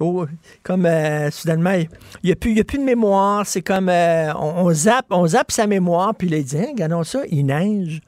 Oh, 0.00 0.26
comme 0.62 0.86
euh, 0.86 1.30
soudainement, 1.30 1.72
il 1.72 1.88
n'y 2.24 2.32
a, 2.32 2.36
plus, 2.36 2.54
de 2.54 2.84
mémoire. 2.84 3.46
C'est 3.46 3.62
comme 3.62 3.88
euh, 3.88 4.32
on, 4.34 4.72
zappe, 4.72 5.06
on 5.10 5.26
zappe 5.26 5.52
sa 5.52 5.66
mémoire, 5.66 6.14
puis 6.14 6.28
il 6.30 6.44
dit 6.44 6.58
hein, 6.58 6.66
regardons 6.70 7.04
ça, 7.04 7.20
il 7.30 7.46
neige 7.46 8.00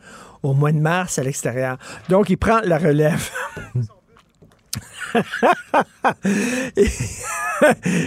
au 0.43 0.53
mois 0.53 0.73
de 0.73 0.79
mars 0.79 1.19
à 1.19 1.23
l'extérieur. 1.23 1.79
Donc, 2.09 2.31
il 2.31 2.37
prend 2.37 2.61
la 2.63 2.79
relève. 2.79 3.31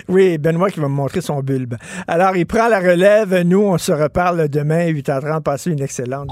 oui, 0.08 0.38
Benoît 0.38 0.70
qui 0.70 0.80
va 0.80 0.88
me 0.88 0.94
montrer 0.94 1.22
son 1.22 1.42
bulbe. 1.42 1.76
Alors, 2.08 2.36
il 2.36 2.46
prend 2.46 2.68
la 2.68 2.80
relève. 2.80 3.42
Nous, 3.42 3.62
on 3.62 3.78
se 3.78 3.92
reparle 3.92 4.50
demain 4.50 4.88
à 4.88 4.92
8h30. 4.92 5.42
Passez 5.42 5.72
une 5.72 5.82
excellente. 5.82 6.30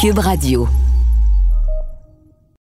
Cube 0.00 0.18
Radio. 0.18 0.68